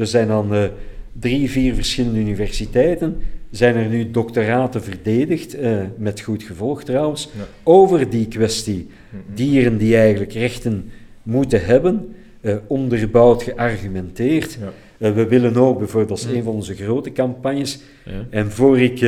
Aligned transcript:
Er 0.00 0.06
zijn 0.06 0.30
aan 0.30 0.54
uh, 0.54 0.64
drie, 1.12 1.50
vier 1.50 1.74
verschillende 1.74 2.18
universiteiten 2.18 3.16
zijn 3.50 3.76
er 3.76 3.88
nu 3.88 4.10
doctoraten 4.10 4.82
verdedigd, 4.82 5.56
uh, 5.56 5.80
met 5.96 6.20
goed 6.20 6.42
gevolg 6.42 6.84
trouwens, 6.84 7.28
ja. 7.36 7.44
over 7.62 8.10
die 8.10 8.28
kwestie. 8.28 8.88
Dieren 9.34 9.78
die 9.78 9.96
eigenlijk 9.96 10.32
rechten 10.32 10.90
moeten 11.22 11.64
hebben, 11.64 12.14
uh, 12.40 12.54
onderbouwd, 12.66 13.42
geargumenteerd. 13.42 14.58
Ja. 14.98 15.12
we 15.12 15.26
willen 15.26 15.56
ook 15.56 15.78
bijvoorbeeld, 15.78 16.20
dat 16.20 16.30
is 16.30 16.36
een 16.36 16.42
van 16.42 16.54
onze 16.54 16.74
grote 16.74 17.12
campagnes, 17.12 17.80
ja. 18.04 18.26
en 18.30 18.50
voor 18.50 18.80
ik, 18.80 19.00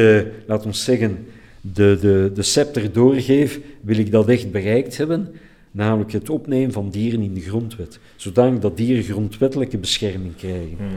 laat 0.47 0.67
ons 0.67 0.85
zeggen, 0.85 1.27
de, 1.61 1.99
de, 2.01 2.31
de 2.35 2.43
scepter 2.43 2.93
doorgeef, 2.93 3.61
wil 3.81 3.99
ik 3.99 4.11
dat 4.11 4.29
echt 4.29 4.51
bereikt 4.51 4.97
hebben 4.97 5.29
namelijk 5.73 6.13
het 6.13 6.31
opnemen 6.31 6.73
van 6.73 6.91
dieren 6.91 7.23
in 7.23 7.35
de 7.35 7.41
grondwet, 7.41 7.99
zodanig 8.17 8.61
dat 8.61 8.77
dieren 8.77 9.05
grondwettelijke 9.05 9.79
bescherming 9.79 10.37
krijgen. 10.37 10.77
Hmm. 10.77 10.91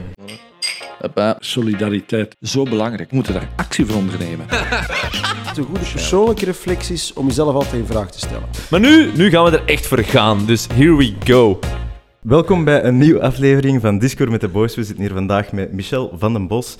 Solidariteit, 1.38 2.36
zo 2.40 2.62
belangrijk. 2.62 3.10
We 3.10 3.14
moeten 3.14 3.34
daar 3.34 3.48
actie 3.56 3.86
voor 3.86 3.96
ondernemen. 3.96 4.46
De 5.54 5.62
goede 5.62 5.90
persoonlijke 5.92 6.44
reflecties 6.44 7.12
om 7.12 7.26
jezelf 7.26 7.54
altijd 7.54 7.74
in 7.74 7.86
vraag 7.86 8.10
te 8.10 8.18
stellen. 8.18 8.48
Maar 8.70 8.80
nu, 8.80 9.10
nu 9.16 9.30
gaan 9.30 9.44
we 9.44 9.58
er 9.58 9.64
echt 9.66 9.86
voor 9.86 9.98
gaan, 9.98 10.46
dus 10.46 10.66
here 10.72 10.96
we 10.96 11.14
go. 11.24 11.58
Welkom 12.20 12.64
bij 12.64 12.84
een 12.84 12.98
nieuwe 12.98 13.20
aflevering 13.20 13.80
van 13.80 13.98
Discord 13.98 14.30
met 14.30 14.40
de 14.40 14.48
Boys. 14.48 14.74
We 14.74 14.84
zitten 14.84 15.04
hier 15.04 15.12
vandaag 15.12 15.52
met 15.52 15.72
Michel 15.72 16.14
van 16.18 16.32
den 16.32 16.46
Bos, 16.46 16.76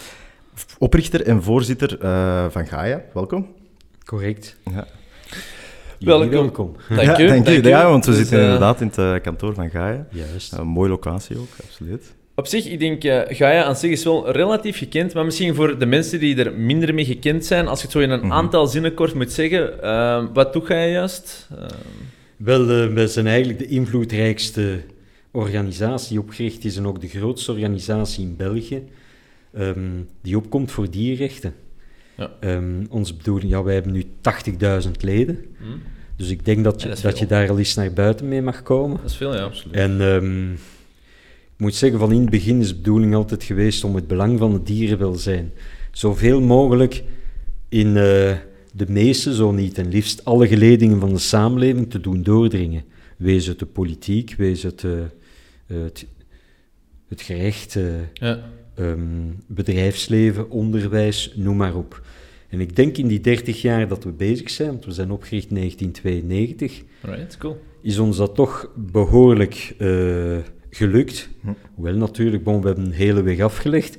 oprichter 0.78 1.26
en 1.26 1.42
voorzitter 1.42 1.98
uh, 2.02 2.46
van 2.50 2.66
Gaia. 2.66 3.02
Welkom. 3.12 3.46
Correct. 4.04 4.56
Ja. 4.70 4.86
Welkom. 5.98 6.30
welkom. 6.30 6.76
Dank 6.88 7.00
ja, 7.00 7.20
u. 7.20 7.26
Dank 7.26 7.48
u. 7.48 7.68
Ja, 7.68 7.90
want 7.90 8.04
we 8.04 8.10
dus, 8.10 8.20
zitten 8.20 8.38
uh, 8.38 8.44
inderdaad 8.44 8.80
in 8.80 8.86
het 8.86 8.98
uh, 8.98 9.14
kantoor 9.22 9.54
van 9.54 9.70
Gaia. 9.70 10.06
Juist. 10.10 10.52
Een 10.52 10.66
mooie 10.66 10.88
locatie 10.88 11.38
ook, 11.38 11.48
absoluut. 11.64 12.14
Op 12.34 12.46
zich, 12.46 12.66
ik 12.66 12.78
denk, 12.78 13.04
uh, 13.04 13.20
Gaia 13.28 13.64
aan 13.64 13.76
zich 13.76 13.90
is 13.90 14.04
wel 14.04 14.30
relatief 14.30 14.78
gekend, 14.78 15.14
maar 15.14 15.24
misschien 15.24 15.54
voor 15.54 15.78
de 15.78 15.86
mensen 15.86 16.20
die 16.20 16.44
er 16.44 16.52
minder 16.52 16.94
mee 16.94 17.04
gekend 17.04 17.44
zijn, 17.44 17.68
als 17.68 17.78
je 17.78 17.84
het 17.84 17.92
zo 17.92 18.00
in 18.00 18.10
een 18.10 18.18
mm 18.18 18.22
-hmm. 18.22 18.32
aantal 18.32 18.66
zinnen 18.66 18.94
kort 18.94 19.14
moet 19.14 19.32
zeggen, 19.32 19.82
ehm, 19.82 20.26
wat 20.32 20.52
doet 20.52 20.66
Gaia 20.66 20.86
juist? 20.86 21.48
Ehm, 21.50 21.68
Wel, 22.36 22.66
we 22.66 23.08
zijn 23.08 23.26
eigenlijk 23.26 23.58
de 23.58 23.66
invloedrijkste 23.66 24.80
organisatie 25.30 26.18
opgericht 26.18 26.64
is 26.64 26.76
en 26.76 26.86
ook 26.86 27.00
de 27.00 27.08
grootste 27.08 27.52
organisatie 27.52 28.24
in 28.24 28.36
België 28.36 28.82
um, 29.58 30.08
die 30.20 30.36
opkomt 30.36 30.70
voor 30.70 30.90
dierrechten. 30.90 31.54
Ja. 32.16 32.30
Um, 32.40 32.86
onze 32.90 33.14
bedoeling, 33.14 33.50
ja, 33.50 33.62
wij 33.62 33.74
hebben 33.74 33.92
nu 33.92 34.04
80.000 34.84 34.90
leden. 35.00 35.44
Hmm. 35.58 35.82
Dus 36.16 36.28
ik 36.28 36.44
denk 36.44 36.64
dat 36.64 36.82
je, 36.82 36.88
ja, 36.88 36.94
dat, 36.94 37.02
dat 37.02 37.18
je 37.18 37.26
daar 37.26 37.50
al 37.50 37.58
eens 37.58 37.74
naar 37.74 37.92
buiten 37.92 38.28
mee 38.28 38.42
mag 38.42 38.62
komen. 38.62 38.96
Dat 38.96 39.10
is 39.10 39.16
veel, 39.16 39.34
ja, 39.34 39.42
absoluut. 39.42 39.76
En 39.76 40.00
um, 40.00 40.52
ik 41.56 41.62
moet 41.62 41.74
zeggen, 41.74 41.98
van 41.98 42.12
in 42.12 42.20
het 42.20 42.30
begin 42.30 42.60
is 42.60 42.68
de 42.68 42.74
bedoeling 42.74 43.14
altijd 43.14 43.42
geweest 43.42 43.84
om 43.84 43.94
het 43.94 44.06
belang 44.06 44.38
van 44.38 44.52
het 44.52 44.66
dierenwelzijn 44.66 45.52
zoveel 45.92 46.40
mogelijk 46.40 47.02
in 47.68 47.86
uh, 47.86 47.94
de 48.72 48.86
meeste, 48.88 49.34
zo 49.34 49.52
niet 49.52 49.78
en 49.78 49.88
liefst 49.88 50.24
alle 50.24 50.48
geledingen 50.48 51.00
van 51.00 51.12
de 51.12 51.18
samenleving 51.18 51.90
te 51.90 52.00
doen 52.00 52.22
doordringen. 52.22 52.84
Wees 53.16 53.46
het 53.46 53.58
de 53.58 53.66
politiek, 53.66 54.34
wees 54.38 54.62
het 54.62 54.82
uh, 54.82 54.92
het, 55.66 56.06
het 57.08 57.22
gerecht, 57.22 57.74
uh, 57.74 57.84
ja. 58.12 58.50
Um, 58.78 59.36
bedrijfsleven, 59.46 60.50
onderwijs, 60.50 61.32
noem 61.34 61.56
maar 61.56 61.74
op. 61.74 62.02
En 62.48 62.60
ik 62.60 62.76
denk 62.76 62.96
in 62.96 63.06
die 63.06 63.20
30 63.20 63.62
jaar 63.62 63.88
dat 63.88 64.04
we 64.04 64.10
bezig 64.10 64.50
zijn, 64.50 64.68
want 64.68 64.84
we 64.84 64.92
zijn 64.92 65.10
opgericht 65.10 65.48
in 65.48 65.54
1992, 65.54 66.82
right, 67.00 67.36
cool. 67.38 67.60
is 67.82 67.98
ons 67.98 68.16
dat 68.16 68.34
toch 68.34 68.70
behoorlijk 68.74 69.74
uh, 69.78 70.36
gelukt. 70.70 71.28
Hm. 71.40 71.48
Hoewel 71.74 71.94
natuurlijk, 71.94 72.44
bon, 72.44 72.60
we 72.60 72.66
hebben 72.66 72.84
een 72.84 72.92
hele 72.92 73.22
weg 73.22 73.40
afgelegd, 73.40 73.98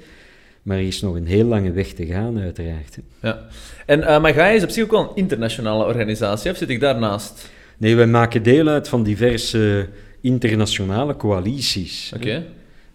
maar 0.62 0.78
er 0.78 0.88
is 0.88 1.02
nog 1.02 1.16
een 1.16 1.28
heel 1.28 1.46
lange 1.46 1.72
weg 1.72 1.88
te 1.88 2.06
gaan, 2.06 2.40
uiteraard. 2.40 2.98
Ja. 3.22 3.48
En 3.86 4.00
uh, 4.00 4.22
Magai 4.22 4.56
is 4.56 4.64
op 4.64 4.70
zich 4.70 4.84
ook 4.84 4.92
wel 4.92 5.02
een 5.02 5.16
internationale 5.16 5.86
organisatie, 5.86 6.52
of 6.52 6.58
zit 6.58 6.70
ik 6.70 6.80
daarnaast? 6.80 7.50
Nee, 7.78 7.96
wij 7.96 8.08
maken 8.08 8.44
deel 8.44 8.68
uit 8.68 8.88
van 8.88 9.04
diverse 9.04 9.90
internationale 10.22 11.16
coalities. 11.16 12.12
Oké. 12.16 12.44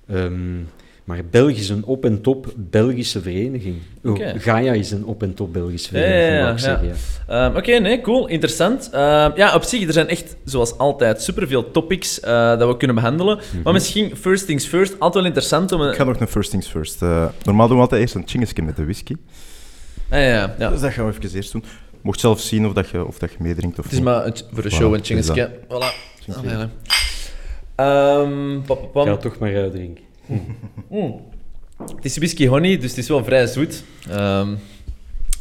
Okay. 0.08 0.24
Um, 0.24 0.68
maar 1.04 1.20
België 1.30 1.58
is 1.60 1.68
een 1.68 1.84
op- 1.84 2.04
en 2.04 2.20
top 2.20 2.52
Belgische 2.56 3.20
vereniging. 3.22 3.76
Okay. 4.04 4.32
Oh, 4.32 4.40
Gaia 4.40 4.72
is 4.72 4.90
een 4.90 5.04
op- 5.04 5.22
en 5.22 5.34
top 5.34 5.52
Belgische 5.52 5.88
vereniging, 5.88 6.60
ja, 6.60 6.70
ja, 6.72 6.80
ja, 6.82 6.94
ja. 7.28 7.44
Um, 7.44 7.50
Oké, 7.50 7.58
okay, 7.58 7.78
nee, 7.78 8.00
cool, 8.00 8.26
interessant. 8.28 8.90
Uh, 8.94 8.98
ja, 9.34 9.54
op 9.54 9.62
zich, 9.62 9.86
er 9.86 9.92
zijn 9.92 10.08
echt, 10.08 10.36
zoals 10.44 10.78
altijd, 10.78 11.22
superveel 11.22 11.70
topics 11.70 12.20
uh, 12.20 12.58
dat 12.58 12.68
we 12.68 12.76
kunnen 12.76 12.96
behandelen. 12.96 13.36
Mm 13.36 13.42
-hmm. 13.50 13.60
Maar 13.62 13.72
misschien, 13.72 14.16
first 14.16 14.46
things 14.46 14.66
first, 14.66 14.92
altijd 14.92 15.14
wel 15.14 15.24
interessant 15.24 15.72
om... 15.72 15.80
Een... 15.80 15.90
Ik 15.90 15.96
ga 15.96 16.04
nog 16.04 16.18
naar 16.18 16.28
first 16.28 16.50
things 16.50 16.66
first. 16.68 17.02
Uh, 17.02 17.24
normaal 17.42 17.66
doen 17.66 17.76
we 17.76 17.82
altijd 17.82 18.00
eerst 18.00 18.14
een 18.14 18.22
chingesje 18.26 18.62
met 18.62 18.76
de 18.76 18.84
whisky. 18.84 19.14
Ah, 20.10 20.18
ja, 20.18 20.54
ja. 20.58 20.70
Dus 20.70 20.80
dat 20.80 20.92
gaan 20.92 21.06
we 21.06 21.12
even 21.12 21.36
eerst 21.36 21.52
doen. 21.52 21.64
Mocht 22.00 22.20
zelf 22.20 22.40
zien 22.40 22.66
of 22.66 22.72
dat 22.72 22.88
je, 22.88 23.06
of 23.06 23.18
dat 23.18 23.30
je 23.30 23.36
meedrinkt 23.38 23.78
of 23.78 23.84
Het 23.84 23.92
is 23.92 23.98
niet. 23.98 24.08
maar 24.08 24.24
het, 24.24 24.46
voor 24.52 24.62
de 24.62 24.70
show 24.70 24.90
voilà, 24.90 24.98
een 24.98 25.04
chingesje. 25.04 25.50
Voilà. 25.68 26.10
Um, 27.76 28.56
Ik 28.56 28.66
ga 28.92 29.16
toch 29.16 29.38
maar 29.38 29.56
uitdrinken. 29.56 30.04
Mm. 30.88 31.20
Het 31.94 32.04
is 32.04 32.16
whisky 32.16 32.46
honey, 32.46 32.78
dus 32.78 32.90
het 32.90 32.98
is 32.98 33.08
wel 33.08 33.24
vrij 33.24 33.46
zoet. 33.46 33.84
Um, 34.10 34.58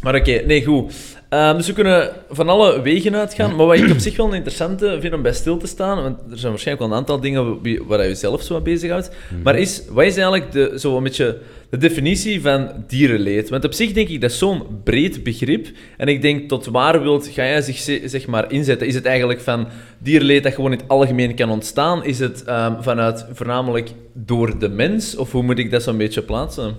maar 0.02 0.16
oké, 0.16 0.30
okay, 0.30 0.44
nee, 0.46 0.66
goed. 0.66 0.94
Um, 1.34 1.58
dus 1.58 1.68
we 1.68 1.74
kunnen 1.74 2.10
van 2.30 2.50
alle 2.50 2.82
wegen 2.82 3.16
uitgaan. 3.16 3.56
Maar 3.56 3.66
wat 3.66 3.78
ik 3.78 3.90
op 3.90 3.98
zich 3.98 4.18
wel 4.18 4.28
een 4.28 4.34
interessante 4.34 4.98
vind 5.00 5.14
om 5.14 5.22
bij 5.22 5.34
stil 5.34 5.58
te 5.58 5.68
staan, 5.68 6.02
want 6.02 6.18
er 6.32 6.38
zijn 6.38 6.52
waarschijnlijk 6.52 6.88
wel 6.88 6.98
een 6.98 7.04
aantal 7.04 7.20
dingen 7.20 7.60
waar 7.88 8.08
je 8.08 8.16
zelf 8.16 8.42
zo 8.42 8.56
aan 8.56 8.64
bezighoudt. 8.64 9.12
Mm. 9.30 9.42
Maar 9.42 9.60
is, 9.60 9.84
wat 9.90 10.06
is 10.06 10.14
eigenlijk 10.16 10.52
de, 10.52 10.74
zo 10.80 10.98
een 10.98 11.04
beetje 11.04 11.38
de 11.70 11.78
definitie 11.78 12.42
van 12.42 12.72
dierenleed? 12.88 13.50
Want 13.50 13.66
op 13.66 13.74
zich 13.74 13.92
denk 13.92 14.08
ik 14.08 14.22
dat 14.22 14.32
zo'n 14.32 14.64
breed 14.84 15.24
begrip. 15.24 15.68
En 15.98 16.08
ik 16.08 16.22
denk, 16.22 16.50
tot 16.50 16.66
waar 16.66 17.02
wilt 17.02 17.28
ga 17.28 17.44
jij 17.44 17.62
zich 17.62 18.10
zeg 18.10 18.28
maar 18.28 18.52
inzetten? 18.52 18.88
Is 18.88 18.96
het 18.96 19.06
eigenlijk 19.06 19.42
van 19.42 19.68
dierenleed 19.98 20.44
dat 20.44 20.54
gewoon 20.54 20.72
in 20.72 20.78
het 20.78 20.88
algemeen 20.88 21.36
kan 21.36 21.50
ontstaan? 21.50 22.06
Is 22.06 22.20
het 22.20 22.44
um, 22.48 22.84
vanuit 22.84 23.26
voornamelijk 23.34 23.90
door 24.14 24.60
de 24.60 24.70
mens? 24.70 25.16
Of 25.16 25.32
hoe 25.32 25.44
moet 25.44 25.60
ik 25.60 25.72
dat 25.72 25.84
zo'n 25.84 25.98
beetje 25.98 26.22
plaatsen? 26.22 26.76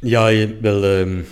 Ja, 0.00 0.46
wel... 0.60 0.84
Um 0.84 1.24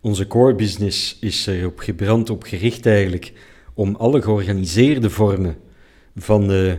onze 0.00 0.26
core 0.26 0.54
business 0.54 1.16
is 1.20 1.46
erop 1.46 1.78
gebrand, 1.78 2.30
op 2.30 2.42
gericht 2.42 2.86
eigenlijk, 2.86 3.32
om 3.74 3.94
alle 3.94 4.22
georganiseerde 4.22 5.10
vormen 5.10 5.56
van, 6.16 6.52
uh, 6.52 6.72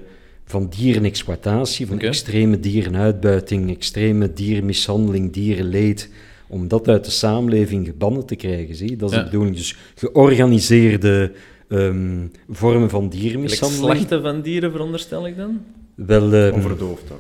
van 0.46 0.70
dierenexploitatie, 0.70 1.88
van 1.88 1.96
okay. 1.96 2.08
extreme 2.08 2.60
dierenuitbuiting, 2.60 3.70
extreme 3.70 4.34
dierenmishandeling, 4.34 5.34
dierenleed, 5.34 6.10
om 6.48 6.68
dat 6.68 6.88
uit 6.88 7.06
de 7.06 7.12
samenleving 7.12 7.86
gebannen 7.86 8.26
te 8.26 8.36
krijgen. 8.36 8.76
Zie? 8.76 8.96
Dat 8.96 9.10
is 9.10 9.16
ja. 9.16 9.24
de 9.24 9.30
bedoeling. 9.30 9.56
Dus 9.56 9.78
georganiseerde 9.96 11.31
um, 11.68 12.31
vormen 12.50 12.90
van 12.90 13.10
dierenmishandeling. 13.10 13.98
Slachten 13.98 14.22
van 14.22 14.42
dieren, 14.42 14.72
veronderstel 14.72 15.28
ik 15.28 15.38
dan? 15.38 15.62
Wel, 15.96 16.34
um, 16.34 16.54
Onverdoofd 16.54 17.08
dan. 17.08 17.18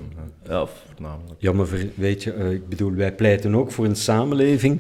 Ja, 0.47 0.61
of... 0.61 0.85
Ja, 1.37 1.51
maar 1.51 1.67
weet 1.95 2.23
je, 2.23 2.35
uh, 2.35 2.51
ik 2.51 2.67
bedoel, 2.69 2.93
wij 2.93 3.15
pleiten 3.15 3.55
ook 3.55 3.71
voor 3.71 3.85
een 3.85 3.95
samenleving 3.95 4.79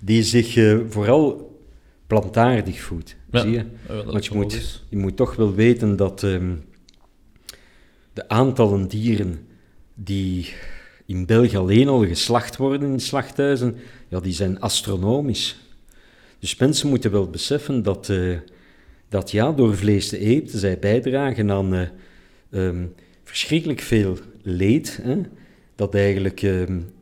die 0.00 0.22
zich 0.22 0.56
uh, 0.56 0.80
vooral 0.88 1.58
plantaardig 2.06 2.80
voedt. 2.80 3.16
Ja. 3.30 3.40
Zie 3.40 3.50
je? 3.50 3.64
Ja, 3.88 4.04
Want 4.04 4.26
je 4.26 4.34
moet, 4.34 4.82
je 4.88 4.96
moet 4.96 5.16
toch 5.16 5.36
wel 5.36 5.54
weten 5.54 5.96
dat 5.96 6.22
um, 6.22 6.62
de 8.12 8.28
aantallen 8.28 8.88
dieren 8.88 9.46
die 9.94 10.52
in 11.06 11.26
België 11.26 11.56
alleen 11.56 11.88
al 11.88 12.06
geslacht 12.06 12.56
worden 12.56 12.92
in 12.92 13.00
slachthuizen, 13.00 13.76
ja, 14.08 14.20
die 14.20 14.32
zijn 14.32 14.60
astronomisch. 14.60 15.58
Dus 16.38 16.56
mensen 16.56 16.88
moeten 16.88 17.10
wel 17.10 17.30
beseffen 17.30 17.82
dat, 17.82 18.08
uh, 18.08 18.36
dat 19.08 19.30
ja, 19.30 19.52
door 19.52 19.76
vlees 19.76 20.08
te 20.08 20.18
eten, 20.18 20.58
zij 20.58 20.78
bijdragen 20.78 21.50
aan 21.50 21.74
uh, 21.74 21.88
um, 22.50 22.94
verschrikkelijk 23.24 23.80
veel 23.80 24.18
leed. 24.42 24.98
Hè? 25.02 25.20
Dat 25.74 25.94
eigenlijk 25.94 26.42
um, 26.42 26.92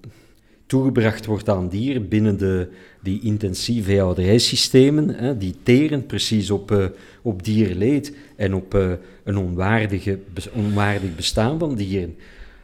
toegebracht 0.67 1.27
wordt 1.27 1.49
aan 1.49 1.69
dieren 1.69 2.09
binnen 2.09 2.39
de, 2.39 2.69
die 3.01 3.21
intensieve 3.23 3.83
veehouderijsystemen, 3.83 5.09
hè, 5.09 5.39
die 5.39 5.55
teren 5.63 6.07
precies 6.07 6.51
op, 6.51 6.71
uh, 6.71 6.85
op 7.23 7.45
dierleed 7.45 8.17
en 8.37 8.55
op 8.55 8.75
uh, 8.75 8.93
een 9.25 9.37
onwaardige, 9.37 10.19
onwaardig 10.55 11.15
bestaan 11.17 11.59
van 11.59 11.75
dieren. 11.75 12.15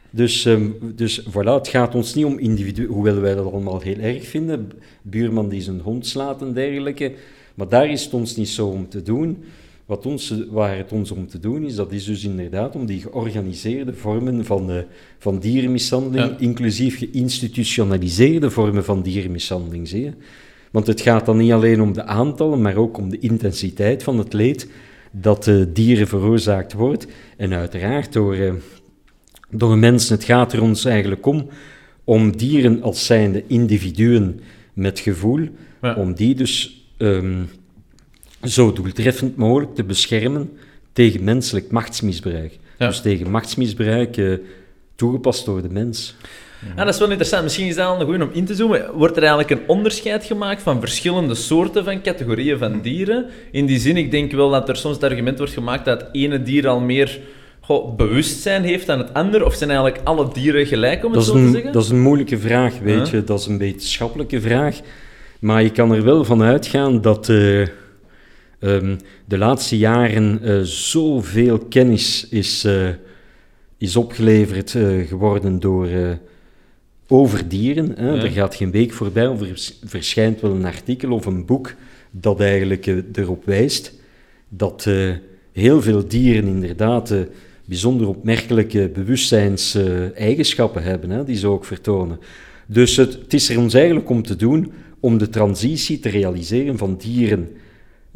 Dus, 0.09 0.45
um, 0.45 0.77
dus 0.95 1.21
voilà, 1.21 1.53
het 1.53 1.67
gaat 1.67 1.95
ons 1.95 2.13
niet 2.13 2.25
om 2.25 2.39
individu, 2.39 2.87
hoewel 2.87 3.19
wij 3.19 3.35
dat 3.35 3.51
allemaal 3.51 3.81
heel 3.81 3.99
erg 3.99 4.27
vinden, 4.27 4.71
buurman 5.01 5.49
die 5.49 5.61
zijn 5.61 5.79
hond 5.79 6.07
slaat 6.07 6.41
en 6.41 6.53
dergelijke, 6.53 7.13
maar 7.55 7.69
daar 7.69 7.89
is 7.89 8.03
het 8.03 8.13
ons 8.13 8.35
niet 8.35 8.49
zo 8.49 8.67
om 8.67 8.89
te 8.89 9.01
doen. 9.01 9.43
Wat 9.85 10.05
ons, 10.05 10.33
waar 10.49 10.77
het 10.77 10.91
ons 10.91 11.11
om 11.11 11.27
te 11.27 11.39
doen 11.39 11.63
is, 11.63 11.75
dat 11.75 11.91
is 11.91 12.05
dus 12.05 12.23
inderdaad 12.23 12.75
om 12.75 12.85
die 12.85 13.01
georganiseerde 13.01 13.93
vormen 13.93 14.45
van, 14.45 14.71
uh, 14.71 14.77
van 15.17 15.39
dierenmishandeling, 15.39 16.31
ja. 16.31 16.39
inclusief 16.39 16.97
geïnstitutionaliseerde 16.97 18.49
vormen 18.49 18.85
van 18.85 19.01
dierenmishandeling, 19.01 19.87
zie 19.87 20.03
je? 20.03 20.11
Want 20.71 20.87
het 20.87 21.01
gaat 21.01 21.25
dan 21.25 21.37
niet 21.37 21.51
alleen 21.51 21.81
om 21.81 21.93
de 21.93 22.05
aantallen, 22.05 22.61
maar 22.61 22.75
ook 22.75 22.97
om 22.97 23.09
de 23.09 23.19
intensiteit 23.19 24.03
van 24.03 24.17
het 24.17 24.33
leed 24.33 24.69
dat 25.11 25.47
uh, 25.47 25.65
dieren 25.73 26.07
veroorzaakt 26.07 26.73
wordt. 26.73 27.07
En 27.37 27.53
uiteraard 27.53 28.13
door, 28.13 28.35
uh, 28.35 28.53
door 29.49 29.77
mensen. 29.77 30.15
Het 30.15 30.25
gaat 30.25 30.53
er 30.53 30.61
ons 30.61 30.85
eigenlijk 30.85 31.25
om 31.25 31.47
om 32.05 32.37
dieren 32.37 32.81
als 32.81 33.05
zijnde 33.05 33.43
individuen 33.47 34.39
met 34.73 34.99
gevoel, 34.99 35.47
om 35.95 36.13
die 36.13 36.35
dus 36.35 36.85
ehm, 36.97 37.43
zo 38.45 38.73
doeltreffend 38.73 39.35
mogelijk 39.35 39.75
te 39.75 39.83
beschermen 39.83 40.51
tegen 40.93 41.23
menselijk 41.23 41.71
machtsmisbruik. 41.71 42.57
Dus 42.77 43.01
tegen 43.01 43.31
machtsmisbruik 43.31 44.17
uh, 44.17 44.37
toegepast 44.95 45.45
door 45.45 45.61
de 45.61 45.69
mens. 45.69 46.15
Ja, 46.75 46.83
dat 46.83 46.93
is 46.93 46.99
wel 46.99 47.09
interessant. 47.09 47.43
Misschien 47.43 47.67
is 47.67 47.75
dat 47.75 47.87
al 47.87 47.99
een 47.99 48.05
goede 48.05 48.23
om 48.23 48.29
in 48.33 48.45
te 48.45 48.55
zoomen. 48.55 48.91
Wordt 48.93 49.17
er 49.17 49.23
eigenlijk 49.23 49.51
een 49.51 49.67
onderscheid 49.67 50.23
gemaakt 50.23 50.61
van 50.61 50.79
verschillende 50.79 51.35
soorten 51.35 51.83
van 51.83 52.01
categorieën 52.01 52.57
van 52.57 52.81
dieren? 52.81 53.25
In 53.51 53.65
die 53.65 53.79
zin, 53.79 53.97
ik 53.97 54.11
denk 54.11 54.31
wel 54.31 54.49
dat 54.49 54.69
er 54.69 54.75
soms 54.75 54.95
het 54.95 55.03
argument 55.03 55.37
wordt 55.37 55.53
gemaakt 55.53 55.85
dat 55.85 56.01
het 56.01 56.09
ene 56.11 56.41
dier 56.41 56.67
al 56.67 56.79
meer 56.79 57.19
goh, 57.59 57.95
bewustzijn 57.95 58.63
heeft 58.63 58.85
dan 58.85 58.97
het 58.97 59.13
andere? 59.13 59.45
Of 59.45 59.53
zijn 59.53 59.69
eigenlijk 59.69 60.01
alle 60.03 60.29
dieren 60.33 60.65
gelijk, 60.65 61.05
om 61.05 61.13
het 61.13 61.23
zo 61.23 61.33
te 61.33 61.49
zeggen? 61.49 61.71
Dat 61.71 61.83
is 61.83 61.89
een 61.89 62.01
moeilijke 62.01 62.39
vraag, 62.39 62.79
weet 62.79 63.09
je. 63.09 63.23
Dat 63.23 63.39
is 63.39 63.45
een 63.45 63.57
wetenschappelijke 63.57 64.41
vraag. 64.41 64.79
Maar 65.39 65.63
je 65.63 65.71
kan 65.71 65.93
er 65.93 66.03
wel 66.03 66.23
van 66.23 66.41
uitgaan 66.41 67.01
dat 67.01 67.29
uh, 67.29 67.67
um, 68.65 68.97
de 69.25 69.37
laatste 69.37 69.77
jaren 69.77 70.39
uh, 70.43 70.61
zoveel 70.63 71.59
kennis 71.59 72.27
is, 72.29 72.65
uh, 72.65 72.89
is 73.77 73.95
opgeleverd 73.95 74.71
geworden 75.07 75.59
door, 75.59 75.87
over 77.07 77.47
dieren. 77.47 77.93
Hè. 77.95 78.23
Er 78.23 78.31
gaat 78.31 78.55
geen 78.55 78.71
week 78.71 78.93
voorbij 78.93 79.27
of 79.27 79.41
er 79.41 79.73
verschijnt 79.83 80.41
wel 80.41 80.51
een 80.51 80.65
artikel 80.65 81.11
of 81.11 81.25
een 81.25 81.45
boek 81.45 81.73
dat 82.11 82.39
eigenlijk 82.39 82.85
erop 83.13 83.45
wijst 83.45 83.93
dat 84.49 84.87
heel 85.51 85.81
veel 85.81 86.07
dieren 86.07 86.47
inderdaad 86.47 87.13
bijzonder 87.65 88.07
opmerkelijke 88.07 88.89
bewustzijnseigenschappen 88.93 90.83
hebben, 90.83 91.09
hè, 91.09 91.23
die 91.23 91.37
ze 91.37 91.47
ook 91.47 91.65
vertonen. 91.65 92.19
Dus 92.65 92.95
het, 92.95 93.13
het, 93.13 93.33
is 93.33 93.49
er 93.49 93.59
ons 93.59 93.73
eigenlijk 93.73 94.09
om 94.09 94.23
te 94.23 94.35
doen 94.35 94.71
om 94.99 95.17
de 95.17 95.29
transitie 95.29 95.99
te 95.99 96.09
realiseren 96.09 96.77
van 96.77 96.97
dieren 96.97 97.49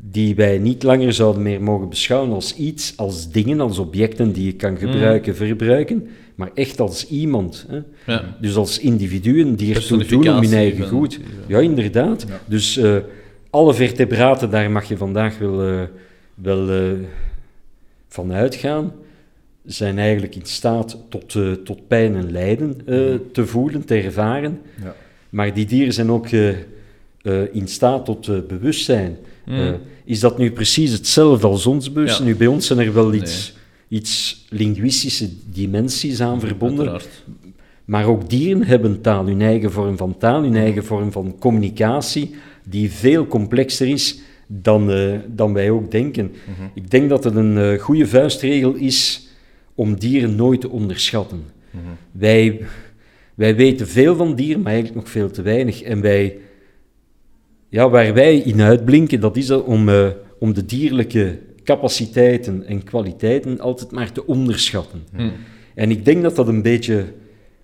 die 0.01 0.35
wij 0.35 0.57
niet 0.57 0.83
langer 0.83 1.13
zouden 1.13 1.41
meer 1.41 1.61
mogen 1.61 1.89
beschouwen 1.89 2.31
als 2.31 2.55
iets, 2.55 2.93
als 2.97 3.31
dingen, 3.31 3.59
als 3.59 3.77
objecten 3.77 4.31
die 4.31 4.45
je 4.45 4.53
kan 4.53 4.71
mm. 4.71 4.77
gebruiken, 4.77 5.35
verbruiken, 5.35 6.07
maar 6.35 6.51
echt 6.53 6.79
als 6.79 7.07
iemand. 7.07 7.65
Hè. 7.67 7.79
Ja. 8.05 8.35
Dus 8.41 8.55
als 8.55 8.79
individuen 8.79 9.55
die 9.55 9.75
ertoe 9.75 10.05
doen 10.05 10.29
om 10.29 10.43
hun 10.43 10.53
eigen 10.53 10.87
goed. 10.87 11.19
Ja, 11.47 11.59
inderdaad. 11.59 12.25
Dus 12.45 12.77
uh, 12.77 12.95
alle 13.49 13.73
vertebraten, 13.73 14.49
daar 14.49 14.71
mag 14.71 14.87
je 14.87 14.97
vandaag 14.97 15.37
wel, 15.37 15.67
uh, 15.67 15.81
wel 16.35 16.69
uh, 16.69 16.91
van 18.07 18.33
uitgaan 18.33 18.91
zijn 19.65 19.97
eigenlijk 19.97 20.35
in 20.35 20.45
staat 20.45 20.97
tot, 21.09 21.37
tot 21.63 21.87
pijn 21.87 22.15
en 22.15 22.31
lijden 22.31 22.81
uh, 22.85 23.15
te 23.31 23.45
voelen, 23.45 23.85
te 23.85 23.95
ervaren. 23.95 24.59
Ja. 24.83 24.95
Maar 25.29 25.53
die 25.53 25.65
dieren 25.65 25.93
zijn 25.93 26.11
ook 26.11 26.27
in 27.51 27.67
staat 27.67 28.05
tot 28.05 28.47
bewustzijn. 28.47 29.17
Mm. 29.49 29.77
is 30.05 30.19
dat 30.19 30.37
nu 30.37 30.51
precies 30.51 30.91
hetzelfde 30.91 31.47
als 31.47 31.65
ons? 31.65 31.89
Ja. 31.95 32.21
Nu, 32.23 32.35
bij 32.35 32.47
ons 32.47 32.67
zijn 32.67 32.79
er 32.79 32.93
wel 32.93 33.13
iets, 33.13 33.53
nee. 33.87 33.99
iets 33.99 34.45
linguïstische 34.49 35.29
dimensies 35.51 36.21
aan 36.21 36.39
verbonden. 36.39 36.89
Uiteraard. 36.89 37.23
Maar 37.85 38.05
ook 38.05 38.29
dieren 38.29 38.63
hebben 38.63 39.01
taal, 39.01 39.25
hun 39.25 39.41
eigen 39.41 39.71
vorm 39.71 39.97
van 39.97 40.17
taal, 40.17 40.41
hun 40.41 40.55
eigen 40.55 40.85
vorm 40.85 41.11
van 41.11 41.35
communicatie, 41.39 42.35
die 42.63 42.91
veel 42.91 43.27
complexer 43.27 43.87
is 43.87 44.19
dan, 44.47 44.91
dan 45.27 45.53
wij 45.53 45.69
ook 45.69 45.91
denken. 45.91 46.25
Mm 46.25 46.53
-hmm. 46.57 46.69
Ik 46.73 46.91
denk 46.91 47.09
dat 47.09 47.23
het 47.23 47.35
een 47.35 47.79
goede 47.79 48.07
vuistregel 48.07 48.73
is 48.73 49.27
om 49.75 49.99
dieren 49.99 50.35
nooit 50.35 50.61
te 50.61 50.69
onderschatten. 50.69 51.43
Mhm. 51.71 51.83
wij, 52.11 52.61
wij 53.35 53.55
weten 53.55 53.87
veel 53.87 54.15
van 54.15 54.35
dieren, 54.35 54.61
maar 54.61 54.71
eigenlijk 54.71 55.03
nog 55.03 55.11
veel 55.11 55.31
te 55.31 55.41
weinig. 55.41 55.81
En 55.81 56.01
wij, 56.01 56.37
ja, 57.69 57.89
waar 57.89 58.13
wij 58.13 58.37
in 58.37 58.61
uitblinken, 58.61 59.19
dat 59.19 59.37
is 59.37 59.51
om, 59.51 59.89
uh, 59.89 60.07
om 60.39 60.53
de 60.53 60.65
dierlijke 60.65 61.39
capaciteiten 61.63 62.65
en 62.65 62.83
kwaliteiten 62.83 63.59
altijd 63.59 63.91
maar 63.91 64.11
te 64.11 64.25
onderschatten. 64.25 65.03
Mhm. 65.11 65.29
En 65.75 65.91
ik 65.91 66.05
denk 66.05 66.21
dat 66.21 66.35
dat 66.35 66.47
een 66.47 66.61
beetje 66.61 67.05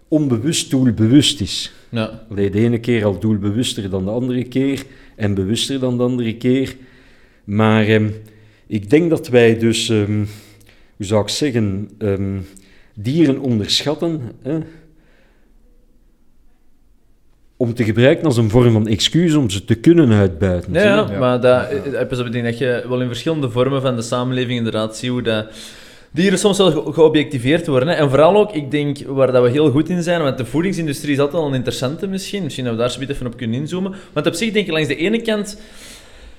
onbewust 0.08 0.70
doelbewust 0.70 1.42
is. 1.42 1.74
Ja. 1.90 2.26
Allee, 2.30 2.50
de 2.50 2.60
ene 2.60 2.80
keer 2.80 3.06
al 3.06 3.20
doelbewuster 3.20 3.90
dan 3.90 4.06
de 4.06 4.12
andere 4.12 4.44
keer 4.44 4.84
en 5.16 5.34
bewuster 5.34 5.80
dan 5.80 5.98
de 5.98 6.04
andere 6.04 6.36
keer. 6.36 6.76
Maar 7.44 7.90
um, 7.90 8.14
ik 8.68 8.90
denk 8.90 9.10
dat 9.10 9.28
wij 9.28 9.58
dus 9.58 9.90
um, 9.90 10.28
hoe 10.96 11.06
zou 11.06 11.22
ik 11.22 11.30
zeggen, 11.30 11.90
um, 11.98 12.46
dieren 12.94 13.40
onderschatten. 13.40 14.22
Hè, 14.42 14.60
om 17.58 17.74
te 17.74 17.84
gebruiken 17.84 18.26
als 18.26 18.38
een 18.38 18.50
vorm 18.50 18.72
van 18.72 18.88
excuus 18.88 19.36
om 19.36 19.50
ze 19.50 19.66
te 19.66 19.76
kunnen 19.76 20.12
uitbuiten. 20.12 20.74
Ja, 20.74 20.84
ja, 20.84 21.20
maar 21.20 21.42
dat, 21.42 21.72
ik 22.26 22.32
denk 22.32 22.44
dat 22.44 22.58
je 22.58 22.86
wel 22.88 23.02
in 23.02 23.08
verschillende 23.08 23.50
vormen 23.50 23.82
van 23.82 23.96
de 23.96 24.02
samenleving 24.02 24.58
inderdaad 24.58 24.98
ziet 24.98 25.10
hoe 25.10 25.22
dat 25.22 25.46
dieren 26.12 26.40
soms 26.40 26.58
wel 26.58 26.72
geobjectiveerd 26.72 27.68
worden. 27.68 27.88
Hè. 27.88 27.94
En 27.94 28.10
vooral 28.10 28.38
ook, 28.38 28.54
ik 28.54 28.72
denk, 28.72 28.98
waar 29.08 29.32
dat 29.32 29.44
we 29.44 29.50
heel 29.50 29.72
goed 29.72 29.90
in 29.90 30.04
zijn, 30.04 30.22
want 30.22 30.38
de 30.38 30.46
voedingsindustrie 30.46 31.14
is 31.14 31.20
altijd 31.20 31.42
al 31.42 31.48
een 31.48 31.54
interessante 31.54 32.08
misschien, 32.08 32.44
misschien 32.44 32.66
dat 32.66 32.74
we 32.74 32.80
daar 32.80 32.92
zo 32.92 33.00
even 33.00 33.26
op 33.26 33.38
kunnen 33.38 33.60
inzoomen. 33.60 33.94
Want 34.14 34.28
op 34.28 34.34
zich 34.34 34.52
denk 34.52 34.66
ik 34.66 34.74
langs 34.74 34.88
de 34.88 34.96
ene 34.96 35.22
kant 35.22 35.58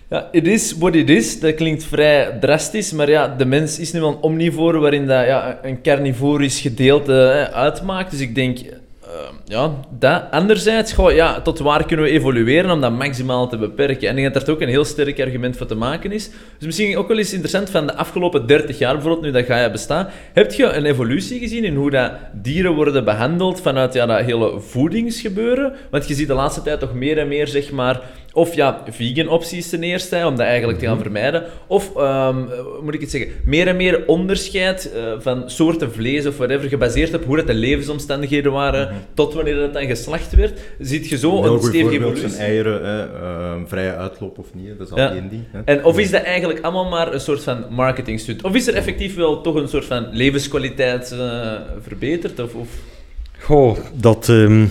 ja, 0.08 0.28
it 0.32 0.46
is 0.46 0.72
what 0.78 0.94
it 0.94 1.10
is. 1.10 1.40
Dat 1.40 1.54
klinkt 1.54 1.84
vrij 1.84 2.36
drastisch, 2.40 2.92
maar 2.92 3.10
ja, 3.10 3.28
de 3.28 3.44
mens 3.44 3.78
is 3.78 3.92
nu 3.92 4.00
wel 4.00 4.08
een 4.08 4.20
omnivore 4.20 4.78
waarin 4.78 5.06
dat, 5.06 5.26
ja, 5.26 5.58
een 5.62 5.82
carnivorisch 5.82 6.60
gedeelte 6.60 7.12
hè, 7.12 7.52
uitmaakt. 7.52 8.10
Dus 8.10 8.20
ik 8.20 8.34
denk, 8.34 8.58
ja, 9.48 9.74
dat. 9.98 10.22
Anderzijds, 10.30 10.92
goh, 10.92 11.12
ja, 11.12 11.40
tot 11.40 11.58
waar 11.58 11.86
kunnen 11.86 12.04
we 12.04 12.10
evolueren 12.10 12.70
om 12.70 12.80
dat 12.80 12.92
maximaal 12.92 13.48
te 13.48 13.56
beperken? 13.56 14.08
En 14.08 14.16
ik 14.16 14.22
denk 14.22 14.34
dat 14.34 14.46
daar 14.46 14.54
ook 14.54 14.60
een 14.60 14.68
heel 14.68 14.84
sterk 14.84 15.20
argument 15.20 15.56
voor 15.56 15.66
te 15.66 15.74
maken 15.74 16.12
is. 16.12 16.30
Dus 16.58 16.66
misschien 16.66 16.96
ook 16.96 17.08
wel 17.08 17.18
eens 17.18 17.32
interessant 17.32 17.70
van 17.70 17.86
de 17.86 17.94
afgelopen 17.94 18.46
30 18.46 18.78
jaar, 18.78 18.92
bijvoorbeeld, 18.92 19.24
nu 19.24 19.30
dat 19.30 19.44
Gaia 19.44 19.70
bestaat. 19.70 20.10
Heb 20.32 20.52
je 20.52 20.64
een 20.72 20.84
evolutie 20.84 21.38
gezien 21.38 21.64
in 21.64 21.74
hoe 21.74 21.90
dat 21.90 22.12
dieren 22.32 22.74
worden 22.74 23.04
behandeld 23.04 23.60
vanuit 23.60 23.94
ja, 23.94 24.06
dat 24.06 24.20
hele 24.20 24.60
voedingsgebeuren? 24.60 25.72
Want 25.90 26.08
je 26.08 26.14
ziet 26.14 26.28
de 26.28 26.34
laatste 26.34 26.62
tijd 26.62 26.80
toch 26.80 26.94
meer 26.94 27.18
en 27.18 27.28
meer, 27.28 27.46
zeg 27.48 27.70
maar 27.70 28.00
of 28.36 28.54
ja, 28.54 28.82
vegan 28.90 29.28
opties 29.28 29.68
ten 29.68 29.82
eerste, 29.82 30.26
om 30.26 30.36
dat 30.36 30.46
eigenlijk 30.46 30.78
te 30.78 30.84
gaan 30.84 30.94
mhm. 30.94 31.02
vermijden. 31.02 31.44
Of, 31.66 31.96
um, 31.96 32.48
moet 32.82 32.94
ik 32.94 33.00
het 33.00 33.10
zeggen, 33.10 33.30
meer 33.44 33.66
en 33.68 33.76
meer 33.76 34.02
onderscheid 34.06 34.92
uh, 34.94 35.12
van 35.18 35.50
soorten 35.50 35.92
vlees 35.92 36.26
of 36.26 36.36
whatever, 36.36 36.68
gebaseerd 36.68 37.14
op 37.14 37.24
hoe 37.24 37.36
dat 37.36 37.46
de 37.46 37.54
levensomstandigheden 37.54 38.52
waren, 38.52 38.88
mm 38.88 39.04
tot 39.14 39.34
wanneer 39.36 39.56
dat 39.56 39.72
dan 39.72 39.86
geslacht 39.86 40.34
werd. 40.34 40.60
Ziet 40.78 41.08
je 41.08 41.18
zo 41.18 41.44
een, 41.44 41.52
een 41.52 41.62
stevige 41.62 41.94
evolutie. 41.94 42.28
zijn 42.28 42.42
eieren, 42.42 42.82
uh, 42.82 43.68
vrije 43.68 43.94
uitloop 43.94 44.38
of 44.38 44.54
niet, 44.54 44.78
dat 44.78 44.86
is 44.86 44.92
al 44.92 44.98
ja. 44.98 45.12
één 45.12 45.28
ding. 45.28 45.42
Hè. 45.50 45.60
En 45.64 45.84
of 45.84 45.98
is 45.98 46.10
dat 46.10 46.22
eigenlijk 46.22 46.60
allemaal 46.60 46.88
maar 46.88 47.12
een 47.12 47.20
soort 47.20 47.42
van 47.42 47.64
marketingstunt? 47.70 48.42
Of 48.42 48.54
is 48.54 48.66
er 48.66 48.74
effectief 48.74 49.14
wel 49.14 49.40
toch 49.40 49.54
een 49.54 49.68
soort 49.68 49.84
van 49.84 50.08
levenskwaliteit 50.12 51.12
uh, 51.12 51.52
verbeterd? 51.80 52.40
Of, 52.40 52.54
of... 52.54 52.68
Goh, 53.38 53.76
dat... 53.94 54.28
Um 54.28 54.70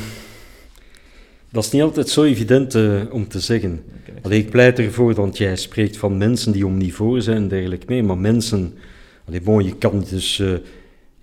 dat 1.56 1.64
is 1.64 1.72
niet 1.72 1.82
altijd 1.82 2.10
zo 2.10 2.24
evident 2.24 2.76
uh, 2.76 3.02
om 3.12 3.28
te 3.28 3.40
zeggen. 3.40 3.84
Allee, 4.22 4.40
ik 4.40 4.50
pleit 4.50 4.80
ervoor, 4.80 5.14
want 5.14 5.38
jij 5.38 5.56
spreekt 5.56 5.98
van 5.98 6.18
mensen 6.18 6.52
die 6.52 6.66
omnivoor 6.66 7.22
zijn 7.22 7.38
en 7.38 7.48
dergelijke 7.48 7.86
mee, 7.88 8.04
maar 8.04 8.18
mensen, 8.18 8.74
allee, 9.28 9.42
bon, 9.42 9.64
je, 9.64 9.76
kan 9.76 10.06
dus, 10.10 10.40
uh, 10.40 10.54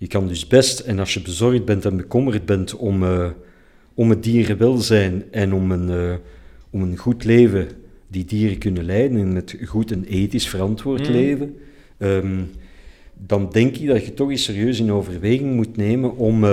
je 0.03 0.09
kan 0.09 0.27
dus 0.27 0.47
best, 0.47 0.79
en 0.79 0.99
als 0.99 1.13
je 1.13 1.21
bezorgd 1.21 1.65
bent 1.65 1.85
en 1.85 1.97
bekommerd 1.97 2.45
bent 2.45 2.75
om, 2.75 3.03
uh, 3.03 3.29
om 3.93 4.09
het 4.09 4.23
dierenwelzijn 4.23 5.23
en 5.31 5.53
om 5.53 5.71
een, 5.71 6.19
om 6.69 6.81
een 6.81 6.97
goed 6.97 7.23
leven 7.23 7.67
die 8.07 8.25
dieren 8.25 8.57
kunnen 8.57 8.83
leiden, 8.83 9.17
en 9.19 9.35
het 9.35 9.57
goed 9.65 9.91
en 9.91 10.03
ethisch 10.03 10.49
verantwoord 10.49 11.07
mm. 11.07 11.13
leven, 11.13 11.55
um, 11.97 12.49
dan 13.13 13.49
denk 13.51 13.77
ik 13.77 13.87
dat 13.87 14.05
je 14.05 14.13
toch 14.13 14.29
eens 14.29 14.43
serieus 14.43 14.79
in 14.79 14.91
overweging 14.91 15.55
moet 15.55 15.77
nemen 15.77 16.17
om 16.17 16.45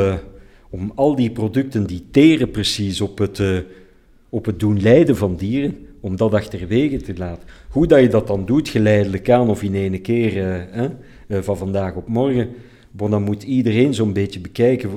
om 0.73 0.93
al 0.95 1.17
die 1.17 1.31
producten 1.31 1.87
die 1.87 2.05
teren 2.11 2.51
precies 2.51 3.01
op 3.01 3.19
het, 3.19 3.43
op 4.29 4.45
het 4.45 4.61
doen 4.61 4.81
lijden 4.83 5.17
van 5.17 5.37
dieren, 5.37 5.87
om 6.01 6.17
dat 6.17 6.35
achterwege 6.35 6.97
te 6.97 7.15
laten. 7.17 7.49
Hoe 7.69 7.87
dat 7.87 8.01
je 8.01 8.09
dat 8.09 8.27
dan 8.27 8.47
doet, 8.47 8.69
geleidelijk 8.69 9.31
aan 9.31 9.49
of 9.49 9.63
in 9.63 9.75
één 9.75 10.03
keer 10.03 10.69
van 11.29 11.57
vandaag 11.57 11.95
op 11.95 12.09
morgen, 12.09 12.49
bon, 12.91 13.11
dan 13.11 13.23
moet 13.23 13.43
iedereen 13.43 13.95
zo'n 13.95 14.13
beetje 14.13 14.41
bekijken 14.41 14.91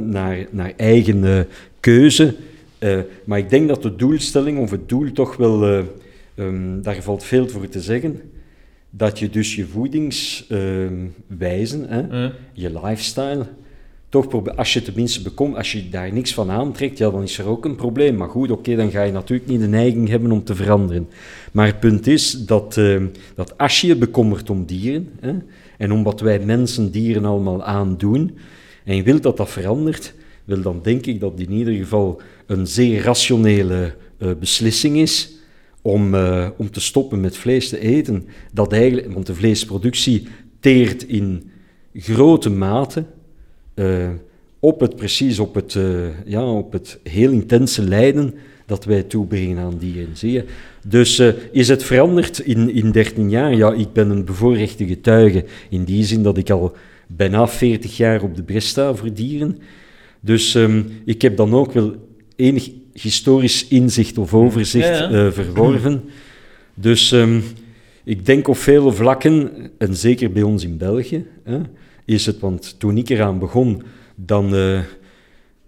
naar, 0.00 0.46
naar 0.50 0.72
eigen 0.76 1.46
keuze. 1.80 2.34
maar 3.24 3.38
ik 3.38 3.50
denk 3.50 3.68
dat 3.68 3.82
de 3.82 3.96
doelstelling 3.96 4.58
of 4.58 4.70
het 4.70 4.88
doel 4.88 5.12
toch 5.12 5.36
wel, 5.36 5.84
um, 6.34 6.82
daar 6.82 7.02
valt 7.02 7.24
veel 7.24 7.48
voor 7.48 7.68
te 7.68 7.80
zeggen, 7.80 8.20
dat 8.90 9.18
je 9.18 9.30
dus 9.30 9.54
je 9.54 9.66
voedingswijzen, 9.66 11.88
je 12.52 12.80
lifestyle, 12.82 13.46
toch 14.12 14.56
als 14.56 14.72
je 14.72 14.82
tenminste 14.82 15.22
bekomt, 15.22 15.56
als 15.56 15.72
je 15.72 15.88
daar 15.88 16.12
niks 16.12 16.34
van 16.34 16.50
aantrekt, 16.50 16.98
ja, 16.98 17.10
dan 17.10 17.22
is 17.22 17.38
er 17.38 17.46
ook 17.46 17.64
een 17.64 17.74
probleem. 17.74 18.16
Maar 18.16 18.28
goed, 18.28 18.50
oké, 18.50 18.76
dan 18.76 18.90
ga 18.90 19.02
je 19.02 19.12
natuurlijk 19.12 19.48
niet 19.48 19.60
de 19.60 19.68
neiging 19.68 20.08
hebben 20.08 20.32
om 20.32 20.44
te 20.44 20.54
veranderen. 20.54 21.08
Maar 21.52 21.66
het 21.66 21.80
punt 21.80 22.06
is 22.06 22.46
dat, 22.46 22.76
uh, 22.76 23.02
dat 23.34 23.58
als 23.58 23.80
je 23.80 23.86
je 23.86 23.96
bekommert 23.96 24.50
om 24.50 24.64
dieren, 24.64 25.08
hè, 25.20 25.32
en 25.82 25.92
om 25.92 26.02
wat 26.02 26.20
wij 26.20 26.40
mensen 26.40 26.90
dieren 26.90 27.24
allemaal 27.24 27.64
aandoen, 27.64 28.36
en 28.84 28.96
je 28.96 29.02
wilt 29.02 29.22
dat 29.22 29.36
dat 29.36 29.50
verandert, 29.50 30.14
wel, 30.44 30.60
dan 30.60 30.80
denk 30.82 31.06
ik 31.06 31.20
dat 31.20 31.40
in 31.40 31.52
ieder 31.52 31.74
geval 31.74 32.20
een 32.46 32.66
zeer 32.66 33.02
rationele 33.02 33.94
uh, 34.18 34.30
beslissing 34.40 34.96
is 34.96 35.32
om, 35.80 36.14
uh, 36.14 36.48
om 36.56 36.70
te 36.70 36.80
stoppen 36.80 37.20
met 37.20 37.36
vlees 37.36 37.68
te 37.68 37.78
eten. 37.78 38.24
Dat 38.52 38.72
eigenlijk, 38.72 39.12
want 39.12 39.26
de 39.26 39.34
vleesproductie 39.34 40.26
teert 40.60 41.02
in 41.02 41.50
grote 41.94 42.50
mate 42.50 43.04
uh, 43.74 44.08
op 44.58 44.80
het, 44.80 44.96
precies 44.96 45.38
op 45.38 45.54
het, 45.54 45.78
ja, 46.24 46.44
op 46.44 46.72
het 46.72 46.98
heel 47.02 47.30
intense 47.30 47.82
lijden 47.82 48.34
dat 48.72 48.84
wij 48.84 49.02
toebrengen 49.02 49.58
aan 49.58 49.78
dieren. 49.78 50.16
Zie 50.16 50.32
je? 50.32 50.44
Dus 50.86 51.20
uh, 51.20 51.32
is 51.50 51.68
het 51.68 51.84
veranderd 51.84 52.38
in, 52.38 52.74
in 52.74 52.90
13 52.90 53.30
jaar? 53.30 53.54
Ja, 53.54 53.72
ik 53.72 53.92
ben 53.92 54.10
een 54.10 54.24
bevoorrechte 54.24 54.86
getuige 54.86 55.44
in 55.70 55.84
die 55.84 56.04
zin 56.04 56.22
dat 56.22 56.36
ik 56.36 56.50
al 56.50 56.76
bijna 57.06 57.48
40 57.48 57.96
jaar 57.96 58.22
op 58.22 58.36
de 58.36 58.42
brest 58.42 58.68
sta 58.68 58.94
voor 58.94 59.12
dieren. 59.12 59.58
Dus 60.20 60.54
um, 60.54 60.86
ik 61.04 61.22
heb 61.22 61.36
dan 61.36 61.54
ook 61.54 61.72
wel 61.72 61.94
enig 62.36 62.70
historisch 62.92 63.68
inzicht 63.68 64.18
of 64.18 64.34
overzicht 64.34 64.98
ja, 64.98 65.10
ja. 65.10 65.24
Uh, 65.24 65.32
verworven. 65.32 66.02
Dus 66.74 67.10
um, 67.10 67.42
ik 68.04 68.26
denk 68.26 68.48
op 68.48 68.56
vele 68.56 68.92
vlakken, 68.92 69.50
en 69.78 69.96
zeker 69.96 70.32
bij 70.32 70.42
ons 70.42 70.64
in 70.64 70.76
België, 70.76 71.26
hè, 71.44 71.58
is 72.04 72.26
het, 72.26 72.40
want 72.40 72.74
toen 72.78 72.96
ik 72.96 73.08
eraan 73.08 73.38
begon, 73.38 73.82
dan... 74.14 74.54
Uh, 74.54 74.80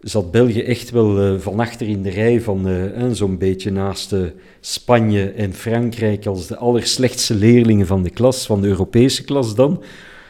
zat 0.05 0.31
België 0.31 0.63
echt 0.63 0.91
wel 0.91 1.33
uh, 1.33 1.39
van 1.41 1.61
achter 1.61 1.89
in 1.89 2.03
de 2.03 2.11
rij 2.11 2.41
van 2.41 2.69
uh, 2.69 3.11
zo'n 3.13 3.39
beetje 3.39 3.71
naast 3.71 4.13
uh, 4.13 4.21
Spanje 4.61 5.31
en 5.31 5.53
Frankrijk 5.53 6.27
als 6.27 6.47
de 6.47 6.57
allerslechtste 6.57 7.35
leerlingen 7.35 7.87
van 7.87 8.03
de 8.03 8.11
klas, 8.11 8.47
van 8.47 8.61
de 8.61 8.69
Europese 8.69 9.25
klas 9.25 9.55
dan. 9.55 9.83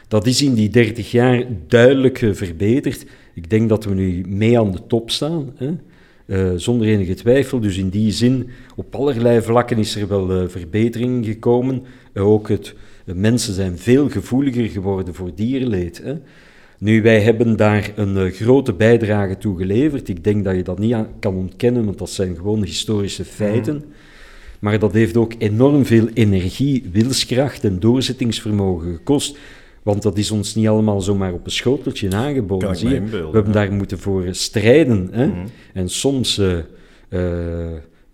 Dat 0.08 0.26
is 0.26 0.42
in 0.42 0.54
die 0.54 0.68
30 0.68 1.10
jaar 1.10 1.44
duidelijk 1.68 2.18
verbeterd. 2.32 3.06
Ik 3.34 3.50
denk 3.50 3.68
dat 3.68 3.84
we 3.84 3.94
nu 3.94 4.24
mee 4.28 4.58
aan 4.58 4.72
de 4.72 4.86
top 4.86 5.10
staan, 5.10 5.52
hè? 5.56 5.72
zonder 6.58 6.86
enige 6.86 7.14
twijfel. 7.14 7.60
Dus 7.60 7.76
in 7.76 7.88
die 7.88 8.12
zin, 8.12 8.48
op 8.76 8.94
allerlei 8.94 9.42
vlakken 9.42 9.78
is 9.78 9.96
er 9.96 10.08
wel 10.08 10.48
verbetering 10.48 11.24
gekomen. 11.24 11.82
ook 12.14 12.48
het, 12.48 12.74
mensen 13.04 13.54
zijn 13.54 13.78
veel 13.78 14.10
gevoeliger 14.10 14.68
geworden 14.68 15.14
voor 15.14 15.30
dierenleed. 15.34 16.00
Hè? 16.02 16.14
Nu, 16.84 17.02
wij 17.02 17.20
hebben 17.20 17.56
daar 17.56 17.92
een 17.96 18.16
uh, 18.16 18.32
grote 18.32 18.72
bijdrage 18.72 19.38
toe 19.38 19.58
geleverd. 19.58 20.08
Ik 20.08 20.24
denk 20.24 20.44
dat 20.44 20.56
je 20.56 20.62
dat 20.62 20.78
niet 20.78 20.96
kan 21.18 21.34
ontkennen, 21.34 21.84
want 21.84 21.98
dat 21.98 22.10
zijn 22.10 22.36
gewoon 22.36 22.64
historische 22.64 23.24
feiten. 23.24 23.76
Mhm. 23.76 23.84
Maar 24.58 24.78
dat 24.78 24.92
heeft 24.92 25.16
ook 25.16 25.32
enorm 25.38 25.84
veel 25.86 26.08
energie, 26.14 26.88
wilskracht 26.92 27.64
en 27.64 27.80
doorzettingsvermogen 27.80 28.92
gekost. 28.92 29.38
Want 29.82 30.02
dat 30.02 30.18
is 30.18 30.30
ons 30.30 30.54
niet 30.54 30.68
allemaal 30.68 31.00
zomaar 31.00 31.32
op 31.32 31.44
een 31.44 31.50
schoteltje 31.50 32.10
aangeboden. 32.10 32.76
Zie 32.76 32.88
je? 32.88 33.04
we 33.04 33.28
hebben 33.32 33.52
daar 33.52 33.72
moeten 33.72 33.98
voor 33.98 34.24
strijden. 34.30 35.08
Hè? 35.12 35.26
Mhm. 35.26 35.46
En 35.72 35.88
soms, 35.88 36.38
uh, 36.38 36.52
uh, 37.08 37.20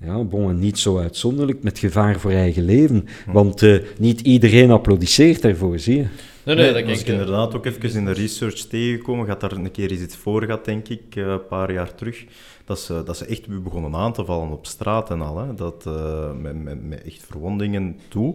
ja, 0.01 0.25
bon, 0.25 0.59
niet 0.59 0.79
zo 0.79 0.99
uitzonderlijk, 0.99 1.63
met 1.63 1.79
gevaar 1.79 2.21
voor 2.21 2.31
eigen 2.31 2.65
leven. 2.65 3.05
Mhm. 3.25 3.33
Want 3.33 3.63
niet 3.99 4.21
iedereen 4.21 4.71
applaudisseert 4.71 5.43
daarvoor, 5.43 5.79
zie 5.79 5.97
je. 5.97 6.05
Nee, 6.45 6.57
nee, 6.57 6.73
dat 6.73 6.85
was 6.85 7.01
ik 7.01 7.07
inderdaad 7.07 7.55
ook 7.55 7.67
even 7.67 7.95
in 7.95 8.05
de 8.05 8.13
research 8.13 8.59
tegengekomen. 8.59 9.27
Gaat 9.27 9.41
daar 9.41 9.53
een 9.53 9.71
keer 9.71 9.93
iets 9.93 10.17
voor 10.17 10.45
gehad, 10.45 10.65
denk 10.65 10.89
ik, 10.89 11.03
eh, 11.15 11.27
een 11.27 11.47
paar 11.47 11.73
jaar 11.73 11.95
terug. 11.95 12.25
Dat 12.65 12.81
ze, 12.81 13.03
dat 13.05 13.17
ze 13.17 13.25
echt 13.25 13.63
begonnen 13.63 13.95
aan 13.95 14.13
te 14.13 14.25
vallen 14.25 14.51
op 14.51 14.67
straat 14.67 15.11
en 15.11 15.21
al. 15.21 15.39
Hè. 15.39 15.55
Dat, 15.55 15.85
uh, 15.87 16.31
met, 16.41 16.63
met, 16.63 16.89
met, 16.89 17.03
echt 17.03 17.25
verwondingen 17.31 17.97
toe. 18.09 18.35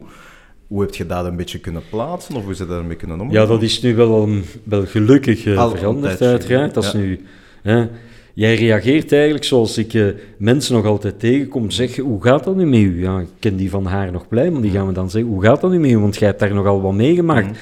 Hoe 0.68 0.82
heb 0.82 0.96
je 0.96 1.06
dat 1.06 1.26
een 1.26 1.36
beetje 1.36 1.60
kunnen 1.60 1.82
plaatsen? 1.90 2.36
Of 2.36 2.44
hoe 2.44 2.52
is 2.52 2.58
je 2.58 2.66
daarmee 2.66 2.96
kunnen 2.96 3.20
omgaan? 3.20 3.42
Ja, 3.42 3.46
dat 3.46 3.62
is 3.62 3.82
nu 3.82 3.96
wel, 3.96 4.30
wel 4.64 4.86
gelukkig 4.86 5.46
uh, 5.46 5.70
veranderd, 5.70 6.22
uiteraard. 6.22 6.74
Dat 6.74 6.84
is 6.84 6.94
nu... 6.94 7.26
Hè, 7.62 7.88
Jij 8.36 8.56
reageert 8.56 9.12
eigenlijk 9.12 9.44
zoals 9.44 9.78
ik 9.78 9.94
uh, 9.94 10.08
mensen 10.38 10.76
nog 10.76 10.86
altijd 10.86 11.20
tegenkom. 11.20 11.72
Zeg, 11.72 11.98
hoe 11.98 12.24
gaat 12.24 12.44
dat 12.44 12.56
nu 12.56 12.66
met 12.66 12.80
u? 12.80 13.02
Ja, 13.02 13.20
ik 13.20 13.28
ken 13.40 13.56
die 13.56 13.70
van 13.70 13.86
haar 13.86 14.12
nog 14.12 14.28
blij, 14.28 14.52
maar 14.52 14.62
die 14.62 14.72
gaan 14.72 14.88
we 14.88 14.94
dan 14.94 15.10
zeggen, 15.10 15.32
hoe 15.32 15.44
gaat 15.44 15.62
dat 15.62 15.72
nu 15.72 15.80
met 15.80 15.90
u? 15.90 15.98
Want 15.98 16.18
jij 16.18 16.28
hebt 16.28 16.40
daar 16.40 16.54
nogal 16.54 16.82
wat 16.82 16.94
meegemaakt. 16.94 17.48
Mm. 17.48 17.56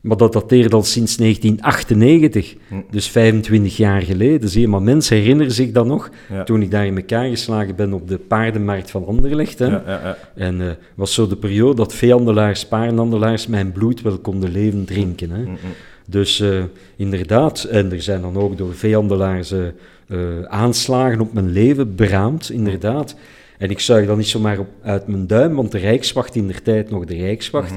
Maar 0.00 0.16
dat 0.16 0.32
dateert 0.32 0.74
al 0.74 0.82
sinds 0.82 1.16
1998, 1.16 2.54
hm. 2.68 2.74
dus 2.90 3.08
25 3.08 3.76
jaar 3.76 4.02
geleden. 4.02 4.48
Zie 4.48 4.60
je, 4.60 4.68
maar 4.68 4.82
mensen 4.82 5.16
herinneren 5.16 5.52
zich 5.52 5.70
dat 5.70 5.86
nog, 5.86 6.10
toen 6.44 6.62
ik 6.62 6.70
daar 6.70 6.86
in 6.86 6.96
elkaar 6.96 7.28
geslagen 7.28 7.76
ben 7.76 7.92
op 7.92 8.08
de 8.08 8.18
paardenmarkt 8.18 8.90
van 8.90 9.06
Anderlecht. 9.06 9.58
Hè. 9.58 9.66
Ja, 9.66 9.82
ja, 9.86 10.16
en 10.34 10.60
uh, 10.60 10.70
was 10.94 11.14
zo 11.14 11.26
de 11.26 11.36
periode 11.36 11.74
dat 11.74 11.94
veehandelaars, 11.94 12.66
paardenhandelaars 12.66 13.46
mijn 13.46 13.72
bloed 13.72 14.02
wel 14.02 14.18
konden 14.18 14.50
leven 14.50 14.84
drinken. 14.84 15.30
Hè. 15.30 15.42
Hm, 15.42 15.48
hm. 15.48 15.66
Dus 16.06 16.40
uh, 16.40 16.62
inderdaad, 16.96 17.64
en 17.64 17.92
er 17.92 18.02
zijn 18.02 18.20
dan 18.20 18.36
ook 18.36 18.58
door 18.58 18.74
veehandelaars 18.74 19.52
uh, 19.52 20.42
aanslagen 20.46 21.20
op 21.20 21.32
mijn 21.32 21.52
leven 21.52 21.94
beraamd, 21.94 22.50
inderdaad. 22.50 23.16
En 23.58 23.70
ik 23.70 23.80
zuig 23.80 24.06
dat 24.06 24.16
niet 24.16 24.26
zomaar 24.26 24.58
op, 24.58 24.68
uit 24.82 25.06
mijn 25.06 25.26
duim, 25.26 25.54
want 25.54 25.72
de 25.72 25.78
Rijkswacht 25.78 26.34
in 26.34 26.46
der 26.46 26.62
tijd 26.62 26.90
nog 26.90 27.04
de 27.04 27.16
Rijkswacht 27.16 27.74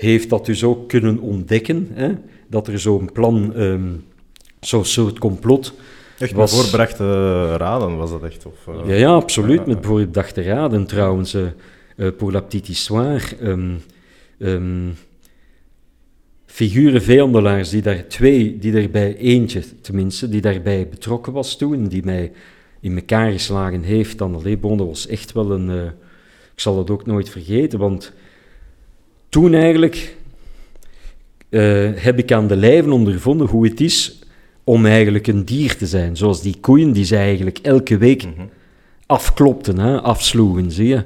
heeft 0.00 0.30
dat 0.30 0.46
dus 0.46 0.64
ook 0.64 0.88
kunnen 0.88 1.18
ontdekken, 1.18 1.88
hè, 1.92 2.12
dat 2.48 2.68
er 2.68 2.78
zo'n 2.78 3.12
plan, 3.12 3.52
um, 3.56 4.04
zo'n 4.60 4.84
soort 4.84 5.18
complot... 5.18 5.74
Echt 6.18 6.32
was... 6.32 6.52
met 6.52 6.60
voorbedachte 6.60 7.56
raden 7.56 7.96
was 7.96 8.10
dat 8.10 8.22
echt? 8.22 8.46
Of, 8.46 8.66
uh... 8.68 8.74
ja, 8.86 8.94
ja, 8.94 9.12
absoluut, 9.12 9.66
met 9.66 9.86
voorbedachte 9.86 10.42
raden 10.42 10.86
trouwens. 10.86 11.34
Uh, 11.34 11.46
pour 12.16 12.32
la 12.32 12.40
petite 12.40 12.70
histoire... 12.70 13.20
Um, 13.42 13.80
um, 14.38 14.94
figuren 16.46 17.02
vijandelaars, 17.02 17.70
die 17.70 17.82
daar 17.82 18.06
twee, 18.08 18.58
die 18.58 18.72
daarbij, 18.72 19.16
eentje 19.16 19.80
tenminste, 19.80 20.28
die 20.28 20.40
daarbij 20.40 20.88
betrokken 20.88 21.32
was 21.32 21.56
toen, 21.56 21.88
die 21.88 22.04
mij 22.04 22.32
in 22.80 22.96
elkaar 22.96 23.32
geslagen 23.32 23.82
heeft, 23.82 24.18
dan 24.18 24.34
alleen, 24.34 24.60
bon, 24.60 24.76
dat 24.76 24.86
was 24.86 25.06
echt 25.06 25.32
wel 25.32 25.50
een... 25.50 25.68
Uh, 25.68 25.84
ik 26.52 26.60
zal 26.66 26.76
dat 26.76 26.90
ook 26.90 27.06
nooit 27.06 27.28
vergeten, 27.28 27.78
want 27.78 28.12
toen 29.30 29.54
eigenlijk 29.54 30.16
uh, 31.50 31.90
heb 31.94 32.18
ik 32.18 32.32
aan 32.32 32.46
de 32.46 32.56
lijven 32.56 32.92
ondervonden 32.92 33.46
hoe 33.46 33.66
het 33.68 33.80
is 33.80 34.18
om 34.64 34.86
eigenlijk 34.86 35.26
een 35.26 35.44
dier 35.44 35.76
te 35.76 35.86
zijn. 35.86 36.16
Zoals 36.16 36.42
die 36.42 36.56
koeien 36.60 36.92
die 36.92 37.04
ze 37.04 37.16
eigenlijk 37.16 37.58
elke 37.58 37.98
week 37.98 38.24
mm 38.24 38.48
afklopten, 39.06 39.78
hè, 39.78 40.00
afsloegen, 40.00 40.70
zie 40.70 40.88
je. 40.88 41.04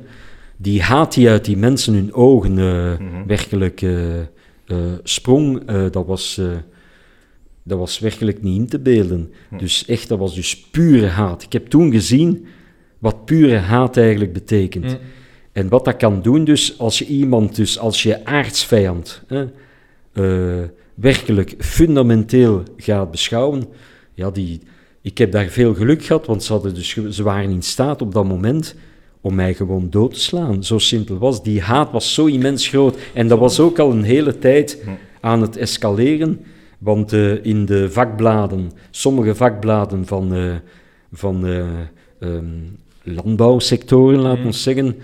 Die 0.56 0.82
haat 0.82 1.14
die 1.14 1.28
uit 1.28 1.44
die 1.44 1.56
mensen 1.56 1.94
hun 1.94 2.12
ogen 2.12 2.58
uh, 2.58 2.98
mm 2.98 3.26
werkelijk 3.26 3.82
uh, 3.82 3.96
sprong, 5.02 5.64
dat, 5.90 6.06
was, 6.06 6.40
dat 7.62 7.78
was 7.78 7.98
werkelijk 7.98 8.42
niet 8.42 8.58
in 8.58 8.66
te 8.66 8.78
beelden. 8.78 9.32
Mhm. 9.50 9.60
Dus 9.60 9.84
echt, 9.86 10.08
dat 10.08 10.18
was 10.18 10.34
dus 10.34 10.60
pure 10.60 11.06
haat. 11.06 11.42
Ik 11.42 11.52
heb 11.52 11.66
toen 11.66 11.92
gezien 11.92 12.46
wat 12.98 13.24
pure 13.24 13.56
haat 13.56 13.96
eigenlijk 13.96 14.32
betekent. 14.32 14.98
En 15.54 15.68
wat 15.68 15.84
dat 15.84 15.96
kan 15.96 16.22
doen, 16.22 16.44
dus 16.44 16.78
als 16.78 16.98
je 16.98 17.06
iemand, 17.06 17.56
dus 17.56 17.78
als 17.78 18.02
je 18.02 18.24
aardsvijand 18.24 19.22
hè, 19.26 19.44
uh, 20.12 20.64
werkelijk 20.94 21.54
fundamenteel 21.58 22.62
gaat 22.76 23.10
beschouwen, 23.10 23.64
ja, 24.14 24.30
die, 24.30 24.60
ik 25.00 25.18
heb 25.18 25.32
daar 25.32 25.46
veel 25.46 25.74
geluk 25.74 26.04
gehad, 26.04 26.26
want 26.26 26.42
ze, 26.42 26.52
hadden 26.52 26.74
dus, 26.74 26.98
ze 27.10 27.22
waren 27.22 27.50
in 27.50 27.62
staat 27.62 28.02
op 28.02 28.14
dat 28.14 28.24
moment 28.24 28.74
om 29.20 29.34
mij 29.34 29.54
gewoon 29.54 29.90
dood 29.90 30.14
te 30.14 30.20
slaan. 30.20 30.64
Zo 30.64 30.78
simpel 30.78 31.18
was. 31.18 31.42
Die 31.42 31.60
haat 31.60 31.90
was 31.90 32.14
zo 32.14 32.26
immens 32.26 32.68
groot. 32.68 32.98
En 33.14 33.28
dat 33.28 33.38
was 33.38 33.60
ook 33.60 33.78
al 33.78 33.90
een 33.90 34.02
hele 34.02 34.38
tijd 34.38 34.84
aan 35.20 35.40
het 35.40 35.56
escaleren. 35.56 36.40
Want 36.78 37.12
uh, 37.12 37.44
in 37.44 37.64
de 37.64 37.90
vakbladen, 37.90 38.72
sommige 38.90 39.34
vakbladen 39.34 40.06
van, 40.06 40.36
uh, 40.36 40.54
van 41.12 41.44
um, 42.20 42.76
landbouwsectoren, 43.02 44.18
laten 44.18 44.40
we 44.40 44.46
mm. 44.46 44.52
zeggen, 44.52 44.96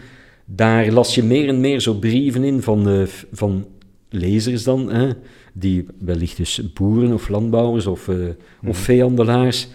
daar 0.55 0.91
las 0.91 1.15
je 1.15 1.23
meer 1.23 1.49
en 1.49 1.61
meer 1.61 1.81
zo 1.81 1.95
brieven 1.95 2.45
in 2.45 2.63
van, 2.63 3.07
van 3.33 3.67
lezers 4.09 4.63
dan, 4.63 4.91
hè, 4.93 5.11
die 5.53 5.87
wellicht 5.99 6.37
dus 6.37 6.73
boeren 6.73 7.13
of 7.13 7.29
landbouwers 7.29 7.87
of, 7.87 8.09
uh, 8.09 8.17
mm. 8.17 8.69
of 8.69 8.79
veehandelaars, 8.79 9.69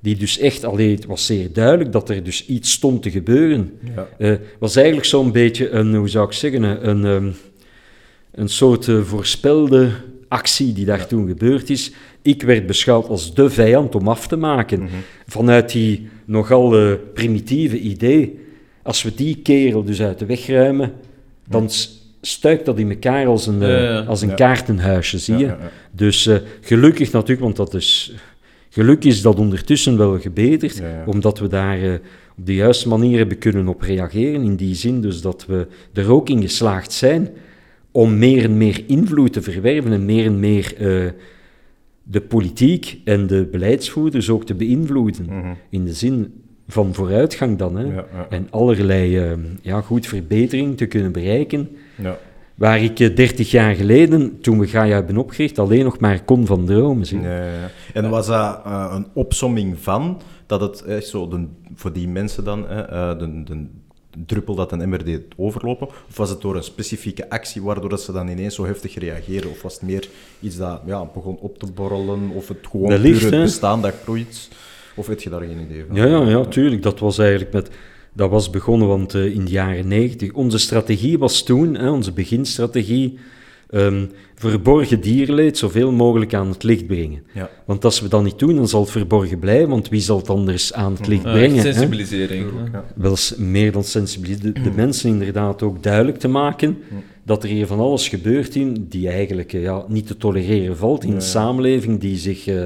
die 0.00 0.16
dus 0.16 0.38
echt, 0.38 0.64
alleen 0.64 0.90
het 0.90 1.06
was 1.06 1.26
zeer 1.26 1.52
duidelijk 1.52 1.92
dat 1.92 2.10
er 2.10 2.22
dus 2.22 2.46
iets 2.46 2.72
stond 2.72 3.02
te 3.02 3.10
gebeuren. 3.10 3.72
Het 3.80 4.08
ja. 4.18 4.30
uh, 4.30 4.36
was 4.58 4.76
eigenlijk 4.76 5.06
zo'n 5.06 5.32
beetje 5.32 5.70
een, 5.70 5.94
hoe 5.94 6.08
zou 6.08 6.26
ik 6.26 6.32
zeggen, 6.32 6.88
een, 6.88 7.04
um, 7.04 7.34
een 8.30 8.48
soort 8.48 8.90
voorspelde 9.02 9.90
actie 10.28 10.72
die 10.72 10.84
daar 10.84 11.06
toen 11.06 11.26
gebeurd 11.28 11.70
is. 11.70 11.92
Ik 12.22 12.42
werd 12.42 12.66
beschouwd 12.66 13.08
als 13.08 13.34
de 13.34 13.50
vijand 13.50 13.94
om 13.94 14.08
af 14.08 14.26
te 14.26 14.36
maken. 14.36 14.80
Mm 14.80 14.86
-hmm. 14.86 15.00
Vanuit 15.26 15.72
die 15.72 16.08
nogal 16.24 16.98
primitieve 17.14 17.78
idee 17.78 18.45
als 18.86 19.02
we 19.02 19.14
die 19.14 19.36
kerel 19.36 19.84
dus 19.84 20.02
uit 20.02 20.18
de 20.18 20.26
weg 20.26 20.46
ruimen, 20.46 20.92
dan 21.48 21.70
stuikt 22.20 22.66
dat 22.66 22.78
in 22.78 22.90
elkaar 22.90 23.26
als 23.26 23.46
een, 23.46 23.62
uh, 23.62 24.08
als 24.08 24.22
een 24.22 24.34
kaartenhuisje, 24.34 25.18
zie 25.18 25.36
je. 25.36 25.54
Dus 25.90 26.26
uh, 26.26 26.36
gelukkig 26.60 27.12
natuurlijk, 27.12 27.40
want 27.40 27.56
dat 27.56 27.74
is... 27.74 28.14
Gelukkig 28.68 29.12
is 29.12 29.22
dat 29.22 29.38
ondertussen 29.38 29.96
wel 29.96 30.20
gebeterd, 30.20 30.82
omdat 31.06 31.38
we 31.38 31.48
daar 31.48 31.80
uh, 31.80 31.92
op 32.38 32.46
de 32.46 32.54
juiste 32.54 32.88
manier 32.88 33.18
hebben 33.18 33.38
kunnen 33.38 33.68
op 33.68 33.80
reageren. 33.80 34.42
In 34.42 34.56
die 34.56 34.74
zin 34.74 35.00
dus 35.00 35.20
dat 35.20 35.46
we 35.46 35.66
er 35.92 36.12
ook 36.12 36.28
in 36.28 36.42
geslaagd 36.42 36.92
zijn 36.92 37.28
om 37.90 38.18
meer 38.18 38.44
en 38.44 38.56
meer 38.56 38.84
invloed 38.86 39.32
te 39.32 39.42
verwerven 39.42 39.92
en 39.92 40.04
meer 40.04 40.24
en 40.24 40.40
meer 40.40 40.74
de 42.02 42.20
politiek 42.20 42.98
en 43.04 43.26
de 43.26 43.48
beleidsvoerders 43.50 44.30
ook 44.30 44.44
te 44.44 44.54
beïnvloeden. 44.54 45.24
Mhm. 45.24 45.52
In 45.70 45.84
de 45.84 45.94
zin 45.94 46.32
van 46.68 46.94
vooruitgang 46.94 47.58
dan. 47.58 47.76
Hè? 47.76 47.84
Ja, 47.84 47.92
ja. 47.92 48.26
En 48.28 48.46
allerlei 48.50 49.30
uh, 49.30 49.38
ja, 49.62 49.80
goed 49.80 50.06
verbetering 50.06 50.76
te 50.76 50.86
kunnen 50.86 51.12
bereiken. 51.12 51.76
Ja. 51.94 52.18
Waar 52.54 52.82
ik 52.82 53.00
uh, 53.00 53.16
30 53.16 53.50
jaar 53.50 53.74
geleden, 53.74 54.40
toen 54.40 54.58
we 54.58 54.66
Gaia 54.66 54.94
hebben 54.94 55.16
opgericht, 55.16 55.58
alleen 55.58 55.84
nog 55.84 55.98
maar 55.98 56.24
kon 56.24 56.46
van 56.46 56.64
dromen. 56.64 57.06
Zie. 57.06 57.20
Ja, 57.20 57.44
ja. 57.44 57.70
En 57.92 58.10
was 58.10 58.26
dat 58.26 58.60
uh, 58.66 58.92
een 58.94 59.06
opsomming 59.12 59.78
van 59.78 60.20
dat 60.46 60.60
het 60.60 60.82
eh, 60.82 61.00
zo 61.00 61.28
de, 61.28 61.46
voor 61.74 61.92
die 61.92 62.08
mensen 62.08 62.44
dan 62.44 62.68
eh, 62.68 63.18
de, 63.18 63.42
de, 63.44 63.66
druppel 64.26 64.54
dat 64.54 64.72
een 64.72 64.80
emmer 64.80 65.04
deed 65.04 65.22
overlopen? 65.36 65.86
Of 65.86 66.16
was 66.16 66.30
het 66.30 66.40
door 66.40 66.56
een 66.56 66.62
specifieke 66.62 67.30
actie 67.30 67.62
waardoor 67.62 67.90
dat 67.90 68.00
ze 68.00 68.12
dan 68.12 68.28
ineens 68.28 68.54
zo 68.54 68.66
heftig 68.66 68.94
reageerden? 68.98 69.50
Of 69.50 69.62
was 69.62 69.74
het 69.74 69.82
meer 69.82 70.08
iets 70.40 70.56
dat 70.56 70.80
ja, 70.86 71.04
begon 71.14 71.38
op 71.40 71.58
te 71.58 71.72
borrelen? 71.72 72.30
Of 72.30 72.48
het 72.48 72.66
gewoon 72.70 72.88
Wellicht, 72.88 73.20
puur 73.20 73.32
het 73.32 73.42
bestaan 73.42 73.82
dat 73.82 73.94
groeit? 74.02 74.48
Of 74.96 75.06
weet 75.06 75.22
je 75.22 75.30
daar 75.30 75.40
geen 75.40 75.60
idee 75.70 75.84
van? 75.88 75.96
Ja, 75.96 76.04
ja, 76.06 76.28
ja, 76.28 76.44
tuurlijk. 76.44 76.82
Dat 76.82 76.98
was 76.98 77.18
eigenlijk 77.18 77.52
met... 77.52 77.70
Dat 78.12 78.30
was 78.30 78.50
begonnen, 78.50 78.88
want 78.88 79.14
uh, 79.14 79.24
in 79.34 79.44
de 79.44 79.50
jaren 79.50 79.88
negentig... 79.88 80.32
Onze 80.32 80.58
strategie 80.58 81.18
was 81.18 81.42
toen, 81.42 81.74
hè, 81.74 81.90
onze 81.90 82.12
beginstrategie... 82.12 83.18
Um, 83.70 84.10
verborgen 84.34 85.00
dierenleed 85.00 85.58
zoveel 85.58 85.92
mogelijk 85.92 86.34
aan 86.34 86.48
het 86.48 86.62
licht 86.62 86.86
brengen. 86.86 87.22
Ja. 87.34 87.50
Want 87.64 87.84
als 87.84 88.00
we 88.00 88.08
dat 88.08 88.22
niet 88.24 88.38
doen, 88.38 88.56
dan 88.56 88.68
zal 88.68 88.80
het 88.80 88.90
verborgen 88.90 89.38
blijven, 89.38 89.68
want 89.68 89.88
wie 89.88 90.00
zal 90.00 90.16
het 90.16 90.30
anders 90.30 90.72
aan 90.72 90.92
het 90.92 91.06
licht 91.06 91.22
Ja, 91.24 91.32
brengen? 91.32 91.56
hè? 91.56 91.62
sensibilisering. 91.62 92.46
Ja. 92.72 92.84
Wel 92.94 93.16
s- 93.16 93.36
meer 93.36 93.72
dan 93.72 93.84
sensibiliseren. 93.84 94.54
De, 94.54 94.60
de 94.60 94.70
mensen 94.70 95.10
inderdaad 95.10 95.62
ook 95.62 95.82
duidelijk 95.82 96.18
te 96.18 96.28
maken 96.28 96.78
dat 97.22 97.42
er 97.42 97.48
hier 97.48 97.66
van 97.66 97.78
alles 97.80 98.08
gebeurt 98.08 98.54
in 98.54 98.86
die 98.88 99.08
eigenlijk 99.08 99.52
eh, 99.52 99.62
ja, 99.62 99.84
niet 99.88 100.06
te 100.06 100.16
tolereren 100.16 100.76
valt 100.76 101.02
in 101.02 101.08
Ja, 101.08 101.14
een 101.14 101.20
ja. 101.20 101.26
samenleving 101.26 102.00
die 102.00 102.16
zich, 102.16 102.46
eh, 102.46 102.64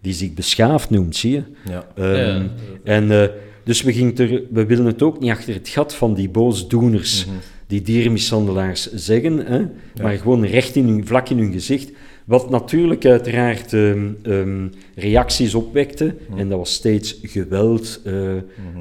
die 0.00 0.12
zich 0.12 0.34
beschaafd 0.34 0.90
noemt, 0.90 1.16
zie 1.16 1.30
je? 1.32 1.42
Ja. 1.68 1.86
Ehm, 1.94 2.14
Ja. 2.42 2.48
En 2.84 3.10
eh, 3.10 3.28
dus 3.64 3.82
we, 3.82 3.92
gingen 3.92 4.16
er, 4.16 4.42
we 4.50 4.66
willen 4.66 4.86
het 4.86 5.02
ook 5.02 5.20
niet 5.20 5.30
achter 5.30 5.54
het 5.54 5.68
gat 5.68 5.94
van 5.94 6.14
die 6.14 6.28
boosdoeners, 6.28 7.26
Mhm. 7.26 7.34
die 7.66 7.82
dierenmishandelaars 7.82 8.92
zeggen, 8.92 9.46
hè, 9.46 9.66
maar 10.02 10.16
gewoon 10.18 10.44
recht 10.44 10.76
in 10.76 10.86
hun, 10.88 11.06
vlak 11.06 11.28
in 11.28 11.38
hun 11.38 11.52
gezicht. 11.52 11.92
Wat 12.24 12.50
natuurlijk 12.50 13.04
uiteraard 13.06 13.72
ehm, 13.72 14.08
ehm, 14.22 14.66
reacties 14.94 15.54
opwekte, 15.54 16.14
en 16.36 16.48
dat 16.48 16.58
was 16.58 16.72
steeds 16.72 17.18
geweld, 17.22 18.00
eh, 18.04 18.14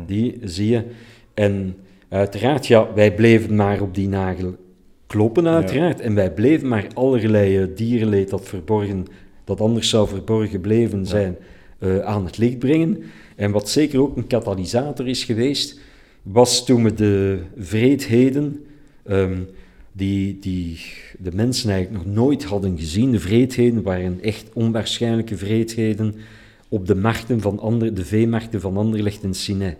die 0.07 0.37
zie 0.43 0.69
je. 0.69 0.83
En 1.33 1.75
uiteraard, 2.09 2.67
ja, 2.67 2.87
wij 2.95 3.13
bleven 3.13 3.55
maar 3.55 3.81
op 3.81 3.95
die 3.95 4.07
nagel 4.07 4.55
kloppen, 5.07 5.47
uiteraard. 5.47 5.99
En 6.01 6.13
wij 6.15 6.31
bleven 6.33 6.67
maar 6.67 6.87
allerlei 6.93 7.57
eh, 7.57 7.67
dierenleed 7.75 8.29
dat 8.29 8.45
verborgen, 8.47 9.05
dat 9.49 9.61
anders 9.61 9.89
zou 9.89 10.07
verborgen 10.07 10.61
bleven 10.61 11.05
zijn, 11.05 11.37
eh, 11.79 11.99
aan 11.99 12.25
het 12.25 12.37
licht 12.37 12.59
brengen. 12.59 13.03
En 13.35 13.51
wat 13.51 13.69
zeker 13.69 14.01
ook 14.01 14.17
een 14.17 14.27
katalysator 14.27 15.07
is 15.07 15.23
geweest, 15.23 15.79
was 16.21 16.65
toen 16.65 16.83
we 16.83 16.93
de 16.93 17.39
vreedheden, 17.57 18.65
ehm, 19.05 19.37
die, 19.91 20.37
die 20.39 20.79
de 21.17 21.31
mensen 21.33 21.69
eigenlijk 21.69 22.05
nog 22.05 22.15
nooit 22.15 22.43
hadden 22.43 22.77
gezien, 22.77 23.11
de 23.11 23.19
vreedheden 23.19 23.81
waren 23.83 24.21
echt 24.21 24.49
onwaarschijnlijke 24.53 25.37
vreedheden 25.37 26.15
op 26.67 26.87
de 26.87 26.95
markten 26.95 27.41
van 27.41 27.59
andere, 27.59 27.93
de 27.93 28.05
veemarkten 28.05 28.61
van 28.61 28.77
Anderlecht 28.77 29.23
en 29.23 29.33
Sine. 29.33 29.75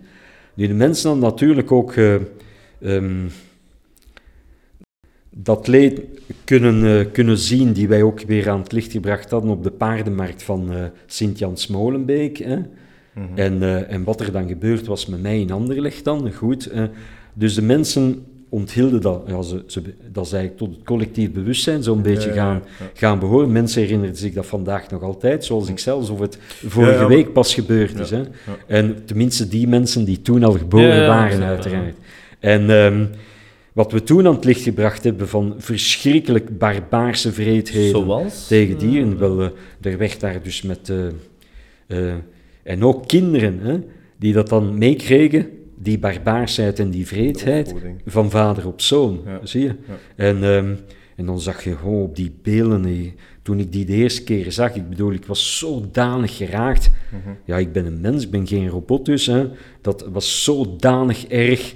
Nu, 0.54 0.68
de 0.68 0.74
mensen 0.74 1.10
hadden 1.10 1.30
natuurlijk 1.30 1.72
ook 1.72 1.94
eh, 1.94 2.16
ehm, 2.82 3.28
dat 5.30 5.68
leed 5.68 6.02
kunnen, 6.44 7.00
eh, 7.00 7.06
kunnen 7.12 7.38
zien, 7.38 7.74
die 7.74 7.88
wij 7.88 8.04
ook 8.04 8.22
weer 8.22 8.50
aan 8.50 8.62
het 8.62 8.72
licht 8.72 8.92
gebracht 8.92 9.32
hadden 9.32 9.52
op 9.52 9.64
de 9.64 9.72
paardenmarkt 9.72 10.44
van 10.44 10.74
eh 10.74 10.84
Sint-Jans-Molenbeek. 11.06 12.38
Hè? 12.38 12.56
Mhm. 12.56 13.26
En, 13.36 13.64
eh, 13.64 13.92
en 13.92 14.04
wat 14.04 14.22
er 14.22 14.32
dan 14.32 14.48
gebeurd 14.48 14.88
was 14.88 15.06
met 15.06 15.22
mij 15.22 15.40
in 15.40 15.52
Anderlecht 15.52 16.04
dan, 16.04 16.32
goed. 16.32 16.72
dus 17.34 17.56
de 17.56 17.62
mensen 17.62 18.24
onthilden 18.50 19.02
dat, 19.02 19.24
ja, 19.28 19.42
ze, 19.42 19.64
ze, 19.68 19.82
dat 20.12 20.26
is 20.26 20.32
eigenlijk 20.32 20.58
tot 20.58 20.76
het 20.76 20.86
collectief 20.86 21.32
bewustzijn 21.32 21.84
zo'n 21.84 22.02
beetje 22.02 22.30
ja, 22.30 22.36
gaan, 22.36 22.64
ja. 22.80 22.86
gaan 22.94 23.20
behoren. 23.20 23.52
Mensen 23.52 23.82
herinneren 23.82 24.16
zich 24.16 24.34
dat 24.34 24.46
vandaag 24.46 24.90
nog 24.90 25.02
altijd, 25.02 25.46
zoals 25.46 25.70
ik 25.70 25.80
zelf, 25.80 26.00
alsof 26.00 26.20
het 26.20 26.38
vorige 26.66 27.08
week 27.08 27.34
pas 27.34 27.54
gebeurd 27.54 28.00
is. 28.00 28.10
Hè? 28.10 28.22
En 28.68 29.06
tenminste 29.06 29.48
die 29.48 29.68
mensen 29.68 30.06
die 30.06 30.22
toen 30.22 30.44
al 30.44 30.54
geboren 30.54 31.08
waren, 31.08 31.44
uiteraard. 31.44 31.96
En 32.40 32.70
ehm, 32.70 33.06
wat 33.80 33.92
we 33.92 34.04
toen 34.04 34.28
aan 34.28 34.36
het 34.36 34.44
licht 34.46 34.62
gebracht 34.62 35.04
hebben 35.04 35.28
van 35.28 35.56
verschrikkelijk 35.58 36.58
barbaarse 36.58 37.32
vreedheden 37.32 37.90
Zoals? 37.90 38.48
tegen 38.48 38.78
dieren, 38.78 39.18
wel, 39.18 39.42
eh, 39.42 39.92
er 39.92 39.98
werd 39.98 40.20
daar 40.20 40.44
dus 40.44 40.62
met... 40.62 40.90
eh, 40.90 42.08
eh, 42.08 42.14
en 42.64 42.84
ook 42.84 43.08
kinderen, 43.08 43.60
hè, 43.60 43.80
die 44.18 44.34
dat 44.34 44.50
dan 44.50 44.78
meekregen, 44.78 45.48
die 45.78 46.00
barbaarsheid 46.00 46.80
en 46.80 46.90
die 46.90 47.08
vreedheid, 47.08 47.74
van 48.06 48.30
vader 48.30 48.68
op 48.68 48.82
zoon, 48.82 49.22
Ja. 49.26 49.40
zie 49.44 49.62
je? 49.62 49.76
En, 50.16 50.44
ehm, 50.44 50.76
en 51.16 51.26
dan 51.26 51.40
zag 51.40 51.64
je 51.64 51.76
gewoon 51.76 52.02
op 52.02 52.16
die 52.16 52.32
beelden, 52.44 52.86
eh, 52.86 53.12
toen 53.42 53.60
ik 53.60 53.72
die 53.72 53.86
de 53.86 53.94
eerste 53.94 54.24
keer 54.24 54.52
zag, 54.52 54.76
ik 54.76 54.90
bedoel, 54.90 55.12
ik 55.12 55.26
was 55.26 55.58
zodanig 55.58 56.38
geraakt. 56.38 56.90
Mhm. 57.10 57.36
Ja, 57.46 57.58
ik 57.58 57.72
ben 57.72 57.86
een 57.86 58.02
mens, 58.02 58.24
ik 58.24 58.32
ben 58.32 58.48
geen 58.48 58.68
robot 58.68 59.06
dus, 59.06 59.26
hè. 59.26 59.48
dat 59.82 60.08
was 60.12 60.44
zodanig 60.44 61.28
erg 61.28 61.76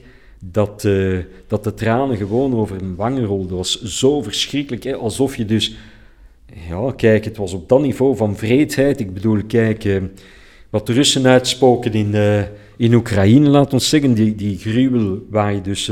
dat, 0.51 0.85
eh, 0.85 1.17
dat 1.47 1.63
de 1.63 1.73
tranen 1.73 2.17
gewoon 2.17 2.55
over 2.55 2.75
mijn 2.75 2.95
wangen 2.95 3.25
rolden. 3.25 3.47
Dat 3.47 3.57
was 3.57 3.81
zo 3.83 4.21
verschrikkelijk, 4.21 4.83
hè. 4.83 4.95
alsof 4.95 5.35
je 5.35 5.45
dus... 5.45 5.75
Ja, 6.69 6.93
kijk, 6.95 7.25
het 7.25 7.37
was 7.37 7.53
op 7.53 7.69
dat 7.69 7.81
niveau 7.81 8.15
van 8.15 8.37
vreedheid. 8.37 8.99
Ik 8.99 9.13
bedoel, 9.13 9.41
kijk, 9.47 9.85
eh, 9.85 10.01
wat 10.69 10.87
de 10.87 10.93
Russen 10.93 11.27
uitspoken 11.27 11.93
in, 11.93 12.13
eh, 12.13 12.41
in 12.77 12.93
Oekraïne, 12.93 13.49
laat 13.49 13.73
ons 13.73 13.89
zeggen, 13.89 14.13
die, 14.13 14.35
die 14.35 14.57
gruwel 14.57 15.25
waar 15.29 15.53
je 15.53 15.61
dus 15.61 15.91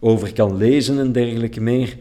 over 0.00 0.32
kan 0.32 0.56
lezen 0.56 0.98
en 0.98 1.12
dergelijke 1.12 1.60
meer. 1.60 1.96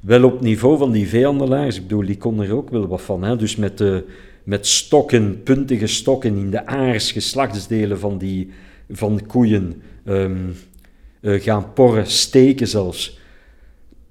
Wel 0.00 0.24
op 0.24 0.40
niveau 0.40 0.78
van 0.78 0.92
die 0.92 1.08
veehandelaars, 1.08 1.76
ik 1.76 1.82
bedoel, 1.82 2.06
die 2.06 2.16
konden 2.16 2.46
er 2.46 2.56
ook 2.56 2.70
wel 2.70 2.86
wat 2.86 3.02
van. 3.02 3.22
Hè? 3.22 3.36
Dus 3.36 3.56
met, 3.56 3.84
met 4.44 4.66
stokken, 4.66 5.42
puntige 5.42 5.86
stokken 5.86 6.36
in 6.36 6.50
de 6.50 6.66
aars, 6.66 7.12
geslachtsdelen 7.12 7.98
van 7.98 8.18
die 8.18 8.50
van 8.90 9.16
de 9.16 9.22
koeien 9.26 9.82
ehm, 10.04 10.36
eh, 11.26 11.42
gaan 11.42 11.72
porren, 11.72 12.06
steken 12.06 12.68
zelfs. 12.68 13.18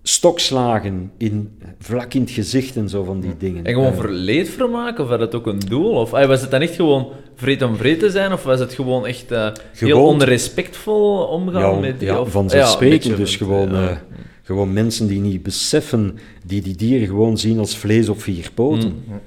Stokslagen 0.03 1.11
in, 1.17 1.57
vlak 1.79 2.13
in 2.13 2.21
het 2.21 2.29
gezicht 2.31 2.75
en 2.75 2.89
zo 2.89 3.03
van 3.03 3.19
die 3.19 3.37
dingen. 3.37 3.65
En 3.65 3.73
gewoon 3.73 3.91
Eh, 3.91 3.97
voor 3.97 4.09
leedvermaak, 4.09 4.99
of 4.99 5.07
had 5.09 5.19
het 5.19 5.35
ook 5.35 5.47
een 5.47 5.59
doel? 5.59 5.91
Of 5.91 6.13
ah, 6.13 6.27
was 6.27 6.41
het 6.41 6.51
dan 6.51 6.61
echt 6.61 6.75
gewoon 6.75 7.07
vreed 7.35 7.61
om 7.61 7.75
vreed 7.75 7.99
te 7.99 8.09
zijn, 8.09 8.33
of 8.33 8.43
was 8.43 8.59
het 8.59 8.73
gewoon 8.73 9.05
echt 9.05 9.31
eh, 9.31 9.47
heel 9.77 10.03
onrespectvol 10.05 11.17
omgaan 11.23 11.73
Ja, 11.73 11.79
met 11.79 11.99
die? 11.99 12.07
ja, 12.07 12.19
of, 12.19 12.31
vanzelfsprekend. 12.31 13.03
ja, 13.03 13.15
dus 13.15 13.35
gewoon, 13.35 13.69
ja. 13.71 13.89
eh, 13.89 13.97
gewoon 14.43 14.73
mensen 14.73 15.07
die 15.07 15.19
niet 15.21 15.43
beseffen, 15.43 16.17
die 16.45 16.61
die 16.61 16.75
dieren 16.75 17.07
gewoon 17.07 17.37
zien 17.37 17.59
als 17.59 17.77
vlees 17.77 18.09
op 18.09 18.21
vier 18.21 18.49
poten. 18.53 18.89
Mm. 19.07 19.19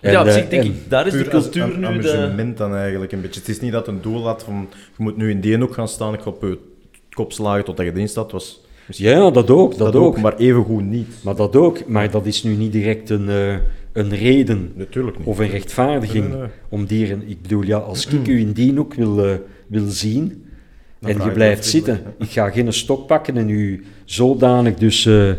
En, 0.00 0.12
ja, 0.12 0.22
op 0.22 0.28
zich 0.28 0.48
denk 0.48 0.62
en- 0.62 0.68
ik, 0.68 0.90
daar 0.90 1.06
is 1.06 1.12
de 1.12 1.24
cultuur 1.28 1.62
am- 1.62 1.70
nu 1.74 1.80
de... 1.80 1.86
amusement 1.86 2.56
dan 2.56 2.74
eigenlijk 2.74 3.12
een 3.12 3.20
beetje. 3.20 3.40
Het 3.40 3.48
is 3.48 3.60
niet 3.60 3.72
dat 3.72 3.88
een 3.88 4.00
doel 4.00 4.24
had 4.24 4.42
van 4.42 4.68
je 4.96 5.02
moet 5.02 5.16
nu 5.16 5.30
in 5.30 5.40
die 5.40 5.58
hoek 5.58 5.74
gaan 5.74 5.88
staan, 5.88 6.14
ik 6.14 6.20
ga 6.20 6.30
kop 7.16 7.32
slagen 7.32 7.64
totdat 7.64 7.86
je 7.86 7.92
erin 7.92 8.08
staat. 8.08 8.32
Was 8.32 8.62
Ja, 8.86 9.30
dat 9.30 9.50
ook, 9.50 9.76
dat, 9.78 9.94
ook. 9.94 10.20
maar 10.20 10.36
even 10.36 10.64
goed 10.64 10.84
niet. 10.84 11.08
Maar 11.22 11.36
dat 11.36 11.56
ook, 11.56 11.86
maar 11.86 12.10
dat 12.10 12.26
is 12.26 12.42
nu 12.42 12.54
niet 12.54 12.72
direct 12.72 13.10
een, 13.10 13.28
eh, 13.28 13.54
een 13.92 14.14
reden 14.14 14.72
Natuurlijk 14.74 15.18
niet. 15.18 15.26
of 15.26 15.38
een 15.38 15.48
rechtvaardiging 15.48 16.24
Nee, 16.24 16.32
nee, 16.32 16.40
nee. 16.40 16.50
om 16.68 16.86
dieren... 16.86 17.22
Ik 17.26 17.42
bedoel, 17.42 17.62
ja, 17.62 17.76
als 17.78 18.06
ik 18.06 18.26
u 18.26 18.38
in 18.38 18.52
die 18.52 18.74
hoek 18.74 18.94
wil, 18.94 19.24
eh, 19.24 19.34
wil 19.66 19.86
zien 19.88 20.44
Dan 21.00 21.10
en 21.10 21.24
je 21.24 21.30
blijft 21.30 21.64
zitten, 21.66 22.00
ik 22.18 22.30
ga 22.30 22.50
geen 22.50 22.72
stok 22.72 23.06
pakken 23.06 23.36
en 23.36 23.48
u 23.48 23.84
zodanig 24.04 24.74
dus 24.74 25.06
eh, 25.06 25.30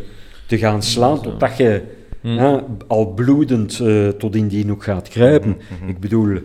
te 0.48 0.58
gaan 0.58 0.84
slaan 0.84 1.22
totdat 1.22 1.58
je 1.58 1.82
Hm. 2.22 2.28
ja, 2.34 2.64
al 2.88 3.14
bloedend 3.14 3.80
eh, 3.80 4.08
tot 4.08 4.36
in 4.36 4.48
die 4.48 4.68
hoek 4.68 4.84
gaat 4.84 5.08
kruipen. 5.10 5.58
Ik 5.88 6.00
bedoel, 6.00 6.38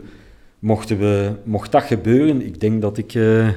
mochten 0.59 0.99
we, 0.99 1.33
mocht 1.45 1.73
dat 1.73 1.83
gebeuren, 1.83 2.47
ik 2.47 2.61
denk 2.61 2.83
dat, 2.83 2.99
ik, 2.99 3.15
eh, 3.15 3.49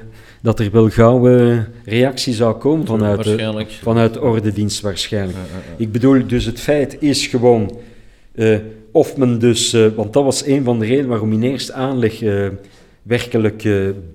dat 0.46 0.60
er 0.60 0.72
wel 0.72 0.90
gauw 0.90 1.28
eh, 1.28 1.60
reactie 1.86 2.34
zou 2.34 2.56
komen 2.56 2.86
vanuit 2.86 3.24
de, 3.24 3.66
vanuit 3.82 4.14
de 4.14 4.22
ordendienst 4.22 4.82
waarschijnlijk. 4.82 5.38
Ik 5.78 5.92
bedoel, 5.92 6.28
dus 6.28 6.46
het 6.46 6.60
feit 6.60 6.98
is 7.00 7.28
gewoon, 7.28 7.78
eh, 8.32 8.58
of 8.92 9.18
men 9.18 9.40
dus, 9.40 9.74
eh, 9.74 9.88
want 9.96 10.14
dat 10.14 10.24
was 10.24 10.46
een 10.46 10.64
van 10.64 10.80
de 10.80 10.86
redenen 10.86 11.10
waarom 11.10 11.34
in 11.34 11.44
eerste 11.44 11.74
aanleg 11.74 12.20
werkelijk 13.02 13.64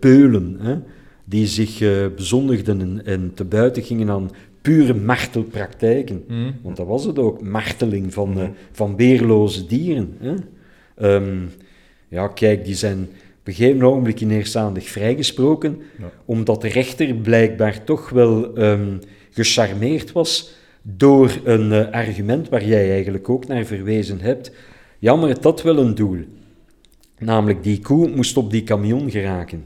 beulen, 0.01 0.57
hè, 0.61 0.77
die 1.25 1.47
zich 1.47 1.79
bezondigden 2.16 2.81
en, 2.81 3.03
en 3.05 3.33
te 3.35 3.45
buiten 3.45 3.83
gingen 3.83 4.11
aan 4.11 4.31
pure 4.62 4.95
martelpraktijken. 4.95 6.25
Hm. 6.29 6.51
Want 6.62 6.77
dat 6.77 6.87
was 6.87 7.05
het 7.05 7.19
ook, 7.19 7.43
marteling 7.43 8.12
van, 8.12 8.40
eh, 8.40 8.49
van 8.73 8.97
weerloze 8.97 9.66
dieren. 9.66 10.16
Hè. 10.19 10.35
Ehm, 10.97 11.38
ja, 12.09 12.29
kijk, 12.29 12.64
die 12.64 12.75
zijn 12.75 13.09
op 13.40 13.46
een 13.46 13.55
gegeven 13.55 13.83
ogenblik 13.83 14.20
vrijgesproken, 14.85 15.79
Ja. 15.98 16.11
omdat 16.24 16.61
de 16.61 16.68
rechter 16.68 17.14
blijkbaar 17.14 17.85
toch 17.85 18.11
wel 18.11 18.55
ehm, 18.55 18.96
gecharmeerd 19.31 20.12
was 20.12 20.55
door 20.83 21.40
een 21.44 21.72
eh, 21.72 21.90
argument 21.92 22.48
waar 22.48 22.64
jij 22.64 22.90
eigenlijk 22.90 23.29
ook 23.29 23.46
naar 23.46 23.64
verwezen 23.64 24.20
hebt. 24.20 24.53
jammer 24.98 25.29
het 25.29 25.42
dat 25.42 25.62
wel 25.62 25.79
een 25.79 25.94
doel. 25.94 26.18
Namelijk, 27.18 27.62
die 27.62 27.81
koe 27.81 28.09
moest 28.14 28.37
op 28.37 28.50
die 28.50 28.62
camion 28.62 29.11
geraken. 29.11 29.64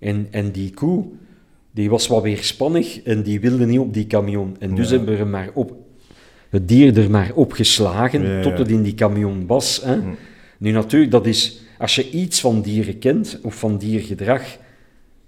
En, 0.00 0.26
en 0.30 0.50
die 0.50 0.70
koe, 0.74 1.04
die 1.70 1.90
was 1.90 2.06
wat 2.06 2.22
weerspannig 2.22 3.02
en 3.02 3.22
die 3.22 3.40
wilde 3.40 3.66
niet 3.66 3.78
op 3.78 3.94
die 3.94 4.06
camion. 4.06 4.56
En 4.58 4.74
dus 4.74 4.90
hebben 4.90 5.18
we 5.18 5.24
maar 5.24 5.50
op, 5.54 5.72
het 6.50 6.68
dier 6.68 6.98
er 6.98 7.10
maar 7.10 7.30
op 7.34 7.52
geslagen 7.52 8.42
tot 8.42 8.58
het 8.58 8.68
in 8.68 8.82
die 8.82 8.94
camion 8.94 9.46
was. 9.46 9.80
Hè. 9.84 9.98
Nu 10.58 10.70
natuurlijk, 10.70 11.10
dat 11.10 11.26
is, 11.26 11.60
als 11.78 11.94
je 11.94 12.10
iets 12.10 12.40
van 12.40 12.62
dieren 12.62 12.98
kent, 12.98 13.38
of 13.42 13.54
van 13.54 13.78
diergedrag, 13.78 14.42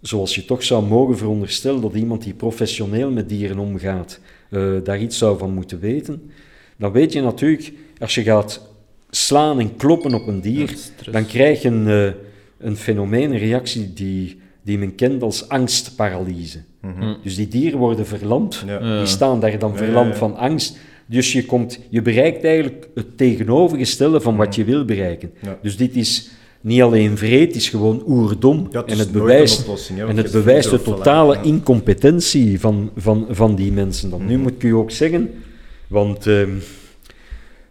zoals 0.00 0.34
je 0.34 0.44
toch 0.44 0.62
zou 0.62 0.86
mogen 0.86 1.18
veronderstellen 1.18 1.80
dat 1.80 1.94
iemand 1.94 2.22
die 2.22 2.34
professioneel 2.34 3.10
met 3.10 3.28
dieren 3.28 3.58
omgaat, 3.58 4.20
uh, 4.50 4.72
daar 4.84 5.00
iets 5.00 5.18
zou 5.18 5.38
van 5.38 5.54
moeten 5.54 5.80
weten, 5.80 6.30
dan 6.76 6.92
weet 6.92 7.12
je 7.12 7.20
natuurlijk, 7.20 7.72
als 7.98 8.14
je 8.14 8.22
gaat 8.22 8.68
slaan 9.10 9.60
en 9.60 9.76
kloppen 9.76 10.14
op 10.14 10.26
een 10.26 10.40
dier, 10.40 10.76
dan 11.10 11.26
krijg 11.26 11.62
je 11.62 11.68
een, 11.68 11.86
uh, 11.86 12.12
een 12.58 12.76
fenomeen, 12.76 13.30
een 13.30 13.38
reactie 13.38 13.92
die, 13.92 14.40
die 14.62 14.78
men 14.78 14.94
kent 14.94 15.22
als 15.22 15.48
angstparalyse. 15.48 16.58
Mm 16.80 17.16
Dus 17.22 17.36
die 17.36 17.48
dieren 17.48 17.78
worden 17.78 18.06
verlamd, 18.06 18.64
die 18.80 19.06
staan 19.06 19.40
daar 19.40 19.58
dan 19.58 19.76
verlamd 19.76 20.16
van 20.16 20.36
angst. 20.36 20.78
Dus 21.06 21.32
je, 21.32 21.44
komt, 21.44 21.78
je 21.88 22.02
bereikt 22.02 22.44
eigenlijk 22.44 22.88
het 22.94 23.16
tegenovergestelde 23.16 24.20
van 24.20 24.36
wat 24.36 24.48
mhm. 24.48 24.58
je 24.58 24.64
wil 24.64 24.84
bereiken. 24.84 25.32
Dus 25.62 25.76
dit 25.76 25.96
is 25.96 26.30
niet 26.60 26.82
alleen 26.82 27.16
vreed, 27.16 27.54
is 27.54 27.68
gewoon 27.68 28.02
oerdom. 28.06 28.68
en 28.86 28.98
het 28.98 29.12
bewijst, 29.12 29.66
en 29.96 30.16
het 30.16 30.30
bewijst 30.32 30.70
de 30.70 30.82
totale 30.82 31.38
incompetentie 31.42 32.60
van, 32.60 32.90
van, 32.96 33.26
van 33.30 33.54
die 33.54 33.72
mensen. 33.72 34.10
Dan. 34.10 34.26
Nu 34.26 34.34
mhm. 34.34 34.42
moet 34.42 34.52
ik 34.52 34.62
u 34.62 34.70
ook 34.70 34.90
zeggen, 34.90 35.30
want 35.86 36.26
ehm, 36.26 36.50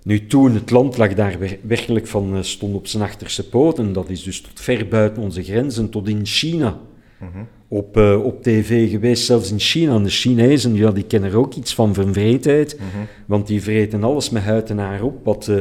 nu 0.04 0.28
toen 0.28 0.54
het 0.54 0.72
land 0.72 0.98
lag 0.98 1.14
daar 1.14 1.38
werkelijk 1.62 2.08
van, 2.08 2.36
uh, 2.36 2.42
stond 2.42 2.76
op 2.76 2.88
zijn 2.88 3.04
achterste 3.04 3.50
poten, 3.50 3.94
dat 3.94 4.10
is 4.10 4.24
dus 4.24 4.42
tot 4.42 4.62
ver 4.62 4.88
buiten 4.88 5.22
onze 5.22 5.44
grenzen, 5.44 5.90
tot 5.90 6.08
in 6.08 6.26
China. 6.26 6.80
Mhm. 7.20 7.44
Op, 7.68 7.98
uh, 7.98 8.26
op 8.26 8.44
tv 8.44 8.90
geweest, 8.90 9.26
zelfs 9.26 9.52
in 9.52 9.60
China. 9.60 9.96
En 9.96 10.04
de 10.04 10.10
Chinezen, 10.10 10.76
ja, 10.76 10.92
die 10.92 11.04
kennen 11.04 11.32
er 11.32 11.38
ook 11.38 11.54
iets 11.54 11.74
van 11.74 11.94
vervreedheid, 11.94 12.78
mm 12.80 13.08
want 13.26 13.48
die 13.48 13.62
vreten 13.62 14.04
alles 14.04 14.30
met 14.30 14.44
huid 14.44 14.70
en 14.70 14.78
haar 14.78 15.04
op, 15.04 15.24
wat... 15.24 15.52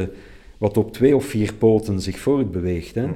Wat 0.59 0.77
op 0.77 0.93
twee 0.93 1.15
of 1.15 1.25
vier 1.25 1.53
poten 1.53 2.01
zich 2.01 2.19
voortbeweegt. 2.19 2.95
Hè. 2.95 3.07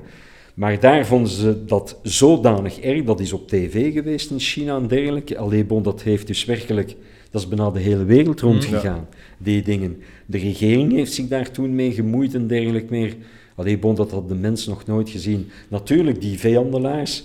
Maar 0.53 0.79
daar 0.79 1.05
vonden 1.05 1.31
ze 1.31 1.65
dat 1.65 1.99
zodanig 2.03 2.79
erg, 2.79 3.03
dat 3.03 3.19
is 3.19 3.33
op 3.33 3.47
tv 3.47 3.93
geweest 3.93 4.31
in 4.31 4.39
China 4.39 4.75
en 4.75 4.87
dergelijke. 4.87 5.37
Alleen 5.37 5.67
bon, 5.67 5.83
dat 5.83 6.01
heeft 6.01 6.27
dus 6.27 6.45
werkelijk, 6.45 6.95
dat 7.29 7.41
is 7.41 7.47
bijna 7.47 7.71
de 7.71 7.79
hele 7.79 8.05
wereld 8.05 8.41
rondgegaan, 8.41 9.07
die 9.37 9.61
dingen. 9.61 9.97
De 10.25 10.37
regering 10.37 10.91
heeft 10.91 11.13
zich 11.13 11.27
daar 11.27 11.51
toen 11.51 11.75
mee 11.75 11.91
gemoeid 11.91 12.33
en 12.33 12.47
dergelijke 12.47 12.93
meer. 12.93 13.15
Alleen 13.55 13.79
bon, 13.79 13.95
dat 13.95 14.11
had 14.11 14.29
de 14.29 14.35
mensen 14.35 14.69
nog 14.69 14.85
nooit 14.85 15.09
gezien. 15.09 15.49
Natuurlijk, 15.67 16.21
die 16.21 16.39
veehandelaars, 16.39 17.23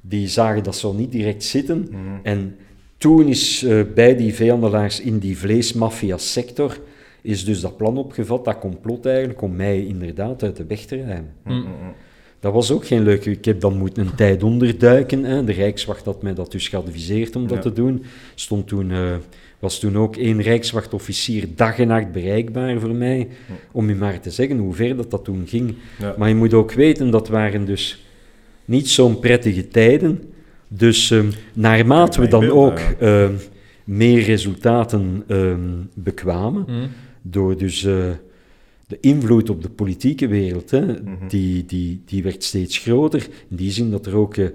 die 0.00 0.28
zagen 0.28 0.62
dat 0.62 0.76
zo 0.76 0.92
niet 0.92 1.12
direct 1.12 1.44
zitten. 1.44 1.88
Mhm. 1.90 1.98
En 2.22 2.56
toen 2.96 3.28
is 3.28 3.62
uh, 3.62 3.82
bij 3.94 4.16
die 4.16 4.34
veehandelaars 4.34 5.00
in 5.00 5.18
die 5.18 5.38
vleesmafia-sector 5.38 6.78
is 7.22 7.44
dus 7.44 7.60
dat 7.60 7.76
plan 7.76 7.98
opgevat, 7.98 8.44
dat 8.44 8.58
complot 8.58 9.06
eigenlijk, 9.06 9.42
om 9.42 9.56
mij 9.56 9.86
inderdaad 9.86 10.42
uit 10.42 10.56
de 10.56 10.66
weg 10.66 10.80
te 10.80 10.96
ruimen. 10.96 11.32
Mm. 11.44 11.52
Mm, 11.52 11.60
mm, 11.60 11.94
dat 12.40 12.52
was 12.52 12.70
ook 12.70 12.86
geen 12.86 13.02
leuke. 13.02 13.30
Ik 13.30 13.44
heb 13.44 13.60
dan 13.60 13.78
moeten 13.78 14.06
een 14.06 14.14
tijd 14.14 14.42
onderduiken. 14.42 15.24
Hè. 15.24 15.44
De 15.44 15.52
Rijkswacht 15.52 16.04
had 16.04 16.22
mij 16.22 16.34
dat 16.34 16.52
dus 16.52 16.68
geadviseerd 16.68 17.36
om 17.36 17.46
dat 17.46 17.62
te 17.62 17.72
doen. 17.72 18.04
Stond 18.34 18.68
toen, 18.68 18.90
uh, 18.90 19.14
was 19.58 19.78
toen 19.78 19.98
ook 19.98 20.16
één 20.16 20.42
Rijkswachtofficier 20.42 21.48
dag 21.56 21.78
en 21.78 21.86
nacht 21.86 22.12
bereikbaar 22.12 22.80
voor 22.80 22.94
mij, 22.94 23.28
om 23.72 23.88
je 23.88 23.94
maar 23.94 24.20
te 24.20 24.30
zeggen 24.30 24.58
hoe 24.58 24.74
ver 24.74 24.96
dat, 24.96 25.10
dat 25.10 25.24
toen 25.24 25.44
ging. 25.46 25.74
Maar 26.16 26.28
je 26.28 26.34
moet 26.34 26.54
ook 26.54 26.72
weten, 26.72 27.10
dat 27.10 27.28
waren 27.28 27.64
dus 27.64 28.06
niet 28.64 28.88
zo'n 28.88 29.18
prettige 29.18 29.68
tijden. 29.68 30.32
Dus 30.68 31.10
uh, 31.10 31.24
naarmate 31.54 32.20
we 32.20 32.28
dan 32.28 32.50
ook 32.50 32.80
uh, 33.00 33.28
meer 33.84 34.22
resultaten 34.22 35.24
ehm, 35.26 35.60
bekwamen, 35.94 36.90
door 37.22 37.56
dus 37.56 37.82
uh, 37.82 38.10
de 38.86 38.98
invloed 39.00 39.50
op 39.50 39.62
de 39.62 39.70
politieke 39.70 40.26
wereld, 40.26 40.70
hè, 40.70 40.80
mm 40.80 41.04
-hmm. 41.04 41.28
die, 41.28 41.64
die, 41.64 42.02
die 42.04 42.22
werd 42.22 42.44
steeds 42.44 42.78
groter. 42.78 43.28
In 43.48 43.56
die 43.56 43.70
zin 43.70 43.90
dat 43.90 44.06
er 44.06 44.16
ook 44.16 44.36
uh, 44.36 44.48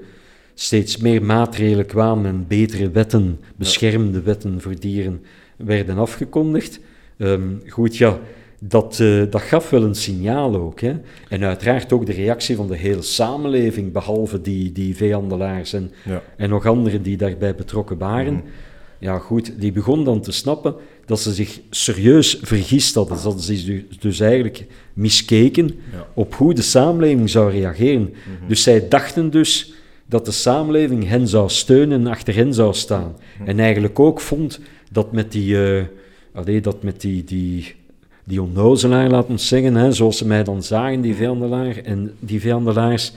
steeds 0.53 0.97
meer 0.97 1.23
maatregelen 1.23 1.85
kwamen 1.85 2.25
en 2.25 2.45
betere 2.47 2.89
wetten, 2.89 3.39
beschermde 3.55 4.21
wetten 4.21 4.61
voor 4.61 4.79
dieren 4.79 5.21
werden 5.55 5.97
afgekondigd. 5.97 6.79
Um, 7.17 7.61
goed, 7.67 7.97
ja, 7.97 8.19
dat, 8.59 8.99
uh, 9.01 9.23
dat 9.29 9.41
gaf 9.41 9.69
wel 9.69 9.83
een 9.83 9.95
signaal 9.95 10.55
ook. 10.55 10.79
Hè. 10.79 10.95
En 11.29 11.43
uiteraard 11.43 11.93
ook 11.93 12.05
de 12.05 12.13
reactie 12.13 12.55
van 12.55 12.67
de 12.67 12.77
hele 12.77 13.01
samenleving, 13.01 13.91
behalve 13.91 14.41
die, 14.41 14.71
die 14.71 14.95
veehandelaars 14.95 15.73
en, 15.73 15.91
ja. 16.05 16.21
en 16.37 16.49
nog 16.49 16.65
anderen 16.65 17.01
die 17.01 17.17
daarbij 17.17 17.55
betrokken 17.55 17.97
waren. 17.97 18.33
Mm 18.33 18.39
-hmm. 18.39 18.49
Ja, 18.99 19.17
goed, 19.17 19.59
die 19.59 19.71
begon 19.71 20.03
dan 20.03 20.21
te 20.21 20.31
snappen 20.31 20.75
dat 21.07 21.19
ze 21.19 21.33
zich 21.33 21.59
serieus 21.69 22.37
vergist 22.41 22.95
hadden. 22.95 23.17
Dat 23.23 23.41
ze 23.41 23.65
dus, 23.65 23.99
dus 23.99 24.19
eigenlijk 24.19 24.65
miskeken 24.93 25.79
op 26.13 26.33
hoe 26.33 26.53
de 26.53 26.61
samenleving 26.61 27.29
zou 27.29 27.51
reageren. 27.51 28.01
Mhm. 28.01 28.47
Dus 28.47 28.63
zij 28.63 28.87
dachten 28.87 29.29
dus 29.29 29.73
dat 30.05 30.25
de 30.25 30.31
samenleving 30.31 31.07
hen 31.07 31.27
zou 31.27 31.49
steunen 31.49 31.99
en 31.99 32.07
achter 32.07 32.35
hen 32.35 32.53
zou 32.53 32.73
staan. 32.73 33.15
Mhm. 33.39 33.49
En 33.49 33.59
eigenlijk 33.59 33.99
ook 33.99 34.21
vond 34.21 34.59
dat 34.91 35.11
met 35.11 35.31
die, 35.31 35.55
uh, 35.55 35.83
allee, 36.33 36.61
dat 36.61 36.83
met 36.83 37.01
die, 37.01 37.23
die, 37.23 37.75
die 38.23 38.41
onnozelaar, 38.41 39.09
laten 39.09 39.35
we 39.35 39.41
zeggen, 39.41 39.75
hè, 39.75 39.91
zoals 39.91 40.17
ze 40.17 40.27
mij 40.27 40.43
dan 40.43 40.63
zagen, 40.63 41.01
die 41.01 41.15
vijandelaar 41.15 41.77
en 41.77 42.13
die 42.19 42.41
vijandelaars 42.41 43.13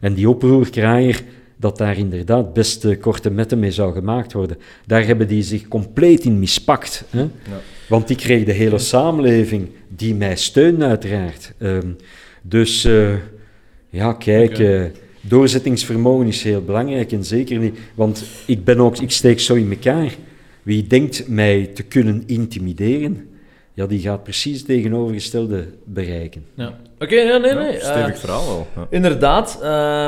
en 0.00 0.14
die 0.14 0.28
oproerkraaier, 0.28 1.22
dat 1.60 1.78
daar 1.78 1.98
inderdaad 1.98 2.52
best 2.52 2.84
uh, 2.84 3.00
korte 3.00 3.30
metten 3.30 3.58
mee 3.58 3.70
zou 3.70 3.92
gemaakt 3.92 4.32
worden. 4.32 4.56
Daar 4.86 5.06
hebben 5.06 5.28
die 5.28 5.42
zich 5.42 5.68
compleet 5.68 6.24
in 6.24 6.38
mispakt. 6.38 7.04
Hè? 7.10 7.20
Ja. 7.20 7.28
Want 7.88 8.08
die 8.08 8.16
kreeg 8.16 8.44
de 8.44 8.52
hele 8.52 8.78
samenleving 8.78 9.68
die 9.88 10.14
mij 10.14 10.36
steunt, 10.36 10.82
uiteraard. 10.82 11.52
Um, 11.58 11.96
dus 12.42 12.84
uh, 12.84 13.14
ja, 13.90 14.12
kijk, 14.12 14.50
okay. 14.50 14.84
uh, 14.84 14.90
doorzettingsvermogen 15.20 16.26
is 16.26 16.42
heel 16.42 16.64
belangrijk 16.64 17.12
en 17.12 17.24
zeker 17.24 17.58
niet. 17.58 17.78
Want 17.94 18.24
ik 18.46 18.64
ben 18.64 18.80
ook, 18.80 18.98
ik 18.98 19.10
steek 19.10 19.40
zo 19.40 19.54
in 19.54 19.70
elkaar. 19.70 20.14
Wie 20.62 20.86
denkt 20.86 21.28
mij 21.28 21.70
te 21.74 21.82
kunnen 21.82 22.22
intimideren, 22.26 23.28
ja, 23.78 23.86
die 23.86 24.00
gaat 24.00 24.22
precies 24.22 24.58
het 24.58 24.66
tegenovergestelde 24.66 25.66
bereiken. 25.84 26.44
Ja. 26.54 26.66
Oké, 26.66 27.04
okay, 27.04 27.26
ja, 27.26 27.36
nee, 27.36 27.54
nee. 27.54 27.72
Ja, 27.72 27.78
stevig 27.78 28.14
uh, 28.14 28.16
verhaal 28.16 28.46
wel. 28.46 28.66
Ja. 28.76 28.86
Inderdaad. 28.90 29.56
Uh, 29.56 29.62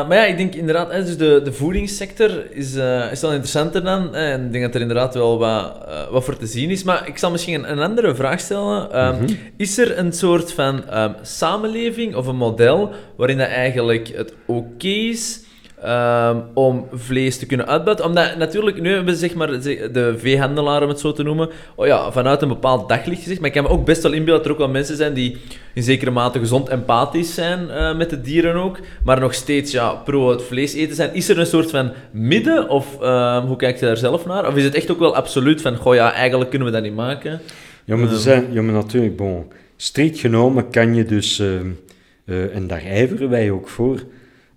maar 0.08 0.14
ja, 0.14 0.24
ik 0.24 0.36
denk 0.36 0.54
inderdaad, 0.54 0.92
hè, 0.92 1.04
dus 1.04 1.16
de, 1.16 1.40
de 1.44 1.52
voedingssector 1.52 2.46
is, 2.50 2.76
uh, 2.76 3.12
is 3.12 3.20
wel 3.20 3.30
interessanter 3.30 3.82
dan. 3.82 4.14
Hè, 4.14 4.30
en 4.30 4.44
ik 4.44 4.52
denk 4.52 4.64
dat 4.64 4.74
er 4.74 4.80
inderdaad 4.80 5.14
wel 5.14 5.38
wat, 5.38 5.88
wat 6.10 6.24
voor 6.24 6.36
te 6.36 6.46
zien 6.46 6.70
is. 6.70 6.82
Maar 6.82 7.08
ik 7.08 7.18
zal 7.18 7.30
misschien 7.30 7.54
een, 7.54 7.70
een 7.70 7.78
andere 7.78 8.14
vraag 8.14 8.40
stellen. 8.40 8.88
Mm 8.92 9.18
-hmm. 9.18 9.36
Is 9.56 9.78
er 9.78 9.98
een 9.98 10.12
soort 10.12 10.52
van 10.52 10.98
um, 10.98 11.14
samenleving 11.22 12.14
of 12.14 12.26
een 12.26 12.36
model 12.36 12.90
waarin 13.16 13.38
dat 13.38 13.48
eigenlijk 13.48 14.08
het 14.08 14.34
oké 14.46 14.58
okay 14.58 15.08
is 15.08 15.40
Um, 15.86 16.42
om 16.54 16.86
vlees 16.92 17.38
te 17.38 17.46
kunnen 17.46 17.66
uitbuiten. 17.66 18.06
Omdat 18.06 18.36
natuurlijk, 18.36 18.80
nu 18.80 18.88
hebben 18.88 19.14
we 19.14 19.20
zeg 19.20 19.34
maar 19.34 19.48
de 19.92 20.14
veehandelaar, 20.18 20.82
om 20.82 20.88
het 20.88 21.00
zo 21.00 21.12
te 21.12 21.22
noemen, 21.22 21.48
oh 21.74 21.86
ja, 21.86 22.12
vanuit 22.12 22.42
een 22.42 22.48
bepaald 22.48 22.88
daglicht 22.88 23.22
gezegd. 23.22 23.40
Maar 23.40 23.48
ik 23.48 23.54
kan 23.54 23.64
me 23.64 23.68
ook 23.68 23.84
best 23.84 24.02
wel 24.02 24.12
inbeelden 24.12 24.36
dat 24.36 24.44
er 24.44 24.52
ook 24.52 24.58
wel 24.58 24.68
mensen 24.68 24.96
zijn 24.96 25.14
die 25.14 25.36
in 25.74 25.82
zekere 25.82 26.10
mate 26.10 26.38
gezond 26.38 26.68
empathisch 26.68 27.34
zijn 27.34 27.60
uh, 27.68 27.96
met 27.96 28.10
de 28.10 28.20
dieren 28.20 28.54
ook, 28.54 28.78
maar 29.04 29.20
nog 29.20 29.34
steeds 29.34 29.72
ja, 29.72 29.92
pro 29.92 30.30
het 30.30 30.42
vlees 30.42 30.74
eten 30.74 30.96
zijn. 30.96 31.14
Is 31.14 31.28
er 31.28 31.38
een 31.38 31.46
soort 31.46 31.70
van 31.70 31.92
midden, 32.10 32.68
of 32.68 32.94
um, 33.02 33.46
hoe 33.46 33.56
kijk 33.56 33.78
je 33.78 33.86
daar 33.86 33.96
zelf 33.96 34.26
naar? 34.26 34.46
Of 34.46 34.56
is 34.56 34.64
het 34.64 34.74
echt 34.74 34.90
ook 34.90 34.98
wel 34.98 35.16
absoluut 35.16 35.62
van, 35.62 35.76
goh 35.76 35.94
ja, 35.94 36.12
eigenlijk 36.12 36.50
kunnen 36.50 36.68
we 36.68 36.74
dat 36.74 36.82
niet 36.82 36.94
maken? 36.94 37.40
Ja, 37.84 37.96
maar, 37.96 38.08
ehm. 38.08 38.16
zijn, 38.16 38.52
ja, 38.52 38.62
maar 38.62 38.74
natuurlijk, 38.74 39.16
bon, 39.16 39.52
strikt 39.76 40.18
genomen 40.18 40.70
kan 40.70 40.94
je 40.94 41.04
dus, 41.04 41.40
uh, 41.40 42.54
en 42.54 42.66
daar 42.66 42.82
ijveren 42.82 43.30
wij 43.30 43.50
ook 43.50 43.68
voor, 43.68 44.02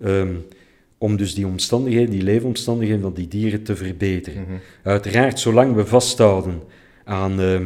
um, 0.05 0.45
om 1.03 1.17
dus 1.17 1.35
die 1.35 1.47
omstandigheden, 1.47 2.09
die 2.09 2.23
leefomstandigheden 2.23 3.01
van 3.01 3.13
die 3.13 3.27
dieren 3.27 3.63
te 3.63 3.75
verbeteren. 3.75 4.39
Mm 4.39 4.47
-hmm. 4.47 4.59
Uiteraard, 4.83 5.39
zolang 5.39 5.75
we 5.75 5.85
vasthouden 5.85 6.61
aan 7.03 7.41
uh, 7.41 7.59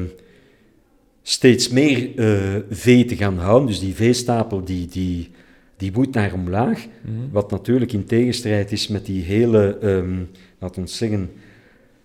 steeds 1.21 1.69
meer 1.69 2.15
uh, 2.15 2.55
vee 2.69 3.05
te 3.05 3.15
gaan 3.15 3.37
houden, 3.37 3.67
dus 3.67 3.79
die 3.79 3.95
veestapel 3.95 4.63
die, 4.63 4.87
die, 4.87 5.29
die 5.77 5.91
moet 5.91 6.13
naar 6.13 6.33
omlaag, 6.33 6.85
mm 6.85 7.15
-hmm. 7.15 7.29
wat 7.31 7.51
natuurlijk 7.51 7.93
in 7.93 8.05
tegenstrijd 8.05 8.71
is 8.71 8.87
met 8.87 9.05
die 9.05 9.23
hele, 9.23 9.77
um, 9.83 10.29
laten 10.59 10.81
we 10.81 10.89
zeggen, 10.89 11.29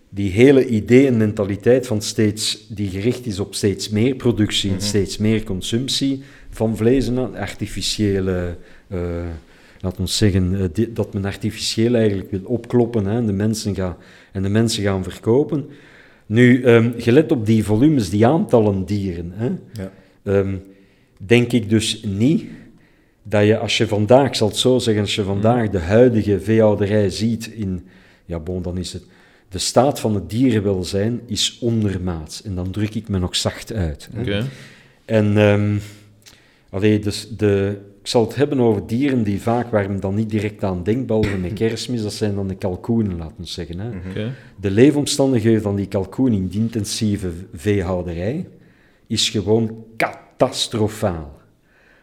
die 0.09 0.31
hele 0.31 0.66
idee 0.66 1.07
en 1.07 1.16
mentaliteit 1.16 1.87
van 1.87 2.03
steeds, 2.03 2.66
die 2.68 2.90
gericht 2.90 3.27
is 3.27 3.38
op 3.38 3.55
steeds 3.55 3.88
meer 3.88 4.14
productie 4.14 4.68
en 4.68 4.75
mm 4.75 4.81
-hmm. 4.81 4.88
steeds 4.88 5.18
meer 5.18 5.42
consumptie 5.45 6.23
van 6.51 6.77
vlees 6.77 7.09
en 7.09 7.35
artificiële... 7.35 8.57
Uh, 8.88 9.01
laat 9.83 10.01
ons 10.01 10.16
zeggen, 10.16 10.71
uh, 10.79 10.87
dat 10.90 11.12
men 11.12 11.25
artificieel 11.25 11.95
eigenlijk 11.95 12.31
wil 12.31 12.40
opkloppen 12.45 13.07
hè, 13.07 13.16
en, 13.16 13.27
de 13.27 13.33
mensen 13.33 13.75
gaan, 13.75 13.97
en 14.33 14.42
de 14.42 14.49
mensen 14.49 14.83
gaan 14.83 15.03
verkopen. 15.03 15.66
Nu, 16.27 16.66
um, 16.66 16.95
gelet 16.97 17.33
op 17.33 17.47
die 17.47 17.64
volumes, 17.64 18.11
die 18.11 18.27
aantallen 18.27 18.85
dieren, 18.85 19.33
hè, 19.35 19.51
ja. 19.73 19.92
um, 20.23 20.62
denk 21.16 21.53
ik 21.53 21.71
dus 21.71 22.03
niet 22.03 22.45
dat 23.23 23.47
je, 23.47 23.59
als 23.59 23.77
je 23.77 23.87
vandaag, 23.87 24.27
ik 24.27 24.35
zal 24.35 24.49
het 24.49 24.57
zo 24.57 24.79
zeggen, 24.79 25.03
als 25.03 25.14
je 25.14 25.23
vandaag 25.23 25.71
de 25.71 25.79
huidige 25.79 26.40
veehouderij 26.40 27.11
ziet 27.11 27.47
in, 27.47 27.87
ja 28.25 28.38
bon, 28.38 28.62
dan 28.62 28.79
is 28.79 28.92
het, 28.92 29.05
de 29.49 29.59
staat 29.59 30.01
van 30.01 30.14
het 30.14 30.31
dierenwelzijn 30.31 31.21
is 31.27 31.59
ondermaats. 31.61 32.42
En 32.42 32.55
dan 32.55 32.71
druk 32.71 32.95
ik 32.95 33.09
me 33.09 33.18
nog 33.18 33.37
zacht 33.37 33.73
uit. 33.73 34.09
Okay. 34.21 34.45
En 35.05 35.37
um, 35.37 35.81
allee, 36.71 36.99
dus 36.99 37.29
de, 37.37 37.79
ik 38.03 38.09
zal 38.09 38.25
het 38.25 38.35
hebben 38.35 38.61
over 38.61 38.87
dieren 38.87 39.23
die 39.23 39.41
vaak, 39.41 39.71
waar 39.71 39.91
men 39.91 40.01
dan 40.01 40.15
niet 40.15 40.31
direct 40.31 40.65
aan 40.65 40.83
denkt, 40.83 41.07
behalve 41.07 41.37
met 41.37 41.53
kerstmis, 41.53 42.03
dat 42.03 42.12
zijn 42.12 42.35
dan 42.35 42.49
de 42.49 42.55
kalkoenen, 42.55 43.17
laten 43.19 43.35
we 43.38 43.47
zeggen. 43.47 43.79
Hè. 43.79 43.88
Okay. 43.88 44.31
De 44.61 44.71
leefomstandigheden 44.71 45.62
van 45.62 45.77
die 45.77 45.87
kalkoen 45.87 46.33
in 46.33 46.47
die 46.47 46.61
intensieve 46.61 47.31
veehouderij 47.53 48.49
is 49.07 49.29
gewoon 49.29 49.85
catastrofaal. 49.97 51.41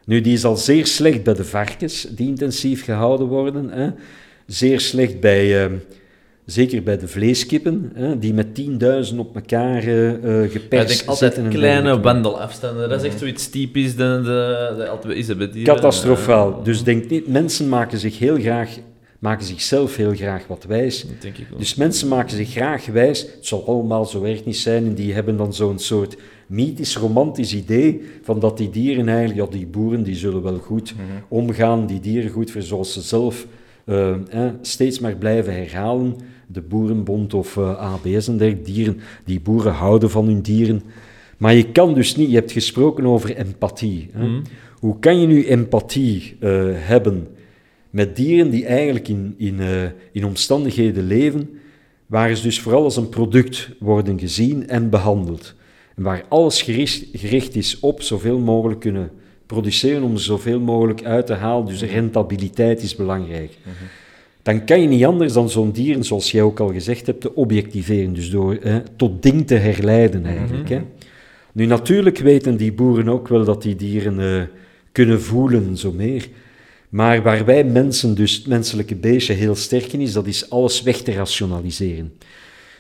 Nu, 0.05 0.21
die 0.21 0.33
is 0.33 0.45
al 0.45 0.57
zeer 0.57 0.85
slecht 0.85 1.23
bij 1.23 1.33
de 1.33 1.45
varkens 1.45 2.07
die 2.15 2.27
intensief 2.27 2.83
gehouden 2.83 3.27
worden. 3.27 3.69
Hè. 3.69 3.89
Zeer 4.45 4.79
slecht 4.79 5.19
bij, 5.19 5.69
uh, 5.69 5.77
zeker 6.51 6.83
bij 6.83 6.97
de 6.97 7.07
vleeskippen, 7.07 7.91
hè, 7.93 8.19
die 8.19 8.33
met 8.33 8.47
10.000 9.11 9.17
op 9.17 9.35
elkaar 9.35 9.87
uh, 9.87 10.49
geperst 10.51 10.95
ja, 10.97 11.03
ik 11.03 11.09
altijd 11.09 11.47
kleine 11.49 11.99
wandelafstanden. 11.99 12.89
Dat 12.89 13.01
is 13.01 13.07
echt 13.07 13.19
zoiets 13.19 13.49
typisch. 13.49 13.95
De, 13.95 14.21
de, 14.23 15.63
Catastrofaal. 15.63 16.63
Dus 16.63 16.83
denk 16.83 17.09
niet, 17.09 17.27
mensen 17.27 17.69
maken 17.69 17.97
zich 17.97 18.19
heel 18.19 18.39
graag 18.39 18.69
maken 19.19 19.45
zichzelf 19.45 19.95
heel 19.95 20.15
graag 20.15 20.47
wat 20.47 20.65
wijs. 20.67 21.05
denk 21.19 21.37
ik 21.37 21.47
Dus 21.57 21.75
mensen 21.75 22.07
maken 22.07 22.35
zich 22.37 22.51
graag 22.51 22.85
wijs. 22.85 23.21
Het 23.21 23.45
zal 23.45 23.67
allemaal 23.67 24.05
zo 24.05 24.23
erg 24.23 24.45
niet 24.45 24.57
zijn 24.57 24.85
en 24.85 24.93
die 24.93 25.13
hebben 25.13 25.37
dan 25.37 25.53
zo'n 25.53 25.79
soort 25.79 26.17
mythisch, 26.47 26.97
romantisch 26.97 27.53
idee 27.53 28.01
van 28.23 28.39
dat 28.39 28.57
die 28.57 28.69
dieren 28.69 29.07
eigenlijk, 29.09 29.39
ja, 29.39 29.57
die 29.57 29.67
boeren 29.67 30.03
die 30.03 30.15
zullen 30.15 30.43
wel 30.43 30.57
goed 30.57 30.93
Mhm. 30.93 31.03
omgaan, 31.27 31.85
die 31.85 31.99
dieren 31.99 32.31
goed 32.31 32.51
voor 32.51 32.61
zoals 32.61 32.93
ze 32.93 33.01
zelf 33.01 33.45
uh, 33.85 34.09
eh, 34.29 34.51
steeds 34.61 34.99
maar 34.99 35.15
blijven 35.15 35.53
herhalen. 35.53 36.15
De 36.51 36.61
boerenbond 36.61 37.33
of 37.33 37.55
uh, 37.55 37.77
ABS 37.77 38.27
en 38.27 38.37
dergelijke 38.37 38.71
dieren, 38.71 38.99
die 39.25 39.39
boeren 39.39 39.73
houden 39.73 40.09
van 40.09 40.25
hun 40.25 40.41
dieren. 40.41 40.81
Maar 41.37 41.53
je 41.53 41.71
kan 41.71 41.93
dus 41.93 42.15
niet, 42.15 42.29
je 42.29 42.35
hebt 42.35 42.51
gesproken 42.51 43.05
over 43.05 43.35
empathie. 43.35 44.09
Hè? 44.11 44.27
Mhm. 44.27 44.41
Hoe 44.79 44.99
kan 44.99 45.21
je 45.21 45.27
nu 45.27 45.45
empathie 45.45 46.35
uh, 46.39 46.63
hebben 46.73 47.27
met 47.89 48.15
dieren 48.15 48.49
die 48.49 48.65
eigenlijk 48.65 49.07
in, 49.07 49.33
in, 49.37 49.59
uh, 49.59 49.83
in 50.11 50.25
omstandigheden 50.25 51.07
leven 51.07 51.49
waar 52.05 52.35
ze 52.35 52.43
dus 52.43 52.59
vooral 52.59 52.83
als 52.83 52.97
een 52.97 53.09
product 53.09 53.69
worden 53.79 54.19
gezien 54.19 54.67
en 54.67 54.89
behandeld. 54.89 55.55
En 55.95 56.03
waar 56.03 56.23
alles 56.27 56.61
gericht, 56.61 57.05
gericht 57.13 57.55
is 57.55 57.79
op 57.79 58.01
zoveel 58.01 58.39
mogelijk 58.39 58.79
kunnen 58.79 59.11
produceren 59.45 60.03
om 60.03 60.13
er 60.13 60.19
zoveel 60.19 60.59
mogelijk 60.59 61.03
uit 61.03 61.25
te 61.25 61.33
halen. 61.33 61.65
Dus 61.65 61.81
rentabiliteit 61.81 62.81
is 62.81 62.95
belangrijk. 62.95 63.57
Mhm. 63.63 63.73
Dan 64.41 64.65
kan 64.65 64.81
je 64.81 64.87
niet 64.87 65.05
anders 65.05 65.33
dan 65.33 65.49
zo'n 65.49 65.71
dieren, 65.71 66.03
zoals 66.03 66.31
jij 66.31 66.41
ook 66.41 66.59
al 66.59 66.71
gezegd 66.71 67.05
hebt, 67.05 67.21
te 67.21 67.35
objectiveren. 67.35 68.13
Dus 68.13 68.29
door 68.29 68.57
hè, 68.61 68.81
tot 68.95 69.23
ding 69.23 69.47
te 69.47 69.55
herleiden 69.55 70.25
eigenlijk. 70.25 70.69
Mhm. 70.69 70.73
Hè. 70.73 70.81
Nu 71.51 71.65
natuurlijk 71.65 72.17
weten 72.17 72.57
die 72.57 72.73
boeren 72.73 73.09
ook 73.09 73.27
wel 73.27 73.43
dat 73.43 73.61
die 73.61 73.75
dieren 73.75 74.19
uh, 74.19 74.41
kunnen 74.91 75.21
voelen, 75.21 75.77
zo 75.77 75.91
meer. 75.91 76.27
Maar 76.89 77.21
waar 77.21 77.45
wij 77.45 77.63
mensen, 77.63 78.15
dus 78.15 78.35
het 78.35 78.47
menselijke 78.47 78.95
beestje, 78.95 79.33
heel 79.33 79.55
sterk 79.55 79.93
in 79.93 80.01
is, 80.01 80.13
dat 80.13 80.27
is 80.27 80.49
alles 80.49 80.81
weg 80.81 80.97
te 80.97 81.11
rationaliseren. 81.11 82.13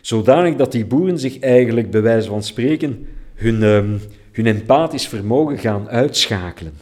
Zodanig 0.01 0.55
dat 0.55 0.71
die 0.71 0.85
boeren 0.85 1.19
zich 1.19 1.39
eigenlijk, 1.39 1.91
bij 1.91 2.01
wijze 2.01 2.27
van 2.27 2.43
spreken, 2.43 3.07
hun, 3.35 3.63
um, 3.63 3.99
hun 4.31 4.45
empathisch 4.45 5.07
vermogen 5.07 5.57
gaan 5.57 5.89
uitschakelen. 5.89 6.73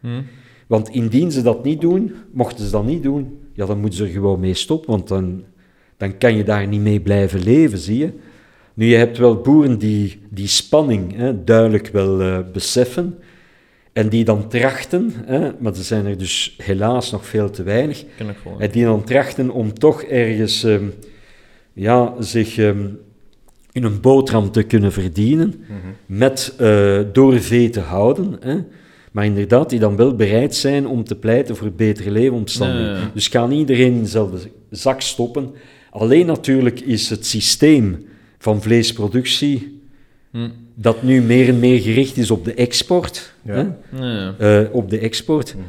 Hmm. 0.00 0.26
Want 0.66 0.88
indien 0.88 1.32
ze 1.32 1.42
dat 1.42 1.64
niet 1.64 1.80
doen, 1.80 2.14
mochten 2.32 2.64
ze 2.64 2.70
dat 2.70 2.86
niet 2.86 3.02
doen, 3.02 3.38
ja, 3.56 3.66
dan 3.66 3.78
moeten 3.80 3.98
ze 3.98 4.04
er 4.04 4.10
gewoon 4.10 4.40
mee 4.40 4.54
stoppen, 4.54 4.90
want 4.90 5.08
dan, 5.08 5.42
dan 5.96 6.18
kan 6.18 6.36
je 6.36 6.44
daar 6.44 6.66
niet 6.66 6.80
mee 6.80 7.00
blijven 7.00 7.42
leven, 7.42 7.78
zie 7.78 7.98
je. 7.98 8.10
Nu, 8.74 8.86
je 8.86 8.96
hebt 8.96 9.18
wel 9.18 9.36
boeren 9.40 9.78
die 9.78 10.20
die 10.28 10.46
spanning 10.46 11.16
hè, 11.16 11.44
duidelijk 11.44 11.88
wel 11.92 12.20
uh, 12.20 12.38
beseffen, 12.52 13.18
en 13.92 14.08
die 14.08 14.24
dan 14.24 14.48
trachten, 14.48 15.12
hè, 15.24 15.50
maar 15.58 15.72
er 15.72 15.84
zijn 15.84 16.06
er 16.06 16.18
dus 16.18 16.54
helaas 16.62 17.10
nog 17.10 17.26
veel 17.26 17.50
te 17.50 17.62
weinig, 17.62 18.04
en 18.58 18.70
die 18.70 18.84
dan 18.84 19.04
trachten 19.04 19.50
om 19.50 19.72
toch 19.78 20.02
ergens 20.02 20.62
um, 20.62 20.92
ja, 21.72 22.14
zich 22.18 22.58
um, 22.58 22.98
in 23.72 23.84
een 23.84 24.00
boterham 24.00 24.50
te 24.50 24.62
kunnen 24.62 24.92
verdienen, 24.92 25.54
Mhm. 25.68 25.76
met 26.06 26.54
uh, 26.60 27.00
door 27.12 27.40
vee 27.40 27.70
te 27.70 27.80
houden. 27.80 28.36
Hè, 28.40 28.56
maar 29.16 29.24
inderdaad, 29.24 29.70
die 29.70 29.78
dan 29.78 29.96
wel 29.96 30.14
bereid 30.14 30.54
zijn 30.54 30.86
om 30.86 31.04
te 31.04 31.14
pleiten 31.14 31.56
voor 31.56 31.72
betere 31.72 32.10
leefomstandigheden. 32.10 33.00
Nee. 33.00 33.12
Dus 33.14 33.28
kan 33.28 33.50
iedereen 33.50 33.92
in 33.92 34.02
dezelfde 34.02 34.38
zak 34.70 35.00
stoppen. 35.00 35.50
Alleen 35.90 36.26
natuurlijk 36.26 36.80
is 36.80 37.10
het 37.10 37.26
systeem 37.26 38.06
van 38.38 38.62
vleesproductie 38.62 39.80
Hm. 40.30 40.48
dat 40.74 41.02
nu 41.02 41.22
meer 41.22 41.48
en 41.48 41.58
meer 41.58 41.80
gericht 41.80 42.16
is 42.16 42.30
op 42.30 42.44
de 42.44 42.54
export. 42.54 43.34
Ja. 43.44 43.76
Hè? 43.90 44.62
Uh, 44.64 44.74
op 44.74 44.90
de 44.90 44.98
export. 44.98 45.54
Mhm. 45.54 45.64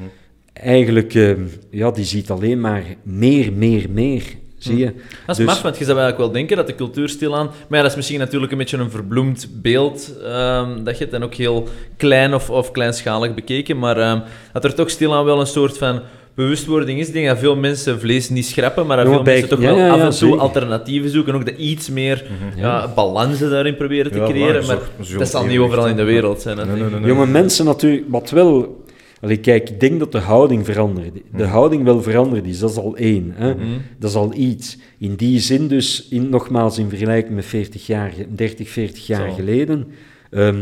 Eigenlijk, 0.54 1.14
uh, 1.14 1.38
ja, 1.72 1.92
die 1.92 2.06
ziet 2.06 2.30
alleen 2.30 2.60
maar 2.60 2.84
meer, 3.04 3.54
meer, 3.54 3.90
meer. 3.90 4.24
Zie 4.68 4.78
je? 4.78 4.86
Dat 4.86 4.94
is 5.28 5.36
Dus- 5.38 5.46
maf, 5.46 5.62
want 5.62 5.78
je 5.78 5.86
zou 5.86 5.98
eigenlijk 5.98 6.18
wel 6.28 6.32
denken 6.40 6.58
dat 6.58 6.68
de 6.68 6.76
cultuur 6.76 7.10
stilaan... 7.10 7.46
Maar 7.46 7.78
ja, 7.78 7.82
dat 7.82 7.90
is 7.92 7.96
misschien 7.96 8.20
natuurlijk 8.20 8.52
een 8.52 8.58
beetje 8.58 8.78
een 8.78 8.90
verbloemd 8.92 9.48
beeld 9.62 10.14
ehm, 10.24 10.84
dat 10.84 10.98
je 10.98 11.04
het 11.04 11.14
en 11.14 11.24
ook 11.24 11.34
heel 11.34 11.68
klein 11.98 12.34
of, 12.34 12.50
of 12.50 12.72
kleinschalig 12.72 13.34
bekeken, 13.34 13.80
maar 13.80 13.98
ehm, 13.98 14.20
dat 14.54 14.64
er 14.64 14.74
toch 14.76 14.90
stilaan 14.90 15.26
wel 15.26 15.40
een 15.40 15.46
soort 15.48 15.78
van 15.78 16.02
bewustwording 16.36 17.00
is. 17.00 17.08
Ik 17.08 17.14
denk 17.14 17.28
dat 17.28 17.38
veel 17.40 17.56
mensen 17.56 18.00
vlees 18.00 18.30
niet 18.30 18.46
schrappen, 18.46 18.86
maar 18.88 18.98
dat 18.98 19.06
veel 19.08 19.22
bij- 19.22 19.34
mensen 19.34 19.50
toch 19.50 19.60
ja, 19.62 19.66
wel 19.76 19.78
ja, 19.86 19.90
af 19.90 20.00
en 20.00 20.04
toe 20.10 20.14
zeker. 20.14 20.40
alternatieven 20.40 21.10
zoeken 21.10 21.34
en 21.34 21.40
ook 21.40 21.46
de 21.46 21.56
iets 21.56 21.90
meer 21.90 22.26
Mhm. 22.52 22.60
ja, 22.60 22.88
balansen 22.96 23.50
daarin 23.50 23.76
proberen 23.76 24.12
te 24.12 24.18
Ja, 24.18 24.26
creëren. 24.26 24.66
maar 24.66 24.76
Maar 24.98 25.06
zo- 25.06 25.12
zo 25.12 25.18
dat 25.18 25.30
zal 25.30 25.46
niet 25.46 25.60
overal 25.60 25.88
in 25.88 25.96
de 25.96 26.04
wereld 26.04 26.42
zijn. 26.42 26.56
Nee, 26.58 26.66
natuurlijk. 26.66 26.92
nee, 26.94 27.00
nee, 27.02 27.10
nee. 27.10 27.20
Jonge 27.26 27.32
mensen 27.42 27.66
natuurlijk, 27.66 28.04
wat 28.08 28.30
wel... 28.30 28.86
Allee, 29.22 29.40
kijk, 29.40 29.70
ik 29.70 29.80
denk 29.80 30.00
dat 30.00 30.12
de 30.12 30.18
houding 30.18 30.66
verandert. 30.66 31.12
De 31.36 31.46
houding 31.46 31.84
wel 31.84 32.02
veranderd 32.02 32.46
is, 32.46 32.60
dat 32.60 32.70
is 32.70 32.78
al 32.78 32.96
één. 32.96 33.32
Hè? 33.36 33.56
Mhm. 33.56 33.78
Dat 34.00 34.10
is 34.10 34.16
al 34.16 34.34
iets. 34.34 34.78
In 34.98 35.16
die 35.16 35.40
zin 35.40 35.68
dus, 35.68 36.08
in, 36.10 36.30
nogmaals 36.30 36.78
in 36.78 36.90
vergelijking 36.90 37.36
met 37.36 37.46
40 37.46 37.86
jaar, 37.88 38.14
30, 38.36 38.70
40 38.70 39.08
jaar 39.08 39.30
Zo. 39.30 39.36
geleden, 39.36 39.88
ehm, 40.30 40.62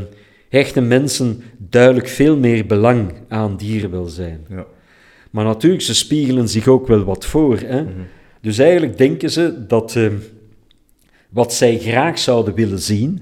hechten 0.50 0.88
mensen 0.88 1.44
duidelijk 1.58 2.08
veel 2.08 2.38
meer 2.38 2.66
belang 2.66 3.14
aan 3.28 3.58
dierenwelzijn. 3.58 4.46
Ja. 4.50 4.66
Maar 5.32 5.46
natuurlijk, 5.46 5.82
ze 5.84 5.96
spiegelen 5.96 6.50
zich 6.50 6.68
ook 6.68 6.88
wel 6.88 7.04
wat 7.04 7.26
voor. 7.26 7.60
Hè? 7.60 7.82
Mhm. 7.82 7.92
Dus 8.42 8.58
eigenlijk 8.58 8.98
denken 8.98 9.30
ze 9.32 9.66
dat 9.68 9.96
ehm, 9.96 10.14
wat 11.30 11.54
zij 11.54 11.80
graag 11.80 12.20
zouden 12.20 12.54
willen 12.54 12.80
zien. 12.80 13.22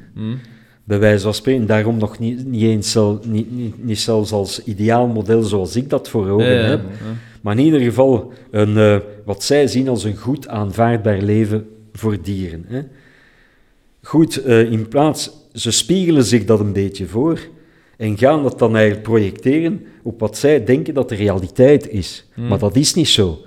Bij 0.84 1.00
wijze 1.00 1.24
van 1.24 1.34
spreken, 1.34 1.65
daarom 1.65 1.98
nog 1.98 2.19
niet, 2.19 2.46
niet 2.46 2.62
eens 2.62 2.98
niet, 3.22 3.52
niet, 3.52 3.84
niet 3.84 4.00
zelfs 4.00 4.32
als 4.32 4.63
ideaal 4.63 5.08
model 5.08 5.43
zoals 5.43 5.76
ik 5.76 5.89
dat 5.89 6.10
voor 6.10 6.30
ogen 6.30 6.54
Ja, 6.54 6.69
heb, 6.69 6.82
ja. 6.82 7.15
maar 7.41 7.58
in 7.58 7.63
ieder 7.63 7.80
geval 7.80 8.34
een, 8.52 8.78
eh, 8.78 8.98
wat 9.26 9.43
zij 9.43 9.67
zien 9.67 9.88
als 9.88 10.04
een 10.04 10.17
goed 10.17 10.48
aanvaardbaar 10.48 11.22
leven 11.22 11.67
voor 11.93 12.22
dieren. 12.22 12.65
Hè. 12.67 12.82
Goed, 14.02 14.43
eh, 14.43 14.72
in 14.72 14.88
plaats, 14.88 15.32
ze 15.54 15.72
spiegelen 15.72 16.24
zich 16.24 16.46
dat 16.46 16.60
een 16.60 16.74
beetje 16.74 17.06
voor 17.06 17.39
en 17.98 18.17
gaan 18.17 18.43
dat 18.43 18.60
dan 18.60 18.76
eigenlijk 18.76 19.06
projecteren 19.06 19.86
op 20.04 20.19
wat 20.19 20.38
zij 20.38 20.63
denken 20.63 20.93
dat 20.93 21.10
de 21.10 21.15
realiteit 21.15 21.89
is. 21.89 22.28
Hmm. 22.34 22.48
Maar 22.48 22.60
dat 22.60 22.76
is 22.76 22.93
niet 22.93 23.08
zo. 23.08 23.39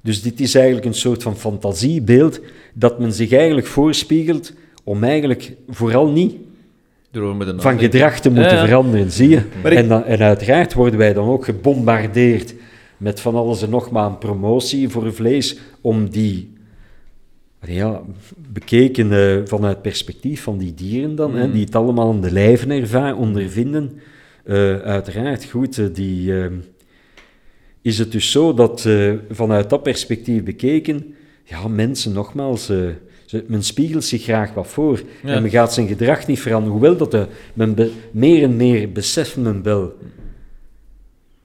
Dus 0.00 0.22
dit 0.22 0.40
is 0.40 0.54
eigenlijk 0.54 0.86
een 0.86 0.94
soort 0.94 1.22
van 1.22 1.36
fantasiebeeld 1.36 2.40
dat 2.74 2.98
men 2.98 3.12
zich 3.12 3.32
eigenlijk 3.32 3.66
voorspiegelt 3.66 4.52
om 4.84 5.04
eigenlijk 5.04 5.52
vooral 5.68 6.08
niet 6.08 6.34
van 7.62 7.78
gedrag 7.78 8.20
te 8.20 8.30
moeten 8.30 8.56
Ja, 8.56 8.64
veranderen, 8.66 9.10
zie 9.10 9.28
je? 9.28 9.42
Maar 9.62 9.72
En, 9.72 9.88
dan, 9.88 10.04
en 10.04 10.18
uiteraard 10.18 10.72
worden 10.74 10.98
wij 10.98 11.12
dan 11.12 11.28
ook 11.28 11.44
gebombardeerd 11.44 12.54
met 12.96 13.20
van 13.20 13.34
alles 13.34 13.62
en 13.62 13.70
nog 13.70 13.90
maar 13.90 14.06
een 14.06 14.18
promotie 14.18 14.88
voor 14.88 15.12
vlees, 15.14 15.58
om 15.80 16.08
die, 16.10 16.52
ja, 17.60 18.00
bekeken 18.52 19.08
vanuit 19.48 19.72
het 19.72 19.82
perspectief 19.82 20.42
van 20.42 20.58
die 20.58 20.74
dieren 20.74 21.14
dan, 21.14 21.34
hè, 21.34 21.46
Mm. 21.46 21.52
die 21.52 21.64
het 21.64 21.74
allemaal 21.74 22.08
aan 22.08 22.20
de 22.20 22.32
lijven 22.32 22.70
ervaren, 22.70 23.16
ondervinden, 23.16 23.92
eh, 24.44 24.76
uiteraard 24.76 25.44
goed, 25.44 25.78
eh, 25.78 25.86
die, 25.92 26.40
eh, 26.40 26.50
is 27.82 27.98
het 27.98 28.12
dus 28.12 28.30
zo 28.30 28.54
dat 28.54 28.88
vanuit 29.30 29.70
dat 29.70 29.82
perspectief 29.82 30.42
bekeken, 30.42 31.14
ja, 31.44 31.68
mensen 31.68 32.12
nogmaals, 32.12 32.72
men 33.46 33.62
spiegelt 33.62 34.04
zich 34.04 34.22
graag 34.22 34.54
wat 34.54 34.66
voor 34.66 35.02
Ja. 35.22 35.28
en 35.34 35.42
men 35.42 35.50
gaat 35.50 35.72
zijn 35.72 35.86
gedrag 35.86 36.26
niet 36.26 36.40
veranderen, 36.40 36.72
hoewel 36.72 36.96
dat 36.96 37.10
de, 37.10 37.26
men 37.54 37.74
be- 37.74 37.90
meer 38.10 38.42
en 38.42 38.56
meer 38.56 38.92
beseft 38.92 39.36
men 39.36 39.62
wel, 39.62 39.92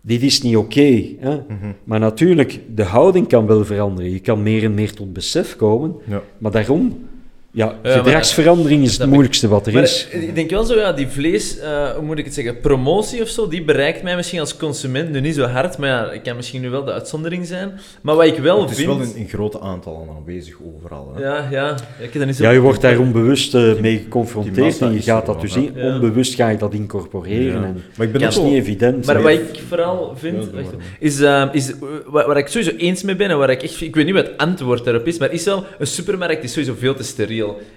dit 0.02 0.22
is 0.22 0.42
niet 0.42 0.56
oké? 0.56 0.90
Mhm. 1.22 1.72
maar 1.84 2.00
natuurlijk, 2.00 2.60
de 2.76 2.84
houding 2.84 3.28
kan 3.28 3.46
wel 3.48 3.66
veranderen, 3.66 4.12
je 4.12 4.20
kan 4.20 4.44
meer 4.44 4.64
en 4.64 4.74
meer 4.74 4.94
tot 4.94 5.14
besef 5.14 5.56
komen, 5.56 5.96
Ja. 6.08 6.22
maar 6.38 6.52
daarom 6.52 7.08
Ja, 7.52 7.76
gedragsverandering 7.84 8.84
is 8.84 8.98
het 8.98 9.10
moeilijkste 9.10 9.48
wat 9.48 9.68
er 9.68 9.82
is. 9.82 10.08
Ik 10.12 10.36
denk 10.36 10.50
wel 10.50 10.64
zo, 10.64 10.76
ja, 10.76 10.94
die 10.94 11.08
vlees, 11.08 11.58
uh, 11.58 11.90
hoe 11.90 12.06
moet 12.06 12.18
ik 12.18 12.26
het 12.26 12.34
zeggen, 12.34 12.60
promotie 12.60 13.22
of 13.22 13.28
zo, 13.28 13.48
die 13.48 13.64
bereikt 13.64 14.04
mij 14.04 14.16
misschien 14.16 14.40
als 14.40 14.58
consument 14.58 15.10
nu 15.10 15.20
niet 15.20 15.36
zo 15.36 15.46
hard, 15.46 15.78
maar 15.78 15.90
ja, 15.90 16.12
ik 16.12 16.24
kan 16.24 16.36
misschien 16.36 16.62
nu 16.62 16.70
wel 16.70 16.84
de 16.84 16.92
uitzondering 16.92 17.46
zijn. 17.46 17.80
Maar 18.02 18.16
wat 18.16 18.26
ik 18.26 18.38
wel 18.38 18.58
vind... 18.58 18.70
Het 18.70 18.80
is 18.80 18.86
wel 18.86 19.02
in, 19.02 19.16
in 19.16 19.28
grote 19.28 19.60
aantallen 19.60 20.08
aanwezig 20.18 20.56
overal. 20.76 21.14
Hè? 21.16 21.22
Ja, 21.22 21.48
ja. 21.52 21.76
Ik 22.00 22.14
dat 22.14 22.26
niet 22.26 22.36
zo 22.36 22.44
ja, 22.44 22.50
je 22.50 22.60
wordt 22.60 22.82
daar 22.82 23.00
onbewust 23.00 23.56
uh, 23.56 23.80
mee 23.80 23.98
geconfronteerd 23.98 24.82
en 24.82 24.94
je 24.94 25.02
gaat 25.02 25.26
dat 25.26 25.42
dus 25.42 25.56
in, 25.56 25.74
onbewust 25.76 26.36
ga 26.36 26.50
je 26.50 26.58
dat 26.58 26.74
incorporeren. 26.74 27.64
En 27.64 27.84
maar 27.96 28.06
ik 28.06 28.12
ben 28.12 28.22
dat 28.22 28.32
is 28.32 28.40
niet 28.40 28.54
evident. 28.54 29.06
Maar 29.06 29.22
wat 29.22 29.32
ik 29.32 29.62
vooral 29.68 30.14
vind, 30.16 30.48
is, 31.00 31.20
uh, 31.20 31.48
is 31.52 31.72
waar, 32.06 32.28
waar, 32.28 32.38
ik 32.38 32.48
sowieso 32.48 32.76
eens 32.78 33.04
mee 33.04 33.16
ben 33.16 33.30
en 33.30 33.38
waar 33.38 33.50
ik 33.50 33.64
echt, 33.64 33.82
ik 33.82 33.96
weet 33.96 34.06
niet 34.06 34.14
wat 34.14 34.26
het 34.26 34.38
antwoord 34.38 34.84
daarop 34.84 35.08
is, 35.08 35.18
maar 35.18 35.32
is 35.32 35.44
wel, 35.44 35.66
een 35.80 35.88
supermarkt 35.88 36.44
is 36.44 36.52
sowieso 36.52 36.76
veel 36.80 36.94
te 36.94 37.04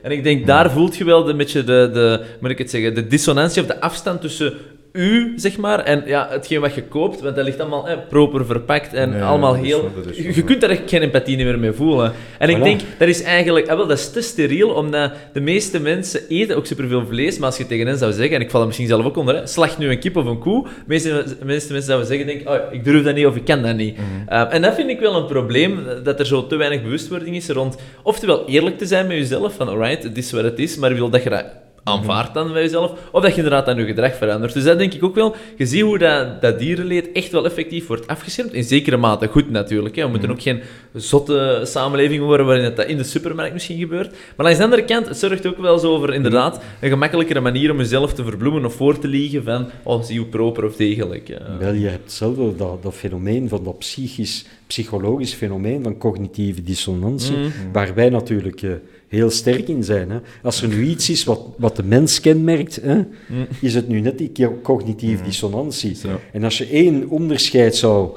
En 0.03 0.11
ik 0.11 0.23
denk, 0.23 0.47
daar 0.47 0.71
voelt 0.71 0.97
je 0.97 1.05
wel 1.05 1.29
een 1.29 1.37
beetje 1.37 1.65
de, 1.65 1.91
de, 1.93 2.25
moet 2.41 2.51
ik 2.51 2.59
het 2.59 2.71
zeggen, 2.71 2.95
de 2.95 3.07
dissonantie 3.07 3.63
of 3.63 3.69
de 3.69 3.81
afstand 3.81 4.21
tussen 4.21 4.55
u, 4.93 5.33
zeg 5.37 5.59
maar, 5.59 5.79
en 5.79 6.03
ja, 6.07 6.29
hetgeen 6.31 6.61
wat 6.61 6.75
je 6.75 6.83
koopt, 6.83 7.21
want 7.21 7.37
dat 7.37 7.45
ligt 7.45 7.61
allemaal 7.61 7.89
eh, 7.89 7.97
proper 8.09 8.47
verpakt 8.47 8.95
en 8.95 9.23
allemaal 9.23 9.55
heel... 9.55 9.91
je, 10.13 10.45
kunt 10.45 10.61
daar 10.61 10.71
echt 10.71 10.83
geen 10.87 11.03
empathie 11.03 11.37
meer 11.37 11.59
mee 11.59 11.73
voelen. 11.73 12.13
En 12.39 12.49
ik 12.49 12.63
denk, 12.63 12.81
dat 12.99 13.09
is 13.09 13.23
eigenlijk... 13.23 13.69
Ah, 13.69 13.77
wel, 13.77 13.87
dat 13.87 13.99
is 13.99 14.11
te 14.11 14.21
steriel, 14.21 14.69
omdat 14.69 15.13
de 15.33 15.41
meeste 15.41 15.81
mensen 15.81 16.21
eten 16.29 16.57
ook 16.57 16.67
superveel 16.67 17.07
vlees, 17.07 17.39
maar 17.39 17.49
als 17.49 17.57
je 17.59 17.67
tegen 17.67 17.87
hen 17.87 17.99
zou 17.99 18.13
zeggen, 18.13 18.35
en 18.35 18.41
ik 18.41 18.51
val 18.51 18.61
er 18.61 18.67
misschien 18.67 18.89
zelf 18.89 19.05
ook 19.05 19.17
onder, 19.17 19.35
hè, 19.35 19.47
slacht 19.47 19.79
nu 19.79 19.91
een 19.91 19.99
kip 19.99 20.17
of 20.17 20.25
een 20.25 20.39
koe, 20.39 20.63
de 20.65 20.71
meeste, 20.87 21.25
meeste 21.45 21.73
mensen 21.73 21.83
zouden 21.83 22.07
zeggen, 22.07 22.27
denk, 22.27 22.49
oh, 22.49 22.73
ik 22.73 22.85
durf 22.85 23.05
dat 23.05 23.15
niet 23.15 23.27
of 23.27 23.37
ik 23.37 23.45
kan 23.45 23.63
dat 23.63 23.77
niet. 23.77 23.97
Mhm. 23.97 24.29
Eh, 24.29 24.55
en 24.55 24.63
dat 24.63 24.75
vind 24.75 24.91
ik 24.91 25.01
wel 25.01 25.17
een 25.17 25.27
probleem, 25.27 25.85
dat 26.05 26.19
er 26.19 26.27
zo 26.27 26.47
te 26.47 26.57
weinig 26.57 26.83
bewustwording 26.83 27.37
is 27.37 27.49
rond, 27.49 27.77
oftewel 28.03 28.49
eerlijk 28.49 28.79
te 28.79 28.87
zijn 28.87 29.07
met 29.07 29.17
jezelf, 29.17 29.55
van 29.55 29.69
alright, 29.69 30.03
het 30.03 30.17
is 30.17 30.33
wat 30.33 30.45
het 30.45 30.59
is, 30.59 30.77
maar 30.77 30.95
wil 30.95 31.11
dat 31.11 31.23
je 31.23 31.31
dat 31.31 31.45
aanvaardt 31.85 32.35
dan 32.35 32.53
bij 32.53 32.63
jezelf, 32.63 32.93
of 33.11 33.23
dat 33.23 33.31
je 33.31 33.37
inderdaad 33.37 33.67
dan 33.67 33.77
je 33.77 33.85
gedrag 33.85 34.15
verandert. 34.15 34.53
Dus 34.53 34.65
dat 34.65 34.79
denk 34.79 34.95
ik 34.95 35.05
ook 35.05 35.15
wel. 35.15 35.35
Je 35.57 35.67
ziet 35.67 35.83
hoe 35.83 35.99
dat, 35.99 36.41
dat 36.41 36.59
dierenleed 36.59 37.13
echt 37.13 37.33
wel 37.33 37.45
effectief 37.45 37.87
wordt 37.87 38.07
afgeschermd. 38.07 38.53
In 38.53 38.65
zekere 38.65 38.97
mate 38.97 39.27
goed 39.27 39.51
natuurlijk. 39.51 39.97
Hè. 39.97 40.03
We 40.03 40.09
moeten 40.09 40.29
mhm. 40.29 40.39
ook 40.39 40.43
geen 40.43 40.61
zotte 40.95 41.61
samenleving 41.65 42.23
worden 42.23 42.47
waarin 42.47 42.75
dat 42.75 42.87
in 42.87 42.97
de 42.97 43.05
supermarkt 43.05 43.53
misschien 43.53 43.79
gebeurt. 43.79 44.15
Maar 44.37 44.47
aan 44.47 44.57
de 44.57 44.63
andere 44.63 44.85
kant, 44.85 45.09
het 45.09 45.17
zorgt 45.17 45.47
ook 45.47 45.59
wel 45.59 45.79
zo 45.79 45.99
voor 45.99 46.15
inderdaad 46.15 46.63
een 46.81 46.89
gemakkelijkere 46.89 47.41
manier 47.41 47.71
om 47.71 47.79
jezelf 47.79 48.15
te 48.15 48.25
verbloemen 48.25 48.65
of 48.65 48.75
voor 48.75 48.99
te 48.99 49.09
liegen 49.09 49.45
van, 49.45 49.71
oh, 49.83 50.03
zie 50.03 50.19
hoe 50.19 50.29
proper 50.29 50.65
of 50.65 50.77
degelijk. 50.77 51.29
Ja. 51.29 51.59
Wel, 51.59 51.73
je 51.73 51.89
hebt 51.89 52.13
zelf 52.13 52.37
dat, 52.57 52.83
dat 52.83 52.95
fenomeen 52.95 53.49
van 53.49 53.65
dat 53.65 53.79
psychisch, 53.79 54.45
psychologisch 54.67 55.35
fenomeen 55.35 55.83
van 55.83 55.99
cognitieve 55.99 56.63
dissonantie, 56.63 57.37
mm. 57.37 57.53
waar 57.73 57.95
wij 57.95 58.09
natuurlijk... 58.09 58.63
Uh, 58.63 58.73
heel 59.17 59.31
sterk 59.31 59.69
in 59.69 59.85
zijn. 59.85 60.11
Hè. 60.11 60.19
Als 60.43 60.63
er 60.63 60.69
nu 60.69 60.85
iets 60.85 61.11
is 61.11 61.25
wat, 61.25 61.41
wat 61.57 61.77
de 61.77 61.83
mens 61.83 62.21
kenmerkt, 62.21 62.79
hè, 62.83 62.97
mm. 62.97 63.47
is 63.61 63.75
het 63.75 63.89
nu 63.89 64.01
net 64.01 64.19
die 64.19 64.33
cognitieve 64.63 65.23
mm. 65.23 65.25
dissonantie. 65.25 65.97
En 66.33 66.45
als 66.45 66.59
je 66.59 66.67
één 66.67 67.09
onderscheid 67.09 67.77
zou 67.77 68.17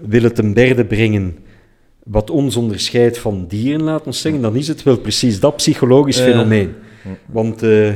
willen 0.00 0.34
ten 0.34 0.52
berde 0.52 0.84
brengen, 0.84 1.36
wat 2.04 2.30
ons 2.30 2.56
onderscheidt 2.56 3.18
van 3.18 3.46
dieren, 3.48 3.82
laten 3.82 4.06
we 4.06 4.12
zeggen, 4.12 4.42
dan 4.42 4.56
is 4.56 4.68
het 4.68 4.82
wel 4.82 4.98
precies 4.98 5.40
dat 5.40 5.56
psychologisch 5.56 6.20
fenomeen. 6.20 6.74
Want 7.26 7.62
uh, 7.62 7.92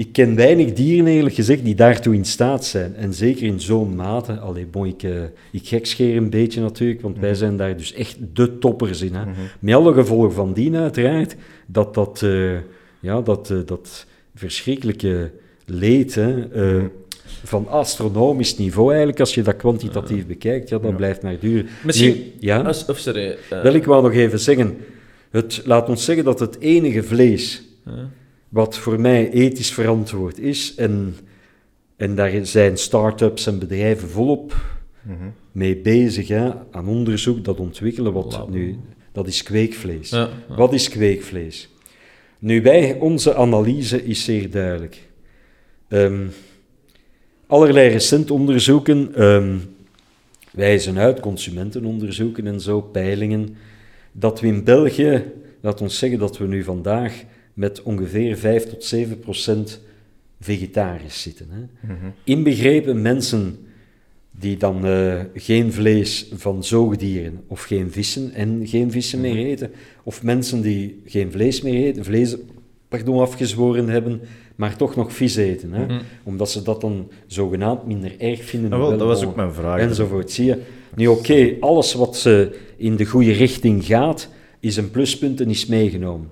ik 0.00 0.12
ken 0.12 0.34
weinig 0.34 0.72
dieren, 0.72 1.06
eerlijk 1.06 1.34
gezegd, 1.34 1.64
die 1.64 1.74
daartoe 1.74 2.14
in 2.14 2.24
staat 2.24 2.64
zijn. 2.64 2.96
En 2.96 3.14
zeker 3.14 3.46
in 3.46 3.60
zo'n 3.60 3.94
mate. 3.94 4.38
Allee, 4.38 4.66
bon, 4.66 4.86
ik, 4.86 5.02
uh, 5.02 5.22
ik 5.50 5.68
gekscheer 5.68 6.16
een 6.16 6.30
beetje 6.30 6.60
natuurlijk, 6.60 7.00
want 7.00 7.18
wij 7.18 7.30
mhm. 7.30 7.38
zijn 7.38 7.56
daar 7.56 7.76
dus 7.76 7.92
echt 7.92 8.16
de 8.32 8.58
toppers 8.58 9.00
in. 9.00 9.14
Hè. 9.14 9.24
Mm 9.24 9.34
Met 9.58 9.74
alle 9.74 9.92
gevolgen 9.92 10.32
van 10.32 10.52
dien 10.52 10.76
uiteraard, 10.76 11.36
dat 11.66 11.94
dat, 11.94 12.20
uh, 12.24 12.52
ja, 13.00 13.20
dat, 13.20 13.50
uh, 13.50 13.58
dat 13.66 14.06
verschrikkelijke 14.34 15.30
leed 15.64 16.14
hè, 16.14 16.36
mhm. 16.36 16.86
van 17.44 17.68
astronomisch 17.68 18.56
niveau 18.56 18.88
eigenlijk, 18.88 19.20
als 19.20 19.34
je 19.34 19.42
dat 19.42 19.56
kwantitatief 19.56 20.26
bekijkt, 20.26 20.68
ja, 20.68 20.78
dat 20.78 20.96
blijft 20.96 21.22
maar 21.22 21.38
duren. 21.38 21.66
Misschien, 21.84 22.32
ja? 22.38 22.60
Als, 22.60 22.86
of 22.86 22.98
sorry, 22.98 23.36
Wel, 23.50 23.74
ik 23.74 23.84
wou 23.84 24.02
nog 24.02 24.12
even 24.12 24.40
zeggen, 24.40 24.76
het, 25.30 25.62
laat 25.64 25.88
ons 25.88 26.04
zeggen 26.04 26.24
dat 26.24 26.40
het 26.40 26.58
enige 26.58 27.02
vlees 27.02 27.62
wat 28.50 28.78
voor 28.78 29.00
mij 29.00 29.30
ethisch 29.30 29.72
verantwoord 29.72 30.38
is. 30.38 30.74
En, 30.74 31.16
en 31.96 32.14
daar 32.14 32.46
zijn 32.46 32.76
start-ups 32.76 33.46
en 33.46 33.58
bedrijven 33.58 34.08
volop 34.08 34.54
mm 35.02 35.32
mee 35.52 35.76
bezig, 35.76 36.28
hè, 36.28 36.50
aan 36.70 36.88
onderzoek, 36.88 37.44
dat 37.44 37.60
ontwikkelen. 37.60 38.12
Wat 38.12 38.50
nu, 38.50 38.78
dat 39.12 39.26
is 39.26 39.42
kweekvlees. 39.42 40.16
Wat 40.48 40.72
is 40.72 40.88
kweekvlees? 40.88 41.68
Nu, 42.38 42.62
wij, 42.62 42.96
onze 42.98 43.34
analyse 43.34 44.04
is 44.04 44.24
zeer 44.24 44.50
duidelijk. 44.50 45.08
Um, 45.88 46.30
allerlei 47.46 47.88
recent 47.88 48.30
onderzoeken 48.30 49.24
um, 49.24 49.74
wijzen 50.52 50.98
uit, 50.98 51.20
consumentenonderzoeken 51.20 52.46
en 52.46 52.60
zo, 52.60 52.80
peilingen, 52.80 53.56
dat 54.12 54.40
we 54.40 54.46
in 54.46 54.64
België, 54.64 55.24
laat 55.60 55.80
ons 55.80 55.98
zeggen 55.98 56.18
dat 56.18 56.38
we 56.38 56.46
nu 56.46 56.62
vandaag 56.62 57.24
met 57.60 57.82
ongeveer 57.82 58.36
5 58.36 58.64
tot 58.64 58.84
7 58.84 59.18
procent 59.18 59.80
vegetarisch 60.40 61.22
zitten. 61.22 61.46
Hè. 61.50 61.92
Mhm. 61.92 62.10
Inbegrepen 62.24 63.02
mensen 63.02 63.58
die 64.30 64.56
dan 64.56 64.86
uh, 64.86 65.20
geen 65.34 65.72
vlees 65.72 66.30
van 66.32 66.64
zoogdieren 66.64 67.40
of 67.46 67.62
geen 67.62 67.90
vissen 67.90 68.32
en 68.32 68.60
geen 68.64 68.90
vissen 68.90 69.20
meer 69.20 69.34
mhm. 69.34 69.44
eten, 69.44 69.70
of 70.02 70.22
mensen 70.22 70.60
die 70.60 71.02
geen 71.06 71.32
vlees 71.32 71.62
meer 71.62 71.84
eten, 71.84 72.04
vlees 72.04 72.36
pardon, 72.88 73.20
afgezworen 73.20 73.88
hebben, 73.88 74.20
maar 74.56 74.76
toch 74.76 74.96
nog 74.96 75.12
vis 75.12 75.36
eten. 75.36 75.72
Hè? 75.72 75.84
Mhm. 75.84 76.00
Omdat 76.22 76.50
ze 76.50 76.62
dat 76.62 76.80
dan 76.80 77.10
zogenaamd 77.26 77.86
minder 77.86 78.14
erg 78.18 78.44
vinden. 78.44 78.70
Wel, 78.70 78.90
dat 78.90 79.00
was 79.06 79.24
ook 79.24 79.36
mijn 79.36 79.52
vraag. 79.52 79.80
Enzovoort. 79.80 80.30
Zie 80.30 80.44
je? 80.44 80.62
Nu 80.96 81.06
oké, 81.06 81.56
alles 81.60 81.94
wat 81.94 82.16
ze 82.16 82.58
in 82.76 82.96
de 82.96 83.04
goede 83.04 83.32
richting 83.32 83.84
gaat, 83.84 84.28
is 84.60 84.76
een 84.76 84.90
pluspunt 84.90 85.40
en 85.40 85.50
is 85.50 85.66
meegenomen. 85.66 86.30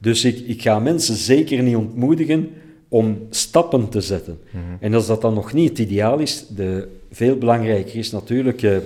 Dus 0.00 0.24
ik, 0.24 0.38
ik 0.38 0.62
ga 0.62 0.78
mensen 0.78 1.14
zeker 1.14 1.62
niet 1.62 1.76
ontmoedigen 1.76 2.48
om 2.88 3.26
stappen 3.30 3.88
te 3.88 4.00
zetten. 4.00 4.38
Mhm. 4.50 4.62
En 4.80 4.94
als 4.94 5.06
dat 5.06 5.20
dan 5.20 5.34
nog 5.34 5.52
niet 5.52 5.68
het 5.68 5.78
ideaal 5.78 6.18
is, 6.18 6.46
de, 6.56 6.88
veel 7.10 7.36
belangrijker 7.36 7.96
is 7.96 8.10
natuurlijk 8.10 8.62
uh, 8.62 8.76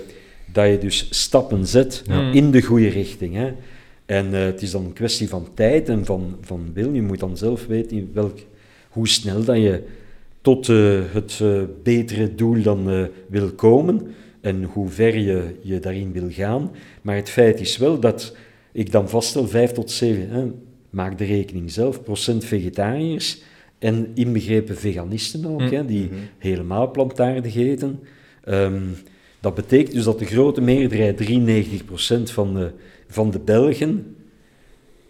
dat 0.52 0.68
je 0.68 0.78
dus 0.78 1.06
stappen 1.10 1.66
zet 1.66 2.02
in 2.32 2.50
de 2.50 2.62
goede 2.62 2.88
richting. 2.88 3.34
Hè. 3.34 3.52
En 4.06 4.26
uh, 4.26 4.44
het 4.44 4.62
is 4.62 4.70
dan 4.70 4.84
een 4.84 4.92
kwestie 4.92 5.28
van 5.28 5.48
tijd 5.54 5.88
en 5.88 6.04
van, 6.04 6.36
van 6.40 6.70
wil. 6.72 6.92
Je 6.92 7.02
moet 7.02 7.20
dan 7.20 7.36
zelf 7.36 7.66
weten 7.66 8.10
welk, 8.12 8.38
hoe 8.88 9.08
snel 9.08 9.44
dat 9.44 9.56
je 9.56 9.82
tot 10.40 10.68
uh, 10.68 11.00
het 11.12 11.42
betere 11.82 12.34
doel 12.34 12.62
dan 12.62 13.08
wil 13.28 13.52
komen 13.52 14.14
en 14.40 14.64
hoe 14.64 14.88
ver 14.88 15.18
je, 15.18 15.54
je 15.60 15.80
daarin 15.80 16.12
wil 16.12 16.30
gaan. 16.30 16.70
Maar 17.02 17.16
het 17.16 17.30
feit 17.30 17.60
is 17.60 17.76
wel 17.76 18.00
dat 18.00 18.36
ik 18.72 18.92
dan 18.92 19.08
vaststel 19.08 19.48
5 19.48 19.72
tot 19.72 19.90
7, 19.90 20.62
maak 20.94 21.18
de 21.18 21.24
rekening 21.24 21.70
zelf, 21.70 22.02
procent 22.02 22.44
vegetariërs 22.44 23.42
en 23.78 24.10
inbegrepen 24.14 24.76
veganisten 24.76 25.46
ook, 25.46 25.70
hè, 25.70 25.84
die 25.84 26.04
mhm. 26.04 26.14
helemaal 26.38 26.90
plantaardig 26.90 27.56
eten. 27.56 28.00
Ehm, 28.44 28.82
dat 29.40 29.54
betekent 29.54 29.94
dus 29.94 30.04
dat 30.04 30.18
de 30.18 30.24
grote 30.24 30.60
meerderheid, 30.60 31.16
93% 31.16 32.30
van 32.30 32.54
de, 32.54 32.70
van 33.08 33.30
de 33.30 33.38
Belgen, 33.38 34.16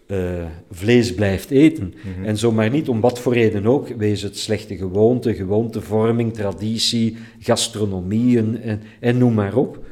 uh, 0.07 0.45
vlees 0.71 1.13
blijft 1.13 1.49
eten. 1.49 1.93
Mhm. 2.03 2.25
En 2.25 2.37
zomaar 2.37 2.69
niet 2.69 2.89
om 2.89 3.01
wat 3.01 3.19
voor 3.19 3.33
reden 3.33 3.65
ook, 3.65 3.87
wees 3.87 4.21
het 4.21 4.37
slechte 4.37 4.77
gewoonte, 4.77 5.35
gewoontevorming, 5.35 6.33
traditie, 6.33 7.17
gastronomie 7.39 8.37
en, 8.37 8.81
en 8.99 9.17
noem 9.17 9.33
maar 9.33 9.55
op 9.55 9.85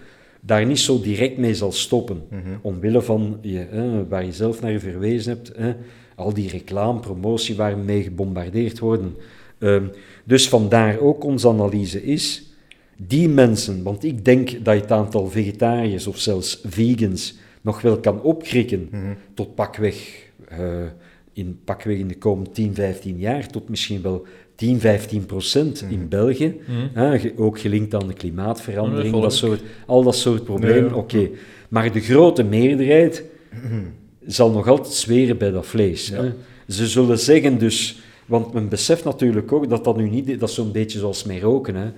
daar 0.45 0.65
niet 0.65 0.79
zo 0.79 1.01
direct 1.01 1.37
mee 1.37 1.55
zal 1.55 1.71
stoppen. 1.71 2.21
Mm 2.29 2.41
Omwille 2.61 3.01
van 3.01 3.37
je, 3.41 4.05
waar 4.09 4.25
je 4.25 4.33
zelf 4.33 4.61
naar 4.61 4.79
verwezen 4.79 5.31
hebt, 5.31 5.77
al 6.15 6.33
die 6.33 6.49
reclame, 6.49 6.99
promotie 6.99 7.55
waar 7.55 7.75
we 7.75 7.83
mee 7.83 8.03
gebombardeerd 8.03 8.79
worden. 8.79 9.15
Um, 9.59 9.91
dus 10.23 10.49
vandaar 10.49 10.99
ook 10.99 11.23
onze 11.23 11.47
analyse 11.47 12.03
is, 12.03 12.53
die 12.97 13.29
mensen, 13.29 13.83
want 13.83 14.03
ik 14.03 14.25
denk 14.25 14.65
dat 14.65 14.75
je 14.75 14.81
het 14.81 14.91
aantal 14.91 15.27
vegetariërs 15.27 16.07
of 16.07 16.17
zelfs 16.17 16.61
vegans 16.63 17.37
nog 17.61 17.81
wel 17.81 17.99
kan 17.99 18.21
opkrikken 18.21 18.87
mhm. 18.91 19.13
tot 19.33 19.55
pakweg, 19.55 20.27
uh, 20.51 20.85
in, 21.33 21.59
pakweg 21.63 21.97
in 21.97 22.07
de 22.07 22.17
komende 22.17 22.49
10, 22.51 22.75
15 22.75 23.17
jaar, 23.17 23.47
tot 23.47 23.69
misschien 23.69 24.01
wel 24.01 24.25
10, 24.55 24.79
15 24.79 25.25
procent 25.25 25.85
in 25.89 25.99
mhm. 25.99 26.07
België. 26.07 26.55
Mhm. 26.93 27.29
ook 27.35 27.59
gelinkt 27.59 27.93
aan 27.93 28.07
de 28.07 28.13
klimaatverandering, 28.13 29.21
dat 29.21 29.33
soort, 29.33 29.61
al 29.85 30.03
dat 30.03 30.15
soort 30.15 30.43
problemen. 30.43 30.93
Oké, 30.93 31.29
maar 31.69 31.91
de 31.91 31.99
grote 31.99 32.43
meerderheid 32.43 33.23
mhm. 33.49 33.81
zal 34.25 34.51
nog 34.51 34.67
altijd 34.67 34.93
zweren 34.93 35.37
bij 35.37 35.51
dat 35.51 35.65
vlees. 35.65 36.09
Hè. 36.09 36.31
Ze 36.67 36.87
zullen 36.87 37.19
zeggen 37.19 37.57
dus, 37.57 38.01
want 38.25 38.53
men 38.53 38.69
beseft 38.69 39.03
natuurlijk 39.03 39.51
ook 39.51 39.69
dat 39.69 39.83
dat 39.83 39.97
nu 39.97 40.09
niet, 40.09 40.39
dat 40.39 40.49
is 40.49 40.55
zo'n 40.55 40.71
beetje 40.71 40.99
zoals 40.99 41.23
met 41.23 41.41
roken, 41.41 41.75
hè, 41.75 41.91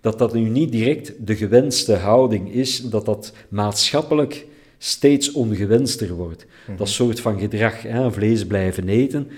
dat 0.00 0.18
dat 0.18 0.34
nu 0.34 0.48
niet 0.48 0.72
direct 0.72 1.12
de 1.26 1.36
gewenste 1.36 1.94
houding 1.94 2.52
is, 2.52 2.80
dat 2.80 3.04
dat 3.04 3.32
maatschappelijk 3.48 4.46
steeds 4.78 5.32
ongewenster 5.32 6.12
wordt. 6.12 6.46
Dat 6.76 6.88
soort 6.88 7.20
van 7.20 7.38
gedrag, 7.38 7.82
hè, 7.82 8.12
vlees 8.12 8.46
blijven 8.46 8.88
eten. 8.88 9.28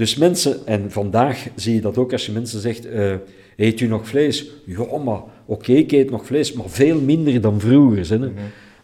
Dus 0.00 0.16
mensen, 0.16 0.66
en 0.66 0.90
vandaag 0.90 1.46
zie 1.54 1.74
je 1.74 1.80
dat 1.80 1.98
ook 1.98 2.12
als 2.12 2.26
je 2.26 2.32
mensen 2.32 2.60
zegt, 2.60 2.86
uh, 2.86 3.12
eet 3.56 3.80
u 3.80 3.86
nog 3.86 4.08
vlees? 4.08 4.50
Ja, 4.64 4.98
maar 5.04 5.20
oké, 5.46 5.72
ik 5.72 5.92
eet 5.92 6.10
nog 6.10 6.26
vlees, 6.26 6.52
maar 6.52 6.68
veel 6.68 7.00
minder 7.00 7.40
dan 7.40 7.60
vroeger. 7.60 8.08
Hè. 8.08 8.18
Mm 8.18 8.32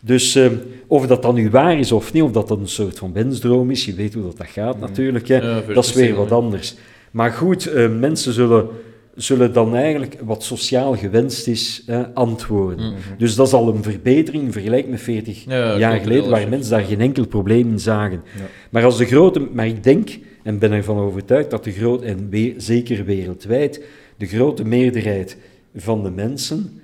Dus 0.01 0.37
uh, 0.37 0.47
of 0.87 1.07
dat 1.07 1.23
dan 1.23 1.35
nu 1.35 1.51
waar 1.51 1.79
is 1.79 1.93
of 1.93 2.13
niet, 2.13 2.23
of 2.23 2.33
dat 2.33 2.49
dat 2.49 2.59
een 2.59 2.69
soort 2.69 2.99
van 2.99 3.13
wensdroom 3.13 3.71
is, 3.71 3.85
je 3.85 3.95
weet 3.95 4.15
hoe 4.15 4.23
dat, 4.23 4.37
dat 4.37 4.47
gaat 4.47 4.77
mhm. 4.77 4.87
natuurlijk, 4.87 5.29
hè. 5.29 5.37
Ja, 5.37 5.63
dat 5.75 5.85
is 5.85 5.93
weer 5.93 6.15
wat 6.15 6.33
anders. 6.33 6.75
Maar 7.11 7.31
goed, 7.31 7.67
uh, 7.67 7.99
mensen 7.99 8.33
zullen 8.33 8.69
zullen 9.15 9.53
dan 9.53 9.77
eigenlijk, 9.77 10.17
wat 10.25 10.43
sociaal 10.43 10.97
gewenst 10.97 11.47
is, 11.47 11.83
eh, 11.87 12.01
antwoorden. 12.15 12.87
Mhm. 12.87 13.19
Dus 13.19 13.35
dat 13.35 13.47
is 13.47 13.53
al 13.53 13.75
een 13.75 13.83
verbetering 13.83 14.45
in 14.45 14.53
vergelijking 14.53 14.91
met 14.91 15.01
40 15.01 15.45
jaar 15.79 16.01
geleden, 16.01 16.31
waar 16.31 16.49
mensen 16.49 16.71
daar 16.71 16.85
geen 16.85 17.01
enkel 17.01 17.27
probleem 17.27 17.69
in 17.71 17.79
zagen. 17.79 18.23
Ja. 18.37 18.43
Maar 18.71 18.85
als 18.85 18.99
de 18.99 19.05
grote, 19.05 19.49
maar 19.53 19.67
ik 19.67 19.85
denk, 19.85 20.09
en 20.47 20.59
ben 20.59 20.73
ervan 20.73 20.99
overtuigd, 20.99 21.51
dat 21.51 21.65
de 21.65 21.73
grote, 21.73 22.05
en 22.05 22.31
zeker 22.57 23.05
wereldwijd, 23.05 23.85
de 24.17 24.27
grote 24.27 24.65
meerderheid 24.65 25.37
van 25.77 26.03
de 26.03 26.11
mensen 26.11 26.81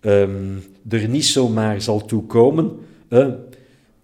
um, 0.00 0.62
er 0.88 1.08
niet 1.08 1.24
zomaar 1.24 1.80
zal 1.80 2.04
toekomen 2.04 2.72
uh, 3.08 3.28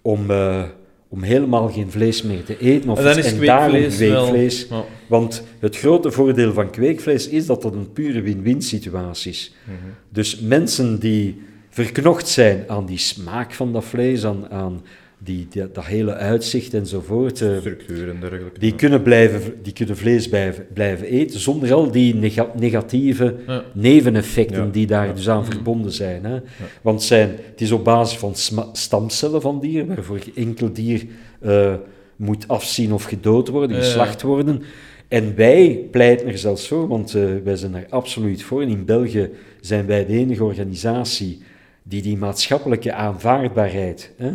om... 0.02 0.30
Uh, 0.30 0.64
om 1.12 1.22
helemaal 1.22 1.68
geen 1.68 1.90
vlees 1.90 2.22
meer 2.22 2.44
te 2.44 2.58
eten. 2.58 2.90
Of 2.90 2.98
en 2.98 3.04
dan 3.04 3.18
is 3.18 3.34
kweekvlees, 3.34 3.96
kweekvlees 3.96 4.66
Want 5.06 5.42
het 5.58 5.76
grote 5.76 6.10
voordeel 6.10 6.52
van 6.52 6.70
kweekvlees 6.70 7.28
is 7.28 7.46
dat 7.46 7.62
dat 7.62 7.74
een 7.74 7.92
pure 7.92 8.20
win-win 8.20 8.62
situatie 8.62 9.30
is. 9.30 9.54
Mhm. 9.64 9.74
Dus 10.08 10.40
mensen 10.40 11.00
die 11.00 11.42
verknocht 11.68 12.28
zijn 12.28 12.64
aan 12.66 12.86
die 12.86 12.98
smaak 12.98 13.52
van 13.52 13.72
dat 13.72 13.84
vlees, 13.84 14.24
aan, 14.24 14.50
aan 14.50 14.80
die, 15.22 15.48
dat 15.72 15.84
hele 15.84 16.14
uitzicht 16.14 16.74
enzovoort. 16.74 17.40
Uh, 17.40 17.58
Structuur 17.58 18.08
en 18.08 18.20
dergelijke. 18.20 18.58
Die, 18.58 18.74
kunnen 18.74 19.02
blijven, 19.02 19.54
die 19.62 19.72
kunnen 19.72 19.96
vlees 19.96 20.28
blijven, 20.28 20.66
blijven 20.72 21.06
eten 21.06 21.40
zonder 21.40 21.72
al 21.72 21.90
die 21.90 22.14
negatieve 22.54 23.36
neveneffecten 23.72 24.70
die 24.70 24.86
daar 24.86 25.14
dus 25.14 25.28
aan 25.28 25.44
verbonden 25.44 25.92
zijn. 25.92 26.24
Hè. 26.24 26.40
Want 26.82 27.02
zijn, 27.02 27.28
het 27.50 27.60
is 27.60 27.72
op 27.72 27.84
basis 27.84 28.18
van 28.18 28.34
stamcellen 28.72 29.40
van 29.40 29.60
dieren, 29.60 29.94
waarvoor 29.94 30.18
enkel 30.34 30.72
dier 30.72 31.06
uh, 31.42 31.74
moet 32.16 32.48
afzien 32.48 32.92
of 32.92 33.04
gedood 33.04 33.48
worden, 33.48 33.76
geslacht 33.76 34.22
worden. 34.22 34.62
En 35.08 35.34
wij 35.36 35.86
pleiten 35.90 36.26
er 36.26 36.38
zelfs 36.38 36.68
voor, 36.68 36.88
want 36.88 37.14
uh, 37.14 37.24
wij 37.44 37.56
zijn 37.56 37.74
er 37.74 37.86
absoluut 37.88 38.42
voor. 38.42 38.62
En 38.62 38.68
in 38.68 38.84
België 38.84 39.30
zijn 39.60 39.86
wij 39.86 40.06
de 40.06 40.12
enige 40.12 40.44
organisatie 40.44 41.42
die 41.82 42.02
die 42.02 42.16
maatschappelijke 42.16 42.92
aanvaardbaarheid... 42.92 44.12
Hè, 44.16 44.30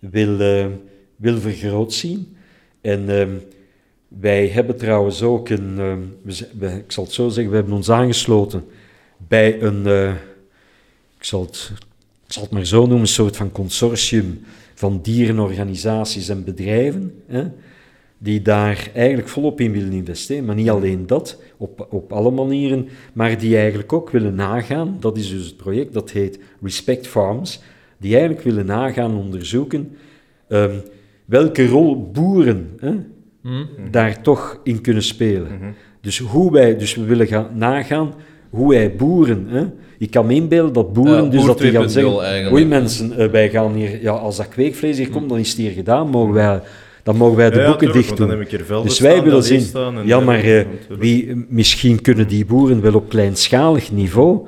wil, 0.00 0.40
uh, 0.40 0.66
wil 1.16 1.38
vergroot 1.38 1.92
zien. 1.92 2.36
En 2.80 3.08
uh, 3.08 3.26
wij 4.08 4.48
hebben 4.48 4.76
trouwens 4.76 5.22
ook 5.22 5.48
een, 5.48 5.76
we, 6.22 6.66
ik 6.66 6.92
zal 6.92 7.04
het 7.04 7.12
zo 7.12 7.28
zeggen, 7.28 7.50
we 7.50 7.58
hebben 7.58 7.74
ons 7.74 7.90
aangesloten 7.90 8.64
bij 9.28 9.62
een, 9.62 9.86
eh, 9.86 10.14
ik, 11.16 11.24
zal 11.24 11.40
het, 11.40 11.72
zal 12.26 12.42
het 12.42 12.52
maar 12.52 12.66
zo 12.66 12.80
noemen, 12.80 13.00
een 13.00 13.06
soort 13.06 13.36
van 13.36 13.52
consortium 13.52 14.40
van 14.74 15.00
dierenorganisaties 15.02 16.28
en 16.28 16.44
bedrijven, 16.44 17.22
hè, 17.26 17.44
die 18.18 18.42
daar 18.42 18.90
eigenlijk 18.94 19.28
volop 19.28 19.60
in 19.60 19.72
willen 19.72 19.92
investeren. 19.92 20.44
Maar 20.44 20.54
niet 20.54 20.70
alleen 20.70 21.06
dat, 21.06 21.38
op, 21.56 21.86
op 21.90 22.12
alle 22.12 22.30
manieren, 22.30 22.88
maar 23.12 23.38
die 23.38 23.56
eigenlijk 23.56 23.92
ook 23.92 24.10
willen 24.10 24.34
nagaan, 24.34 24.96
dat 25.00 25.16
is 25.16 25.30
dus 25.30 25.46
het 25.46 25.56
project, 25.56 25.92
dat 25.92 26.10
heet 26.10 26.38
Respect 26.62 27.06
Farms, 27.06 27.60
die 28.00 28.12
eigenlijk 28.12 28.44
willen 28.44 28.66
nagaan 28.66 29.14
onderzoeken 29.14 29.96
um, 30.48 30.70
welke 31.24 31.66
rol 31.66 32.10
boeren 32.12 32.70
hè, 32.80 32.92
mm. 33.42 33.66
daar 33.90 34.22
toch 34.22 34.60
in 34.64 34.80
kunnen 34.80 35.02
spelen. 35.02 35.52
Mm 35.52 35.60
-hmm. 35.60 35.74
Dus, 36.00 36.18
hoe 36.18 36.52
wij, 36.52 36.76
dus 36.76 36.94
we 36.94 37.04
willen 37.04 37.26
gaan 37.26 37.48
nagaan 37.54 38.14
hoe 38.50 38.70
wij 38.70 38.96
boeren. 38.96 39.46
Hè, 39.48 39.66
ik 39.98 40.10
kan 40.10 40.26
me 40.26 40.34
inbeelden 40.34 40.72
dat 40.72 40.92
boeren, 40.92 41.30
dus 41.30 41.44
dat 41.44 41.58
die 41.58 41.70
gaan 41.70 41.90
zeggen: 41.90 42.52
Oei 42.52 42.66
mensen, 42.66 43.12
uh, 43.18 43.26
wij 43.30 43.50
gaan 43.50 43.74
hier, 43.74 44.02
ja, 44.02 44.10
als 44.10 44.36
dat 44.36 44.48
kweekvlees 44.48 44.98
hier 44.98 45.10
komt, 45.10 45.28
dan 45.28 45.38
is 45.38 45.48
het 45.48 45.58
hier 45.58 45.70
gedaan, 45.70 46.08
mogen 46.08 46.34
wij 46.34 46.60
dan 47.02 47.16
mogen 47.16 47.36
wij 47.36 47.50
de 47.50 47.58
ja, 47.58 47.66
boeken 47.66 47.92
dicht 47.92 48.16
doen. 48.16 48.46
Dus 48.82 48.98
wij 48.98 49.22
willen 49.22 49.42
zien, 49.42 49.66
ja, 50.04 50.20
maar 50.20 50.44
uh, 50.44 50.62
wie, 50.98 51.46
misschien 51.48 52.00
kunnen 52.00 52.28
die 52.28 52.44
boeren 52.44 52.80
wel 52.80 52.94
op 52.94 53.08
kleinschalig 53.08 53.92
niveau 53.92 54.46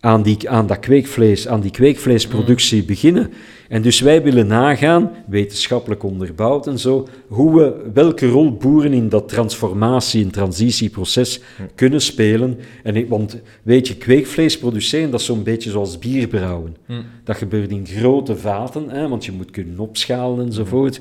aan, 0.00 0.22
die, 0.22 0.50
aan 0.50 0.66
dat 0.66 0.78
kweekvlees, 0.78 1.48
aan 1.48 1.60
die 1.60 1.70
kweekvleesproductie 1.70 2.80
mm. 2.80 2.86
beginnen. 2.86 3.32
En 3.68 3.82
dus 3.82 4.00
wij 4.00 4.22
willen 4.22 4.46
nagaan, 4.46 5.10
wetenschappelijk 5.26 6.02
onderbouwd 6.02 6.66
en 6.66 6.78
zo, 6.78 7.08
hoe 7.26 7.54
we, 7.60 7.90
welke 7.94 8.28
rol 8.28 8.52
boeren 8.56 8.92
in 8.92 9.08
dat 9.08 9.28
transformatie- 9.28 10.24
en 10.24 10.30
transitieproces 10.30 11.38
mm. 11.38 11.68
kunnen 11.74 12.00
spelen. 12.00 12.58
En, 12.82 13.08
want 13.08 13.40
weet 13.62 13.88
je, 13.88 13.96
kweekvlees 13.96 14.58
produceren, 14.58 15.10
dat 15.10 15.20
is 15.20 15.26
zo'n 15.26 15.42
beetje 15.42 15.70
zoals 15.70 15.98
bier 15.98 16.28
brouwen. 16.28 16.76
Mm. 16.86 17.04
Dat 17.24 17.36
gebeurt 17.36 17.70
in 17.70 17.86
grote 17.86 18.36
vaten, 18.36 18.90
hè, 18.90 19.08
want 19.08 19.24
je 19.24 19.32
moet 19.32 19.50
kunnen 19.50 19.78
opschalen 19.78 20.46
enzovoort. 20.46 21.00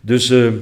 Dus 0.00 0.30
uh, 0.30 0.52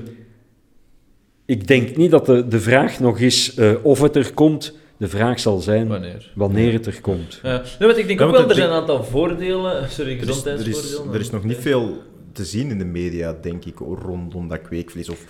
ik 1.45 1.66
denk 1.66 1.97
niet 1.97 2.11
dat 2.11 2.26
de, 2.26 2.49
de 2.49 2.61
vraag 2.61 3.01
nog 3.01 3.18
is 3.18 3.57
uh, 3.59 3.70
of 3.82 4.01
het 4.01 4.16
er 4.16 4.34
komt 4.34 4.74
de 4.99 5.09
vraag 5.09 5.40
zal 5.40 5.59
zijn 5.59 5.88
wanneer, 5.88 6.32
wanneer 6.34 6.72
het 6.72 6.86
er 6.86 7.01
komt. 7.01 7.40
Ja. 7.42 7.62
Nee, 7.78 7.94
ik 7.94 8.07
denk 8.07 8.20
ook 8.20 8.30
wel, 8.30 8.49
er 8.49 8.55
zijn 8.55 8.68
een 8.68 8.74
aantal 8.74 9.05
voordelen, 9.05 9.90
sorry, 9.90 10.18
gezondheidsvoordelen. 10.18 10.99
Er 10.99 11.09
is, 11.09 11.14
er 11.14 11.20
is 11.20 11.30
nog 11.30 11.44
niet 11.44 11.59
veel 11.59 12.03
te 12.32 12.44
zien 12.44 12.70
in 12.70 12.78
de 12.78 12.84
media, 12.84 13.36
denk 13.42 13.64
ik, 13.64 13.78
rondom 13.78 14.49
dat 14.49 14.62
kweekvlees. 14.62 15.09
Of, 15.09 15.24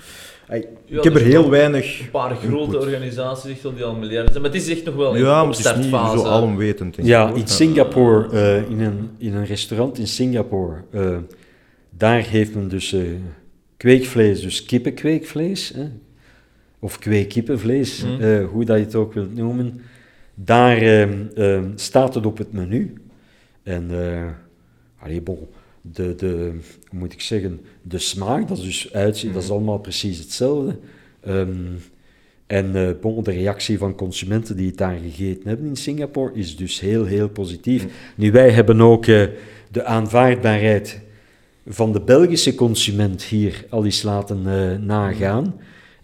ik 0.87 1.05
heb 1.05 1.15
er 1.15 1.21
heel 1.21 1.51
weinig. 1.51 2.01
Een 2.01 2.11
paar 2.11 2.37
grote 2.37 2.79
organisaties 2.79 3.61
die 3.75 3.85
al 3.85 3.95
miljarden 3.95 4.33
zijn, 4.33 4.43
maar 4.43 4.53
het 4.53 4.63
is 4.63 4.69
echt 4.69 4.85
nog 4.85 4.95
wel 4.95 5.17
ja, 5.17 5.49
het 5.49 5.59
is 5.59 5.75
niet 5.77 5.91
zo 5.91 6.25
alomwetend. 6.25 6.97
Ja, 7.03 7.33
in 7.35 7.49
Singapore, 7.49 8.29
uh, 8.33 8.71
in, 8.71 8.81
een, 8.81 9.11
in 9.19 9.35
een 9.35 9.47
restaurant 9.47 9.99
in 9.99 10.07
Singapore, 10.07 10.83
uh, 10.91 11.17
daar 11.91 12.23
heeft 12.23 12.55
men 12.55 12.69
dus 12.69 12.93
uh, 12.93 13.09
kweekvlees, 13.77 14.41
dus 14.41 14.65
kippenkweekvlees, 14.65 15.75
of 16.79 16.99
kweekkippenvlees, 16.99 18.05
mm. 18.05 18.21
uh, 18.21 18.47
hoe 18.49 18.65
dat 18.65 18.79
je 18.79 18.85
het 18.85 18.95
ook 18.95 19.13
wilt 19.13 19.35
noemen, 19.35 19.81
daar 20.35 20.83
uh, 20.83 21.59
staat 21.75 22.15
het 22.15 22.27
op 22.27 22.39
het 22.39 22.53
menu. 22.53 22.93
En, 23.63 23.89
uh, 23.91 24.27
allee, 24.99 25.21
bon, 25.21 25.39
de, 25.81 26.15
de, 26.15 26.55
hoe 26.89 26.99
moet 26.99 27.13
ik 27.13 27.21
zeggen, 27.21 27.61
de 27.83 27.99
smaak, 27.99 28.49
dat 28.49 28.59
is 28.59 28.65
dus 28.65 28.93
uitzien, 28.93 29.33
dat 29.33 29.43
is 29.43 29.49
mhm. 29.49 29.57
allemaal 29.57 29.79
precies 29.79 30.19
hetzelfde. 30.19 30.79
Um, 31.29 31.79
en 32.47 32.97
bon, 33.01 33.23
de 33.23 33.31
reactie 33.31 33.79
van 33.79 33.95
consumenten 33.95 34.57
die 34.57 34.67
het 34.67 34.79
daar 34.79 34.99
gegeten 35.03 35.49
hebben 35.49 35.67
in 35.67 35.77
Singapore 35.77 36.35
is 36.35 36.57
dus 36.57 36.81
heel, 36.81 37.05
heel 37.05 37.29
positief. 37.29 37.85
Mm. 37.85 37.91
Nu, 38.15 38.33
wij 38.33 38.51
hebben 38.51 38.81
ook 38.81 39.05
de 39.05 39.85
aanvaardbaarheid 39.85 41.01
van 41.67 41.93
de 41.93 42.01
Belgische 42.01 42.55
consument 42.55 43.23
hier 43.23 43.65
al 43.69 43.85
eens 43.85 44.03
laten 44.03 44.43
nagaan. 44.87 45.55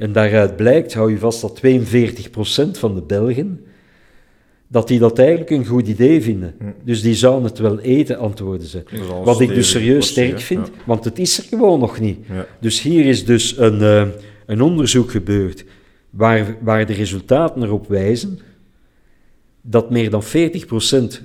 En 0.03 0.13
daaruit 0.13 0.57
blijkt, 0.57 0.95
hou 0.95 1.11
je 1.11 1.19
vast, 1.19 1.41
dat 1.41 1.61
42% 1.67 2.79
van 2.79 2.95
de 2.95 3.03
Belgen, 3.07 3.65
dat 4.69 4.89
die 4.89 4.99
dat 4.99 5.19
eigenlijk 5.19 5.51
een 5.51 5.67
goed 5.67 5.89
idee 5.89 6.23
vinden. 6.23 6.55
Hm. 6.59 6.65
Dus 6.85 7.03
die 7.03 7.15
zouden 7.15 7.45
het 7.45 7.59
wel 7.59 7.81
eten, 7.81 8.19
antwoorden 8.19 8.67
ze. 8.67 8.83
Wat 9.25 9.41
ik 9.41 9.49
dus 9.49 9.71
serieus 9.71 10.09
sterk 10.09 10.41
vind, 10.41 10.71
want 10.87 11.05
het 11.05 11.19
is 11.19 11.39
er 11.39 11.45
gewoon 11.45 11.81
nog 11.81 12.01
niet. 12.01 12.19
Dus 12.61 12.81
hier 12.81 13.07
is 13.07 13.25
dus 13.25 13.59
een, 13.59 13.81
uh, 13.81 14.07
een 14.47 14.61
onderzoek 14.61 15.11
gebeurd 15.11 15.65
waar, 16.11 16.57
waar 16.61 16.87
de 16.87 16.93
resultaten 16.93 17.63
erop 17.63 17.89
wijzen 17.89 18.39
dat 19.61 19.91
meer 19.91 20.11
dan 20.11 20.23
40%, 20.23 20.27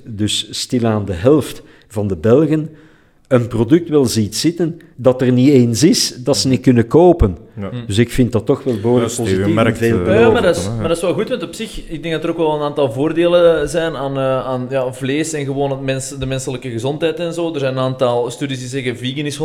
dus 0.05 0.47
stilaan 0.51 1.05
de 1.05 1.13
helft 1.13 1.61
van 1.87 2.07
de 2.07 2.17
Belgen, 2.17 2.69
een 3.27 3.47
product 3.47 3.89
wel 3.89 4.05
ziet 4.05 4.35
zitten 4.35 4.79
dat 4.95 5.21
er 5.21 5.31
niet 5.31 5.49
eens 5.49 5.83
is 5.83 6.15
dat 6.23 6.37
ze 6.37 6.47
niet 6.47 6.61
kunnen 6.61 6.87
kopen. 6.87 7.37
Ja. 7.59 7.69
Dus 7.87 7.97
ik 7.97 8.09
vind 8.09 8.31
dat 8.31 8.45
toch 8.45 8.63
wel 8.63 8.79
behoorlijk 8.79 9.11
ja, 9.11 9.23
positief. 9.23 9.53
Merkt, 9.53 9.77
veel 9.77 9.99
uh, 9.99 10.19
ja, 10.19 10.29
maar 10.29 10.41
dat, 10.41 10.55
is, 10.55 10.67
maar 10.77 10.87
dat 10.87 10.97
is 10.97 11.03
wel 11.03 11.13
goed, 11.13 11.29
want 11.29 11.43
op 11.43 11.53
zich, 11.53 11.89
ik 11.89 12.01
denk 12.01 12.13
dat 12.13 12.23
er 12.23 12.29
ook 12.29 12.37
wel 12.37 12.55
een 12.55 12.61
aantal 12.61 12.91
voordelen 12.91 13.69
zijn 13.69 13.95
aan, 13.95 14.17
uh, 14.17 14.45
aan 14.45 14.67
ja, 14.69 14.93
vlees 14.93 15.33
en 15.33 15.45
gewoon 15.45 15.71
het 15.71 15.81
mens, 15.81 16.17
de 16.17 16.25
menselijke 16.25 16.69
gezondheid 16.69 17.19
en 17.19 17.33
zo. 17.33 17.53
Er 17.53 17.59
zijn 17.59 17.73
een 17.73 17.83
aantal 17.83 18.31
studies 18.31 18.59
die 18.59 18.67
zeggen 18.67 18.97
vegan 18.97 19.25
is 19.25 19.39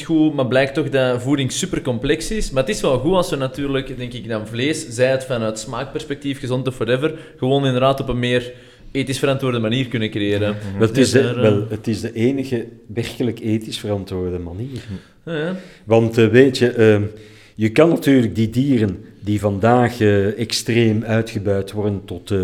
100% 0.00 0.04
goed, 0.04 0.34
maar 0.34 0.46
blijkt 0.46 0.74
toch 0.74 0.88
dat 0.88 1.22
voeding 1.22 1.52
super 1.52 1.82
complex 1.82 2.30
is. 2.30 2.50
Maar 2.50 2.62
het 2.62 2.74
is 2.74 2.80
wel 2.80 2.98
goed 2.98 3.14
als 3.14 3.30
we 3.30 3.36
natuurlijk, 3.36 3.96
denk 3.96 4.12
ik, 4.12 4.28
dan 4.28 4.46
vlees, 4.46 4.88
zij 4.88 5.10
het 5.10 5.24
vanuit 5.24 5.58
smaakperspectief, 5.58 6.40
gezond 6.40 6.68
of 6.68 6.78
whatever, 6.78 7.14
gewoon 7.36 7.66
inderdaad 7.66 8.00
op 8.00 8.08
een 8.08 8.18
meer 8.18 8.52
ethisch 8.92 9.18
verantwoorde 9.18 9.58
manier 9.58 9.88
kunnen 9.88 10.10
creëren. 10.10 10.56
Wel, 10.78 10.88
het, 10.88 10.96
is 10.96 11.10
de, 11.10 11.20
eh, 11.20 11.34
wel, 11.34 11.66
het 11.68 11.86
is 11.86 12.00
de 12.00 12.12
enige 12.12 12.66
werkelijk 12.86 13.40
ethisch 13.40 13.78
verantwoorde 13.78 14.38
manier. 14.38 14.82
Ja. 15.24 15.56
Want 15.84 16.18
uh, 16.18 16.28
weet 16.28 16.58
je, 16.58 16.76
uh, 16.76 17.08
je 17.54 17.70
kan 17.70 17.88
natuurlijk 17.88 18.34
die 18.34 18.50
dieren 18.50 19.04
die 19.20 19.40
vandaag 19.40 20.00
uh, 20.00 20.38
extreem 20.38 21.04
uitgebuit 21.04 21.72
worden 21.72 22.04
tot, 22.04 22.34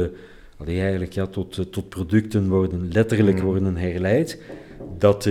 eigenlijk, 0.66 1.12
ja, 1.12 1.26
tot, 1.26 1.72
tot 1.72 1.88
producten 1.88 2.49
worden, 2.49 2.88
letterlijk 2.92 3.40
worden 3.40 3.76
herleid, 3.76 4.40
dat 4.99 5.28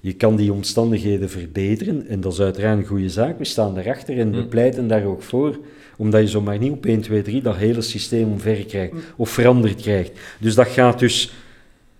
je 0.00 0.12
kan 0.12 0.36
die 0.36 0.52
omstandigheden 0.52 1.30
verbeteren 1.30 2.06
en 2.08 2.20
dat 2.20 2.32
is 2.32 2.40
uiteraard 2.40 2.78
een 2.78 2.86
goede 2.86 3.08
zaak. 3.08 3.38
We 3.38 3.44
staan 3.44 3.74
daarachter 3.74 4.18
en 4.18 4.30
we 4.30 4.40
mm. 4.40 4.48
pleiten 4.48 4.88
daar 4.88 5.04
ook 5.04 5.22
voor, 5.22 5.58
omdat 5.96 6.20
je 6.20 6.28
zomaar 6.28 6.58
niet 6.58 6.72
op 6.72 6.86
1, 6.86 7.00
2, 7.00 7.22
3 7.22 7.42
dat 7.42 7.56
hele 7.56 7.80
systeem 7.80 8.30
omver 8.30 8.64
krijgt 8.64 8.92
mm. 8.92 9.00
of 9.16 9.30
veranderd 9.30 9.80
krijgt. 9.80 10.12
Dus 10.38 10.54
dat 10.54 10.68
gaat 10.68 10.98
dus, 10.98 11.32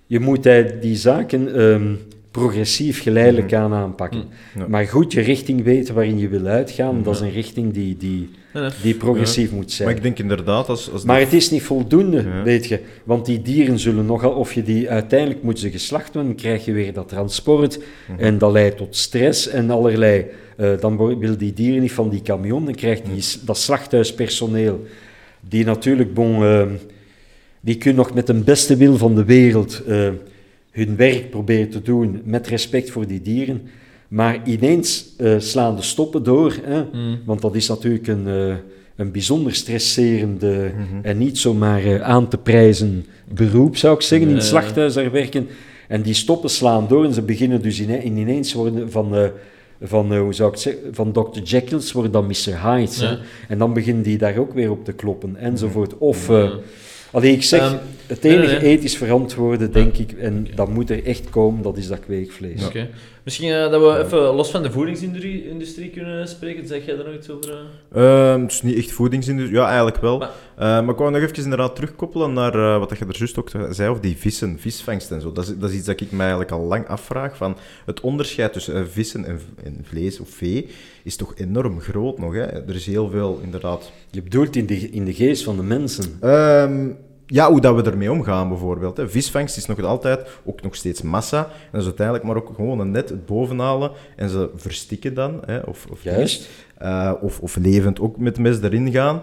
je 0.06 0.20
moet 0.20 0.48
die 0.80 0.96
zaken 0.96 1.60
um, 1.60 1.98
progressief 2.30 3.02
geleidelijk 3.02 3.54
aan 3.54 3.72
aanpakken. 3.72 4.24
Maar 4.68 4.86
goed 4.86 5.12
je 5.12 5.20
richting 5.20 5.62
weten 5.64 5.94
waarin 5.94 6.18
je 6.18 6.28
wil 6.28 6.46
uitgaan, 6.46 7.02
dat 7.02 7.14
is 7.14 7.20
een 7.20 7.30
richting 7.30 7.72
die, 7.72 7.96
die, 7.96 8.30
die 8.82 8.94
progressief 8.94 9.52
moet 9.52 9.72
zijn. 9.72 9.88
Maar 9.88 9.96
ik 9.96 10.02
denk 10.02 10.18
inderdaad 10.18 10.68
als... 10.68 10.90
als 10.92 11.04
maar 11.04 11.20
het 11.20 11.32
is 11.32 11.50
niet 11.50 11.62
voldoende, 11.62 12.42
weet 12.44 12.66
je. 12.66 12.80
Want 13.04 13.26
die 13.26 13.42
dieren 13.42 13.78
zullen 13.78 14.06
nogal... 14.06 14.30
Of 14.30 14.52
je 14.52 14.62
die 14.62 14.90
uiteindelijk 14.90 15.42
moet 15.42 15.58
ze 15.58 15.70
geslacht 15.70 16.14
worden, 16.14 16.34
krijg 16.34 16.64
je 16.64 16.72
weer 16.72 16.92
dat 16.92 17.08
transport. 17.08 17.78
Mhm. 17.78 18.20
En 18.20 18.38
dat 18.38 18.52
leidt 18.52 18.76
tot 18.76 18.96
stress 18.96 19.48
en 19.48 19.70
allerlei... 19.70 20.26
Uh, 20.56 20.70
dan 20.80 21.18
wil 21.18 21.36
die 21.36 21.52
dieren 21.52 21.80
niet 21.80 21.92
van 21.92 22.08
die 22.08 22.22
camion, 22.22 22.64
dan 22.64 22.74
krijgt 22.74 23.04
die, 23.04 23.12
mhm. 23.12 23.46
dat 23.46 23.58
slachthuispersoneel, 23.58 24.86
die 25.40 25.64
natuurlijk, 25.64 26.14
bon, 26.14 26.42
uh, 26.42 26.62
die 27.60 27.76
kunnen 27.76 28.02
nog 28.02 28.14
met 28.14 28.26
de 28.26 28.34
beste 28.34 28.76
wil 28.76 28.96
van 28.96 29.14
de 29.14 29.24
wereld 29.24 29.82
uh, 29.88 30.08
hun 30.70 30.96
werk 30.96 31.30
proberen 31.30 31.70
te 31.70 31.82
doen 31.82 32.22
met 32.24 32.46
respect 32.46 32.90
voor 32.90 33.06
die 33.06 33.22
dieren. 33.22 33.62
Maar 34.08 34.40
ineens 34.44 35.14
uh, 35.18 35.34
slaan 35.38 35.76
de 35.76 35.82
stoppen 35.82 36.22
door, 36.22 36.56
hè? 36.62 36.82
Mm. 36.92 37.18
want 37.24 37.40
dat 37.40 37.54
is 37.54 37.68
natuurlijk 37.68 38.06
een, 38.06 38.26
uh, 38.26 38.54
een 38.96 39.12
bijzonder 39.12 39.54
stresserende 39.54 40.72
mm 40.76 40.86
-hmm. 40.90 41.00
en 41.02 41.18
niet 41.18 41.38
zomaar 41.38 41.84
uh, 41.84 42.00
aan 42.00 42.28
te 42.28 42.38
prijzen 42.38 43.06
beroep, 43.34 43.76
zou 43.76 43.94
ik 43.94 44.02
zeggen, 44.02 44.28
in 44.28 44.34
het 44.34 44.44
slachthuis 44.44 44.94
daar 44.94 45.10
werken. 45.10 45.48
En 45.88 46.02
die 46.02 46.14
stoppen 46.14 46.50
slaan 46.50 46.88
door 46.88 47.04
en 47.04 47.14
ze 47.14 47.22
beginnen 47.22 47.62
dus 47.62 47.80
in, 47.80 48.18
ineens 48.18 48.52
worden 48.52 48.90
van, 48.90 49.30
van 49.82 50.16
hoe 50.16 50.34
zou 50.34 50.52
ik 50.52 50.58
zeggen, 50.58 50.94
van 50.94 51.12
Dr. 51.12 51.40
Jekyll's 51.42 51.92
worden 51.92 52.12
dan 52.12 52.26
Mr. 52.26 52.62
Hyde's. 52.62 53.00
Ja. 53.00 53.18
En 53.48 53.58
dan 53.58 53.72
beginnen 53.72 54.02
die 54.02 54.18
daar 54.18 54.36
ook 54.36 54.54
weer 54.54 54.70
op 54.70 54.84
te 54.84 54.92
kloppen, 54.92 55.36
enzovoort. 55.36 55.98
Of... 55.98 56.30
Allee, 57.12 57.32
ik 57.32 57.42
zeg, 57.42 57.72
um, 57.72 57.78
het 58.06 58.24
enige 58.24 58.62
ethisch 58.62 58.96
verantwoorde, 58.96 59.70
denk 59.70 59.96
ik, 59.96 60.12
en 60.12 60.46
dat 60.54 60.68
moet 60.68 60.90
er 60.90 61.04
echt 61.04 61.30
komen, 61.30 61.62
dat 61.62 61.76
is 61.76 61.86
dat 61.86 62.00
kweekvlees. 62.00 62.66
Okay. 62.66 62.90
Misschien 63.24 63.48
uh, 63.48 63.70
dat 63.70 63.80
we 63.80 64.04
even 64.04 64.18
los 64.18 64.50
van 64.50 64.62
de 64.62 64.70
voedingsindustrie 64.70 65.90
kunnen 65.90 66.28
spreken. 66.28 66.66
Zeg 66.66 66.86
jij 66.86 66.96
daar 66.96 67.04
nog 67.04 67.14
iets 67.14 67.30
over? 67.30 67.64
Uh, 67.96 68.42
het 68.42 68.52
is 68.52 68.62
niet 68.62 68.76
echt 68.76 68.92
voedingsindustrie, 68.92 69.58
ja, 69.58 69.66
eigenlijk 69.66 69.96
wel. 69.96 70.18
Maar, 70.18 70.28
uh, 70.28 70.34
maar 70.56 70.88
ik 70.88 70.96
wou 70.96 71.10
nog 71.10 71.22
even 71.22 71.42
inderdaad 71.42 71.74
terugkoppelen 71.74 72.32
naar 72.32 72.56
uh, 72.56 72.78
wat 72.78 72.98
je 72.98 73.04
er 73.04 73.18
juist 73.18 73.38
ook 73.38 73.50
zei, 73.70 73.90
of 73.90 74.00
die 74.00 74.16
vissen, 74.16 74.58
visvangst 74.58 75.10
en 75.10 75.20
zo. 75.20 75.32
Dat 75.32 75.44
is, 75.44 75.58
dat 75.58 75.70
is 75.70 75.76
iets 75.76 75.86
dat 75.86 76.00
ik 76.00 76.10
mij 76.10 76.20
eigenlijk 76.20 76.50
al 76.50 76.60
lang 76.60 76.88
afvraag. 76.88 77.36
Van 77.36 77.56
het 77.86 78.00
onderscheid 78.00 78.52
tussen 78.52 78.90
vissen 78.90 79.24
en, 79.24 79.40
en, 79.64 79.78
vlees 79.82 80.20
of 80.20 80.28
vee 80.28 80.68
is 81.02 81.16
toch 81.16 81.34
enorm 81.36 81.80
groot 81.80 82.18
nog. 82.18 82.34
Hè? 82.34 82.42
Er 82.42 82.74
is 82.74 82.86
heel 82.86 83.08
veel, 83.08 83.40
inderdaad... 83.42 83.92
Je 84.10 84.22
bedoelt 84.22 84.56
in 84.56 84.66
de, 84.66 84.90
in 84.90 85.04
de 85.04 85.14
geest 85.14 85.44
van 85.44 85.56
de 85.56 85.62
mensen? 85.62 86.28
Um, 86.30 86.98
ja, 87.32 87.50
hoe 87.50 87.60
dat 87.60 87.74
we 87.74 87.90
ermee 87.90 88.12
omgaan 88.12 88.48
bijvoorbeeld. 88.48 88.96
Hè. 88.96 89.08
Visvangst 89.08 89.56
is 89.56 89.66
nog 89.66 89.82
altijd 89.82 90.28
ook 90.44 90.62
nog 90.62 90.74
steeds 90.74 91.02
massa. 91.02 91.38
En 91.38 91.68
dat 91.70 91.80
is 91.80 91.86
uiteindelijk 91.86 92.26
maar 92.26 92.36
ook 92.36 92.52
gewoon 92.54 92.80
een 92.80 92.90
net 92.90 93.08
het 93.08 93.26
bovenhalen 93.26 93.90
en 94.16 94.28
ze 94.28 94.50
verstikken 94.54 95.14
dan. 95.14 95.40
Hè, 95.46 95.58
of, 95.58 95.86
of, 95.90 96.02
Juist. 96.02 96.48
Uh, 96.82 97.12
of, 97.20 97.40
of 97.40 97.56
levend 97.56 98.00
ook 98.00 98.16
met 98.16 98.38
mes 98.38 98.60
erin 98.60 98.92
gaan. 98.92 99.20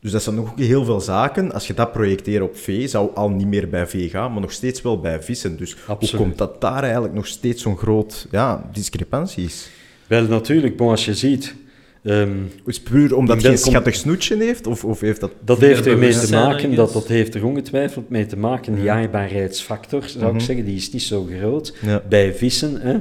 Dus 0.00 0.12
dat 0.12 0.22
zijn 0.22 0.34
nog 0.34 0.52
heel 0.56 0.84
veel 0.84 1.00
zaken. 1.00 1.52
Als 1.52 1.66
je 1.66 1.74
dat 1.74 1.92
projecteert 1.92 2.42
op 2.42 2.56
vee, 2.56 2.88
zou 2.88 3.10
al 3.14 3.30
niet 3.30 3.46
meer 3.46 3.68
bij 3.68 3.86
vee 3.86 4.08
gaan, 4.08 4.32
maar 4.32 4.40
nog 4.40 4.52
steeds 4.52 4.82
wel 4.82 5.00
bij 5.00 5.22
vissen. 5.22 5.56
Dus 5.56 5.76
hoe 5.86 6.16
komt 6.16 6.38
dat 6.38 6.60
daar 6.60 6.82
eigenlijk 6.82 7.14
nog 7.14 7.26
steeds 7.26 7.62
zo'n 7.62 7.76
groot 7.76 8.26
ja, 8.30 8.68
discrepantie 8.72 9.44
is? 9.44 9.70
Wel, 10.06 10.22
natuurlijk, 10.22 10.76
bon, 10.76 10.90
als 10.90 11.04
je 11.04 11.14
ziet 11.14 11.54
Um, 12.02 12.50
is 12.66 12.80
puur 12.80 13.16
omdat 13.16 13.42
hij 13.42 13.50
een 13.50 13.58
schattig 13.58 13.94
snoetje 13.94 14.36
heeft? 14.36 14.66
Of, 14.66 14.84
of 14.84 15.00
heeft 15.00 15.20
dat... 15.20 15.32
Dat 15.44 15.58
heeft 15.58 15.86
ermee 15.86 16.18
te 16.18 16.30
maken, 16.30 16.74
dat, 16.74 16.92
dat 16.92 17.08
heeft 17.08 17.34
er 17.34 17.44
ongetwijfeld 17.44 18.08
mee 18.08 18.26
te 18.26 18.36
maken, 18.36 18.74
die 18.74 18.84
jaarbaarheidsfactor, 18.84 20.02
zou 20.08 20.26
ik 20.26 20.32
mhm. 20.32 20.40
zeggen, 20.40 20.64
die 20.64 20.76
is 20.76 20.90
niet 20.90 21.02
zo 21.02 21.28
groot. 21.38 21.76
Bij 22.08 22.34
vissen, 22.34 22.80
hè, 22.80 22.96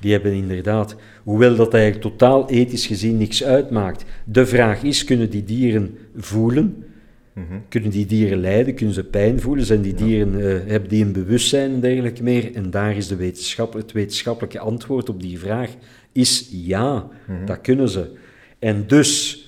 die 0.00 0.12
hebben 0.12 0.32
inderdaad, 0.32 0.96
hoewel 1.24 1.56
dat 1.56 1.74
eigenlijk 1.74 2.02
totaal 2.02 2.50
ethisch 2.50 2.86
gezien 2.86 3.16
niks 3.16 3.44
uitmaakt. 3.44 4.04
De 4.24 4.46
vraag 4.46 4.82
is, 4.82 5.04
kunnen 5.04 5.30
die 5.30 5.44
dieren 5.44 5.98
voelen? 6.16 6.84
Mhm. 7.32 7.58
Kunnen 7.68 7.90
die 7.90 8.06
dieren 8.06 8.40
lijden? 8.40 8.74
Kunnen 8.74 8.94
ze 8.94 9.04
pijn 9.04 9.40
voelen? 9.40 9.64
Zijn 9.64 9.82
die 9.82 9.94
dieren, 9.94 10.34
uh, 10.34 10.58
hebben 10.66 10.88
die 10.88 11.04
een 11.04 11.12
bewustzijn 11.12 11.72
en 11.72 11.80
dergelijke 11.80 12.22
meer? 12.22 12.54
En 12.54 12.70
daar 12.70 12.96
is 12.96 13.08
de 13.08 13.16
wetenschap, 13.16 13.72
het 13.72 13.92
wetenschappelijke 13.92 14.58
antwoord 14.58 15.08
op 15.08 15.20
die 15.22 15.38
vraag 15.38 15.70
is 16.12 16.48
ja, 16.50 17.08
mhm. 17.26 17.46
dat 17.46 17.60
kunnen 17.60 17.88
ze. 17.88 18.10
En 18.58 18.86
dus 18.86 19.42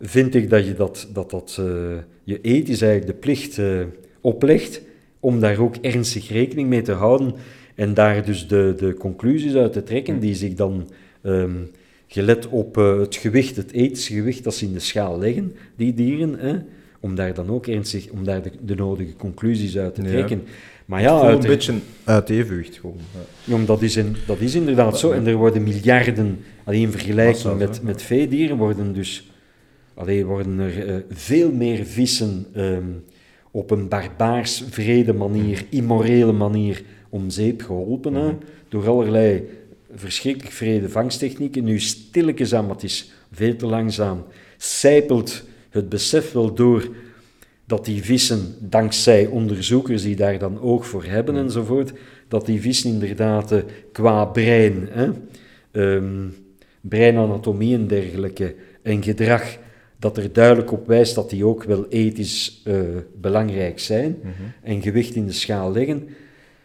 vind 0.00 0.34
ik 0.34 0.50
dat 0.50 0.66
je 0.66 0.74
dat, 0.74 1.08
dat, 1.12 1.30
dat 1.30 1.56
uh, 1.60 1.66
je 2.24 2.40
ethisch 2.40 2.82
eigenlijk 2.82 3.12
de 3.12 3.18
plicht 3.18 3.58
uh, 3.58 3.80
oplegt 4.20 4.82
om 5.20 5.40
daar 5.40 5.58
ook 5.58 5.76
ernstig 5.76 6.28
rekening 6.28 6.68
mee 6.68 6.82
te 6.82 6.92
houden 6.92 7.34
en 7.74 7.94
daar 7.94 8.24
dus 8.24 8.48
de, 8.48 8.74
de 8.76 8.94
conclusies 8.94 9.54
uit 9.54 9.72
te 9.72 9.82
trekken 9.82 10.20
die 10.20 10.34
zich 10.34 10.54
dan 10.54 10.90
um, 11.22 11.70
gelet 12.06 12.48
op 12.48 12.76
uh, 12.76 12.98
het 12.98 13.16
gewicht, 13.16 13.56
het 13.56 13.72
ethische 13.72 14.14
gewicht 14.14 14.44
dat 14.44 14.54
ze 14.54 14.64
in 14.64 14.72
de 14.72 14.80
schaal 14.80 15.18
leggen, 15.18 15.54
die 15.76 15.94
dieren, 15.94 16.38
hè, 16.38 16.58
om 17.00 17.14
daar 17.14 17.34
dan 17.34 17.50
ook 17.50 17.66
ernstig, 17.66 18.08
om 18.10 18.24
daar 18.24 18.42
de, 18.42 18.50
de 18.64 18.74
nodige 18.74 19.16
conclusies 19.16 19.78
uit 19.78 19.94
te 19.94 20.02
trekken. 20.02 20.42
Ja. 20.44 20.52
Maar 20.84 21.00
ja, 21.00 21.20
uit, 21.20 21.42
een 21.42 21.50
beetje 21.50 21.74
uit 22.04 22.30
evenwicht 22.30 22.76
gewoon. 22.76 22.96
Ja. 23.44 23.56
ja 23.56 23.64
dat, 23.64 23.82
is 23.82 23.96
in, 23.96 24.16
dat 24.26 24.40
is 24.40 24.54
inderdaad 24.54 24.98
zo. 24.98 25.10
En 25.10 25.26
er 25.26 25.34
worden 25.34 25.62
miljarden, 25.62 26.38
alleen 26.64 26.80
in 26.80 26.90
vergelijking 26.90 27.58
met, 27.58 27.82
met 27.82 28.02
veedieren, 28.02 28.56
worden 28.56 28.92
dus 28.92 29.30
alleen 29.94 30.24
worden 30.24 30.58
er 30.58 30.88
uh, 30.88 30.94
veel 31.10 31.52
meer 31.52 31.84
vissen 31.84 32.46
um, 32.56 33.04
op 33.50 33.70
een 33.70 33.88
barbaars, 33.88 34.64
vrede 34.70 35.12
manier, 35.12 35.58
mm. 35.58 35.78
immorele 35.78 36.32
manier 36.32 36.82
om 37.08 37.30
zeep 37.30 37.62
geholpen. 37.62 38.12
Mm. 38.12 38.38
Door 38.68 38.88
allerlei 38.88 39.48
verschrikkelijk 39.94 40.54
vrede 40.54 40.88
vangsttechnieken. 40.88 41.64
Nu 41.64 41.78
stilletjes 41.80 42.54
aan, 42.54 42.66
maar 42.66 42.74
het 42.74 42.84
is 42.84 43.12
veel 43.32 43.56
te 43.56 43.66
langzaam, 43.66 44.24
zijpelt 44.56 45.42
het 45.70 45.88
besef 45.88 46.32
wel 46.32 46.54
door 46.54 46.88
dat 47.70 47.84
die 47.84 48.04
vissen, 48.04 48.54
dankzij 48.58 49.26
onderzoekers 49.26 50.02
die 50.02 50.16
daar 50.16 50.38
dan 50.38 50.60
oog 50.60 50.86
voor 50.86 51.04
hebben 51.04 51.34
mm. 51.34 51.40
enzovoort, 51.40 51.92
dat 52.28 52.46
die 52.46 52.60
vissen 52.60 52.90
inderdaad 52.90 53.52
uh, 53.52 53.58
qua 53.92 54.24
brein, 54.24 54.88
hè, 54.90 55.08
um, 55.72 56.34
breinanatomie 56.80 57.74
en 57.74 57.86
dergelijke, 57.86 58.54
en 58.82 59.02
gedrag, 59.02 59.58
dat 59.98 60.16
er 60.16 60.32
duidelijk 60.32 60.72
op 60.72 60.86
wijst 60.86 61.14
dat 61.14 61.30
die 61.30 61.44
ook 61.44 61.64
wel 61.64 61.88
ethisch 61.88 62.62
uh, 62.64 62.80
belangrijk 63.20 63.78
zijn 63.78 64.16
mm 64.22 64.30
-hmm. 64.36 64.52
en 64.62 64.82
gewicht 64.82 65.14
in 65.14 65.26
de 65.26 65.32
schaal 65.32 65.72
leggen. 65.72 66.08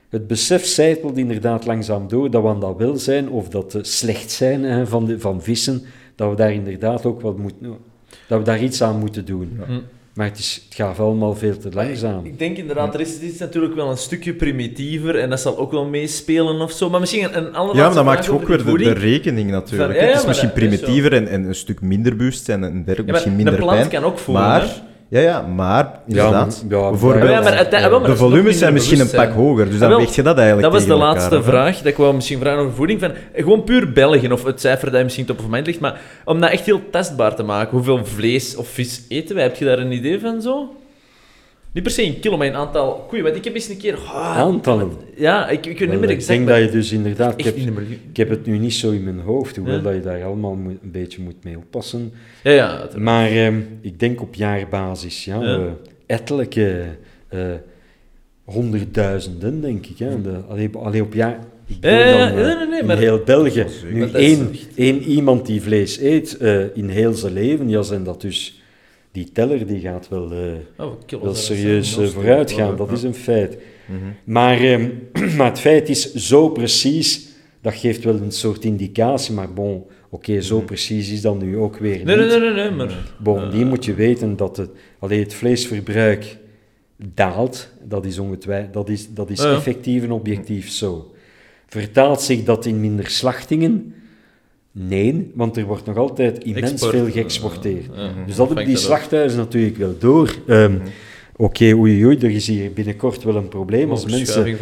Het 0.09 0.27
besef 0.27 0.65
zijpelt 0.65 1.17
inderdaad 1.17 1.65
langzaam 1.65 2.07
door 2.07 2.29
dat 2.29 2.41
we 2.41 2.47
aan 2.47 2.59
dat 2.59 2.77
wel 2.77 2.97
zijn 2.97 3.29
of 3.29 3.49
dat 3.49 3.75
uh, 3.75 3.83
slecht 3.83 4.31
zijn 4.31 4.63
hè, 4.63 4.87
van, 4.87 5.05
de, 5.05 5.19
van 5.19 5.41
vissen, 5.41 5.81
dat 6.15 6.29
we 6.29 6.35
daar 6.35 6.53
inderdaad 6.53 7.05
ook 7.05 7.21
wat 7.21 7.37
moeten, 7.37 7.77
dat 8.27 8.39
we 8.39 8.45
daar 8.45 8.63
iets 8.63 8.81
aan 8.81 8.99
moeten 8.99 9.25
doen. 9.25 9.57
Ja. 9.59 9.73
Mm. 9.73 9.83
Maar 10.15 10.25
het, 10.27 10.37
is, 10.37 10.61
het 10.65 10.75
gaat 10.75 10.99
allemaal 10.99 11.35
veel 11.35 11.57
te 11.57 11.69
langzaam. 11.73 12.25
Ik 12.25 12.39
denk 12.39 12.57
inderdaad, 12.57 12.93
er 12.93 12.99
is, 12.99 13.19
is 13.19 13.37
natuurlijk 13.37 13.75
wel 13.75 13.89
een 13.89 13.97
stukje 13.97 14.33
primitiever 14.33 15.19
en 15.19 15.29
dat 15.29 15.39
zal 15.39 15.57
ook 15.57 15.71
wel 15.71 15.85
meespelen 15.85 16.61
of 16.61 16.71
zo. 16.71 16.89
Maar 16.89 16.99
misschien 16.99 17.37
een, 17.37 17.59
een 17.59 17.67
Ja, 17.73 17.73
maar 17.73 17.93
dat 17.93 18.05
maakt 18.05 18.29
ook 18.29 18.47
weer 18.47 18.63
de, 18.65 18.77
de, 18.77 18.91
rekening 18.91 19.51
natuurlijk. 19.51 19.99
het 19.99 20.15
is 20.15 20.25
misschien 20.25 20.51
primitiever 20.51 21.13
en, 21.13 21.27
en, 21.27 21.43
een 21.43 21.55
stuk 21.55 21.81
minder 21.81 22.15
bewustzijn 22.15 22.63
en 22.63 22.83
dergelijke, 22.83 23.11
misschien 23.11 23.35
minder 23.35 23.53
pijn. 23.55 23.67
Een 23.67 23.75
plant 23.75 23.91
kan 23.91 24.03
ook 24.03 24.19
voelen, 24.19 24.43
maar, 24.43 24.81
ja, 25.07 25.19
ja, 25.19 25.41
maar 25.41 25.99
inderdaad. 26.07 26.65
Ja, 26.69 26.89
bijvoorbeeld, 26.89 27.29
ja, 27.29 27.41
maar 27.41 28.03
de 28.03 28.15
volumes 28.15 28.57
zijn 28.57 28.73
misschien 28.73 28.99
een 28.99 29.09
pak 29.09 29.31
hoger, 29.31 29.69
dus 29.69 29.79
dan 29.79 29.89
wel, 29.89 29.97
weeg 29.97 30.15
je 30.15 30.21
dat 30.21 30.37
eigenlijk 30.37 30.71
Dat 30.71 30.79
was 30.81 30.89
de 30.89 31.03
laatste 31.03 31.43
vraag, 31.43 31.77
dat 31.77 31.85
ik 31.85 31.97
wou 31.97 32.13
misschien 32.15 32.39
vragen 32.39 32.59
over 32.59 32.73
voeding. 32.73 32.99
Van, 32.99 33.11
gewoon 33.35 33.63
puur 33.63 33.91
België, 33.91 34.31
of 34.31 34.43
het 34.43 34.61
cijfer 34.61 34.87
dat 34.87 34.97
je 34.97 35.03
misschien 35.03 35.25
top 35.25 35.39
of 35.39 35.47
mind 35.47 35.65
ligt, 35.65 35.79
maar 35.79 36.01
om 36.25 36.41
dat 36.41 36.51
echt 36.51 36.65
heel 36.65 36.81
testbaar 36.91 37.35
te 37.35 37.43
maken, 37.43 37.71
hoeveel 37.71 38.05
vlees 38.05 38.55
of 38.55 38.67
vis 38.67 39.05
eten 39.09 39.35
wij? 39.35 39.43
Heb 39.43 39.55
je 39.55 39.65
daar 39.65 39.79
een 39.79 39.91
idee 39.91 40.19
van 40.19 40.41
zo? 40.41 40.75
Niet 41.75 41.83
per 41.83 41.93
se 41.93 42.03
in 42.03 42.19
kilo, 42.19 42.37
maar 42.37 42.47
een 42.47 42.55
aantal 42.55 43.05
koeien. 43.07 43.23
Want 43.23 43.35
ik 43.35 43.43
heb 43.43 43.53
eens 43.55 43.69
een 43.69 43.77
keer... 43.77 43.93
Oh, 43.93 44.37
Aantallen? 44.37 44.91
Ja, 45.15 45.49
ik, 45.49 45.65
ik 45.65 45.79
weet 45.79 45.89
niet 45.89 45.99
meer 45.99 46.09
exact. 46.09 46.39
Ik 46.39 46.45
denk 46.45 46.59
dat 46.59 46.69
je 46.69 46.77
dus 46.77 46.91
inderdaad... 46.91 47.33
Ik 47.37 47.45
heb, 47.45 47.57
ik 48.09 48.17
heb, 48.17 48.29
het 48.29 48.45
nu 48.45 48.57
niet 48.57 48.73
zo 48.73 48.91
in 48.91 49.03
mijn 49.03 49.19
hoofd, 49.19 49.55
hoewel 49.55 49.75
ja. 49.75 49.81
dat 49.81 49.93
je 49.93 50.01
daar 50.01 50.23
allemaal 50.23 50.51
een 50.51 50.79
beetje 50.81 51.21
moet 51.21 51.43
mee 51.43 51.57
oppassen. 51.57 52.13
Ja, 52.43 52.51
ja. 52.51 52.89
Maar 52.97 53.27
eh, 53.27 53.53
ik 53.81 53.99
denk 53.99 54.21
op 54.21 54.35
jaarbasis, 54.35 55.25
ja, 55.25 55.41
ja. 55.41 55.57
Uh, 55.57 55.65
ettelijke 56.05 56.83
uh, 57.33 57.41
honderdduizenden, 58.43 59.61
denk 59.61 59.85
ik. 59.85 59.97
Hè. 59.97 60.21
De, 60.21 60.41
alleen, 60.49 60.75
alleen 60.75 61.01
op 61.01 61.13
jaar... 61.13 61.39
Ik 61.67 61.77
ja, 61.79 61.89
ja, 61.89 62.27
dan, 62.27 62.35
nee, 62.35 62.55
nee, 62.55 62.67
nee, 62.67 62.79
in 62.79 62.85
maar... 62.85 62.97
heel 62.97 63.21
België. 63.25 63.65
Nu 63.91 64.11
één, 64.11 64.49
één 64.75 65.01
iemand 65.01 65.45
die 65.45 65.61
vlees 65.61 65.99
eet 65.99 66.37
in 66.73 66.89
heel 66.89 67.13
zijn 67.13 67.33
leven, 67.33 67.69
ja, 67.69 67.81
zijn 67.81 68.03
dat 68.03 68.21
dus 68.21 68.63
die 69.15 69.31
teller 69.31 69.67
die 69.67 69.79
gaat 69.79 70.07
wel, 70.07 70.31
uh, 70.31 70.53
oh, 70.77 71.21
wel 71.21 71.35
serieus 71.35 71.97
uh, 71.97 72.07
vooruit 72.07 72.51
gaan, 72.51 72.75
dat 72.75 72.91
is 72.91 73.03
een 73.03 73.13
feit. 73.13 73.57
Mm 73.85 73.97
-hmm. 73.99 74.15
maar, 74.23 74.61
um, 74.61 75.09
maar 75.37 75.49
het 75.49 75.59
feit 75.59 75.89
is 75.89 76.13
zo 76.13 76.49
precies 76.49 77.27
dat 77.61 77.73
geeft 77.73 78.03
wel 78.03 78.15
een 78.15 78.31
soort 78.31 78.63
indicatie, 78.63 79.33
maar 79.33 79.53
bon, 79.53 79.83
oké, 80.09 80.41
zo 80.41 80.57
mhm. 80.57 80.65
precies 80.65 81.11
is 81.11 81.21
dat 81.21 81.39
nu 81.39 81.57
ook 81.57 81.77
weer 81.77 82.03
nee, 82.03 82.17
niet. 82.17 82.27
Nee, 82.27 82.39
nee, 82.39 82.53
nee, 82.53 82.71
maar... 82.71 83.13
Bovendien 83.19 83.61
uh, 83.61 83.67
moet 83.67 83.85
je 83.85 83.93
weten 83.93 84.37
dat 84.37 84.57
het, 84.57 84.69
alleen 84.99 85.19
het 85.19 85.33
vleesverbruik 85.33 86.37
daalt, 87.13 87.69
dat 87.83 88.05
is, 88.05 88.15
dat 88.71 88.89
is, 88.89 89.13
dat 89.13 89.29
is 89.29 89.39
effectief 89.39 90.03
en 90.03 90.11
objectief 90.11 90.69
zo. 90.69 91.13
Vertaalt 91.67 92.21
zich 92.21 92.43
dat 92.43 92.65
in 92.65 92.79
minder 92.79 93.09
slachtingen? 93.09 93.93
Nee, 94.77 95.31
want 95.33 95.57
er 95.57 95.65
wordt 95.65 95.85
nog 95.85 95.97
altijd 95.97 96.43
immens 96.43 96.87
veel 96.87 97.11
geëxporteerd. 97.11 97.89
dus 98.25 98.35
dat 98.35 98.47
hebben 98.47 98.65
die 98.65 98.77
slachthuizen 98.77 99.39
natuurlijk 99.39 99.77
wel 99.77 99.95
door. 99.99 100.35
Um, 100.47 100.81
Oké, 101.37 101.43
okay, 101.43 101.73
oei, 101.73 102.05
oei, 102.05 102.17
er 102.17 102.29
is 102.29 102.47
hier 102.47 102.73
binnenkort 102.73 103.23
wel 103.23 103.35
een 103.35 103.47
probleem 103.47 103.89
als 103.89 104.05
mensen 104.05 104.57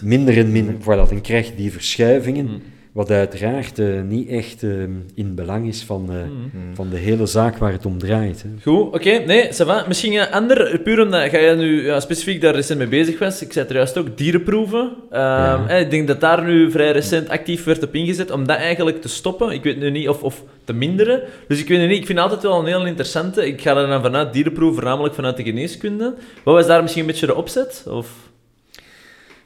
minder 0.00 0.38
en 0.38 0.52
minder... 0.52 0.74
Voilà, 0.74 1.08
dan 1.08 1.20
krijg 1.20 1.48
je 1.48 1.54
die 1.54 1.72
verschuivingen. 1.72 2.44
Mm. 2.44 2.62
Wat 2.92 3.10
uiteraard 3.10 3.78
uh, 3.78 4.02
niet 4.02 4.28
echt 4.28 4.62
uh, 4.62 4.82
in 5.14 5.34
belang 5.34 5.68
is 5.68 5.82
van, 5.82 6.08
uh, 6.10 6.16
mm. 6.16 6.74
van 6.74 6.90
de 6.90 6.96
hele 6.96 7.26
zaak 7.26 7.56
waar 7.56 7.72
het 7.72 7.86
om 7.86 7.98
draait. 7.98 8.42
Hè. 8.42 8.48
Goed, 8.62 8.86
oké. 8.86 8.96
Okay, 8.96 9.24
nee, 9.24 9.52
va. 9.52 9.84
Misschien 9.88 10.12
een 10.14 10.30
ander, 10.30 10.78
puur 10.78 11.00
omdat 11.00 11.30
ga 11.30 11.38
je 11.38 11.54
nu 11.54 11.86
ja, 11.86 12.00
specifiek 12.00 12.40
daar 12.40 12.54
recent 12.54 12.78
mee 12.78 12.88
bezig 12.88 13.18
was. 13.18 13.42
Ik 13.42 13.52
zei 13.52 13.66
er 13.68 13.74
juist 13.74 13.98
ook, 13.98 14.16
dierenproeven. 14.16 14.80
Um, 14.80 14.90
ja. 15.10 15.68
ik 15.68 15.90
denk 15.90 16.08
dat 16.08 16.20
daar 16.20 16.44
nu 16.44 16.70
vrij 16.70 16.92
recent 16.92 17.28
actief 17.28 17.64
werd 17.64 17.82
op 17.82 17.94
ingezet 17.94 18.30
om 18.30 18.46
dat 18.46 18.56
eigenlijk 18.56 19.00
te 19.00 19.08
stoppen. 19.08 19.50
Ik 19.50 19.62
weet 19.62 19.78
nu 19.78 19.90
niet 19.90 20.08
of, 20.08 20.22
of 20.22 20.44
te 20.64 20.72
minderen. 20.72 21.22
Dus 21.48 21.60
ik 21.60 21.68
weet 21.68 21.88
niet, 21.88 21.98
ik 21.98 22.06
vind 22.06 22.18
het 22.18 22.30
altijd 22.30 22.42
wel 22.42 22.58
een 22.58 22.66
heel 22.66 22.86
interessante. 22.86 23.46
Ik 23.46 23.60
ga 23.60 23.76
er 23.76 23.86
dan 23.86 24.02
vanuit 24.02 24.32
dierenproeven, 24.32 24.74
voornamelijk 24.74 25.14
vanuit 25.14 25.36
de 25.36 25.42
geneeskunde. 25.42 26.14
Wat 26.44 26.54
was 26.54 26.66
daar 26.66 26.82
misschien 26.82 27.02
een 27.02 27.10
beetje 27.10 27.26
de 27.26 27.34
opzet? 27.34 27.84
Of... 27.88 28.30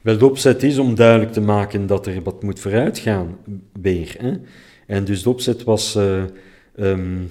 Wel, 0.07 0.19
de 0.19 0.27
opzet 0.27 0.63
is 0.63 0.79
om 0.79 0.95
duidelijk 0.95 1.33
te 1.33 1.41
maken 1.41 1.87
dat 1.87 2.07
er 2.07 2.23
wat 2.23 2.43
moet 2.43 2.61
vooruitgaan 2.61 3.37
weer. 3.81 4.15
Hè? 4.19 4.33
En 4.87 5.05
dus 5.05 5.23
de 5.23 5.29
opzet 5.29 5.65
was 5.65 5.97
uh, 5.97 6.23
um, 6.79 7.31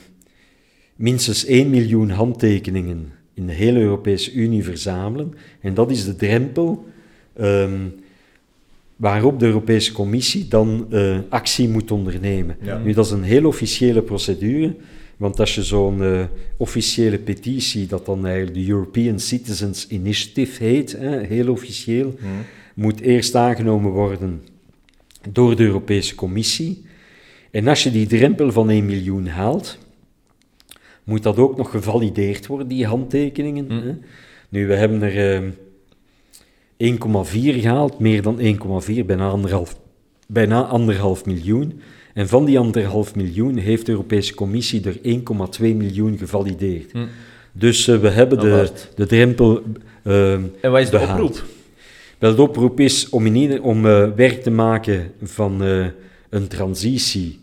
minstens 0.95 1.45
1 1.45 1.69
miljoen 1.69 2.09
handtekeningen 2.09 3.11
in 3.33 3.47
de 3.47 3.53
hele 3.53 3.79
Europese 3.79 4.33
Unie 4.33 4.63
verzamelen. 4.63 5.33
En 5.61 5.73
dat 5.73 5.91
is 5.91 6.05
de 6.05 6.15
drempel 6.15 6.85
um, 7.41 7.95
waarop 8.95 9.39
de 9.39 9.45
Europese 9.45 9.91
Commissie 9.91 10.47
dan 10.47 10.87
uh, 10.89 11.17
actie 11.29 11.69
moet 11.69 11.91
ondernemen. 11.91 12.57
Ja. 12.61 12.77
Nu, 12.77 12.93
dat 12.93 13.05
is 13.05 13.11
een 13.11 13.23
heel 13.23 13.45
officiële 13.45 14.01
procedure. 14.01 14.75
Want 15.17 15.39
als 15.39 15.55
je 15.55 15.63
zo'n 15.63 16.01
uh, 16.01 16.23
officiële 16.57 17.17
petitie, 17.17 17.87
dat 17.87 18.05
dan 18.05 18.25
eigenlijk 18.25 18.55
de 18.55 18.71
European 18.71 19.19
Citizens 19.19 19.87
Initiative 19.87 20.63
heet, 20.63 20.91
hè, 20.91 21.19
heel 21.25 21.49
officieel, 21.49 22.15
mm 22.19 22.29
moet 22.75 22.99
eerst 22.99 23.35
aangenomen 23.35 23.91
worden 23.91 24.43
door 25.29 25.55
de 25.55 25.63
Europese 25.63 26.15
Commissie. 26.15 26.85
En 27.51 27.67
als 27.67 27.83
je 27.83 27.91
die 27.91 28.07
drempel 28.07 28.51
van 28.51 28.69
1 28.69 28.85
miljoen 28.85 29.27
haalt, 29.27 29.77
moet 31.03 31.23
dat 31.23 31.37
ook 31.37 31.57
nog 31.57 31.71
gevalideerd 31.71 32.47
worden, 32.47 32.67
die 32.67 32.85
handtekeningen. 32.85 33.65
Mm. 33.65 33.81
Hè? 33.81 33.93
Nu, 34.49 34.67
we 34.67 34.75
hebben 34.75 35.01
er 35.01 35.15
uh, 35.15 35.35
ehm, 36.77 37.25
1,4 37.57 37.61
gehaald, 37.61 37.99
meer 37.99 38.21
dan 38.21 38.39
1,4, 38.39 39.05
bijna 39.05 39.29
anderhalf, 39.29 39.79
bijna 40.27 40.63
anderhalf 40.63 41.25
miljoen. 41.25 41.81
En 42.13 42.27
van 42.27 42.45
die 42.45 42.59
anderhalf 42.59 43.15
miljoen 43.15 43.57
heeft 43.57 43.85
de 43.85 43.91
Europese 43.91 44.33
Commissie 44.33 44.83
er 44.85 44.97
1,2 45.59 45.59
miljoen 45.59 46.17
gevalideerd. 46.17 46.93
Mm. 46.93 47.07
Dus 47.51 47.87
uh, 47.87 47.97
we 47.97 48.09
hebben 48.09 48.39
de, 48.39 48.71
de 48.95 49.05
drempel 49.05 49.63
uh, 50.03 50.33
En 50.33 50.71
wat 50.71 50.81
is 50.81 50.89
de 50.89 50.99
oproep? 50.99 51.43
Wel, 52.25 52.35
de 52.35 52.41
oproep 52.41 52.79
is 52.79 53.09
om, 53.09 53.25
in 53.25 53.61
om 53.61 53.85
uh, 53.85 54.11
werk 54.15 54.43
te 54.43 54.51
maken 54.51 55.11
van 55.21 55.63
uh, 55.63 55.85
een 56.29 56.47
transitie 56.47 57.39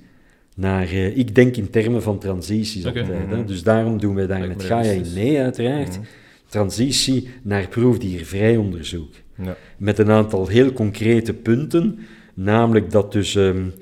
naar, 0.54 0.92
uh, 0.92 1.16
ik 1.16 1.34
denk 1.34 1.56
in 1.56 1.70
termen 1.70 2.02
van 2.02 2.18
transities 2.18 2.86
okay. 2.86 3.02
altijd. 3.02 3.28
Hè? 3.28 3.36
Mhm. 3.36 3.46
Dus 3.46 3.62
daarom 3.62 4.00
doen 4.00 4.14
wij 4.14 4.26
daar 4.26 4.48
met 4.48 4.62
Gaia 4.62 4.92
in 4.92 5.06
mee, 5.14 5.40
uiteraard. 5.40 5.98
Mm 5.98 6.04
Transitie 6.46 7.28
naar 7.42 7.68
proefdiervrij 7.68 8.56
onderzoek. 8.56 9.12
Ja. 9.42 9.56
Met 9.76 9.98
een 9.98 10.10
aantal 10.10 10.46
heel 10.46 10.72
concrete 10.72 11.32
punten, 11.34 11.98
namelijk 12.34 12.90
dat 12.90 13.12
dus 13.12 13.34
um, 13.34 13.72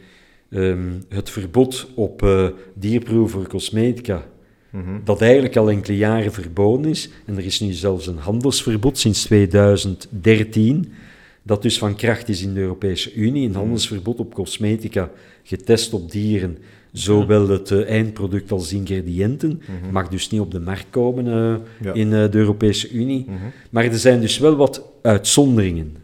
um, 0.50 1.02
het 1.08 1.30
verbod 1.30 1.88
op 1.94 2.26
dierproeven 2.74 3.40
voor 3.40 3.48
cosmetica 3.48 4.26
Mhm. 4.70 4.98
Dat 5.04 5.20
eigenlijk 5.20 5.56
al 5.56 5.70
enkele 5.70 5.96
jaren 5.96 6.32
verboden 6.32 6.90
is. 6.90 7.10
En 7.26 7.36
er 7.36 7.44
is 7.44 7.60
nu 7.60 7.72
zelfs 7.72 8.06
een 8.06 8.18
handelsverbod 8.18 8.98
sinds 8.98 9.22
2013, 9.22 10.92
dat 11.42 11.62
dus 11.62 11.78
van 11.78 11.94
kracht 11.94 12.28
is 12.28 12.42
in 12.42 12.54
de 12.54 12.60
Europese 12.60 13.14
Unie. 13.14 13.44
Een 13.44 13.50
mhm. 13.50 13.58
handelsverbod 13.58 14.18
op 14.18 14.34
cosmetica 14.34 15.10
getest 15.42 15.92
op 15.92 16.10
dieren, 16.10 16.58
zowel 16.92 17.48
het 17.48 17.70
uh, 17.70 17.88
eindproduct 17.88 18.52
als 18.52 18.72
ingrediënten. 18.72 19.62
Mhm. 19.80 19.92
Mag 19.92 20.08
dus 20.08 20.30
niet 20.30 20.40
op 20.40 20.50
de 20.50 20.60
markt 20.60 20.86
komen 20.90 21.26
uh, 21.26 21.94
in 21.94 22.06
uh, 22.06 22.30
de 22.30 22.38
Europese 22.38 22.90
Unie. 22.90 23.26
Maar 23.70 23.84
er 23.84 23.98
zijn 23.98 24.20
dus 24.20 24.38
wel 24.38 24.56
wat 24.56 24.82
uitzonderingen. 25.02 25.96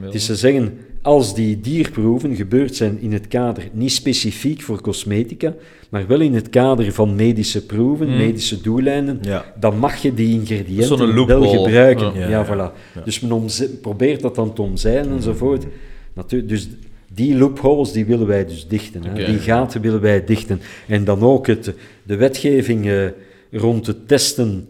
Het 0.00 0.14
is 0.14 0.26
te 0.26 0.36
zeggen, 0.36 0.78
als 1.02 1.34
die 1.34 1.60
dierproeven 1.60 2.36
gebeurd 2.36 2.76
zijn 2.76 3.00
in 3.00 3.12
het 3.12 3.28
kader, 3.28 3.68
niet 3.72 3.92
specifiek 3.92 4.62
voor 4.62 4.80
cosmetica, 4.80 5.54
maar 5.88 6.06
wel 6.06 6.20
in 6.20 6.34
het 6.34 6.50
kader 6.50 6.92
van 6.92 7.14
medische 7.14 7.66
proeven, 7.66 8.08
mm. 8.08 8.16
medische 8.16 8.60
doeleinden, 8.60 9.20
dan 9.60 9.78
mag 9.78 10.02
je 10.02 10.14
die 10.14 10.34
ingrediënten 10.34 11.26
wel 11.26 11.48
gebruiken. 11.48 12.28
Ja, 12.28 12.46
voilà. 12.46 13.02
Dus 13.04 13.20
men 13.20 13.48
probeert 13.80 14.20
dat 14.20 14.34
dan 14.34 14.52
te 14.52 14.62
omzeilen 14.62 15.12
enzovoort. 15.12 15.66
Natuurlijk, 16.12 16.50
dus 16.50 16.68
die 17.14 17.36
loopholes 17.36 17.92
die 17.92 18.04
willen 18.04 18.26
wij 18.26 18.46
dus 18.46 18.68
dichten. 18.68 19.04
Hè. 19.04 19.24
Die 19.24 19.38
gaten 19.38 19.80
willen 19.80 20.00
wij 20.00 20.24
dichten. 20.24 20.60
En 20.86 21.04
dan 21.04 21.20
ook 21.20 21.46
het, 21.46 21.74
de 22.02 22.16
wetgeving 22.16 22.86
uh, 22.86 23.06
rond 23.50 23.86
het 23.86 24.08
testen 24.08 24.68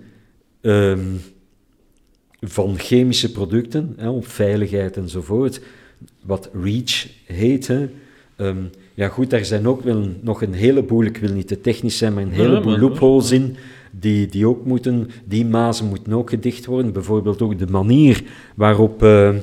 um, 0.60 1.20
van 2.40 2.78
chemische 2.78 3.32
producten, 3.32 3.94
hè, 3.96 4.08
op 4.08 4.26
veiligheid 4.26 4.96
enzovoort 4.96 5.60
wat 6.24 6.50
REACH 6.62 7.08
heet. 7.24 7.68
Um, 8.36 8.70
ja 8.94 9.08
goed, 9.08 9.30
daar 9.30 9.44
zijn 9.44 9.66
ook 9.66 9.82
wel 9.82 10.08
nog 10.20 10.42
een 10.42 10.52
heleboel, 10.52 11.04
ik 11.04 11.16
wil 11.16 11.32
niet 11.32 11.48
te 11.48 11.60
technisch 11.60 11.98
zijn, 11.98 12.14
maar 12.14 12.22
een 12.22 12.30
heleboel 12.30 12.78
loopholes 12.78 13.30
in, 13.30 13.56
die, 13.90 14.26
die 14.26 14.46
ook 14.46 14.64
moeten, 14.64 15.10
die 15.24 15.46
mazen 15.46 15.86
moeten 15.86 16.12
ook 16.12 16.30
gedicht 16.30 16.66
worden. 16.66 16.92
Bijvoorbeeld 16.92 17.42
ook 17.42 17.58
de 17.58 17.66
manier 17.66 18.22
waarop, 18.54 19.02
uh, 19.02 19.34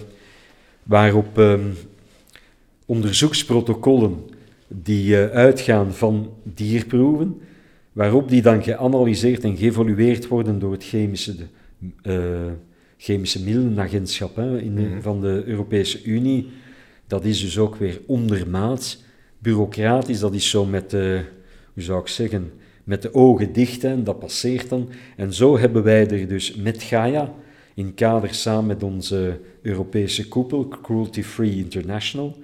waarop 0.83 1.39
uh, 1.39 1.53
onderzoeksprotocollen 2.85 4.15
die 4.67 5.07
uh, 5.07 5.25
uitgaan 5.25 5.93
van 5.93 6.29
dierproeven, 6.43 7.41
waarop 7.93 8.29
die 8.29 8.41
dan 8.41 8.63
geanalyseerd 8.63 9.43
en 9.43 9.57
geëvolueerd 9.57 10.27
worden 10.27 10.59
door 10.59 10.71
het 10.71 10.83
chemische 10.83 11.35
uh, 12.03 12.15
chemische 12.97 13.43
middelenagentschap 13.43 14.35
hè, 14.35 14.61
in 14.61 14.73
mhm. 14.73 15.01
van 15.01 15.21
de 15.21 15.43
Europese 15.45 16.03
Unie. 16.03 16.49
Dat 17.07 17.25
is 17.25 17.41
dus 17.41 17.57
ook 17.57 17.75
weer 17.75 18.01
ondermaats. 18.05 19.03
Bureaucratisch, 19.39 20.19
dat 20.19 20.33
is 20.33 20.49
zo 20.49 20.65
met 20.65 20.89
de, 20.89 21.21
hoe 21.73 21.83
zou 21.83 21.99
ik 21.99 22.07
zeggen, 22.07 22.51
met 22.83 23.01
de 23.01 23.13
ogen 23.13 23.53
dicht 23.53 23.83
en 23.83 24.03
dat 24.03 24.19
passeert 24.19 24.69
dan. 24.69 24.89
En 25.15 25.33
zo 25.33 25.57
hebben 25.57 25.83
wij 25.83 26.07
er 26.07 26.27
dus 26.27 26.55
met 26.55 26.83
Gaia, 26.83 27.33
in 27.73 27.93
kader 27.93 28.33
samen 28.33 28.65
met 28.65 28.83
onze 28.83 29.39
Europese 29.61 30.27
koepel, 30.27 30.67
Cruelty 30.67 31.23
Free 31.23 31.55
International, 31.57 32.37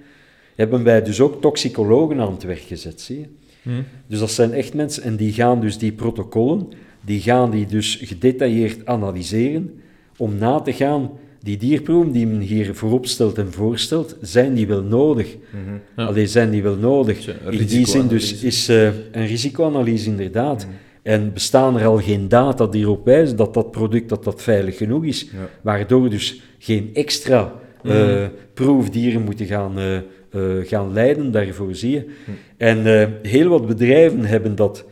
hebben 0.54 0.82
wij 0.84 1.02
dus 1.02 1.20
ook 1.20 1.40
toxicologen 1.40 2.20
aan 2.20 2.32
het 2.32 2.42
werk 2.42 2.58
gezet, 2.58 3.00
zie 3.00 3.18
je. 3.18 3.26
Mhm. 3.62 3.82
Dus 4.06 4.18
dat 4.18 4.30
zijn 4.30 4.52
echt 4.52 4.74
mensen, 4.74 5.02
en 5.02 5.16
die 5.16 5.32
gaan 5.32 5.60
dus 5.60 5.78
die 5.78 5.92
protocollen, 5.92 6.68
die 7.00 7.20
gaan 7.20 7.50
die 7.50 7.66
dus 7.66 7.98
gedetailleerd 8.02 8.86
analyseren, 8.86 9.80
om 10.16 10.38
na 10.38 10.60
te 10.60 10.72
gaan, 10.72 11.10
die 11.44 11.56
dierproeven 11.56 12.12
die 12.12 12.26
men 12.26 12.40
hier 12.40 12.74
voorop 12.74 13.06
stelt 13.06 13.38
en 13.38 13.52
voorstelt, 13.52 14.16
zijn 14.20 14.54
die 14.54 14.66
wel 14.66 14.82
nodig? 14.82 15.36
Mm 15.50 15.80
Alleen 16.06 16.28
zijn 16.28 16.50
die 16.50 16.62
wel 16.62 16.76
nodig? 16.76 17.28
In 17.50 17.66
die 17.66 17.86
zin 17.86 18.08
dus 18.08 18.42
is 18.42 18.70
uh, 18.70 18.84
een 19.12 19.26
risicoanalyse 19.26 20.08
inderdaad. 20.08 20.66
Mhm. 20.66 20.74
En 21.02 21.32
bestaan 21.32 21.78
er 21.78 21.86
al 21.86 21.98
geen 21.98 22.28
data 22.28 22.66
die 22.66 22.82
erop 22.82 23.04
wijzen 23.04 23.36
dat 23.36 23.54
dat 23.54 23.70
product 23.70 24.08
dat 24.08 24.24
dat 24.24 24.42
veilig 24.42 24.76
genoeg 24.76 25.04
is, 25.04 25.26
waardoor 25.62 26.10
dus 26.10 26.42
geen 26.58 26.90
extra 26.94 27.52
uh, 27.82 28.24
proefdieren 28.54 29.22
moeten 29.22 29.46
gaan, 29.46 29.78
uh, 29.78 30.66
gaan 30.66 30.92
leiden, 30.92 31.30
daarvoor 31.30 31.74
zie 31.74 31.90
je. 31.90 32.04
Mhm. 32.04 32.36
En 32.56 33.10
heel 33.22 33.48
wat 33.48 33.66
bedrijven 33.66 34.24
hebben 34.24 34.56
dat 34.56 34.84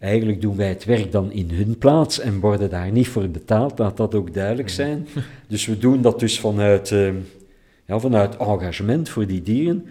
Eigenlijk 0.00 0.40
doen 0.40 0.56
wij 0.56 0.68
het 0.68 0.84
werk 0.84 1.12
dan 1.12 1.32
in 1.32 1.50
hun 1.50 1.78
plaats 1.78 2.20
en 2.20 2.40
worden 2.40 2.70
daar 2.70 2.90
niet 2.90 3.08
voor 3.08 3.28
betaald, 3.28 3.78
laat 3.78 3.96
dat 3.96 4.14
ook 4.14 4.34
duidelijk 4.34 4.68
zijn. 4.68 5.06
Dus 5.48 5.66
we 5.66 5.78
doen 5.78 6.02
dat 6.02 6.20
dus 6.20 6.40
vanuit, 6.40 6.90
uh, 6.90 7.12
ja, 7.86 7.98
vanuit 7.98 8.36
engagement 8.36 9.08
voor 9.08 9.26
die 9.26 9.42
dieren. 9.42 9.84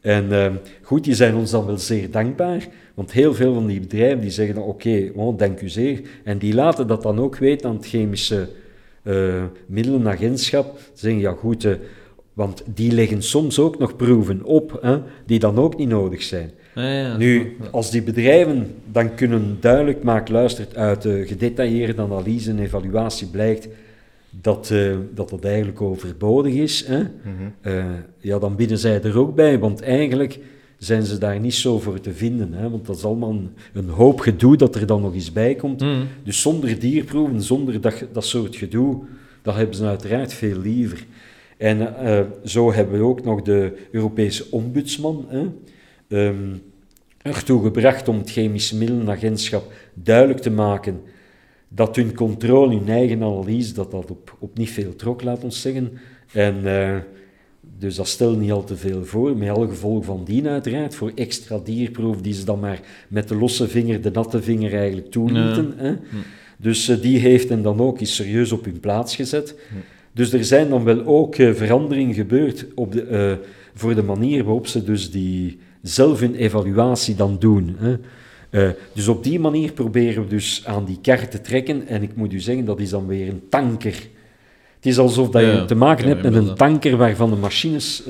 En 0.00 0.24
uh, 0.24 0.46
goed, 0.82 1.04
die 1.04 1.14
zijn 1.14 1.34
ons 1.34 1.50
dan 1.50 1.66
wel 1.66 1.78
zeer 1.78 2.10
dankbaar, 2.10 2.68
want 2.94 3.12
heel 3.12 3.34
veel 3.34 3.54
van 3.54 3.66
die 3.66 3.80
bedrijven 3.80 4.20
die 4.20 4.30
zeggen 4.30 4.56
oké, 4.56 5.10
okay, 5.14 5.36
dank 5.36 5.60
u 5.60 5.68
zeer. 5.68 6.00
En 6.24 6.38
die 6.38 6.54
laten 6.54 6.86
dat 6.86 7.02
dan 7.02 7.18
ook 7.18 7.36
weten 7.36 7.68
aan 7.68 7.76
het 7.76 7.86
chemische 7.86 8.48
uh, 9.02 9.44
middelenagentschap. 9.66 10.78
Ze 10.78 10.90
zeggen 10.94 11.20
ja 11.20 11.32
goed, 11.32 11.68
Want 12.32 12.62
die 12.74 12.92
leggen 12.92 13.22
soms 13.22 13.58
ook 13.58 13.78
nog 13.78 13.96
proeven 13.96 14.44
op, 14.44 14.78
hè, 14.82 14.98
die 15.26 15.38
dan 15.38 15.58
ook 15.58 15.76
niet 15.76 15.88
nodig 15.88 16.22
zijn. 16.22 16.50
Ja, 16.82 17.16
nu, 17.16 17.56
als 17.70 17.90
die 17.90 18.02
bedrijven 18.02 18.74
dan 18.92 19.14
kunnen 19.14 19.56
duidelijk 19.60 20.02
maken, 20.02 20.34
luistert, 20.34 20.76
uit 20.76 21.02
de 21.02 21.26
gedetailleerde 21.26 22.02
analyse 22.02 22.50
en 22.50 22.58
evaluatie 22.58 23.26
blijkt 23.26 23.68
dat, 24.30 24.70
uh, 24.72 24.96
dat 25.14 25.30
dat 25.30 25.44
eigenlijk 25.44 25.80
overbodig 25.80 26.54
is, 26.54 26.86
hè? 26.86 26.98
Mhm. 26.98 27.06
Eh, 27.60 27.84
ja, 28.20 28.38
dan 28.38 28.56
bieden 28.56 28.78
zij 28.78 29.02
er 29.02 29.18
ook 29.18 29.34
bij, 29.34 29.58
want 29.58 29.80
eigenlijk 29.80 30.38
zijn 30.78 31.02
ze 31.02 31.18
daar 31.18 31.40
niet 31.40 31.54
zo 31.54 31.78
voor 31.78 32.00
te 32.00 32.12
vinden. 32.12 32.52
Hè? 32.52 32.70
Want 32.70 32.86
dat 32.86 32.96
is 32.96 33.04
allemaal 33.04 33.42
een, 33.72 33.88
hoop 33.88 34.20
gedoe 34.20 34.56
dat 34.56 34.74
er 34.74 34.86
dan 34.86 35.02
nog 35.02 35.14
eens 35.14 35.32
bij 35.32 35.54
komt. 35.54 35.80
Mhm. 35.80 36.02
Dus 36.24 36.40
zonder 36.40 36.78
dierproeven, 36.78 37.42
zonder 37.42 37.80
dat, 37.80 38.04
dat 38.12 38.24
soort 38.24 38.56
gedoe, 38.56 39.02
dat 39.42 39.54
hebben 39.54 39.76
ze 39.76 39.84
uiteraard 39.84 40.32
veel 40.32 40.58
liever. 40.58 41.04
En 41.56 41.78
uh, 41.78 42.20
zo 42.44 42.72
hebben 42.72 42.98
we 42.98 43.04
ook 43.04 43.24
nog 43.24 43.42
de 43.42 43.72
Europese 43.90 44.44
ombudsman 44.50 45.24
hè, 45.28 45.46
um, 46.08 46.62
ertoe 47.22 47.62
gebracht 47.62 48.08
om 48.08 48.18
het 48.18 48.30
chemische 48.30 48.76
middelenagentschap 48.76 49.72
duidelijk 49.94 50.40
te 50.40 50.50
maken 50.50 51.00
dat 51.68 51.96
hun 51.96 52.14
controle, 52.14 52.76
hun 52.76 52.88
eigen 52.88 53.22
analyse, 53.22 53.74
dat 53.74 53.90
dat 53.90 54.10
op, 54.10 54.36
op 54.38 54.58
niet 54.58 54.70
veel 54.70 54.96
trok, 54.96 55.22
laat 55.22 55.44
ons 55.44 55.60
zeggen. 55.60 55.92
En 56.32 56.56
uh, 56.64 56.96
dus 57.78 57.94
dat 57.94 58.08
stelt 58.08 58.38
niet 58.38 58.52
al 58.52 58.64
te 58.64 58.76
veel 58.76 59.04
voor, 59.04 59.36
met 59.36 59.48
alle 59.48 59.68
gevolgen 59.68 60.04
van 60.04 60.24
dien 60.24 60.48
uiteraard, 60.48 60.94
voor 60.94 61.12
extra 61.14 61.58
dierproef 61.64 62.20
die 62.20 62.32
ze 62.32 62.44
dan 62.44 62.60
maar 62.60 62.80
met 63.08 63.28
de 63.28 63.36
losse 63.36 63.68
vinger, 63.68 64.00
de 64.00 64.10
natte 64.10 64.42
vinger 64.42 64.74
eigenlijk 64.74 65.10
toelieten. 65.10 65.72
Hè. 65.76 65.88
Hm. 65.88 66.16
Dus 66.56 66.88
uh, 66.88 67.00
die 67.00 67.18
heeft 67.18 67.48
hen 67.48 67.62
dan 67.62 67.80
ook 67.80 68.00
eens 68.00 68.14
serieus 68.14 68.52
op 68.52 68.64
hun 68.64 68.80
plaats 68.80 69.16
gezet. 69.16 69.58
Hm. 69.68 69.74
Dus 70.12 70.32
er 70.32 70.44
zijn 70.44 70.68
dan 70.68 70.84
wel 70.84 71.04
ook 71.04 71.38
uh, 71.38 71.52
veranderingen 71.52 72.14
gebeurd 72.14 72.66
op 72.74 72.92
de, 72.92 73.38
voor 73.74 73.94
de 73.94 74.02
manier 74.02 74.44
waarop 74.44 74.66
ze 74.66 74.84
dus 74.84 75.10
die 75.10 75.58
zelf 75.88 76.20
hun 76.20 76.34
evaluatie 76.34 77.14
dan 77.14 77.36
doen. 77.38 77.76
Hè. 77.78 77.96
Uh, 78.50 78.70
dus 78.92 79.08
op 79.08 79.24
die 79.24 79.40
manier 79.40 79.72
proberen 79.72 80.22
we 80.22 80.28
dus 80.28 80.62
aan 80.66 80.84
die 80.84 80.98
kar 81.02 81.28
te 81.28 81.40
trekken. 81.40 81.86
En 81.86 82.02
ik 82.02 82.16
moet 82.16 82.32
u 82.32 82.40
zeggen, 82.40 82.64
dat 82.64 82.80
is 82.80 82.90
dan 82.90 83.06
weer 83.06 83.28
een 83.28 83.42
tanker. 83.48 84.08
Het 84.76 84.86
is 84.86 84.98
alsof 84.98 85.28
dat 85.28 85.42
je 85.42 85.64
te 85.66 85.74
maken 85.74 86.08
hebt 86.08 86.22
met 86.22 86.34
een 86.34 86.54
tanker 86.54 86.96
waarvan 86.96 87.30
de 87.30 87.36
machines 87.36 88.02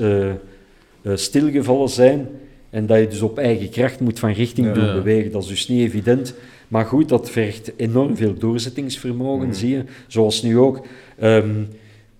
stilgevallen 1.13 1.89
zijn. 1.89 2.27
En 2.69 2.85
dat 2.85 2.99
je 2.99 3.07
dus 3.07 3.21
op 3.21 3.37
eigen 3.37 3.69
kracht 3.69 3.99
moet 3.99 4.19
van 4.19 4.31
richting 4.31 4.73
doen 4.73 4.93
bewegen. 4.93 5.31
Dat 5.31 5.43
is 5.43 5.49
dus 5.49 5.67
niet 5.67 5.81
evident. 5.81 6.33
Maar 6.67 6.85
goed, 6.85 7.09
dat 7.09 7.29
vergt 7.29 7.71
enorm 7.77 8.17
veel 8.17 8.33
doorzettingsvermogen, 8.33 9.47
mm. 9.47 9.53
zie 9.53 9.69
je. 9.69 9.83
Zoals 10.07 10.41
nu 10.41 10.57
ook. 10.57 10.85
Um, 11.23 11.67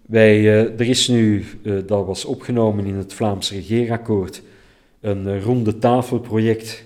wij, 0.05 0.47
er 0.55 0.81
is 0.87 1.07
nu, 1.07 1.45
dat 1.85 2.05
was 2.05 2.25
opgenomen 2.25 2.85
in 2.85 2.95
het 2.95 3.13
Vlaams 3.13 3.51
regeerakkoord, 3.51 4.41
een 5.01 5.27
uh, 5.27 5.43
ronde 5.43 5.77
tafelproject. 5.77 6.85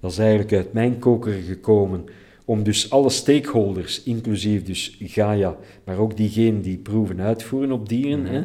Dat 0.00 0.10
is 0.10 0.18
eigenlijk 0.18 0.52
uit 0.52 0.72
mijn 0.72 0.98
koker 0.98 1.32
gekomen. 1.32 2.04
Om 2.44 2.62
dus 2.62 2.90
alle 2.90 3.10
stakeholders, 3.10 4.02
inclusief 4.02 4.64
dus 4.64 4.96
Gaia, 5.00 5.56
maar 5.84 5.98
ook 5.98 6.16
diegenen 6.16 6.62
die 6.62 6.78
proeven 6.78 7.20
uitvoeren 7.20 7.72
op 7.72 7.88
dieren, 7.88 8.18
mm 8.18 8.26
-hmm. 8.26 8.34
hè, 8.34 8.44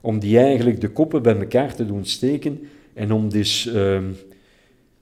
om 0.00 0.18
die 0.18 0.38
eigenlijk 0.38 0.80
de 0.80 0.88
koppen 0.88 1.22
bij 1.22 1.36
elkaar 1.36 1.74
te 1.74 1.86
doen 1.86 2.04
steken 2.04 2.60
en 2.94 3.12
om 3.12 3.28
dus 3.28 3.66
ehm, 3.66 4.04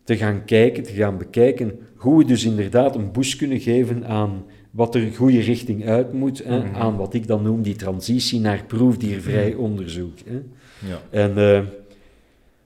te 0.04 0.16
gaan 0.16 0.44
kijken, 0.44 0.82
te 0.82 0.92
gaan 0.92 1.18
bekijken 1.18 1.78
hoe 1.96 2.18
we 2.18 2.24
dus 2.24 2.44
inderdaad 2.44 2.94
een 2.94 3.12
boost 3.12 3.36
kunnen 3.36 3.60
geven 3.60 4.06
aan 4.06 4.44
wat 4.70 4.94
er 4.94 5.10
goede 5.16 5.40
richting 5.40 5.86
uit 5.86 6.12
moet, 6.12 6.44
hè, 6.44 6.58
mhm. 6.58 6.74
aan 6.74 6.96
wat 6.96 7.14
ik 7.14 7.26
dan 7.26 7.42
noem 7.42 7.62
die 7.62 7.76
transitie 7.76 8.40
naar 8.40 8.64
proefdiervrij 8.66 9.50
mhm. 9.50 9.58
onderzoek. 9.58 10.18
Hè. 10.26 10.40
Ja. 10.88 11.00
En, 11.10 11.30
uh, 11.36 11.60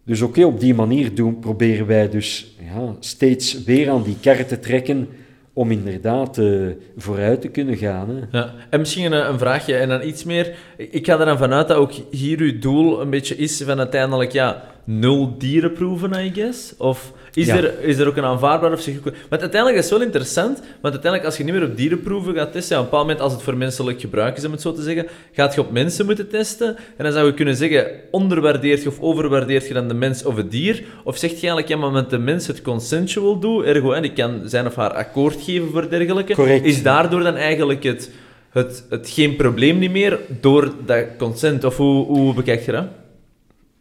dus 0.08 0.22
oké, 0.22 0.44
op 0.44 0.60
die 0.60 0.74
manier 0.74 1.14
doen, 1.14 1.38
proberen 1.38 1.86
wij 1.86 2.08
dus 2.08 2.56
ja, 2.74 2.94
steeds 3.00 3.64
weer 3.64 3.90
aan 3.90 4.02
die 4.02 4.16
kar 4.20 4.46
te 4.46 4.58
trekken 4.58 5.08
om 5.52 5.70
inderdaad 5.70 6.38
uh, 6.38 6.68
vooruit 6.96 7.40
te 7.40 7.48
kunnen 7.48 7.76
gaan. 7.76 8.08
Hè. 8.08 8.38
Ja. 8.38 8.54
En 8.70 8.78
misschien 8.78 9.12
een, 9.12 9.28
een, 9.28 9.38
vraagje 9.38 9.76
en 9.76 9.88
dan 9.88 10.02
iets 10.02 10.24
meer. 10.24 10.56
Ik 10.76 11.06
ga 11.06 11.18
er 11.18 11.26
dan 11.26 11.38
vanuit 11.38 11.68
dat 11.68 11.76
ook 11.76 11.92
hier 12.10 12.38
uw 12.38 12.58
doel 12.58 13.00
een 13.00 13.10
beetje 13.10 13.36
is 13.36 13.62
van 13.62 13.78
uiteindelijk 13.78 14.32
ja, 14.32 14.62
nul 14.84 15.38
dierenproeven, 15.38 16.24
I 16.24 16.30
guess? 16.34 16.76
Of 16.76 17.12
is, 17.38 17.48
er, 17.48 17.80
is 17.80 17.98
er 17.98 18.08
ook 18.08 18.16
een 18.16 18.24
aanvaardbaar 18.24 18.72
of 18.72 18.86
ik... 18.86 19.00
Want 19.02 19.40
uiteindelijk 19.40 19.76
is 19.76 19.90
het 19.90 19.98
wel 19.98 20.06
interessant, 20.06 20.58
want 20.58 20.94
uiteindelijk 20.94 21.24
als 21.24 21.36
je 21.36 21.44
niet 21.44 21.54
meer 21.54 21.64
op 21.64 21.76
dierenproeven 21.76 22.34
gaat 22.34 22.52
testen, 22.52 22.76
ja, 22.76 22.82
op 22.82 22.84
een 22.84 22.90
bepaald 22.90 23.06
moment 23.06 23.24
als 23.24 23.32
het 23.32 23.42
voor 23.42 23.56
menselijk 23.56 24.00
gebruik 24.00 24.36
is, 24.36 24.44
om 24.44 24.52
het 24.52 24.60
zo 24.60 24.72
te 24.72 24.82
zeggen, 24.82 25.06
gaat 25.32 25.54
je 25.54 25.60
op 25.60 25.70
mensen 25.70 26.06
moeten 26.06 26.28
testen. 26.28 26.76
En 26.96 27.04
dan 27.04 27.12
zou 27.12 27.26
je 27.26 27.34
kunnen 27.34 27.56
zeggen, 27.56 27.86
onderwaardeert 28.10 28.82
je 28.82 28.88
of 28.88 29.00
overwaardeert 29.00 29.68
je 29.68 29.74
dan 29.74 29.88
de 29.88 29.94
mens 29.94 30.24
of 30.24 30.36
het 30.36 30.50
dier? 30.50 30.82
Of 31.04 31.16
zegt 31.16 31.40
je 31.40 31.46
eigenlijk, 31.46 31.68
ja, 31.68 31.76
maar 31.76 31.90
met 31.90 32.10
de 32.10 32.18
mens 32.18 32.46
het 32.46 32.62
consensual 32.62 33.38
doe, 33.38 33.64
ergo, 33.64 33.92
en 33.92 34.02
die 34.02 34.12
kan 34.12 34.40
zijn 34.44 34.66
of 34.66 34.74
haar 34.74 34.92
akkoord 34.92 35.42
geven 35.42 35.70
voor 35.70 35.88
dergelijke. 35.88 36.34
Correct. 36.34 36.64
Is 36.64 36.82
daardoor 36.82 37.22
dan 37.22 37.36
eigenlijk 37.36 37.82
het, 37.82 38.10
het, 38.50 38.84
het 38.88 39.10
geen 39.10 39.36
probleem 39.36 39.78
niet 39.78 39.90
meer 39.90 40.18
door 40.40 40.72
dat 40.86 41.04
consent? 41.18 41.64
Of 41.64 41.76
hoe, 41.76 42.06
hoe 42.06 42.34
bekijk 42.34 42.64
je 42.64 42.72
dat? 42.72 42.86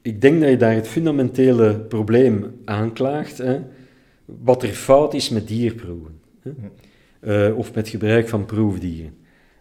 Ik 0.08 0.22
denk 0.22 0.41
dat 0.41 0.49
je 0.49 0.58
daar 0.58 0.74
het 0.74 0.88
fundamentele 0.88 1.80
probleem 1.80 2.45
aanklaagt, 2.66 3.38
hè, 3.38 3.60
wat 4.26 4.64
er 4.64 4.70
fout 4.70 5.14
is 5.14 5.30
met 5.30 5.47
dierproeven. 5.47 6.20
Hè, 6.41 6.51
uh, 7.49 7.58
of 7.58 7.74
met 7.74 7.89
gebruik 7.89 8.30
van 8.30 8.45
proefdieren. 8.45 9.14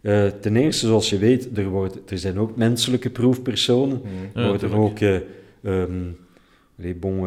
Uh, 0.03 0.27
ten 0.41 0.57
eerste, 0.57 0.87
zoals 0.87 1.11
je 1.11 1.19
weet, 1.19 1.49
er, 1.59 1.69
wordt, 1.69 2.11
er 2.11 2.19
zijn 2.19 2.39
ook 2.39 2.57
menselijke 2.57 3.11
proefpersonen. 3.11 4.01
Er 4.35 4.49
worden 4.49 4.73
ook 4.73 5.01
uh, 5.01 5.19
um, 5.63 6.17
bon, 6.97 7.27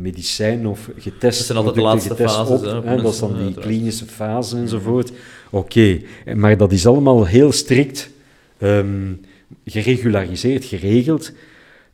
medicijnen 0.00 0.66
of 0.66 0.90
getest 0.96 1.20
Dat 1.20 1.46
zijn 1.46 1.58
altijd 1.58 1.76
de 1.76 1.82
laatste 1.82 2.14
fases. 2.16 2.72
Op, 2.72 2.84
hè, 2.84 3.02
dat 3.02 3.12
is 3.12 3.18
dan 3.18 3.46
die 3.46 3.54
klinische 3.54 4.04
fase 4.06 4.56
enzovoort. 4.56 5.12
Oké, 5.50 5.98
okay. 6.24 6.34
maar 6.34 6.56
dat 6.56 6.72
is 6.72 6.86
allemaal 6.86 7.26
heel 7.26 7.52
strikt 7.52 8.10
um, 8.58 9.20
geregulariseerd, 9.64 10.64
geregeld. 10.64 11.32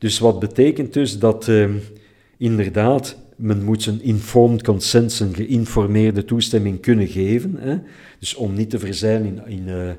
Dus 0.01 0.19
wat 0.19 0.39
betekent 0.39 0.93
dus 0.93 1.19
dat 1.19 1.49
uh, 1.49 1.69
inderdaad 2.37 3.17
men 3.37 3.65
moet 3.65 3.83
zijn 3.83 4.03
informed 4.03 4.63
consent, 4.63 5.13
zijn 5.13 5.35
geïnformeerde 5.35 6.25
toestemming 6.25 6.81
kunnen 6.81 7.07
geven. 7.09 7.57
Hè? 7.59 7.77
Dus 8.19 8.35
om 8.35 8.55
niet 8.55 8.71
te 8.71 8.79
verzeilen 8.79 9.27
in, 9.47 9.57
in, 9.57 9.69
uh, 9.69 9.91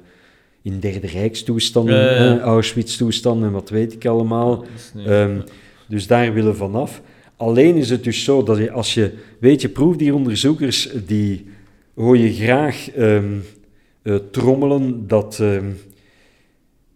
in 0.62 0.80
derde 0.80 1.08
rijkstoestanden, 1.08 1.96
ja, 1.96 2.24
ja. 2.24 2.40
Auschwitz-toestanden 2.40 3.48
en 3.48 3.54
wat 3.54 3.70
weet 3.70 3.94
ik 3.94 4.06
allemaal. 4.06 4.66
Um, 5.08 5.44
dus 5.88 6.08
daar 6.08 6.34
willen 6.34 6.52
we 6.52 6.58
vanaf. 6.58 7.02
Alleen 7.36 7.76
is 7.76 7.90
het 7.90 8.04
dus 8.04 8.24
zo 8.24 8.44
dat 8.44 8.58
je, 8.58 8.72
als 8.72 8.94
je, 8.94 9.12
weet 9.40 9.62
je, 9.62 9.70
proefdieronderzoekers 9.70 10.90
die 11.06 11.46
hoor 11.96 12.18
je 12.18 12.34
graag 12.34 12.96
um, 12.98 13.44
uh, 14.04 14.16
trommelen 14.32 15.08
dat, 15.08 15.40
um, 15.42 15.78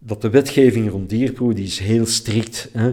dat 0.06 0.22
de 0.22 0.30
wetgeving 0.30 0.90
rond 0.90 1.10
dierproef 1.10 1.54
die 1.54 1.64
is 1.64 1.78
heel 1.78 2.06
strikt. 2.06 2.68
Hè? 2.72 2.92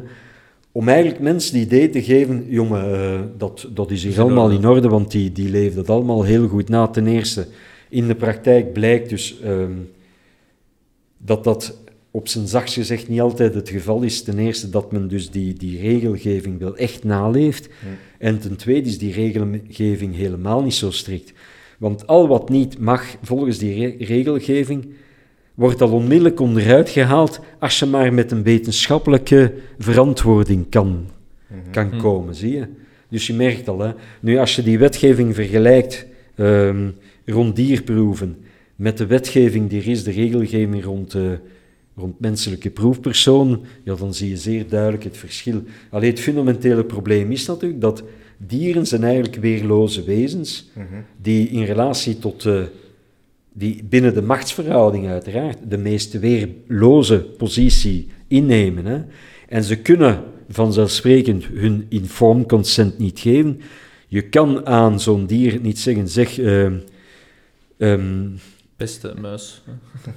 Om 0.71 0.87
eigenlijk 0.87 1.19
mensen 1.19 1.59
het 1.59 1.65
idee 1.65 1.89
te 1.89 2.03
geven, 2.03 2.45
jongen, 2.47 2.89
uh, 2.91 3.21
dat, 3.37 3.67
dat 3.73 3.91
is 3.91 4.03
hier 4.03 4.21
allemaal 4.21 4.51
in 4.51 4.67
orde, 4.67 4.89
want 4.89 5.11
die, 5.11 5.31
die 5.31 5.49
leefde 5.49 5.79
het 5.79 5.89
allemaal 5.89 6.23
heel 6.23 6.47
goed 6.47 6.69
na. 6.69 6.87
Ten 6.87 7.07
eerste, 7.07 7.47
in 7.89 8.07
de 8.07 8.15
praktijk 8.15 8.73
blijkt 8.73 9.09
dus 9.09 9.39
um, 9.45 9.89
dat 11.17 11.43
dat 11.43 11.77
op 12.11 12.27
zijn 12.27 12.47
zachtst 12.47 12.75
gezegd 12.75 13.07
niet 13.07 13.21
altijd 13.21 13.53
het 13.53 13.69
geval 13.69 14.01
is. 14.01 14.23
Ten 14.23 14.39
eerste 14.39 14.69
dat 14.69 14.91
men 14.91 15.07
dus 15.07 15.29
die, 15.29 15.53
die 15.53 15.79
regelgeving 15.79 16.59
wel 16.59 16.77
echt 16.77 17.03
naleeft. 17.03 17.65
Ja. 17.65 17.97
En 18.17 18.39
ten 18.39 18.55
tweede 18.55 18.89
is 18.89 18.97
die 18.97 19.13
regelgeving 19.13 20.15
helemaal 20.15 20.63
niet 20.63 20.73
zo 20.73 20.91
strikt. 20.91 21.33
Want 21.77 22.07
al 22.07 22.27
wat 22.27 22.49
niet 22.49 22.79
mag 22.79 23.15
volgens 23.21 23.57
die 23.57 23.73
re 23.73 24.05
regelgeving, 24.05 24.85
wordt 25.53 25.81
al 25.81 25.91
onmiddellijk 25.91 26.39
onderuit 26.39 26.89
gehaald 26.89 27.39
als 27.59 27.79
je 27.79 27.85
maar 27.85 28.13
met 28.13 28.31
een 28.31 28.43
wetenschappelijke 28.43 29.53
verantwoording 29.77 30.69
kan, 30.69 31.05
mhm. 31.47 31.71
kan 31.71 31.87
mhm. 31.87 31.97
komen, 31.97 32.35
zie 32.35 32.53
je? 32.53 32.67
Dus 33.09 33.27
je 33.27 33.33
merkt 33.33 33.67
al, 33.67 33.79
hè. 33.79 33.91
Nu, 34.19 34.37
als 34.37 34.55
je 34.55 34.63
die 34.63 34.79
wetgeving 34.79 35.35
vergelijkt 35.35 36.05
um, 36.35 36.95
rond 37.25 37.55
dierproeven 37.55 38.37
met 38.75 38.97
de 38.97 39.05
wetgeving 39.05 39.69
die 39.69 39.81
er 39.81 39.87
is, 39.87 40.03
de 40.03 40.11
regelgeving 40.11 40.83
rond, 40.83 41.13
uh, 41.13 41.31
rond 41.95 42.19
menselijke 42.19 42.69
proefpersonen, 42.69 43.61
ja, 43.83 43.95
dan 43.95 44.13
zie 44.13 44.29
je 44.29 44.37
zeer 44.37 44.67
duidelijk 44.69 45.03
het 45.03 45.17
verschil. 45.17 45.63
Alleen 45.89 46.09
het 46.09 46.19
fundamentele 46.19 46.83
probleem 46.83 47.31
is 47.31 47.45
natuurlijk 47.45 47.81
dat 47.81 48.03
dieren 48.37 48.87
zijn 48.87 49.03
eigenlijk 49.03 49.35
weerloze 49.35 50.03
wezens, 50.03 50.69
mm 50.73 50.85
-hmm. 50.89 51.03
die 51.21 51.49
in 51.49 51.63
relatie 51.63 52.19
tot... 52.19 52.45
Uh, 52.45 52.61
die 53.53 53.83
binnen 53.83 54.13
de 54.13 54.21
machtsverhouding 54.21 55.07
uiteraard 55.07 55.57
de 55.67 55.77
meest 55.77 56.19
weerloze 56.19 57.19
positie 57.19 58.07
innemen. 58.27 58.85
Hè. 58.85 59.01
En 59.49 59.63
ze 59.63 59.75
kunnen 59.75 60.23
vanzelfsprekend 60.49 61.45
hun 61.45 61.85
informed 61.89 62.47
consent 62.47 62.97
niet 62.97 63.19
geven. 63.19 63.61
Je 64.07 64.21
kan 64.21 64.65
aan 64.65 64.99
zo'n 64.99 65.25
dier 65.25 65.59
niet 65.61 65.79
zeggen, 65.79 66.07
zeg, 66.07 66.39
uh, 66.39 66.71
um, 67.77 68.39
Beste 68.77 69.13
muis. 69.21 69.61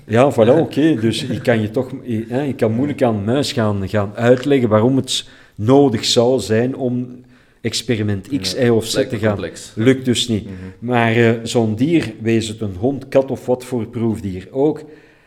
Ja, 0.07 0.32
voilà, 0.32 0.59
oké. 0.59 0.95
Dus 1.01 1.24
ik 1.24 1.43
kan 1.43 1.61
je 1.61 1.70
toch... 1.70 1.93
Ik 2.03 2.57
kan 2.57 2.72
moeilijk 2.72 3.03
aan 3.03 3.24
muis 3.24 3.53
gaan, 3.53 3.89
gaan 3.89 4.14
uitleggen 4.14 4.68
waarom 4.68 4.97
het 4.97 5.28
nodig 5.55 6.05
zou 6.05 6.41
zijn 6.41 6.76
om 6.76 7.24
experiment 7.67 8.29
X, 8.41 8.55
Y 8.55 8.69
of 8.69 8.87
Z 8.87 9.09
te 9.09 9.19
gaan. 9.19 9.39
Lukt 9.75 10.05
dus 10.05 10.29
niet. 10.29 10.45
Mhm. 10.45 10.55
Maar 10.79 11.17
uh, 11.17 11.31
zo'n 11.43 11.75
dier, 11.75 12.12
wees 12.21 12.49
het 12.49 12.61
een 12.61 12.77
hond, 12.79 13.09
kat 13.09 13.31
of 13.31 13.47
wat 13.47 13.64
voor 13.64 13.87
proefdier 13.87 14.49
ook, 14.51 14.85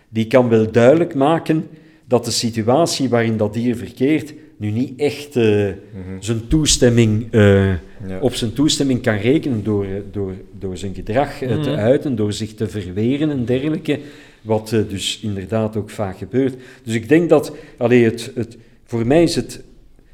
die 0.09 0.27
kan 0.27 0.49
wel 0.49 0.71
duidelijk 0.71 1.15
maken 1.15 1.67
dat 2.05 2.25
de 2.25 2.31
situatie 2.31 3.09
waarin 3.09 3.37
dat 3.37 3.53
dier 3.53 3.75
verkeert 3.75 4.33
nu 4.57 4.71
niet 4.71 4.99
echt 4.99 5.35
uh, 5.35 5.43
mm 5.45 5.73
-hmm. 6.07 6.21
zijn 6.21 6.47
toestemming, 6.47 7.27
uh, 7.31 7.67
ja. 8.07 8.19
op 8.21 8.33
zijn 8.33 8.53
toestemming 8.53 9.01
kan 9.01 9.15
rekenen 9.17 9.63
door, 9.63 9.85
door, 10.11 10.33
door 10.59 10.77
zijn 10.77 10.95
gedrag 10.95 11.41
mm 11.41 11.47
-hmm. 11.47 11.63
te 11.63 11.75
uiten, 11.75 12.15
door 12.15 12.33
zich 12.33 12.53
te 12.53 12.67
verweren 12.67 13.29
en 13.29 13.45
dergelijke, 13.45 13.99
wat 14.41 14.71
uh, 14.71 14.81
dus 14.89 15.19
inderdaad 15.23 15.75
ook 15.75 15.89
vaak 15.89 16.17
gebeurt. 16.17 16.55
Dus 16.83 16.93
ik 16.93 17.09
denk 17.09 17.29
dat, 17.29 17.55
allee, 17.77 18.03
het, 18.03 18.31
het, 18.35 18.57
voor 18.83 19.07
mij 19.07 19.23
is 19.23 19.35
het 19.35 19.63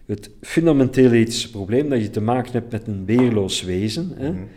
het 0.05 0.29
fundamentele 0.41 1.15
ethische 1.15 1.51
probleem 1.51 1.89
dat 1.89 2.01
je 2.01 2.09
te 2.09 2.21
maken 2.21 2.51
hebt 2.51 2.71
met 2.71 2.87
een 2.87 3.05
weerloos 3.05 3.63
wezen, 3.63 4.11
hè, 4.15 4.29
mm 4.29 4.35
-hmm. 4.35 4.47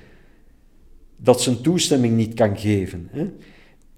dat 1.17 1.43
zijn 1.43 1.61
toestemming 1.61 2.17
niet 2.17 2.35
kan 2.35 2.59
geven. 2.59 3.09
Hè. 3.11 3.27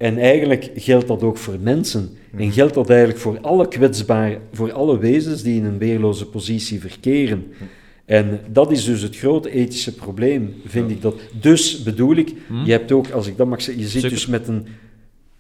En 0.01 0.19
eigenlijk 0.19 0.71
geldt 0.75 1.09
dat 1.09 1.23
ook 1.23 1.37
voor 1.37 1.59
mensen. 1.61 2.11
En 2.33 2.45
mhm. 2.45 2.51
geldt 2.51 2.75
dat 2.75 2.91
eigenlijk 2.91 3.21
voor 3.21 3.41
alle 3.41 3.69
kwetsbare, 3.69 4.39
voor 4.53 4.73
alle 4.73 4.99
wezens 4.99 5.43
die 5.43 5.57
in 5.57 5.65
een 5.65 5.79
weerloze 5.79 6.27
positie 6.27 6.81
verkeren. 6.81 7.39
Mhm. 7.39 7.65
En 8.05 8.41
dat 8.53 8.73
is 8.73 8.85
dus 8.85 9.03
het 9.03 9.17
grote 9.17 9.51
ethische 9.51 9.95
probleem, 9.95 10.55
vind 10.65 10.91
ik 10.91 11.03
dat. 11.03 11.21
Dus 11.41 11.83
bedoel 11.83 12.17
ik, 12.17 12.33
mhm. 12.49 12.65
je 12.65 12.71
hebt 12.71 12.93
ook, 12.93 13.11
als 13.11 13.27
ik 13.27 13.37
dat 13.37 13.47
mag 13.47 13.63
zeggen, 13.63 13.83
je 13.83 13.89
zit 13.89 14.11
dus 14.11 14.27
met 14.27 14.49
een, 14.49 14.67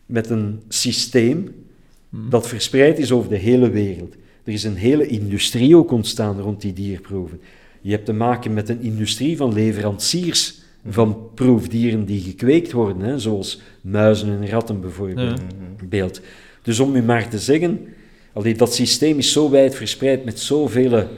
met 0.06 0.30
een 0.30 0.60
systeem 0.68 1.54
dat 2.28 2.48
verspreid 2.48 2.98
is 2.98 3.12
over 3.12 3.30
de 3.30 3.36
hele 3.36 3.70
wereld. 3.70 4.14
Er 4.44 4.52
is 4.52 4.64
een 4.64 4.76
hele 4.76 5.06
industrie 5.06 5.76
ook 5.76 5.90
ontstaan 5.92 6.40
rond 6.40 6.60
die 6.60 6.72
dierproeven. 6.72 7.40
Je 7.80 7.90
hebt 7.90 8.04
te 8.04 8.12
maken 8.12 8.54
met 8.54 8.68
een 8.68 8.80
industrie 8.80 9.36
van 9.36 9.52
leveranciers 9.52 10.58
van 10.88 11.16
proefdieren 11.34 12.04
die 12.04 12.20
gekweekt 12.20 12.72
worden, 12.72 13.02
hè, 13.02 13.18
zoals 13.18 13.60
muizen 13.80 14.28
en 14.28 14.48
ratten 14.48 14.80
bijvoorbeeld. 14.80 16.20
Dus 16.62 16.80
om 16.80 16.96
u 16.96 17.02
maar 17.02 17.28
te 17.28 17.38
zeggen, 17.38 17.80
allee, 18.32 18.54
dat 18.54 18.74
systeem 18.74 19.18
is 19.18 19.32
zo 19.32 19.50
wijd 19.50 19.74
verspreid 19.74 20.24
met 20.24 20.40
zoveel 20.40 21.08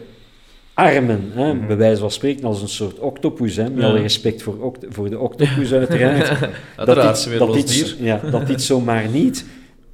armen, 0.75 1.31
hè, 1.33 1.55
mm 1.55 1.67
bij 1.67 1.77
wijze 1.77 2.01
van 2.01 2.11
spreken 2.11 2.45
als 2.45 2.63
een 2.63 2.69
soort 2.69 2.99
octopus, 2.99 3.57
hè, 3.57 3.71
met 3.71 3.85
alle 3.85 4.01
respect 4.01 4.43
voor, 4.43 4.73
voor 4.89 5.11
de 5.11 5.19
octopus 5.19 5.73
uiteraard, 5.73 6.29
dat, 6.77 7.11
iets, 7.11 7.39
dat, 7.39 7.57
iets, 7.57 7.97
ja, 8.01 8.21
dat 8.31 8.49
iets 8.49 8.67
zomaar 8.67 9.09
niet 9.09 9.45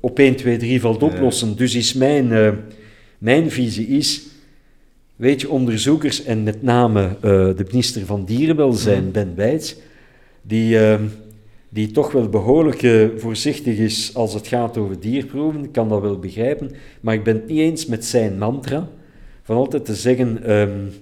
op 0.00 0.18
1, 0.18 0.36
2, 0.36 0.56
3 0.56 0.80
valt 0.80 1.02
oplossen. 1.02 1.56
Dus 1.56 1.74
is 1.74 1.92
mijn, 1.92 2.30
uh, 2.30 2.48
mijn 3.18 3.50
visie 3.50 3.86
is, 3.86 4.26
weet 5.16 5.40
je, 5.40 5.48
onderzoekers 5.48 6.24
en 6.24 6.42
met 6.42 6.62
name 6.62 7.02
uh, 7.02 7.20
de 7.56 7.64
minister 7.66 8.06
van 8.06 8.24
Dierenwelzijn, 8.24 9.04
mm. 9.04 9.12
Ben 9.12 9.34
Bijts, 9.34 9.76
die, 10.42 10.74
uh, 10.74 10.94
die 11.68 11.90
toch 11.90 12.12
wel 12.12 12.28
behoorlijk 12.28 12.82
uh, 12.82 13.08
voorzichtig 13.16 13.78
is 13.78 14.14
als 14.14 14.34
het 14.34 14.46
gaat 14.46 14.76
over 14.76 15.00
dierproeven, 15.00 15.64
ik 15.64 15.72
kan 15.72 15.88
dat 15.88 16.00
wel 16.00 16.18
begrijpen, 16.18 16.70
maar 17.00 17.14
ik 17.14 17.24
ben 17.24 17.34
het 17.34 17.46
niet 17.46 17.58
eens 17.58 17.86
met 17.86 18.04
zijn 18.04 18.38
mantra 18.38 18.88
van 19.42 19.56
altijd 19.56 19.84
te 19.84 19.94
zeggen, 19.94 20.50
um, 20.52 20.92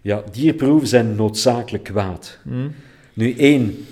ja, 0.00 0.22
dierproeven 0.32 0.88
zijn 0.88 1.14
noodzakelijk 1.14 1.84
kwaad. 1.84 2.38
Mm. 2.44 2.72
Nu 3.12 3.34
één, 3.36 3.86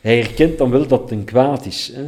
hij 0.00 0.16
herkent 0.16 0.58
dan 0.58 0.70
wel 0.70 0.86
dat 0.86 1.00
het 1.00 1.10
een 1.10 1.24
kwaad 1.24 1.66
is. 1.66 1.92
Hè? 1.94 2.02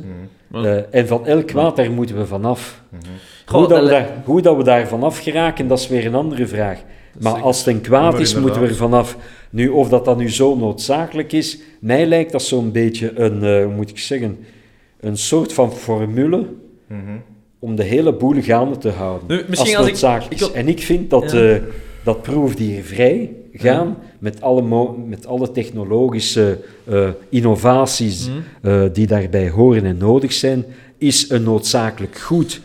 Mm. 0.49 0.85
en 0.91 1.07
van 1.07 1.27
elk 1.27 1.47
kwaad, 1.47 1.77
daar 1.77 1.91
moeten 1.91 2.17
we 2.17 2.27
vanaf. 2.27 2.83
Mm 2.91 2.99
-hmm. 2.99 3.17
Hoe, 3.47 3.69
dat 3.69 3.83
we 3.83 3.89
daar, 3.89 4.23
hoe 4.25 4.43
dat 4.43 4.57
we 4.57 4.63
daar 4.63 4.89
vanaf 4.89 5.19
geraken, 5.19 5.69
dat 5.69 5.79
is 5.79 5.89
weer 5.89 6.07
een 6.07 6.15
andere 6.15 6.47
vraag. 6.47 6.83
Maar 7.21 7.41
als 7.41 7.59
het 7.59 7.67
een 7.67 7.81
kwaad 7.81 8.21
is, 8.21 8.35
moeten 8.35 8.61
we 8.61 8.67
er 8.69 8.75
vanaf. 8.75 9.17
Nu, 9.51 9.69
of 9.69 9.89
dat 9.89 10.05
dan 10.05 10.19
nu 10.19 10.31
zo 10.31 10.57
noodzakelijk 10.57 11.33
is, 11.33 11.59
mij 11.81 12.07
lijkt 12.07 12.33
dat 12.33 12.43
zo'n 12.43 12.73
beetje 12.73 13.19
een, 13.19 13.45
uh, 13.45 13.65
hoe 13.65 13.75
moet 13.75 13.91
ik 13.91 13.99
zeggen, 13.99 14.39
een 15.01 15.17
soort 15.17 15.53
van 15.53 15.73
formule 15.73 16.37
mm 16.37 16.47
-hmm. 16.87 17.23
om 17.59 17.77
de 17.77 17.83
hele 17.83 18.13
boel 18.13 18.43
gaande 18.43 18.79
te 18.79 18.91
houden. 18.91 19.29
Nu, 19.29 19.45
misschien 19.49 19.77
als, 19.77 20.05
als 20.05 20.25
ik, 20.29 20.41
ik 20.41 20.47
En 20.47 20.69
ik 20.69 20.83
vind 20.83 21.11
dat, 21.11 21.33
ja. 21.33 21.55
uh, 21.55 21.57
dat 22.05 22.23
proefdiervrij 22.23 23.33
gaan 23.53 23.97
met, 24.19 24.43
alle 24.43 24.95
met 25.07 25.27
alle 25.27 25.51
technologische 25.51 26.59
uh, 26.89 27.09
innovaties 27.29 28.29
mm 28.29 28.43
-hmm. 28.63 28.93
die 28.93 29.07
daarbij 29.07 29.51
horen 29.51 29.85
en 29.85 29.97
nodig 29.97 30.33
zijn, 30.33 30.65
is 30.99 31.31
een 31.31 31.43
noodzakelijk 31.43 32.19
goed. 32.19 32.61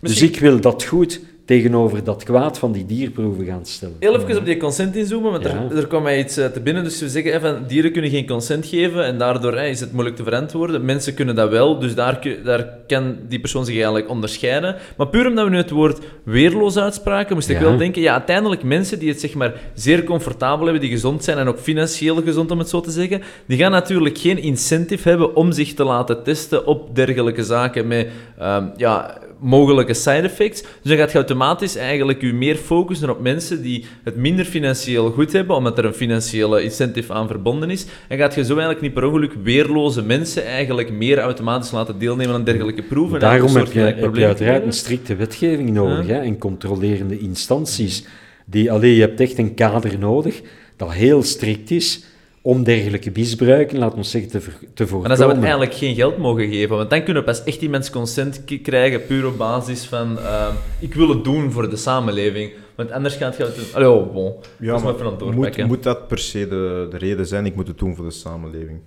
Misschien... 0.00 0.28
Dus 0.28 0.36
ik 0.36 0.42
wil 0.42 0.60
dat 0.60 0.84
goed 0.84 1.20
tegenover 1.48 2.04
dat 2.04 2.24
kwaad 2.24 2.58
van 2.58 2.72
die 2.72 2.86
dierproeven 2.86 3.44
gaan 3.44 3.66
stellen. 3.66 3.96
Heel 3.98 4.20
even 4.20 4.38
op 4.38 4.44
die 4.44 4.56
consent 4.56 4.96
inzoomen, 4.96 5.30
want 5.30 5.44
er, 5.44 5.76
er 5.76 5.86
kwam 5.86 6.02
mij 6.02 6.18
iets 6.18 6.36
eh, 6.36 6.46
te 6.46 6.60
binnen. 6.60 6.84
Dus 6.84 7.00
we 7.00 7.08
zeggen 7.08 7.34
even, 7.34 7.64
dieren 7.66 7.92
kunnen 7.92 8.10
geen 8.10 8.26
consent 8.26 8.66
geven 8.66 9.04
en 9.04 9.18
daardoor 9.18 9.54
hè, 9.54 9.66
is 9.66 9.80
het 9.80 9.92
moeilijk 9.92 10.16
te 10.16 10.22
verantwoorden. 10.22 10.84
Mensen 10.84 11.14
kunnen 11.14 11.34
dat 11.34 11.50
wel, 11.50 11.78
dus 11.78 11.94
daar, 11.94 12.20
daar 12.44 12.68
kan 12.86 13.16
die 13.28 13.40
persoon 13.40 13.64
zich 13.64 13.74
eigenlijk 13.74 14.08
onderscheiden. 14.08 14.76
Maar 14.96 15.08
puur 15.08 15.26
omdat 15.26 15.44
we 15.44 15.50
nu 15.50 15.56
het 15.56 15.70
woord 15.70 15.98
weerloos 16.22 16.76
uitspraken, 16.76 17.34
moest 17.34 17.48
ik 17.48 17.58
wel 17.58 17.76
denken, 17.76 18.02
ja, 18.02 18.12
uiteindelijk 18.12 18.62
mensen 18.62 18.98
die 18.98 19.08
het 19.08 19.20
zeg 19.20 19.34
maar 19.34 19.52
zeer 19.74 20.04
comfortabel 20.04 20.64
hebben, 20.64 20.82
die 20.82 20.90
gezond 20.90 21.24
zijn 21.24 21.38
en 21.38 21.48
ook 21.48 21.58
financieel 21.58 22.22
gezond, 22.22 22.50
om 22.50 22.58
het 22.58 22.68
zo 22.68 22.80
te 22.80 22.90
zeggen, 22.90 23.22
die 23.46 23.58
gaan 23.58 23.70
natuurlijk 23.72 24.18
geen 24.18 24.38
incentive 24.38 25.08
hebben 25.08 25.36
om 25.36 25.52
zich 25.52 25.74
te 25.74 25.84
laten 25.84 26.22
testen 26.22 26.66
op 26.66 26.94
dergelijke 26.94 27.44
zaken 27.44 27.86
met, 27.86 28.08
um, 28.40 28.72
ja 28.76 29.26
mogelijke 29.40 29.94
side 29.94 30.22
effects. 30.22 30.62
Dus 30.62 30.70
dan 30.82 30.96
gaat 30.96 31.12
je 31.12 31.18
automatisch 31.18 31.76
eigenlijk 31.76 32.20
je 32.20 32.32
meer 32.32 32.56
focussen 32.56 33.10
op 33.10 33.20
mensen 33.20 33.62
die 33.62 33.84
het 34.04 34.16
minder 34.16 34.44
financieel 34.44 35.10
goed 35.10 35.32
hebben, 35.32 35.56
omdat 35.56 35.78
er 35.78 35.84
een 35.84 35.94
financiële 35.94 36.62
incentive 36.62 37.12
aan 37.12 37.26
verbonden 37.26 37.70
is. 37.70 37.86
En 38.08 38.18
gaat 38.18 38.34
je 38.34 38.44
zo 38.44 38.50
eigenlijk 38.50 38.80
niet 38.80 38.94
per 38.94 39.04
ongeluk 39.04 39.32
weerloze 39.42 40.02
mensen 40.02 40.46
eigenlijk 40.46 40.90
meer 40.90 41.18
automatisch 41.18 41.70
laten 41.70 41.98
deelnemen 41.98 42.34
aan 42.34 42.44
dergelijke 42.44 42.82
proeven. 42.82 43.20
Daarom 43.20 43.56
heb 43.56 43.72
je, 43.72 43.80
heb 43.80 44.14
je 44.14 44.26
uiteraard 44.26 44.64
een 44.64 44.72
strikte 44.72 45.16
wetgeving 45.16 45.70
nodig 45.70 46.06
hè, 46.06 46.18
en 46.18 46.38
controlerende 46.38 47.18
instanties. 47.18 48.04
Die, 48.44 48.72
alleen, 48.72 48.94
je 48.94 49.00
hebt 49.00 49.20
echt 49.20 49.38
een 49.38 49.54
kader 49.54 49.98
nodig 49.98 50.40
dat 50.76 50.92
heel 50.92 51.22
strikt 51.22 51.70
is 51.70 52.04
om 52.48 52.64
dergelijke 52.64 53.10
misbruiken, 53.14 53.78
laat 53.78 53.94
ons 53.94 54.10
zeggen, 54.10 54.30
te, 54.30 54.38
te 54.38 54.86
voorkomen. 54.86 55.00
Maar 55.00 55.08
dan 55.08 55.16
zou 55.16 55.30
het 55.30 55.40
eigenlijk 55.40 55.74
geen 55.74 55.94
geld 55.94 56.18
mogen 56.18 56.48
geven, 56.48 56.76
want 56.76 56.90
dan 56.90 57.04
kunnen 57.04 57.22
we 57.22 57.28
pas 57.28 57.44
echt 57.44 57.60
die 57.60 57.68
mensen 57.68 57.92
consent 57.92 58.44
krijgen, 58.62 59.06
puur 59.06 59.26
op 59.26 59.38
basis 59.38 59.84
van 59.84 60.18
uh, 60.18 60.48
ik 60.78 60.94
wil 60.94 61.08
het 61.08 61.24
doen 61.24 61.52
voor 61.52 61.70
de 61.70 61.76
samenleving. 61.76 62.52
Want 62.74 62.90
anders 62.90 63.14
gaat 63.14 63.36
het... 63.36 63.74
Allee, 63.74 63.90
oh, 63.90 64.12
bon. 64.12 64.34
Ja, 64.58 64.78
maar 64.78 64.94
even 64.94 65.34
moet, 65.34 65.66
moet 65.66 65.82
dat 65.82 66.08
per 66.08 66.18
se 66.18 66.48
de, 66.48 66.86
de 66.90 66.96
reden 66.96 67.26
zijn, 67.26 67.46
ik 67.46 67.54
moet 67.54 67.68
het 67.68 67.78
doen 67.78 67.96
voor 67.96 68.04
de 68.04 68.10
samenleving? 68.10 68.80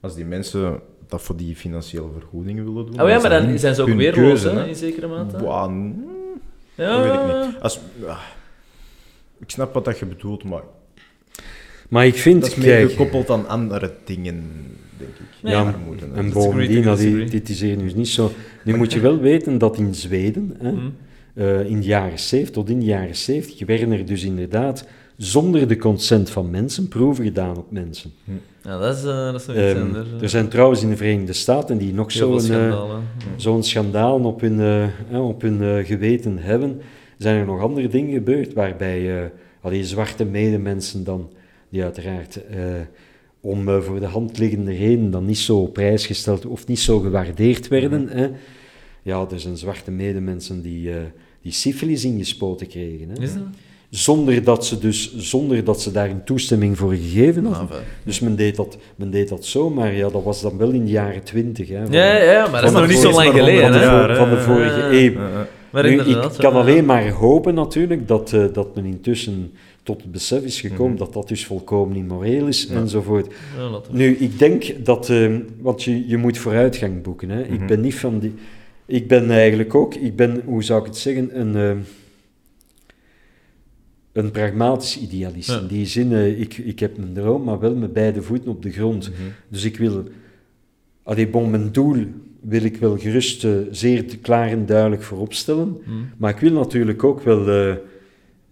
Als 0.00 0.14
die 0.14 0.24
mensen 0.24 0.80
dat 1.08 1.22
voor 1.22 1.36
die 1.36 1.56
financiële 1.56 2.08
vergoedingen 2.18 2.64
willen 2.64 2.86
doen... 2.86 3.02
Oh 3.02 3.08
ja, 3.08 3.20
maar 3.20 3.30
dan 3.30 3.58
zijn 3.58 3.74
ze 3.74 3.82
ook 3.82 3.88
weerloos, 3.88 4.42
hè, 4.42 4.66
in 4.66 4.74
zekere 4.74 5.06
mate. 5.06 5.38
Wow, 5.38 5.92
ja. 6.74 6.96
Dat 6.96 7.04
weet 7.04 7.14
ik 7.14 7.46
niet. 7.46 7.60
Als, 7.60 7.80
ah, 8.06 8.20
ik 9.38 9.50
snap 9.50 9.74
wat 9.74 9.84
dat 9.84 9.98
je 9.98 10.06
bedoelt, 10.06 10.44
maar 10.44 10.62
maar 11.94 12.06
ik 12.06 12.14
vind... 12.14 12.40
Dat 12.40 12.50
is 12.50 12.56
meer 12.56 12.88
gekoppeld 12.88 13.30
aan 13.30 13.48
andere 13.48 13.92
dingen, 14.04 14.42
denk 14.98 15.10
ik. 15.10 15.50
Ja, 15.50 15.74
en 16.14 16.30
bovendien, 16.32 16.96
die, 16.96 17.24
dit 17.24 17.48
is 17.48 17.60
hier 17.60 17.76
nu 17.76 17.92
niet 17.94 18.08
zo... 18.08 18.30
Nu 18.64 18.76
moet 18.76 18.92
je 18.92 19.00
wel 19.00 19.18
weten 19.18 19.58
dat 19.58 19.78
in 19.78 19.94
Zweden, 19.94 20.56
hè, 20.58 20.72
mm. 20.72 20.94
uh, 21.34 21.70
in 21.70 21.80
de 21.80 21.86
jaren 21.86 22.18
70, 22.18 22.54
tot 22.54 22.68
in 22.68 22.78
de 22.78 22.84
jaren 22.84 23.16
70, 23.16 23.66
werden 23.66 23.92
er 23.92 24.06
dus 24.06 24.24
inderdaad 24.24 24.86
zonder 25.16 25.68
de 25.68 25.76
consent 25.76 26.30
van 26.30 26.50
mensen 26.50 26.88
proeven 26.88 27.24
gedaan 27.24 27.56
op 27.56 27.70
mensen. 27.70 28.12
Hm. 28.24 28.30
Ja, 28.68 28.78
dat 28.78 28.96
is, 28.96 29.04
uh, 29.04 29.32
dat 29.32 29.40
is 29.40 29.48
iets 29.48 29.78
um, 29.78 29.94
Er 30.20 30.28
zijn 30.28 30.48
trouwens 30.48 30.82
in 30.82 30.88
de 30.88 30.96
Verenigde 30.96 31.32
Staten 31.32 31.78
die 31.78 31.94
nog 31.94 32.12
zo'n 32.12 32.50
uh, 32.50 32.96
zo 33.36 33.60
schandaal 33.60 34.20
op 34.20 34.40
hun, 34.40 34.60
uh, 35.10 35.26
op 35.26 35.42
hun 35.42 35.84
geweten 35.84 36.38
hebben. 36.38 36.80
Zijn 37.18 37.38
er 37.38 37.46
nog 37.46 37.60
andere 37.60 37.88
dingen 37.88 38.12
gebeurd 38.12 38.52
waarbij 38.52 39.30
alleen 39.60 39.84
zwarte 39.84 40.24
medemensen 40.24 41.04
dan 41.04 41.30
die 41.74 41.82
uiteraard 41.82 42.40
uh, 42.50 42.58
om 43.40 43.68
uh, 43.68 43.80
voor 43.80 44.00
de 44.00 44.06
hand 44.06 44.38
liggende 44.38 44.72
reden 44.72 45.10
dan 45.10 45.24
niet 45.24 45.38
zo 45.38 45.66
prijsgesteld 45.66 46.46
of 46.46 46.66
niet 46.66 46.80
zo 46.80 46.98
gewaardeerd 46.98 47.68
werden. 47.68 48.00
Mm 48.02 48.08
hè. 48.08 48.28
Ja, 49.02 49.26
er 49.30 49.40
zijn 49.40 49.56
zwarte 49.56 49.90
medemensen 49.90 50.62
die, 50.62 50.88
uh, 50.88 50.96
die 51.42 51.52
syfilis 51.52 52.04
ingespoten 52.04 52.66
kregen. 52.66 53.08
Hè. 53.08 53.22
Is 53.22 53.34
dat? 53.34 53.42
Zonder 53.90 54.44
dat, 54.44 54.66
ze 54.66 54.78
dus, 54.78 55.16
zonder 55.16 55.64
dat 55.64 55.80
ze 55.80 55.92
daar 55.92 56.10
een 56.10 56.24
toestemming 56.24 56.78
voor 56.78 56.94
gegeven 56.94 57.44
hadden. 57.44 57.78
Ah, 57.78 57.82
dus 58.04 58.20
men 58.20 58.36
deed, 58.36 58.56
dat, 58.56 58.78
men 58.96 59.10
deed 59.10 59.28
dat 59.28 59.44
zo, 59.44 59.70
maar 59.70 59.94
ja, 59.94 60.08
dat 60.08 60.22
was 60.22 60.42
dan 60.42 60.56
wel 60.56 60.70
in 60.70 60.84
de 60.84 60.90
jaren 60.90 61.22
twintig. 61.22 61.68
Hè, 61.68 61.82
van, 61.82 61.92
ja, 61.92 62.22
ja, 62.22 62.48
maar 62.48 62.60
dat 62.60 62.70
is 62.70 62.76
nog 62.76 62.88
niet 62.88 62.98
zo 62.98 63.10
lang 63.10 63.32
geleden. 63.32 63.72
Van 63.72 64.08
de, 64.08 64.14
van 64.14 64.30
de 64.30 64.40
vorige 64.40 64.82
eeuw. 64.90 65.12
Nu, 65.82 66.00
ik 66.00 66.30
kan 66.38 66.52
alleen 66.52 66.84
maar 66.84 67.08
hopen 67.08 67.54
natuurlijk 67.54 68.08
dat, 68.08 68.32
uh, 68.32 68.44
dat 68.52 68.74
men 68.74 68.84
intussen 68.84 69.52
tot 69.84 70.02
het 70.02 70.12
besef 70.12 70.42
is 70.42 70.60
gekomen 70.60 70.92
mhm. 70.92 70.98
dat 70.98 71.12
dat 71.12 71.28
dus 71.28 71.46
volkomen 71.46 71.96
immoreel 71.96 72.46
is 72.46 72.66
enzovoort. 72.66 73.34
Ja, 73.56 73.80
nu, 73.90 74.16
ik 74.16 74.38
denk 74.38 74.84
dat, 74.84 75.08
uh, 75.08 75.38
want 75.60 75.82
je, 75.82 76.08
je 76.08 76.16
moet 76.16 76.38
vooruitgang 76.38 77.02
boeken. 77.02 77.28
Hè. 77.28 77.42
Ik 77.42 77.58
mhm. 77.58 77.66
ben 77.66 77.80
niet 77.80 77.94
van 77.94 78.18
die. 78.18 78.34
Ik 78.86 79.08
ben 79.08 79.30
eigenlijk 79.30 79.74
ook, 79.74 79.94
ik 79.94 80.16
ben, 80.16 80.42
hoe 80.44 80.62
zou 80.62 80.80
ik 80.80 80.86
het 80.86 80.96
zeggen, 80.96 81.40
een, 81.40 81.56
uh, 81.56 81.84
een 84.12 84.30
pragmatisch 84.30 84.98
idealist. 84.98 85.50
In 85.50 85.66
die 85.66 85.86
zin, 85.86 86.10
uh, 86.10 86.40
ik, 86.40 86.58
ik 86.58 86.78
heb 86.78 86.96
mijn 86.96 87.12
droom, 87.12 87.44
maar 87.44 87.58
wel 87.58 87.74
met 87.74 87.92
beide 87.92 88.22
voeten 88.22 88.50
op 88.50 88.62
de 88.62 88.70
grond. 88.70 89.10
Mhm. 89.10 89.20
Dus 89.48 89.64
ik 89.64 89.76
wil, 89.76 90.04
allee, 91.02 91.28
bon, 91.28 91.50
mijn 91.50 91.72
doel 91.72 92.04
wil 92.40 92.62
ik 92.62 92.76
wel 92.76 92.98
gerust 92.98 93.46
zeer 93.70 94.04
klaar 94.22 94.48
en 94.48 94.66
duidelijk 94.66 95.02
voorop 95.02 95.34
stellen, 95.34 95.76
maar 96.16 96.30
ik 96.30 96.38
wil 96.38 96.52
natuurlijk 96.52 97.04
ook 97.04 97.22
wel 97.22 97.76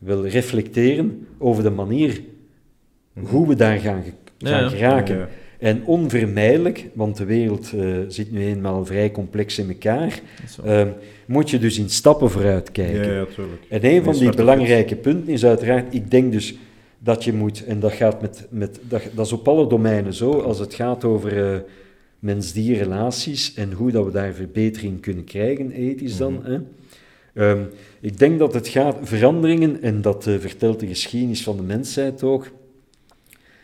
wil 0.03 0.27
reflecteren 0.27 1.27
over 1.39 1.63
de 1.63 1.71
manier 1.71 2.23
hoe 3.21 3.49
we 3.49 3.55
daar 3.55 3.79
gaan, 3.79 4.03
gaan 4.39 4.71
geraken. 4.71 5.29
En 5.59 5.85
onvermijdelijk, 5.85 6.89
want 6.93 7.17
de 7.17 7.25
wereld 7.25 7.73
uh, 7.75 7.97
zit 8.09 8.33
nu 8.33 8.45
eenmaal 8.45 8.85
vrij 8.85 9.11
complex 9.11 9.59
in 9.59 9.69
elkaar, 9.69 10.21
uh, 10.65 10.83
moet 11.27 11.51
je 11.51 11.59
dus 11.59 11.79
in 11.79 11.89
stappen 11.89 12.31
vooruit 12.31 12.73
kijken. 12.73 13.07
Ja, 13.07 13.19
ja, 13.19 13.27
en 13.69 13.85
een 13.85 14.03
van 14.03 14.15
die 14.15 14.37
belangrijke 14.37 14.97
punten 14.97 15.33
is 15.33 15.45
uiteraard, 15.45 15.95
ik 15.95 16.11
denk 16.11 16.33
dus 16.33 16.55
dat 16.99 17.25
je 17.25 17.33
moet, 17.33 17.65
en 17.65 17.81
dat 17.81 17.93
gaat 17.93 18.21
met, 18.21 18.47
met 18.51 18.81
dat, 18.89 19.03
dat 19.15 19.27
is 19.27 19.33
op 19.33 19.49
alle 19.49 19.67
domeinen 19.67 20.15
zo, 20.15 20.31
als 20.31 20.59
het 20.59 20.75
gaat 20.75 21.05
over 21.05 21.53
uh, 21.53 21.59
mens-dier-relaties 22.19 23.55
en 23.55 23.73
hoe 23.73 23.91
dat 23.91 24.05
we 24.05 24.11
daar 24.11 24.33
verbetering 24.33 25.01
kunnen 25.01 25.25
krijgen, 25.25 25.71
ethisch 25.71 26.17
dan. 26.17 26.33
Mhm. 26.33 26.51
Hè? 26.51 26.59
Um, 27.35 27.69
ik 28.01 28.19
denk 28.19 28.39
dat 28.39 28.55
het 28.55 28.69
gaat 28.69 28.97
veranderingen, 29.03 29.83
en 29.83 30.01
dat 30.01 30.27
uh, 30.27 30.39
vertelt 30.39 30.81
de 30.81 30.87
geschiedenis 30.87 31.43
van 31.43 31.57
de 31.57 31.63
mensheid 31.63 32.23
ook, 32.23 32.51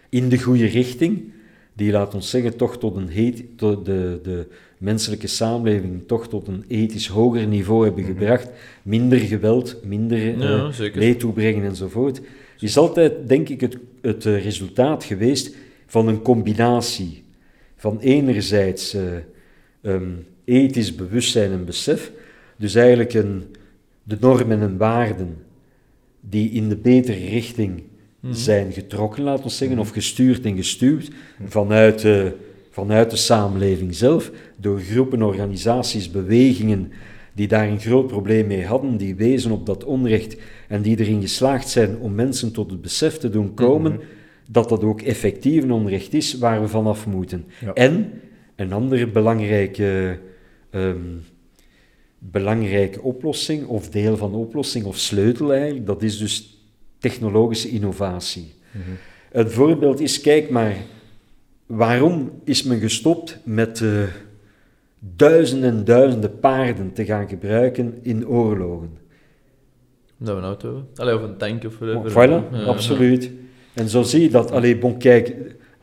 in 0.08 0.28
de 0.28 0.38
goede 0.38 0.66
richting, 0.66 1.32
die 1.72 1.92
laat 1.92 2.14
ons 2.14 2.30
zeggen 2.30 2.56
toch 2.56 2.78
tot 2.78 2.96
een 2.96 3.08
heet, 3.08 3.44
tot 3.56 3.84
de, 3.84 4.20
de 4.22 4.46
menselijke 4.78 5.26
samenleving 5.26 6.02
toch 6.06 6.28
tot 6.28 6.48
een 6.48 6.64
ethisch 6.68 7.06
hoger 7.06 7.46
niveau 7.46 7.84
hebben 7.84 8.02
mhm. 8.02 8.12
gebracht, 8.12 8.50
minder 8.82 9.18
geweld, 9.18 9.76
minder 9.84 10.36
uh, 10.36 10.68
leed 10.94 11.18
toebrengen 11.18 11.64
enzovoort, 11.64 12.20
is 12.58 12.76
altijd, 12.76 13.28
denk 13.28 13.48
ik, 13.48 13.60
het, 13.60 13.76
het 14.02 14.24
uh, 14.24 14.42
resultaat 14.44 15.04
geweest 15.04 15.54
van 15.86 16.08
een 16.08 16.22
combinatie 16.22 17.22
van 17.76 18.00
enerzijds 18.00 18.96
um, 19.82 20.26
ethisch 20.44 20.94
bewustzijn 20.94 21.52
en 21.52 21.64
besef, 21.64 22.12
dus 22.56 22.74
eigenlijk 22.74 23.14
een, 23.14 23.44
de 24.08 24.16
normen 24.20 24.60
en 24.60 24.76
waarden 24.76 25.36
die 26.20 26.50
in 26.50 26.68
de 26.68 26.76
betere 26.76 27.28
richting 27.28 27.82
mhm. 28.20 28.32
zijn 28.32 28.72
getrokken, 28.72 29.22
laten 29.22 29.44
we 29.44 29.50
zeggen, 29.50 29.78
of 29.78 29.90
gestuurd 29.90 30.44
en 30.44 30.56
gestuurd 30.56 31.10
vanuit 31.44 32.00
de, 32.00 32.36
vanuit 32.70 33.10
de 33.10 33.16
samenleving 33.16 33.94
zelf, 33.94 34.30
door 34.56 34.80
groepen, 34.80 35.22
organisaties, 35.22 36.10
bewegingen 36.10 36.92
die 37.34 37.48
daar 37.48 37.68
een 37.68 37.80
groot 37.80 38.06
probleem 38.06 38.46
mee 38.46 38.66
hadden, 38.66 38.96
die 38.96 39.14
wezen 39.14 39.50
op 39.50 39.66
dat 39.66 39.84
onrecht 39.84 40.36
en 40.68 40.82
die 40.82 40.98
erin 40.98 41.20
geslaagd 41.20 41.68
zijn 41.68 41.98
om 41.98 42.14
mensen 42.14 42.52
tot 42.52 42.70
het 42.70 42.82
besef 42.82 43.18
te 43.18 43.30
doen 43.30 43.54
komen 43.54 43.92
mhm. 43.92 44.02
dat 44.50 44.68
dat 44.68 44.84
ook 44.84 45.02
effectief 45.02 45.62
een 45.62 45.72
onrecht 45.72 46.14
is 46.14 46.38
waar 46.38 46.60
we 46.60 46.68
vanaf 46.68 47.06
moeten. 47.06 47.44
En 47.74 48.10
een 48.56 48.72
andere 48.72 49.08
belangrijke 49.08 50.18
um, 50.70 51.22
belangrijke 52.18 53.02
oplossing, 53.02 53.66
of 53.66 53.90
deel 53.90 54.16
van 54.16 54.30
de 54.30 54.36
oplossing, 54.36 54.84
of 54.84 54.98
sleutel 54.98 55.52
eigenlijk, 55.52 55.86
dat 55.86 56.02
is 56.02 56.18
dus 56.18 56.58
technologische 56.98 57.68
innovatie. 57.68 58.54
Mm 58.72 58.82
Een 59.32 59.50
voorbeeld 59.50 60.00
is, 60.00 60.20
kijk 60.20 60.50
maar, 60.50 60.76
waarom 61.66 62.30
is 62.44 62.62
men 62.62 62.80
gestopt 62.80 63.38
met 63.44 63.80
uh, 63.80 64.02
duizenden 64.98 65.70
en 65.70 65.84
duizenden 65.84 66.38
paarden 66.38 66.92
te 66.92 67.04
gaan 67.04 67.28
gebruiken 67.28 67.98
in 68.02 68.28
oorlogen? 68.28 68.90
Dat 70.16 70.34
we 70.34 70.40
een 70.40 70.46
auto 70.46 70.66
hebben. 70.66 70.86
Allee, 70.94 71.14
of 71.14 71.22
een 71.22 71.36
tank 71.36 71.64
of 71.64 71.78
whatever. 71.78 72.10
Voilà, 72.10 72.66
absoluut. 72.66 73.30
En 73.74 73.88
zo 73.88 74.02
zie 74.02 74.22
je 74.22 74.30
dat, 74.30 74.50
allee, 74.50 74.78
bon, 74.78 74.98
kijk, 74.98 75.34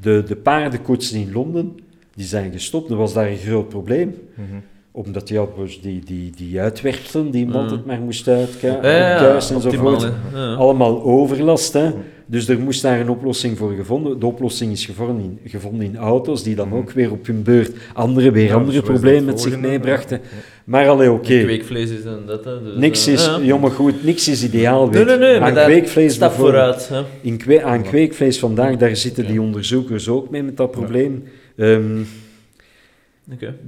de, 0.01 0.23
de 0.27 0.35
paardenkoetsen 0.35 1.19
in 1.19 1.31
Londen, 1.31 1.75
die 2.15 2.25
zijn 2.25 2.51
gestopt, 2.51 2.89
er 2.89 2.95
was 2.95 3.13
daar 3.13 3.27
een 3.27 3.37
groot 3.37 3.69
probleem. 3.69 4.15
Mm 4.35 4.63
omdat 4.95 5.29
ja, 5.29 5.45
dus 5.57 5.81
die, 5.81 6.01
die, 6.05 6.31
die 6.35 6.59
uitwerpselen 6.59 7.31
die 7.31 7.45
iemand 7.45 7.69
mm. 7.69 7.77
het 7.77 7.85
maar 7.85 7.99
moest 7.99 8.27
uitkuisen 8.27 9.55
enzovoort, 9.55 10.11
allemaal 10.57 11.03
overlast. 11.03 11.73
Hè. 11.73 11.91
Dus 12.25 12.47
er 12.47 12.59
moest 12.59 12.81
daar 12.81 12.99
een 12.99 13.09
oplossing 13.09 13.57
voor 13.57 13.71
gevonden. 13.71 14.19
De 14.19 14.25
oplossing 14.25 14.71
is 14.71 14.85
gevonden 14.85 15.23
in, 15.23 15.49
gevonden 15.49 15.85
in 15.85 15.97
auto's, 15.97 16.43
die 16.43 16.55
dan 16.55 16.73
ook 16.73 16.91
weer 16.91 17.11
op 17.11 17.25
hun 17.25 17.43
beurt 17.43 17.71
andere, 17.93 18.31
weer 18.31 18.53
andere 18.53 18.81
problemen 18.81 19.25
met 19.25 19.41
zich 19.41 19.59
meebrachten. 19.59 20.21
Maar 20.63 20.87
allee, 20.89 21.11
oké. 21.11 21.25
Okay. 21.25 21.43
Kweekvlees 21.43 21.89
is 21.89 22.03
en 22.03 22.23
dat, 22.25 22.45
hè. 22.45 22.63
Dus, 22.63 22.75
niks 22.77 23.07
is, 23.07 23.27
uh, 23.27 23.45
jongen, 23.45 23.71
goed, 23.71 24.03
niks 24.03 24.27
is 24.27 24.43
ideaal. 24.43 24.91
Weet. 24.91 25.05
Nee, 25.05 25.17
nee, 25.17 25.39
nee, 25.39 25.39
aan 25.39 25.53
kweekvlees 25.53 26.13
stap 26.13 26.31
vooruit. 26.31 26.89
Hè. 26.89 27.01
In 27.21 27.63
aan 27.63 27.83
kweekvlees 27.83 28.39
vandaag, 28.39 28.77
daar 28.77 28.95
zitten 28.95 29.27
die 29.27 29.41
onderzoekers 29.41 30.09
ook 30.09 30.29
mee 30.29 30.43
met 30.43 30.57
dat 30.57 30.71
probleem. 30.71 31.23
Um, 31.55 32.07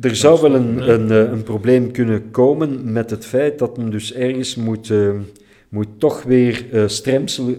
er 0.02 0.16
zou 0.16 0.42
wel 0.42 0.56
een, 0.56 0.90
een, 0.90 1.12
eh, 1.12 1.32
een, 1.32 1.44
probleem 1.44 1.92
kunnen 1.92 2.32
komen 2.32 2.92
met 2.92 3.10
het 3.10 3.26
feit 3.26 3.60
dat 3.60 3.78
men 3.78 3.90
dus 3.90 4.14
ergens 4.14 4.56
moet, 4.56 4.90
uh, 4.90 5.12
moet 5.70 5.88
toch 5.98 6.24
weer 6.24 6.66
uh, 6.74 6.88
stremsel 6.88 7.56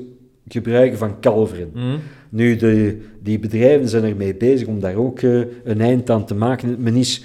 gebruiken 0.49 0.99
van 0.99 1.21
kalveren. 1.21 1.71
Mhm. 1.75 1.97
Nu, 2.29 2.57
de, 2.57 2.99
die 3.23 3.39
bedrijven 3.39 3.89
zijn 3.89 4.05
ermee 4.05 4.35
bezig 4.35 4.67
om 4.67 4.81
daar 4.81 4.95
ook 4.95 5.21
uh, 5.21 5.43
een 5.65 5.81
eind 5.81 6.11
aan 6.11 6.27
te 6.27 6.35
maken. 6.35 6.77
Men 6.79 6.95
is, 6.95 7.25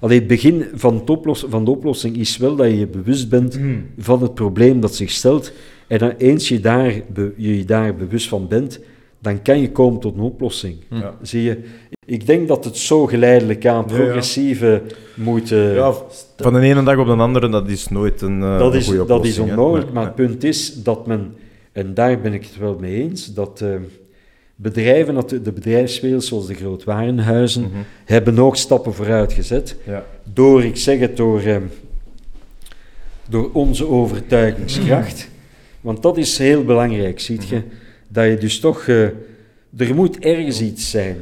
allee, 0.00 0.18
het 0.18 0.28
begin 0.28 0.64
van, 0.74 1.22
van 1.32 1.64
de 1.64 1.70
oplossing 1.70 2.16
is 2.16 2.36
wel 2.36 2.56
dat 2.56 2.66
je 2.66 2.78
je 2.78 2.86
bewust 2.86 3.28
bent 3.28 3.58
mhm. 3.58 3.74
van 3.98 4.22
het 4.22 4.34
probleem 4.34 4.80
dat 4.80 4.94
zich 4.94 5.10
stelt. 5.10 5.52
En 5.86 6.16
eens 6.16 6.48
je 6.48 6.60
daar, 6.60 6.92
je, 7.36 7.56
je 7.56 7.64
daar 7.64 7.94
bewust 7.94 8.28
van 8.28 8.48
bent, 8.48 8.80
dan 9.20 9.42
kan 9.42 9.60
je 9.60 9.72
komen 9.72 10.00
tot 10.00 10.14
een 10.14 10.20
oplossing. 10.20 10.76
Ja. 10.90 11.14
Zie 11.22 11.42
je? 11.42 11.62
Ik 12.06 12.26
denk 12.26 12.48
dat 12.48 12.64
het 12.64 12.76
zo 12.76 13.06
geleidelijk 13.06 13.66
aan 13.66 13.84
progressieve 13.84 14.82
moet... 15.14 15.48
ja, 15.48 15.94
van 16.36 16.52
de 16.52 16.60
ene 16.60 16.82
dag 16.82 16.98
op 16.98 17.06
de 17.06 17.12
andere, 17.12 17.48
dat 17.48 17.68
is 17.68 17.88
nooit 17.88 18.22
een, 18.22 18.40
uh, 18.40 18.58
dat 18.58 18.74
is, 18.74 18.86
goede 18.86 19.04
Dat 19.04 19.24
is 19.24 19.38
onmogelijk, 19.38 19.92
maar 19.92 20.04
het 20.04 20.14
punt 20.14 20.44
is 20.44 20.82
dat 20.82 21.06
men, 21.06 21.34
en 21.72 21.94
daar 21.94 22.20
ben 22.20 22.32
ik 22.32 22.42
het 22.42 22.58
wel 22.58 22.76
mee 22.80 23.02
eens, 23.02 23.34
dat 23.34 23.60
uh, 23.62 23.74
bedrijven, 24.54 25.42
de 25.42 25.52
bedrijfswereld 25.52 26.24
zoals 26.24 26.46
de 26.46 26.54
grootwarenhuizen, 26.54 27.62
mm 27.62 27.84
hebben 28.04 28.38
ook 28.38 28.56
stappen 28.56 28.94
vooruit 28.94 29.32
gezet. 29.32 29.76
Ja. 29.86 30.06
Door, 30.32 30.64
ik 30.64 30.76
zeg 30.76 30.98
het, 30.98 31.16
door, 31.16 31.42
uh, 31.42 31.56
door 33.28 33.50
onze 33.52 33.88
overtuigingskracht. 33.88 35.28
Want 35.80 36.02
dat 36.02 36.16
is 36.16 36.38
heel 36.38 36.64
belangrijk, 36.64 37.20
ziet 37.20 37.48
je, 37.48 37.56
mhm. 37.56 37.66
Dat 38.12 38.24
je 38.24 38.36
dus 38.36 38.60
toch... 38.60 38.88
er 39.76 39.94
moet 39.94 40.18
ergens 40.18 40.60
iets 40.60 40.90
zijn 40.90 41.16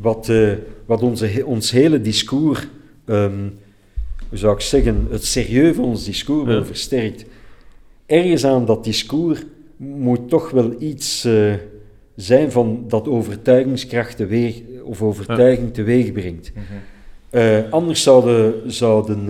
wat, 0.00 0.28
uh, 0.28 0.52
wat 0.86 1.02
onze, 1.02 1.42
ons 1.46 1.70
hele 1.70 2.00
discours, 2.00 2.66
um, 3.04 3.54
hoe 4.28 4.38
zou 4.38 4.54
ik 4.54 4.60
zeggen, 4.60 5.06
het 5.10 5.24
serieus 5.24 5.76
van 5.76 5.84
ons 5.84 6.04
discours 6.04 6.46
wel 6.46 6.64
versterkt. 6.64 7.24
Ergens 8.06 8.44
aan 8.44 8.64
dat 8.66 8.84
discours 8.84 9.42
moet 9.76 10.28
toch 10.28 10.50
wel 10.50 10.74
iets 10.78 11.24
uh, 11.24 11.54
zijn 12.16 12.52
van 12.52 12.84
dat 12.88 13.08
overtuigingskracht 13.08 14.16
teweeg, 14.16 14.62
of 14.82 15.02
overtuiging 15.02 15.74
teweeg 15.74 16.12
brengt. 16.12 16.52
Uh, 17.30 17.70
anders 17.70 18.02
zouden, 18.02 18.72
zouden 18.72 19.28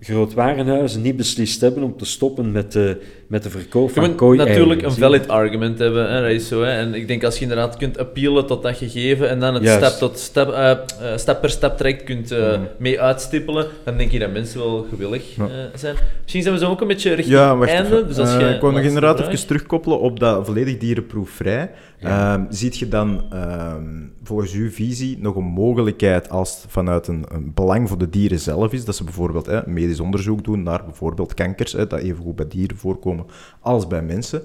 grootwarenhuizen 0.00 1.02
niet 1.02 1.16
beslist 1.16 1.60
hebben 1.60 1.82
om 1.82 1.96
te 1.96 2.04
stoppen 2.04 2.52
met 2.52 2.72
de, 2.72 3.00
met 3.26 3.42
de 3.42 3.50
verkoop 3.50 3.90
van 3.90 4.14
kooi 4.14 4.38
natuurlijk 4.38 4.82
een 4.82 4.92
valid 4.92 5.28
argument 5.28 5.78
hebben, 5.78 6.12
hè, 6.12 6.20
dat 6.20 6.30
is 6.30 6.48
zo. 6.48 6.62
Hè. 6.62 6.70
En 6.70 6.94
ik 6.94 7.08
denk 7.08 7.24
als 7.24 7.34
je 7.34 7.42
inderdaad 7.42 7.76
kunt 7.76 7.98
appealen 7.98 8.46
tot 8.46 8.62
dat 8.62 8.76
gegeven 8.76 9.28
en 9.28 9.40
dan 9.40 9.54
het 9.54 9.68
stap, 9.68 9.92
tot 9.92 10.18
stap, 10.18 10.48
uh, 10.48 11.16
stap 11.16 11.40
per 11.40 11.50
stap 11.50 11.76
traject 11.76 12.04
kunt 12.04 12.32
uh, 12.32 12.58
mee 12.78 13.00
uitstippelen, 13.00 13.66
dan 13.84 13.96
denk 13.96 14.10
je 14.10 14.18
dat 14.18 14.32
mensen 14.32 14.58
wel 14.58 14.86
gewillig 14.90 15.36
uh, 15.36 15.44
zijn. 15.74 15.96
Misschien 16.22 16.42
zijn 16.42 16.54
we 16.54 16.60
zo 16.60 16.70
ook 16.70 16.80
een 16.80 16.86
beetje 16.86 17.14
richting 17.14 17.36
ja, 17.36 17.60
einde. 17.60 18.06
Dus 18.06 18.18
als 18.18 18.32
je, 18.32 18.48
ik 18.54 18.60
wil 18.60 18.70
nog 18.70 18.82
inderdaad 18.82 19.20
even 19.20 19.46
terugkoppelen 19.46 20.00
op 20.00 20.20
dat 20.20 20.46
volledig 20.46 20.78
dierenproefvrij. 20.78 21.70
Um, 22.04 22.46
ziet 22.50 22.78
je 22.78 22.88
dan 22.88 23.34
um, 23.34 24.12
volgens 24.22 24.52
uw 24.52 24.70
visie 24.70 25.18
nog 25.18 25.36
een 25.36 25.44
mogelijkheid 25.44 26.30
als 26.30 26.62
het 26.62 26.72
vanuit 26.72 27.06
een, 27.06 27.24
een, 27.28 27.54
belang 27.54 27.88
voor 27.88 27.98
de 27.98 28.08
dieren 28.08 28.38
zelf 28.38 28.72
is, 28.72 28.84
dat 28.84 28.96
ze 28.96 29.04
bijvoorbeeld 29.04 29.66
medisch 29.66 30.00
onderzoek 30.00 30.44
doen 30.44 30.62
naar 30.62 30.84
bijvoorbeeld 30.84 31.34
kankers, 31.34 31.72
hè, 31.72 31.86
dat 31.86 32.00
evengoed 32.00 32.36
bij 32.36 32.48
dieren 32.48 32.76
voorkomen 32.76 33.26
als 33.60 33.86
bij 33.86 34.02
mensen. 34.02 34.42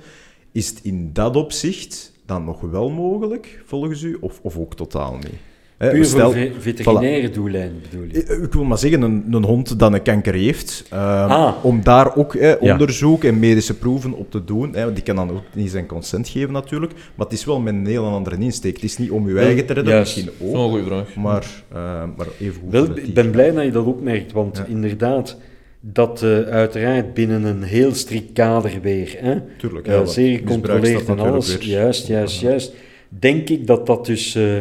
Is 0.51 0.69
het 0.69 0.79
in 0.83 1.13
dat 1.13 1.35
opzicht 1.35 2.13
dan 2.25 2.43
nog 2.43 2.61
wel 2.61 2.89
mogelijk, 2.89 3.61
volgens 3.65 4.01
u, 4.01 4.17
of, 4.21 4.39
of 4.41 4.57
ook 4.57 4.75
totaal 4.75 5.15
niet? 5.15 5.50
Puur 5.89 6.05
stel, 6.05 6.31
voor 6.31 6.49
veterinaire 6.59 7.29
voilà. 7.29 7.33
doeleinden 7.33 7.81
bedoel 7.89 8.05
je? 8.11 8.23
Eh, 8.23 8.43
ik 8.43 8.53
wil 8.53 8.63
maar 8.63 8.77
zeggen, 8.77 9.01
een, 9.01 9.25
een 9.31 9.43
hond 9.43 9.79
dat 9.79 9.93
een 9.93 10.01
kanker 10.01 10.33
heeft, 10.33 10.83
uh, 10.93 11.29
ah. 11.29 11.65
om 11.65 11.83
daar 11.83 12.15
ook 12.15 12.37
onderzoek 12.59 13.23
en 13.23 13.39
medische 13.39 13.77
proeven 13.77 14.13
op 14.13 14.31
te 14.31 14.43
doen. 14.43 14.75
die 14.93 15.03
kan 15.03 15.15
dan 15.15 15.31
ook 15.31 15.43
niet 15.53 15.71
zijn 15.71 15.85
consent 15.85 16.27
geven 16.27 16.51
natuurlijk, 16.51 16.93
maar 16.93 17.25
het 17.25 17.35
is 17.35 17.45
wel 17.45 17.59
met 17.59 17.73
een 17.73 17.85
heel 17.85 18.05
andere 18.05 18.37
insteek. 18.37 18.73
Het 18.73 18.83
is 18.83 18.97
niet 18.97 19.11
om 19.11 19.29
je 19.29 19.39
eigen 19.39 19.65
te 19.65 19.73
redden, 19.73 19.99
misschien 19.99 20.29
ook. 20.41 20.55
Goede 20.55 20.83
vraag. 20.83 21.15
Maar, 21.15 21.45
uh, 21.73 22.03
maar 22.17 22.27
even 22.39 22.61
wel, 22.69 22.97
Ik 22.97 23.13
ben 23.13 23.31
blij 23.31 23.51
dat 23.51 23.63
je 23.63 23.71
dat 23.71 23.85
opmerkt, 23.85 24.31
want 24.31 24.63
inderdaad 24.67 25.37
dat 25.81 26.21
uh, 26.23 26.39
uiteraard 26.39 27.13
binnen 27.13 27.43
een 27.43 27.63
heel 27.63 27.93
strikt 27.93 28.33
kader 28.33 28.71
weer. 28.81 29.15
Hè? 29.19 29.37
Tuurlijk, 29.57 29.85
ja, 29.85 29.99
uh, 29.99 30.07
zeer 30.07 30.37
gecontroleerd 30.37 31.07
en 31.07 31.19
alles. 31.19 31.57
Juist, 31.59 32.07
juist, 32.07 32.41
juist. 32.41 32.73
Denk 33.09 33.49
ik 33.49 33.67
dat 33.67 33.85
dat 33.87 34.05
dus 34.05 34.35
uh, 34.35 34.57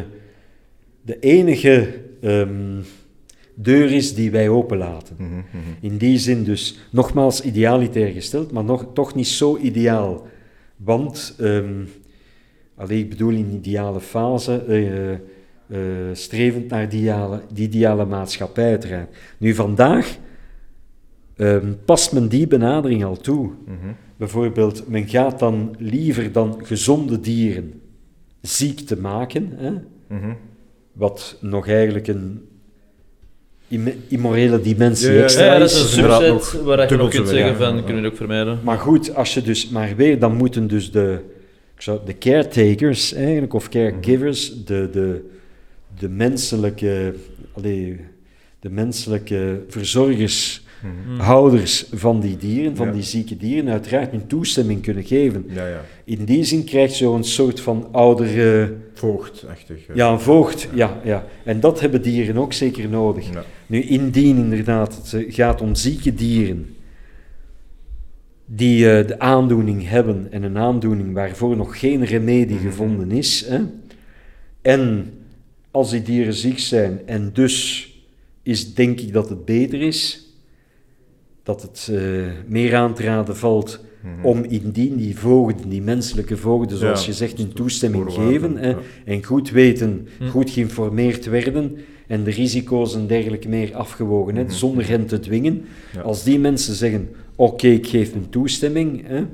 de 1.11 1.19
enige 1.19 2.01
um, 2.21 2.83
deur 3.55 3.93
is 3.93 4.15
die 4.15 4.31
wij 4.31 4.49
openlaten. 4.49 5.17
Mm 5.19 5.29
-hmm. 5.51 5.61
In 5.81 5.97
die 5.97 6.19
zin 6.19 6.45
dus, 6.45 6.79
nogmaals 6.91 7.43
idealitair 7.43 8.13
gesteld, 8.13 8.53
maar 8.53 8.65
nog, 8.65 8.87
toch 8.95 9.15
niet 9.15 9.27
zo 9.27 9.57
ideaal. 9.57 10.27
Want, 10.77 11.37
um, 11.41 11.89
alleen 12.77 12.99
ik 12.99 13.09
bedoel 13.09 13.33
in 13.33 13.53
ideale 13.53 14.01
fase, 14.01 15.21
strevend 16.13 16.69
naar 16.69 16.89
die 16.89 17.01
ideale, 17.01 17.43
die 17.53 17.67
ideale 17.67 18.05
maatschappij 18.05 18.69
uiteraard. 18.69 19.17
Nu 19.39 19.55
vandaag 19.55 20.19
um, 21.37 21.79
past 21.85 22.13
men 22.13 22.29
die 22.29 22.47
benadering 22.47 23.05
al 23.05 23.17
toe. 23.17 23.51
Mhm. 23.65 23.93
Bijvoorbeeld, 24.17 24.89
men 24.89 25.09
gaat 25.09 25.39
dan 25.39 25.75
liever 25.79 26.33
dan 26.33 26.61
gezonde 26.63 27.21
dieren 27.21 27.81
ziek 28.41 28.81
te 28.81 28.97
maken, 28.97 29.53
hè? 29.57 29.71
Mhm. 30.09 30.33
Wat 31.01 31.37
nog 31.41 31.69
eigenlijk 31.69 32.09
een 32.09 32.49
immorele 34.09 34.61
dimensie 34.61 35.13
ja, 35.13 35.23
extra 35.23 35.45
ja, 35.45 35.59
dat 35.59 35.71
is 35.71 35.81
een 35.81 35.89
subset 35.89 36.63
waar 36.63 36.89
je 36.89 36.97
nog 36.97 37.11
kunt 37.11 37.29
zeggen 37.29 37.57
van, 37.57 37.85
kunnen 37.85 38.03
we 38.03 38.09
ook 38.09 38.17
vermijden. 38.17 38.59
Maar 38.63 38.79
goed, 38.79 39.15
als 39.15 39.35
je 39.35 39.43
dus, 39.43 39.69
maar 39.69 39.97
weer, 39.97 40.19
dan 40.19 40.37
moeten 40.37 40.67
dus 40.67 40.91
de, 40.91 41.19
ik 41.75 41.83
zou, 41.83 41.99
de 42.05 42.19
caretakers 42.19 43.13
eigenlijk, 43.13 43.55
of 43.55 43.69
caregivers, 43.69 44.51
mhm. 44.51 44.65
de, 44.65 44.89
de, 44.93 45.31
de 45.99 46.09
menselijke, 46.09 47.15
allee, 47.53 48.01
de 48.61 48.71
menselijke 48.71 49.63
verzorgers 49.69 50.65
Mhm. 50.83 51.21
houders 51.21 51.87
van 51.93 52.21
die 52.21 52.37
dieren, 52.37 52.77
van 52.77 52.93
die 52.93 53.03
zieke 53.03 53.37
dieren, 53.37 53.71
uiteraard 53.71 54.11
hun 54.11 54.27
toestemming 54.27 54.83
kunnen 54.83 55.05
geven. 55.05 55.45
Ja, 55.49 55.67
ja. 55.67 55.85
In 56.05 56.25
die 56.25 56.45
zin 56.45 56.65
krijgt 56.65 56.99
je 56.99 57.07
een 57.07 57.25
soort 57.25 57.61
van 57.61 57.89
oudere... 57.93 58.77
Voogdachtig. 58.95 59.79
Ja, 59.95 60.13
een 60.13 60.21
voogd, 60.21 60.69
ja. 60.75 61.01
ja. 61.05 61.25
En 61.45 61.61
dat 61.61 61.81
hebben 61.81 62.03
dieren 62.03 62.37
ook 62.37 62.53
zeker 62.53 62.89
nodig. 62.89 63.27
Nu, 63.67 63.83
indien 63.83 64.37
inderdaad 64.37 65.11
het 65.13 65.35
gaat 65.35 65.61
om 65.61 65.75
zieke 65.75 66.15
dieren 66.15 66.75
die 68.53 68.85
uh, 68.85 69.07
de 69.07 69.19
aandoening 69.19 69.89
hebben 69.89 70.27
en 70.31 70.43
een 70.43 70.59
aandoening 70.59 71.15
waarvoor 71.15 71.57
nog 71.57 71.79
geen 71.79 72.05
remedie 72.05 72.57
mhm. 72.57 72.65
gevonden 72.65 73.11
is, 73.11 73.47
hè, 73.49 73.61
en 74.63 75.13
als 75.71 75.91
die 75.91 76.03
dieren 76.03 76.35
ziek 76.35 76.59
zijn 76.59 77.01
en 77.07 77.31
dus 77.33 77.89
is 78.43 78.75
denk 78.75 79.01
ik 79.01 79.13
dat 79.13 79.29
het 79.29 79.45
beter 79.45 79.83
is 79.83 80.30
dat 81.43 81.63
het 81.63 81.89
uh, 81.91 82.27
meer 82.47 82.75
aan 82.75 82.95
te 82.95 83.03
raden 83.03 83.37
valt 83.37 83.81
mhm. 84.03 84.27
om 84.27 84.45
indien 84.45 84.97
die 84.97 85.19
voogden, 85.19 85.69
die 85.69 85.83
menselijke 85.83 86.37
voogden, 86.37 86.79
zoals 86.79 87.07
je 87.07 87.13
zegt, 87.13 87.39
een 87.39 87.53
toestemming 87.53 88.13
geven 88.13 88.57
hè, 88.57 88.75
en 89.05 89.25
goed 89.25 89.51
weten, 89.51 90.09
mhm. 90.19 90.31
goed 90.31 90.51
geïnformeerd 90.51 91.27
werden 91.27 91.77
en 92.07 92.25
de 92.25 92.31
risico's 92.31 92.95
en 92.95 93.07
dergelijke 93.07 93.49
meer 93.49 93.75
afgewogen, 93.75 94.37
hè, 94.37 94.43
mhm. 94.43 94.53
zonder 94.53 94.89
hen 94.89 95.07
te 95.07 95.21
dwingen. 95.21 95.65
Als 96.03 96.25
die 96.25 96.39
mensen 96.39 96.75
zeggen, 96.75 97.09
oké, 97.35 97.69
ik 97.69 97.87
geef 97.87 98.15
een 98.15 98.29
toestemming, 98.31 99.07
hè, 99.07 99.25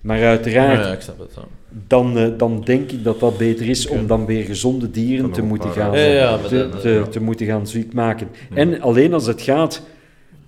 maar 0.00 0.24
uiteraard, 0.24 0.84
ja, 0.84 0.90
het, 0.90 1.38
dan, 1.86 2.18
uh, 2.18 2.26
dan 2.36 2.62
denk 2.64 2.90
ik 2.90 3.04
dat 3.04 3.20
dat 3.20 3.38
beter 3.38 3.68
is 3.68 3.86
om 3.86 4.06
dan 4.06 4.26
weer 4.26 4.44
gezonde 4.44 4.90
dieren 4.90 5.30
te 5.30 5.42
moeten, 5.42 5.70
gaan, 5.70 5.98
ja, 5.98 6.38
te, 6.38 6.68
te, 6.80 7.04
te, 7.10 7.20
moeten 7.20 7.46
gaan 7.46 7.66
ziek 7.66 7.92
maken. 7.92 8.28
En 8.54 8.80
alleen 8.80 9.12
als 9.12 9.26
het 9.26 9.42
gaat 9.42 9.82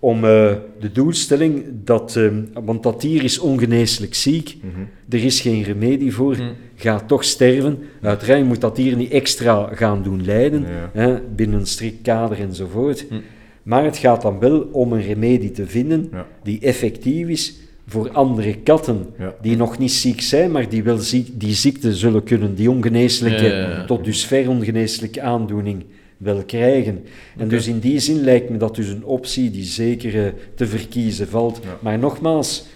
om 0.01 0.25
uh, 0.25 0.53
de 0.81 0.93
doelstelling 0.93 1.65
dat, 1.85 2.15
uh, 2.19 2.33
want 2.65 2.83
dat 2.83 3.01
dier 3.01 3.25
is 3.25 3.39
ongeneeslijk 3.39 4.15
ziek, 4.15 4.57
mm 4.63 4.71
-hmm. 4.75 4.89
er 5.09 5.25
is 5.25 5.41
geen 5.41 5.63
remedie 5.63 6.15
voor, 6.15 6.37
mm. 6.37 6.53
gaat 6.77 7.09
toch 7.09 7.25
sterven. 7.25 7.79
Uiteraard 8.03 8.45
moet 8.45 8.61
dat 8.61 8.77
dier 8.77 8.97
niet 8.97 9.11
extra 9.11 9.69
gaan 9.73 10.03
doen 10.03 10.25
lijden, 10.25 10.61
ja. 10.61 10.91
hè, 10.93 11.21
binnen 11.35 11.61
een 11.61 11.67
strikt 11.67 12.03
kader 12.03 12.41
enzovoort. 12.41 13.07
Mm. 13.11 13.23
Maar 13.63 13.85
het 13.85 13.97
gaat 13.97 14.23
dan 14.23 14.39
wel 14.39 14.69
om 14.73 14.93
een 14.93 15.03
remedie 15.03 15.51
te 15.51 15.67
vinden 15.67 16.09
ja. 16.13 16.27
die 16.43 16.61
effectief 16.61 17.29
is 17.29 17.57
voor 17.87 18.11
andere 18.11 18.57
katten 18.57 19.07
ja. 19.19 19.35
die 19.43 19.57
nog 19.57 19.79
niet 19.79 19.93
ziek 19.93 20.21
zijn, 20.21 20.51
maar 20.51 20.69
die 20.69 20.83
wel 20.83 20.99
ziek, 20.99 21.41
die 21.41 21.55
ziekte 21.55 21.95
zullen 21.95 22.23
kunnen, 22.23 22.55
die 22.55 22.71
ongeneeslijke, 22.71 23.85
tot 23.87 24.05
dus 24.05 24.25
ver 24.25 24.49
ongeneeslijke 24.49 25.21
aandoening 25.21 25.85
wil 26.21 26.45
krijgen. 26.45 27.05
En 27.37 27.49
dus 27.49 27.67
in 27.67 27.79
die 27.79 27.99
zin 27.99 28.21
lijkt 28.21 28.51
me 28.51 28.57
dat 28.57 28.75
dus 28.75 28.89
een 28.89 29.05
optie 29.05 29.51
die 29.51 29.65
zeker 29.65 30.15
uh, 30.15 30.33
te 30.55 30.67
verkiezen 30.67 31.29
valt. 31.29 31.61
Maar 31.81 31.99
nogmaals, 31.99 32.67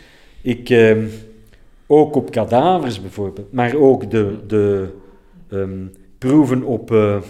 ik, 0.42 0.70
uh, 0.70 0.96
ook 1.86 2.14
op 2.14 2.30
kadavers 2.30 3.00
bijvoorbeeld, 3.00 3.52
maar 3.52 3.74
ook 3.74 4.10
de, 4.10 4.36
de 4.46 4.88
um, 5.48 5.92
proeven 6.18 6.62
op, 6.62 6.90
uh, 6.90 7.20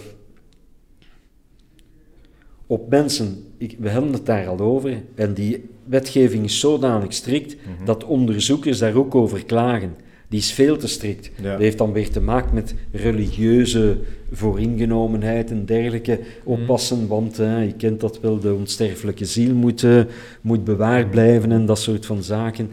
op 2.67 2.89
mensen, 2.89 3.43
ik, 3.57 3.75
we 3.79 3.89
hebben 3.89 4.13
het 4.13 4.25
daar 4.25 4.47
al 4.47 4.59
over, 4.59 5.03
en 5.15 5.33
die 5.33 5.69
wetgeving 5.83 6.43
is 6.43 6.59
zodanig 6.59 7.13
strikt 7.13 7.55
mm 7.55 7.75
-hmm. 7.77 7.85
dat 7.85 8.03
onderzoekers 8.03 8.79
daar 8.79 8.95
ook 8.95 9.15
over 9.15 9.45
klagen 9.45 9.95
die 10.27 10.39
is 10.39 10.51
veel 10.51 10.77
te 10.77 10.87
strikt. 10.87 11.31
Dat 11.41 11.59
heeft 11.59 11.77
dan 11.77 11.93
weer 11.93 12.09
te 12.09 12.21
maken 12.21 12.53
met 12.53 12.75
religieuze 12.91 13.97
vooringenomenheid 14.31 15.51
en 15.51 15.65
dergelijke. 15.65 16.19
Mhm. 16.19 16.49
Oppassen, 16.49 17.07
want 17.07 17.35
je 17.35 17.73
kent 17.77 17.99
dat 17.99 18.19
wel, 18.19 18.39
de 18.39 18.53
onsterfelijke 18.53 19.25
ziel 19.25 19.53
moet, 19.53 19.83
uh, 19.83 20.03
moet 20.41 20.63
bewaard 20.63 21.09
blijven 21.09 21.51
en 21.51 21.65
dat 21.65 21.79
soort 21.79 22.05
van 22.05 22.23
zaken. 22.23 22.69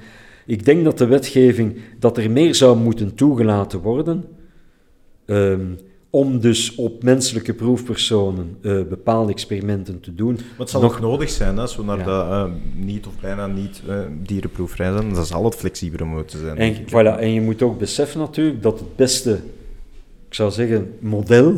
Ik 0.47 0.65
denk 0.65 0.85
dat 0.85 0.99
de 0.99 1.07
wetgeving, 1.07 1.77
dat 1.99 2.19
er 2.19 2.31
meer 2.31 2.55
zou 2.55 2.77
moeten 2.77 3.15
toegelaten 3.15 3.81
worden. 3.81 4.25
Um, 5.27 5.79
om 6.15 6.41
dus 6.41 6.75
op 6.75 7.03
menselijke 7.03 7.55
proefpersonen 7.55 8.57
uh, 8.61 8.83
bepaalde 8.89 9.33
experimenten 9.33 10.01
te 10.01 10.15
doen. 10.15 10.39
Wat 10.57 10.71
zal 10.71 10.81
nog 10.81 11.01
nodig 11.01 11.31
zijn 11.31 11.59
als 11.59 11.77
we 11.77 11.83
naar 11.83 12.05
de 12.05 12.11
uh, 12.11 12.45
niet 12.75 13.07
of 13.07 13.21
bijna 13.21 13.47
niet 13.47 13.83
uh, 13.89 13.99
dierenproefvrij 14.23 14.93
zijn? 14.93 15.15
Dan 15.15 15.25
zal 15.25 15.45
het 15.45 15.55
flexibeler 15.55 16.07
moeten 16.07 16.41
zijn. 16.41 16.57
En, 16.57 16.77
voilà, 16.87 17.21
en 17.21 17.33
je 17.33 17.41
moet 17.41 17.63
ook 17.63 17.79
beseffen 17.79 18.21
natuurlijk 18.21 18.63
dat 18.63 18.79
het 18.79 18.97
beste, 18.97 19.33
ik 20.29 20.35
zou 20.35 20.51
zeggen, 20.51 20.95
model 20.99 21.51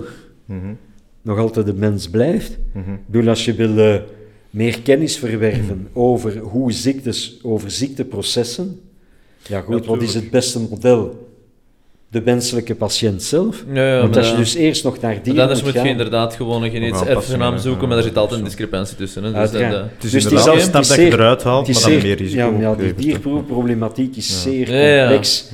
mm 0.44 0.60
-hmm. 0.60 0.76
nog 1.22 1.38
altijd 1.38 1.66
de 1.66 1.74
mens 1.74 2.10
blijft. 2.10 2.58
Mm 2.72 2.84
-hmm. 3.10 3.28
Als 3.28 3.44
je 3.44 3.54
wil 3.54 4.02
meer 4.50 4.82
kennis 4.82 5.18
verwerven 5.18 5.76
mm 5.78 5.88
-hmm. 5.92 6.02
over 6.02 6.38
hoe 6.38 6.72
ziektes, 6.72 7.38
over 7.42 7.70
ziekteprocessen, 7.70 8.80
ja 9.46 9.60
goed, 9.60 9.84
ja, 9.84 9.90
wat 9.90 10.02
is 10.02 10.14
het 10.14 10.30
beste 10.30 10.60
model? 10.60 11.32
De 12.14 12.22
menselijke 12.24 12.74
patiënt 12.74 13.22
zelf. 13.22 13.64
Ja, 13.72 13.94
ja, 13.94 14.00
Want 14.00 14.16
als 14.16 14.30
je 14.30 14.36
dus 14.36 14.54
eerst 14.54 14.84
nog 14.84 15.00
naar 15.00 15.22
die 15.22 15.34
Dan 15.34 15.48
moet, 15.48 15.62
moet 15.64 15.72
je 15.72 15.88
inderdaad 15.88 16.34
gewoon 16.34 16.62
een 16.62 16.70
genetisch 16.70 17.02
erfgenaam 17.02 17.58
zoeken, 17.58 17.88
maar 17.88 17.96
er 17.96 18.02
zit 18.02 18.16
altijd 18.16 18.38
een 18.38 18.46
discrepantie 18.46 18.96
tussen. 18.96 19.24
Hè. 19.24 19.32
Dus, 19.32 19.50
dat, 19.50 19.60
uh, 19.60 19.82
dus, 19.98 20.10
dus 20.10 20.26
die 20.26 20.38
stap 20.38 20.72
dat 20.72 20.94
je 20.94 21.12
eruit 21.12 21.42
haalt, 21.42 21.72
maar 21.72 21.82
dan 21.82 22.02
meer 22.02 22.16
risico. 22.16 22.52
Ja, 22.52 22.60
ja 22.60 22.74
die 22.74 22.94
dierproefproblematiek 22.94 24.16
is 24.16 24.42
zeer 24.42 24.66
complex, 24.66 25.52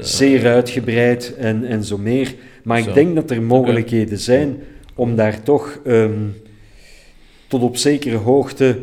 zeer 0.00 0.46
uitgebreid 0.46 1.34
en, 1.36 1.64
en 1.64 1.84
zo 1.84 1.98
meer. 1.98 2.34
Maar 2.62 2.82
zo. 2.82 2.88
ik 2.88 2.94
denk 2.94 3.14
dat 3.14 3.30
er 3.30 3.42
mogelijkheden 3.42 4.18
zijn 4.18 4.62
om 4.94 5.16
daar 5.16 5.42
toch 5.42 5.78
um, 5.86 6.34
tot 7.48 7.62
op 7.62 7.76
zekere 7.76 8.16
hoogte 8.16 8.78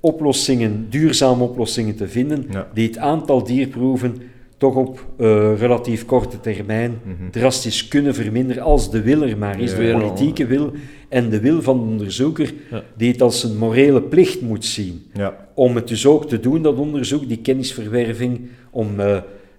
oplossingen, 0.00 0.86
duurzame 0.90 1.42
oplossingen 1.42 1.96
te 1.96 2.08
vinden, 2.08 2.46
die 2.74 2.86
het 2.86 2.98
aantal 2.98 3.44
dierproeven 3.44 4.16
toch 4.56 4.74
op 4.74 5.06
uh, 5.18 5.58
relatief 5.58 6.04
korte 6.04 6.40
termijn 6.40 6.90
mm 7.04 7.16
-hmm. 7.18 7.30
drastisch 7.30 7.88
kunnen 7.88 8.14
verminderen 8.14 8.62
als 8.62 8.90
de 8.90 9.02
wil 9.02 9.22
er 9.22 9.38
maar 9.38 9.60
is, 9.60 9.72
ja, 9.72 9.78
de 9.78 9.92
politieke 9.92 10.46
wil 10.46 10.72
en 11.08 11.30
de 11.30 11.40
wil 11.40 11.62
van 11.62 11.76
de 11.76 11.84
onderzoeker, 11.84 12.54
ja. 12.70 12.82
die 12.96 13.12
het 13.12 13.22
als 13.22 13.44
een 13.44 13.56
morele 13.56 14.02
plicht 14.02 14.40
moet 14.40 14.64
zien. 14.64 15.06
Ja. 15.12 15.48
Om 15.54 15.74
het 15.74 15.88
dus 15.88 16.06
ook 16.06 16.28
te 16.28 16.40
doen, 16.40 16.62
dat 16.62 16.76
onderzoek, 16.76 17.28
die 17.28 17.38
kennisverwerving, 17.38 18.40
om, 18.70 19.00
uh, 19.00 19.16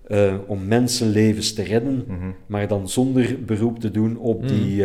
uh, 0.07 0.33
om 0.47 0.67
mensenlevens 0.67 1.53
te 1.53 1.63
redden, 1.63 2.03
mm 2.07 2.19
-hmm. 2.19 2.35
maar 2.45 2.67
dan 2.67 2.89
zonder 2.89 3.37
beroep 3.45 3.79
te 3.79 3.91
doen 3.91 4.17
op 4.17 4.41
mm. 4.41 4.47
die 4.47 4.83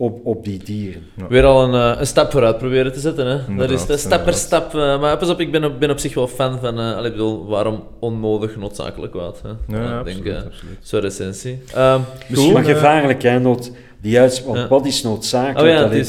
op, 0.00 0.20
op 0.26 0.44
die 0.44 0.64
dieren. 0.64 1.02
Ja. 1.16 1.26
Weer 1.28 1.44
al 1.44 1.62
een, 1.62 1.94
uh, 1.94 2.00
een 2.00 2.06
stap 2.06 2.30
vooruit 2.30 2.58
proberen 2.58 2.92
te 2.92 3.00
zetten. 3.00 3.26
Hè? 3.26 3.56
dat 3.56 3.70
is 3.70 3.86
de 3.86 3.96
stap 3.96 4.24
per 4.24 4.34
stap. 4.34 4.74
Uh, 4.74 5.00
maar 5.00 5.18
pas 5.18 5.28
op, 5.28 5.40
ik 5.40 5.52
ben 5.52 5.64
op, 5.64 5.80
ben 5.80 5.90
op 5.90 5.98
zich 5.98 6.14
wel 6.14 6.26
fan 6.26 6.58
van, 6.58 6.78
uh, 6.78 6.96
allee, 6.96 7.10
bedoel, 7.10 7.46
waarom 7.46 7.84
onnodig 7.98 8.56
noodzakelijk 8.56 9.12
kwaad. 9.12 9.42
Hè? 9.42 9.76
Ja, 9.76 9.82
ja, 9.82 9.98
ik 9.98 10.04
denk, 10.04 10.18
absoluut, 10.18 10.44
absoluut. 10.46 10.76
Zo'n 10.80 11.04
essentie. 11.04 11.58
Um, 11.76 12.04
Misschien 12.28 12.52
maar 12.52 12.64
gevaarlijk, 12.64 13.22
hè, 13.22 13.38
not, 13.38 13.72
die 14.00 14.12
juist, 14.12 14.44
want 14.44 14.68
wat 14.68 14.86
is 14.86 15.02
noodzakelijk? 15.02 15.58
Oh 15.58 15.66
ja, 15.66 15.88
het, 15.88 16.08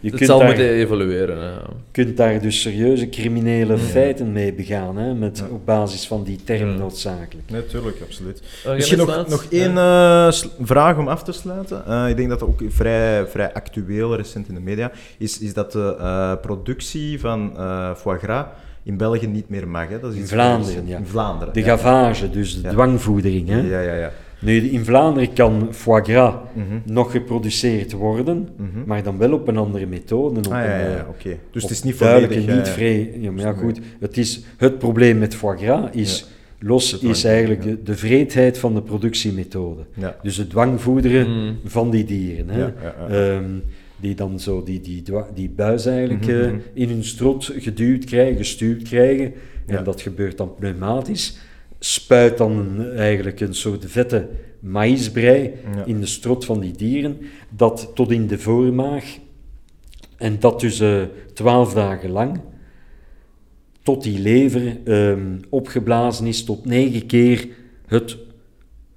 je 0.00 0.10
het 0.10 0.24
zal 0.24 0.38
daar, 0.38 0.46
moeten 0.46 0.68
evolueren. 0.68 1.36
Je 1.36 1.70
kunt 1.90 2.16
daar 2.16 2.40
dus 2.40 2.60
serieuze 2.60 3.08
criminele 3.08 3.78
feiten 3.78 4.32
mee 4.32 4.52
begaan, 4.52 4.96
hè, 4.96 5.14
met, 5.14 5.44
op 5.50 5.66
basis 5.66 6.06
van 6.06 6.24
die 6.24 6.38
term 6.44 6.76
noodzakelijk. 6.76 7.50
Natuurlijk, 7.50 7.96
absoluut. 8.02 8.42
Oh, 8.66 8.74
Misschien 8.74 8.98
nog, 8.98 9.28
nog 9.28 9.46
één 9.50 9.72
uh, 9.72 10.32
vraag 10.60 10.98
om 10.98 11.08
af 11.08 11.22
te 11.22 11.32
sluiten. 11.32 11.82
Uh, 11.88 12.08
ik 12.08 12.16
denk 12.16 12.28
dat 12.28 12.38
dat 12.40 12.48
ook 12.48 12.60
vrij, 12.68 13.26
vrij 13.26 13.52
actueel, 13.52 14.16
recent 14.16 14.48
in 14.48 14.54
de 14.54 14.60
media, 14.60 14.90
is, 15.18 15.38
is 15.38 15.54
dat 15.54 15.72
de 15.72 15.96
uh, 15.98 16.32
productie 16.40 17.20
van 17.20 17.56
foie 17.96 18.18
gras 18.18 18.44
in 18.82 18.96
België 18.96 19.26
niet 19.26 19.48
meer 19.48 19.68
mag. 19.68 19.88
Hè? 19.88 20.00
Dat 20.00 20.12
is 20.12 20.18
in 20.18 20.26
Vlaanderen, 20.26 20.86
ja. 20.86 20.98
In 20.98 21.06
Vlaanderen. 21.06 21.54
De 21.54 21.62
gavage, 21.62 22.30
dus 22.30 22.62
de 22.62 22.68
dwangvoedering. 22.68 23.48
Hè? 23.48 23.60
Ja, 23.60 23.80
ja, 23.80 23.94
ja. 23.94 24.12
Nu, 24.42 24.70
in 24.70 24.84
Vlaanderen 24.84 25.32
kan 25.32 25.68
foie 25.70 26.02
gras 26.02 26.34
mhm. 26.54 26.64
nog 26.84 27.10
geproduceerd 27.10 27.92
worden, 27.92 28.48
mhm. 28.56 28.68
maar 28.86 29.02
dan 29.02 29.18
wel 29.18 29.32
op 29.32 29.48
een 29.48 29.56
andere 29.56 29.86
methode. 29.86 30.38
Op 30.38 30.46
ah, 30.46 30.52
ja, 30.52 30.78
ja, 30.78 30.88
ja 30.88 31.06
oké. 31.08 31.38
Dus 31.50 31.62
het 31.62 31.70
is 31.70 31.82
niet 31.82 31.94
volledig... 31.94 32.36
niet 32.38 32.48
eh, 32.48 32.64
vrij... 32.64 33.12
Ja, 33.20 33.30
maar 33.30 33.44
ja, 33.44 33.52
goed. 33.52 33.80
Het, 34.00 34.16
is, 34.16 34.40
het 34.56 34.78
probleem 34.78 35.18
met 35.18 35.34
foie 35.34 35.58
gras 35.58 35.90
is... 35.92 36.26
Los 36.64 36.98
is 36.98 37.24
eigenlijk 37.24 37.62
de, 37.62 37.82
de 37.82 37.96
vreedheid 37.96 38.58
van 38.58 38.74
de 38.74 38.82
productiemethode. 38.82 39.82
Dus 40.22 40.36
het 40.36 40.50
dwangvoederen 40.50 41.30
mm. 41.30 41.56
van 41.64 41.90
die 41.90 42.04
dieren. 42.04 42.48
Hè. 42.48 43.34
Um, 43.34 43.62
die 44.02 44.14
dan 44.14 44.40
zo 44.40 44.62
die, 44.62 44.80
die, 44.80 45.02
die 45.34 45.50
buis 45.50 45.86
eigenlijk 45.86 46.26
mhm, 46.26 46.30
uh, 46.30 46.52
in 46.72 46.88
hun 46.88 47.04
strot 47.04 47.52
geduwd 47.56 48.04
krijgen, 48.04 48.36
gestuurd 48.36 48.82
krijgen. 48.82 49.32
En 49.66 49.84
dat 49.84 50.00
gebeurt 50.00 50.36
dan 50.36 50.54
pneumatisch 50.54 51.36
spuit 51.84 52.38
dan 52.38 52.86
eigenlijk 52.90 53.40
een 53.40 53.54
soort 53.54 53.84
vette 53.86 54.28
maïsbrei 54.60 55.52
in 55.84 56.00
de 56.00 56.06
strot 56.06 56.44
van 56.44 56.60
die 56.60 56.72
dieren, 56.72 57.18
dat 57.50 57.90
tot 57.94 58.10
in 58.10 58.26
de 58.26 58.38
voormaag, 58.38 59.18
en 60.16 60.38
dat 60.38 60.60
dus 60.60 60.80
uh, 60.80 61.02
twaalf 61.34 61.72
dagen 61.72 62.10
lang, 62.10 62.40
tot 63.82 64.02
die 64.02 64.18
lever 64.18 64.76
um, 64.84 65.40
opgeblazen 65.48 66.26
is 66.26 66.44
tot 66.44 66.64
negen 66.64 67.06
keer 67.06 67.48
het 67.86 68.16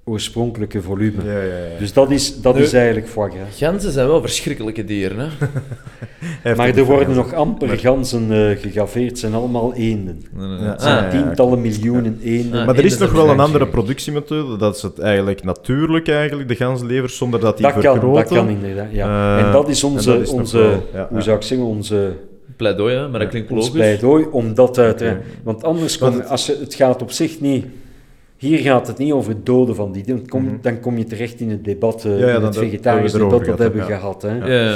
oorspronkelijke 0.08 0.82
volume. 0.82 1.24
Ja, 1.24 1.32
ja, 1.32 1.42
ja. 1.42 1.78
Dus 1.78 1.92
dat 1.92 2.10
is, 2.10 2.40
dat 2.40 2.56
is 2.56 2.72
eigenlijk 2.72 3.08
foie 3.08 3.30
gras. 3.30 3.58
Ganzen 3.58 3.92
zijn 3.92 4.06
wel 4.06 4.20
verschrikkelijke 4.20 4.84
dieren, 4.84 5.18
hè? 5.18 6.54
maar 6.56 6.76
er 6.76 6.84
worden 6.84 7.14
nog 7.14 7.32
amper 7.32 7.78
ganzen 7.78 8.30
uh, 8.32 8.56
gegaveerd, 8.56 9.18
zijn 9.18 9.34
allemaal 9.34 9.74
eenden. 9.74 10.22
Het 10.60 10.82
zijn 10.82 11.04
ah, 11.04 11.10
tientallen 11.10 11.60
miljoenen 11.60 12.18
eenden. 12.22 12.66
maar 12.66 12.76
er 12.76 12.84
is 12.84 12.98
nog 12.98 13.12
wel 13.12 13.28
een 13.28 13.40
andere 13.40 13.66
productiemethode, 13.66 14.56
dat 14.56 14.76
is 14.76 14.82
het 14.82 14.98
eigenlijk 14.98 15.44
natuurlijk, 15.44 16.08
eigenlijk, 16.08 16.48
de 16.48 16.56
ganzenlever, 16.56 17.10
zonder 17.10 17.40
dat 17.40 17.56
die 17.56 17.66
dat 17.66 17.74
vergroten. 17.74 18.00
Kan, 18.00 18.14
dat 18.14 18.28
kan 18.28 18.48
inderdaad, 18.48 18.92
ja. 18.92 19.38
Uh, 19.38 19.46
en 19.46 19.52
dat 19.52 19.68
is 19.68 19.84
onze, 19.84 20.10
dat 20.10 20.20
is 20.20 20.30
onze 20.30 20.58
wel, 20.58 21.06
hoe 21.10 21.20
zou 21.20 21.36
ik 21.36 21.42
zeggen, 21.42 21.66
onze 21.66 22.12
pleidooi, 22.56 23.08
maar 23.08 23.20
dat 23.20 23.28
klinkt 23.28 23.50
logisch. 23.50 23.70
pleidooi 23.70 24.26
om 24.30 24.54
dat 24.54 24.78
uit 24.78 24.98
te... 24.98 25.16
Want 25.42 25.64
anders, 25.64 25.98
kan, 25.98 26.26
als 26.26 26.46
je, 26.46 26.56
het 26.60 26.74
gaat 26.74 27.02
op 27.02 27.10
zich 27.10 27.40
niet 27.40 27.66
hier 28.36 28.58
gaat 28.58 28.86
het 28.86 28.98
niet 28.98 29.12
over 29.12 29.32
het 29.32 29.46
doden 29.46 29.74
van 29.74 29.92
die 29.92 30.04
dan 30.04 30.26
kom, 30.26 30.44
mhm. 30.44 30.54
dan 30.60 30.80
kom 30.80 30.98
je 30.98 31.04
terecht 31.04 31.40
in 31.40 31.50
het 31.50 31.64
debat, 31.64 32.04
uh, 32.04 32.18
ja, 32.18 32.40
het 32.40 32.56
vegetarisch 32.56 33.12
debat 33.12 33.44
dat 33.44 33.56
we 33.56 33.62
hebben 33.62 33.84
gehad. 33.84 34.22
Hè. 34.22 34.28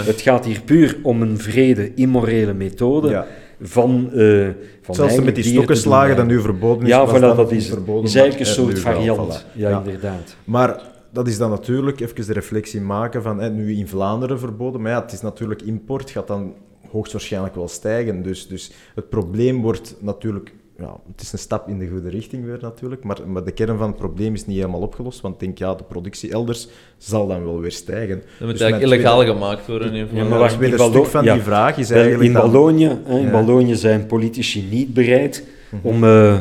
Het 0.04 0.20
gaat 0.20 0.44
hier 0.44 0.60
puur 0.64 0.98
om 1.02 1.22
een 1.22 1.38
vrede, 1.38 1.94
immorele 1.94 2.52
methode 2.52 3.24
van, 3.60 4.10
uh, 4.14 4.48
van 4.82 4.94
Zelfs 4.94 5.20
met 5.20 5.34
die 5.34 5.44
stokkenslagen 5.44 6.16
dat 6.16 6.26
nu 6.26 6.40
verboden 6.40 6.82
is. 6.82 6.88
Ja, 6.88 7.08
voilà, 7.08 7.36
dat 7.36 7.52
is, 7.52 7.68
verboden, 7.68 8.04
is 8.04 8.14
eigenlijk 8.14 8.48
een 8.48 8.54
soort 8.54 8.78
variant. 8.78 9.46
Ja, 9.52 9.78
inderdaad. 9.78 10.36
Maar 10.44 10.82
dat 11.12 11.28
is 11.28 11.38
dan 11.38 11.50
natuurlijk 11.50 12.00
even 12.00 12.26
de 12.26 12.32
reflectie 12.32 12.80
maken 12.80 13.22
van 13.22 13.54
nu 13.54 13.76
in 13.76 13.88
Vlaanderen 13.88 14.38
verboden, 14.38 14.80
maar 14.82 14.90
ja, 14.90 15.02
het 15.02 15.12
is 15.12 15.20
natuurlijk 15.20 15.62
import, 15.62 16.10
gaat 16.10 16.26
dan 16.26 16.54
hoogstwaarschijnlijk 16.90 17.54
wel 17.54 17.68
stijgen. 17.68 18.22
Dus, 18.22 18.48
dus 18.48 18.72
het 18.94 19.08
probleem 19.08 19.62
wordt 19.62 19.96
natuurlijk 20.00 20.52
ja, 20.80 20.96
het 21.12 21.20
is 21.20 21.32
een 21.32 21.38
stap 21.38 21.68
in 21.68 21.78
de 21.78 21.88
goede 21.88 22.08
richting 22.08 22.44
weer 22.44 22.58
natuurlijk, 22.60 23.04
maar, 23.04 23.18
maar 23.26 23.44
de 23.44 23.50
kern 23.50 23.78
van 23.78 23.86
het 23.86 23.96
probleem 23.96 24.34
is 24.34 24.46
niet 24.46 24.56
helemaal 24.56 24.80
opgelost, 24.80 25.20
want 25.20 25.34
ik 25.34 25.40
denk, 25.40 25.58
ja, 25.58 25.74
de 25.74 25.84
productie 25.84 26.30
elders 26.30 26.68
zal 26.98 27.26
dan 27.26 27.44
wel 27.44 27.60
weer 27.60 27.72
stijgen. 27.72 28.16
Dat 28.16 28.48
moet 28.48 28.50
dus 28.50 28.60
eigenlijk 28.60 28.92
illegaal 28.92 29.24
gemaakt 29.24 29.66
worden. 29.66 29.94
In 29.94 30.08
ja, 30.12 30.24
maar 30.24 30.38
wacht, 30.38 30.58
weer 30.58 30.72
een 30.72 30.90
stuk 30.90 31.06
van 31.06 31.24
die 31.24 31.40
vraag 31.40 31.78
is 31.78 31.90
eigenlijk... 31.90 32.22
In 32.22 32.32
Wallonië, 32.32 32.98
in 33.08 33.30
Wallonië 33.30 33.74
zijn 33.74 34.06
politici 34.06 34.66
niet 34.70 34.94
bereid 34.94 35.46
mhm. 35.70 35.86
om, 35.86 36.04
uh, 36.04 36.38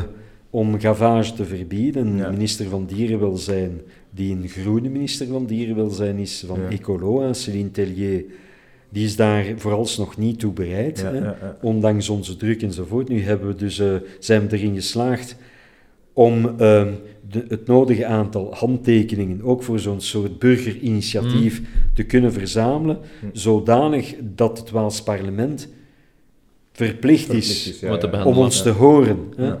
om 0.50 0.80
gavage 0.80 1.32
te 1.32 1.44
verbieden. 1.44 2.16
De 2.16 2.30
minister 2.30 2.68
van 2.68 2.86
Dierenwelzijn, 2.86 3.80
die 4.10 4.36
een 4.36 4.48
groene 4.48 4.88
minister 4.88 5.26
van 5.26 5.46
Dierenwelzijn 5.46 6.18
is, 6.18 6.44
van 6.46 6.58
Ecolo, 6.68 7.32
Céline 7.32 7.70
Tellier 7.70 8.24
die 8.90 9.04
is 9.04 9.16
daar 9.16 9.44
vooralsnog 9.56 10.16
niet 10.16 10.38
toe 10.38 10.52
bereid, 10.52 11.02
hè, 11.02 11.32
ondanks 11.60 12.08
onze 12.08 12.36
druk 12.36 12.62
enzovoort. 12.62 13.08
Nu 13.08 13.22
hebben 13.22 13.48
we 13.48 13.54
dus, 13.54 13.78
uh, 13.78 13.94
zijn 14.18 14.48
we 14.48 14.56
erin 14.56 14.74
geslaagd 14.74 15.36
om 16.12 16.44
uh, 16.44 16.56
de, 16.58 17.44
het 17.48 17.66
nodige 17.66 18.06
aantal 18.06 18.54
handtekeningen, 18.54 19.42
ook 19.42 19.62
voor 19.62 19.78
zo'n 19.78 20.00
soort 20.00 20.38
burgerinitiatief, 20.38 21.60
mm. 21.60 21.66
te 21.94 22.02
kunnen 22.02 22.32
verzamelen, 22.32 22.98
mm. 23.22 23.30
zodanig 23.32 24.14
dat 24.20 24.58
het 24.58 24.70
Waals 24.70 25.02
parlement 25.02 25.68
verplicht, 26.72 27.32
is, 27.32 27.80
om 28.24 28.36
ons 28.36 28.62
te 28.62 28.70
horen. 28.70 29.18
Hè. 29.36 29.54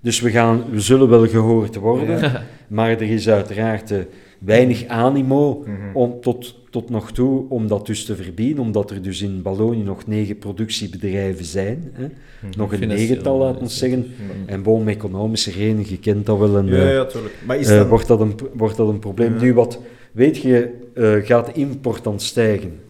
Dus 0.00 0.20
we, 0.20 0.30
gaan, 0.30 0.64
we 0.70 0.80
zullen 0.80 1.08
wel 1.08 1.28
gehoord 1.28 1.74
worden, 1.74 2.42
maar 2.68 2.90
er 2.90 3.02
is 3.02 3.28
uiteraard 3.28 3.90
uh, 3.90 3.98
weinig 4.44 4.86
animo 4.86 5.64
mm 5.66 5.74
-hmm. 5.74 5.96
om 5.96 6.20
tot 6.20 6.62
tot 6.74 6.90
nog 6.90 7.12
toe 7.12 7.44
om 7.48 7.68
dat 7.68 7.86
dus 7.86 8.04
te 8.04 8.16
verbieden, 8.16 8.64
omdat 8.64 8.90
er 8.90 9.02
dus 9.02 9.22
in 9.22 9.42
Wallonië 9.42 9.82
nog 9.82 10.06
negen 10.06 10.38
productiebedrijven 10.38 11.44
zijn. 11.44 11.90
Hè? 11.92 12.04
Mhm. 12.04 12.52
Nog 12.56 12.72
een 12.72 12.88
negental, 12.88 13.38
laten 13.38 13.62
we 13.62 13.68
zeggen. 13.68 14.06
En 14.46 14.62
boom, 14.62 14.88
economische 14.88 15.50
redenen, 15.50 15.84
je 15.88 15.98
kent 15.98 16.26
dat 16.26 16.38
wel. 16.38 16.56
Een, 16.56 16.66
ja, 16.66 16.90
ja, 16.90 17.04
tuurlijk. 17.04 17.34
Maar 17.46 17.58
is 17.58 17.70
uh, 17.70 17.88
wordt, 17.88 18.06
dat 18.06 18.20
een, 18.20 18.34
wordt 18.54 18.76
dat 18.76 18.88
een 18.88 18.98
probleem? 18.98 19.36
Nu, 19.36 19.54
wat 19.54 19.78
weet 20.12 20.36
je, 20.36 20.70
uh, 20.94 21.16
gaat 21.24 21.46
de 21.46 21.52
import 21.52 22.04
dan 22.04 22.20
stijgen? 22.20 22.80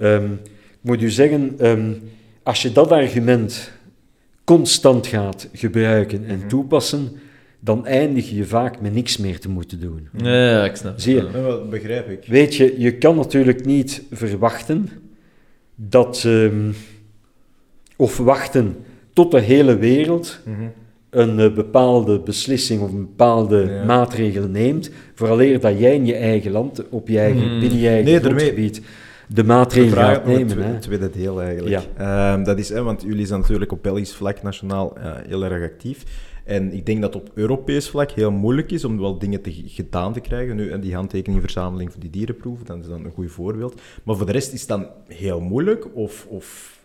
Um, 0.00 0.32
ik 0.42 0.80
moet 0.80 1.02
u 1.02 1.10
zeggen, 1.10 1.66
um, 1.66 2.00
als 2.42 2.62
je 2.62 2.72
dat 2.72 2.92
argument 2.92 3.72
constant 4.44 5.06
gaat 5.06 5.48
gebruiken 5.52 6.24
en 6.24 6.38
mhm. 6.38 6.48
toepassen, 6.48 7.10
dan 7.60 7.86
eindig 7.86 8.30
je 8.30 8.44
vaak 8.44 8.80
met 8.80 8.94
niks 8.94 9.16
meer 9.16 9.40
te 9.40 9.48
moeten 9.48 9.80
doen. 9.80 10.08
Ja, 10.16 10.64
ik 10.64 10.76
snap 10.76 11.00
Zie 11.00 11.14
je? 11.14 11.30
dat 11.30 11.70
begrijp 11.70 12.08
ik. 12.08 12.24
Weet 12.26 12.54
je, 12.54 12.74
je 12.78 12.94
kan 12.98 13.16
natuurlijk 13.16 13.64
niet 13.64 14.02
verwachten 14.10 14.88
dat... 15.74 16.22
Um, 16.26 16.74
of 17.98 18.16
wachten 18.16 18.76
tot 19.12 19.30
de 19.30 19.40
hele 19.40 19.76
wereld 19.76 20.38
mhm. 20.44 20.62
een 21.10 21.38
uh, 21.38 21.54
bepaalde 21.54 22.20
beslissing 22.20 22.80
of 22.80 22.92
een 22.92 23.06
bepaalde 23.06 23.66
ja. 23.70 23.84
maatregel 23.84 24.48
neemt, 24.48 24.90
vooraleer 25.14 25.60
dat 25.60 25.78
jij 25.78 25.94
in 25.94 26.06
je 26.06 26.14
eigen 26.14 26.50
land, 26.50 26.88
op 26.88 27.08
je 27.08 27.18
eigen, 27.18 27.54
mm. 27.54 27.60
binnen 27.60 27.78
je 27.78 27.88
eigen 27.88 28.04
nee, 28.04 28.20
grondgebied, 28.20 28.82
de 29.28 29.44
maatregelen 29.44 30.04
gaat 30.04 30.26
nemen. 30.26 30.64
Het 30.64 30.82
tweede 30.82 31.10
deel 31.10 31.42
eigenlijk. 31.42 31.82
Ja. 31.98 32.34
Um, 32.34 32.44
dat 32.44 32.58
is, 32.58 32.68
hè, 32.68 32.82
want 32.82 33.02
jullie 33.02 33.26
zijn 33.26 33.40
natuurlijk 33.40 33.72
op 33.72 33.82
Belgisch 33.82 34.14
vlak 34.14 34.42
nationaal 34.42 34.96
uh, 34.98 35.04
heel 35.26 35.44
erg 35.44 35.70
actief. 35.70 36.04
En 36.48 36.72
ik 36.72 36.86
denk 36.86 37.00
dat 37.00 37.14
op 37.14 37.30
Europees 37.34 37.88
vlak 37.88 38.10
heel 38.10 38.30
moeilijk 38.30 38.70
is 38.70 38.84
om 38.84 38.98
wel 38.98 39.18
dingen 39.18 39.42
te, 39.42 39.62
gedaan 39.66 40.12
te 40.12 40.20
krijgen. 40.20 40.56
Nu, 40.56 40.70
en 40.70 40.80
die 40.80 40.94
handtekeningverzameling 40.94 41.92
voor 41.92 42.00
die 42.00 42.10
dierenproeven, 42.10 42.66
dat 42.66 42.78
is 42.78 42.86
dan 42.86 43.04
een 43.04 43.10
goed 43.10 43.30
voorbeeld. 43.30 43.80
Maar 44.02 44.16
voor 44.16 44.26
de 44.26 44.32
rest 44.32 44.52
is 44.52 44.60
het 44.60 44.68
dan 44.68 44.86
heel 45.06 45.40
moeilijk 45.40 45.96
of... 45.96 46.26
of 46.28 46.78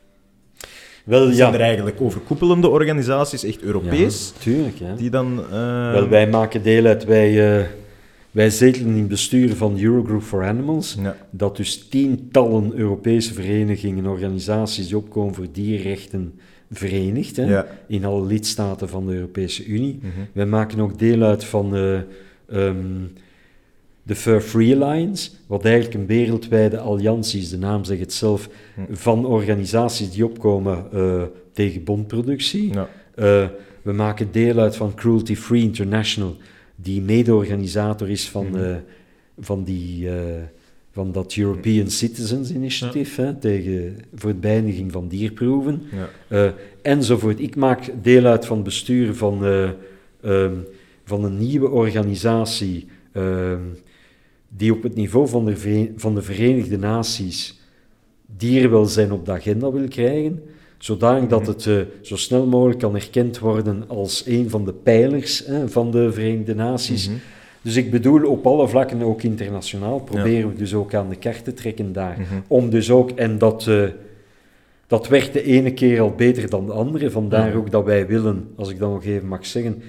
wel, 1.06 1.26
zijn 1.31 1.52
ja. 1.52 1.53
er 1.53 1.61
eigenlijk 1.61 2.02
overkoepelende 2.02 2.68
organisaties, 2.69 3.44
echt 3.44 3.61
Europees? 3.61 4.31
Ja, 4.35 4.41
tuurlijk, 4.41 4.77
ja. 4.77 4.95
Die 4.95 5.10
dan... 5.10 5.40
Uh... 5.40 5.91
Wel, 5.91 6.07
wij 6.07 6.30
maken 6.30 6.64
deel 6.64 6.85
uit... 6.85 7.06
Wij, 7.06 7.60
uh, 7.60 7.65
wij 8.31 8.49
zetelen 8.49 8.94
in 8.94 8.99
het 8.99 9.07
bestuur 9.07 9.56
van 9.56 9.80
Eurogroup 9.80 10.22
for 10.22 10.44
Animals. 10.45 10.98
Ja. 11.02 11.18
Dat 11.30 11.57
dus 11.57 11.88
tientallen 11.88 12.72
Europese 12.76 13.34
verenigingen, 13.34 14.06
organisaties 14.06 14.88
die 14.88 14.98
opkomen 14.98 15.34
voor 15.34 15.48
dierrechten 15.52 16.40
verenigd 16.74 17.36
hè, 17.36 17.64
in 17.88 18.06
alle 18.06 18.26
lidstaten 18.26 18.90
van 18.90 19.06
de 19.06 19.14
Europese 19.14 19.66
Unie. 19.66 20.00
Mm 20.02 20.12
Wij 20.34 20.45
maken 20.45 20.80
ook 20.80 21.00
deel 21.00 21.22
uit 21.22 21.45
van 21.45 21.76
uh, 21.76 22.00
um, 22.52 23.12
de 24.04 24.16
Fur 24.16 24.41
Free 24.41 24.76
Alliance, 24.76 25.32
wat 25.48 25.66
eigenlijk 25.66 25.95
een 25.95 26.06
wereldwijde 26.06 26.78
alliantie 26.78 27.41
is, 27.41 27.50
de 27.50 27.58
naam 27.58 27.84
zegt 27.84 28.00
het 28.00 28.14
zelf, 28.14 28.50
mhm. 28.76 28.94
van 28.94 29.26
organisaties 29.26 30.12
die 30.12 30.26
opkomen 30.26 30.86
uh, 30.94 31.24
tegen 31.52 31.84
bondproductie. 31.84 32.74
Ja. 32.74 32.90
Uh, 33.16 33.48
we 33.82 33.91
maken 33.91 34.32
deel 34.32 34.60
uit 34.60 34.76
van 34.76 34.94
Cruelty 34.94 35.36
Free 35.36 35.62
International, 35.62 36.36
die 36.76 37.02
mede-organisator 37.02 38.10
is 38.10 38.30
van, 38.30 38.48
mm 38.48 38.84
van 39.40 39.64
die 39.64 40.10
van 40.94 41.11
dat 41.11 41.36
European 41.36 41.90
Citizens 41.90 42.52
Initiative 42.52 43.22
hè, 43.22 43.34
tegen, 43.34 43.98
voor 44.15 44.30
het 44.30 44.41
beëindiging 44.41 44.91
van 44.91 45.07
dierproeven, 45.07 45.82
ja. 45.91 46.10
uh, 46.45 46.52
enzovoort. 46.82 47.40
Ik 47.40 47.56
maak 47.56 47.90
deel 48.02 48.26
uit 48.26 48.45
van 48.45 48.56
het 48.56 48.65
bestuur 48.65 49.15
van, 49.15 49.45
uh, 49.45 49.70
um, 50.26 50.65
van 51.03 51.24
een 51.24 51.38
nieuwe 51.38 51.70
organisatie, 51.70 52.88
uh, 53.14 53.53
die 54.49 54.74
op 54.74 54.84
het 54.84 54.95
niveau 54.95 55.28
van 55.28 55.45
de, 55.45 55.91
van 55.95 56.15
de 56.15 56.22
Verenigde 56.22 56.78
Naties 56.78 57.61
dierenwelzijn 58.26 59.11
op 59.11 59.26
de 59.26 59.32
agenda 59.32 59.72
wil 59.72 59.88
krijgen, 59.88 60.44
zodanig 60.78 61.30
dat 61.30 61.41
mhm. 61.41 61.49
het 61.49 61.65
uh, 61.65 61.82
zo 62.02 62.15
snel 62.15 62.45
mogelijk 62.45 62.80
kan 62.80 62.95
erkend 62.95 63.40
worden 63.40 63.84
als 63.88 64.24
een 64.26 64.49
van 64.49 64.65
de 64.65 64.74
pijlers 64.74 65.44
van 65.65 65.91
de 65.91 66.11
Verenigde 66.11 66.56
Naties. 66.56 67.07
Mhm. 67.07 67.18
Dus 67.64 67.76
ik 67.76 67.91
bedoel, 67.91 68.26
op 68.26 68.45
alle 68.48 68.68
vlakken, 68.68 69.02
ook 69.02 69.23
internationaal, 69.23 69.99
proberen 69.99 70.49
we 70.49 70.56
dus 70.56 70.73
ook 70.73 70.94
aan 70.94 71.10
de 71.10 71.15
kaart 71.15 71.44
te 71.44 71.53
trekken 71.53 71.94
daar. 71.94 72.18
Mhm. 72.19 72.41
Om 72.48 72.69
dus 72.69 72.91
ook, 72.91 73.11
en 73.11 73.38
dat, 73.38 73.65
uh, 73.65 73.84
dat 74.88 75.07
werkt 75.07 75.34
de 75.34 75.44
ene 75.44 75.73
keer 75.73 76.02
al 76.02 76.11
beter 76.11 76.49
dan 76.49 76.65
de 76.65 76.72
andere, 76.72 77.11
vandaar 77.11 77.56
ook 77.56 77.72
dat 77.72 77.85
wij 77.85 78.07
willen, 78.07 78.48
als 78.56 78.69
ik 78.69 78.80
dat 78.80 78.90
nog 78.90 79.06
even 79.06 79.27
mag 79.27 79.45
zeggen, 79.45 79.81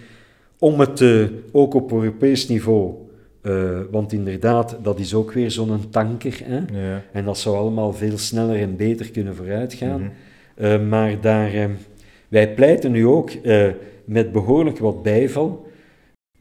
om 0.58 0.80
het 0.80 1.00
uh, 1.00 1.26
ook 1.52 1.74
op 1.74 1.92
Europees 1.92 2.48
niveau 2.48 2.94
uh, 3.42 3.80
want 3.90 4.12
inderdaad, 4.12 4.78
dat 4.82 4.98
is 4.98 5.14
ook 5.14 5.32
weer 5.32 5.50
zo'n 5.50 5.90
tanker. 5.90 6.40
Hè? 6.44 6.56
Ja. 6.56 7.02
En 7.12 7.24
dat 7.24 7.38
zou 7.38 7.56
allemaal 7.56 7.92
veel 7.92 8.18
sneller 8.18 8.60
en 8.60 8.76
beter 8.76 9.10
kunnen 9.10 9.36
vooruitgaan. 9.36 10.00
Mm 10.00 10.10
uh, 10.58 10.88
maar 10.88 11.20
daar, 11.20 11.54
uh, 11.54 11.64
wij 12.28 12.54
pleiten 12.54 12.92
nu 12.92 13.06
ook 13.06 13.30
met 14.04 14.32
behoorlijk 14.32 14.78
wat 14.78 15.02
bijval 15.02 15.63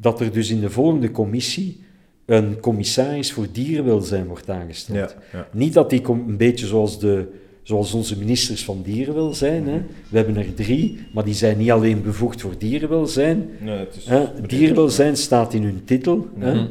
dat 0.04 0.20
er 0.20 0.32
dus 0.32 0.50
in 0.50 0.60
de 0.60 0.70
volgende 0.70 1.12
commissie 1.12 1.82
een 2.26 2.60
commissaris 2.60 3.32
voor 3.32 3.48
dierenwelzijn 3.52 4.28
wordt 4.28 4.50
aangesteld. 4.50 5.16
Ja, 5.32 5.48
Niet 5.52 5.74
dat 5.74 5.90
die 5.90 6.10
een 6.10 6.38
beetje 6.38 6.66
zoals, 6.66 7.00
de, 7.00 7.28
zoals 7.64 7.94
onze 7.94 8.18
ministers 8.18 8.64
van 8.64 8.82
dierenwelzijn, 8.84 9.68
hè. 9.68 9.82
we 10.10 10.18
hebben 10.18 10.38
er 10.38 10.54
drie, 10.54 11.00
maar 11.14 11.24
die 11.26 11.34
zijn 11.34 11.58
niet 11.58 11.72
alleen 11.72 12.02
bevoegd 12.02 12.42
voor 12.42 12.54
dierenwelzijn. 12.58 13.50
Nee, 13.60 13.78
het 13.78 13.96
is 13.96 14.08
dierenwelzijn 14.48 15.18
staat 15.18 15.54
in 15.54 15.64
hun 15.64 15.82
titel. 15.86 16.28
Hè. 16.38 16.54
Mhm. 16.54 16.66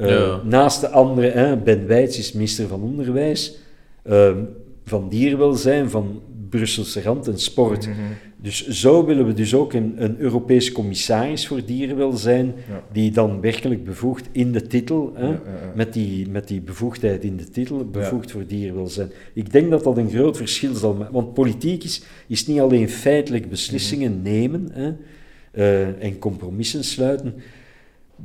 Uh, 0.00 0.44
naast 0.44 0.80
de 0.80 0.88
andere, 0.88 1.30
hè, 1.30 1.56
Ben 1.56 1.86
Wijts 1.86 2.18
is 2.18 2.32
minister 2.32 2.68
van 2.68 2.82
Onderwijs, 2.82 3.58
uh, 4.06 4.30
van 4.84 5.08
Dierwelzijn, 5.08 5.90
van 5.90 6.22
Brusselse 6.48 7.02
Rand 7.02 7.28
en 7.28 7.38
Sport. 7.38 7.86
Mhm. 7.86 7.96
Dus 8.46 8.68
zo 8.68 9.04
willen 9.04 9.26
we 9.26 9.32
dus 9.32 9.54
ook 9.54 9.72
een, 9.72 9.94
een 9.96 10.18
Europese 10.18 10.72
commissaris 10.72 11.46
voor 11.46 11.64
dierenwelzijn, 11.64 12.54
ja. 12.68 12.82
die 12.92 13.10
dan 13.10 13.40
werkelijk 13.40 13.84
bevoegd 13.84 14.28
in 14.32 14.52
de 14.52 14.66
titel, 14.66 15.12
hè, 15.14 15.26
ja, 15.26 15.40
met, 15.74 15.92
die, 15.92 16.28
met 16.28 16.48
die 16.48 16.60
bevoegdheid 16.60 17.24
in 17.24 17.36
de 17.36 17.50
titel, 17.50 17.84
bevoegd 17.84 18.30
voor 18.30 18.46
dierenwelzijn. 18.46 19.10
Ik 19.32 19.52
denk 19.52 19.70
dat 19.70 19.84
dat 19.84 19.96
een 19.96 20.10
groot 20.10 20.36
verschil 20.36 20.74
zal 20.74 20.94
maken, 20.94 21.12
want 21.12 21.34
politiek 21.34 21.84
is, 21.84 22.02
is 22.26 22.46
niet 22.46 22.60
alleen 22.60 22.88
feitelijk 22.88 23.48
beslissingen 23.48 24.12
mhm. 24.12 24.22
nemen 24.22 24.68
hè, 24.72 24.92
uh, 25.52 26.04
en 26.04 26.18
compromissen 26.18 26.84
sluiten, 26.84 27.34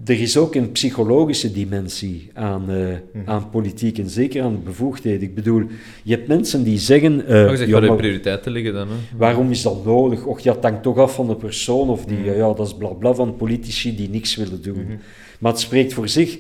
er 0.06 0.22
is 0.22 0.38
ook 0.38 0.56
een 0.56 0.72
psychologische 0.72 1.52
dimensie 1.52 2.30
aan, 2.34 2.72
uh, 2.72 2.88
mm. 3.14 3.22
aan 3.26 3.50
politiek 3.50 3.98
en 3.98 4.10
zeker 4.10 4.44
aan 4.44 4.64
bevoegdheid. 4.64 5.22
Ik 5.22 5.36
bedoel, 5.36 5.64
je 6.04 6.16
hebt 6.16 6.28
mensen 6.28 6.64
die 6.64 6.78
zeggen... 6.78 7.14
Uh, 7.14 7.58
de 7.58 7.94
prioriteiten 7.98 8.52
liggen 8.52 8.74
dan. 8.74 8.88
Hè? 8.88 8.96
Waarom 9.18 9.52
is 9.52 9.62
dat 9.62 9.86
nodig? 9.86 10.26
Och, 10.26 10.40
ja, 10.40 10.54
het 10.54 10.64
hangt 10.64 10.84
toch 10.84 10.98
af 10.98 11.16
van 11.16 11.28
de 11.28 11.36
persoon 11.36 11.90
of 11.90 12.06
die... 12.06 12.18
Mm. 12.18 12.26
Ja, 12.26 12.54
dat 12.54 12.68
is 12.68 12.76
blabla 12.76 12.98
bla 12.98 13.14
van 13.14 13.36
politici 13.36 13.96
die 13.96 14.10
niks 14.10 14.36
willen 14.36 14.62
doen. 14.62 14.86
Maar 15.40 15.52
het 15.52 15.62
spreekt 15.62 15.94
voor 15.94 16.10
zich. 16.10 16.38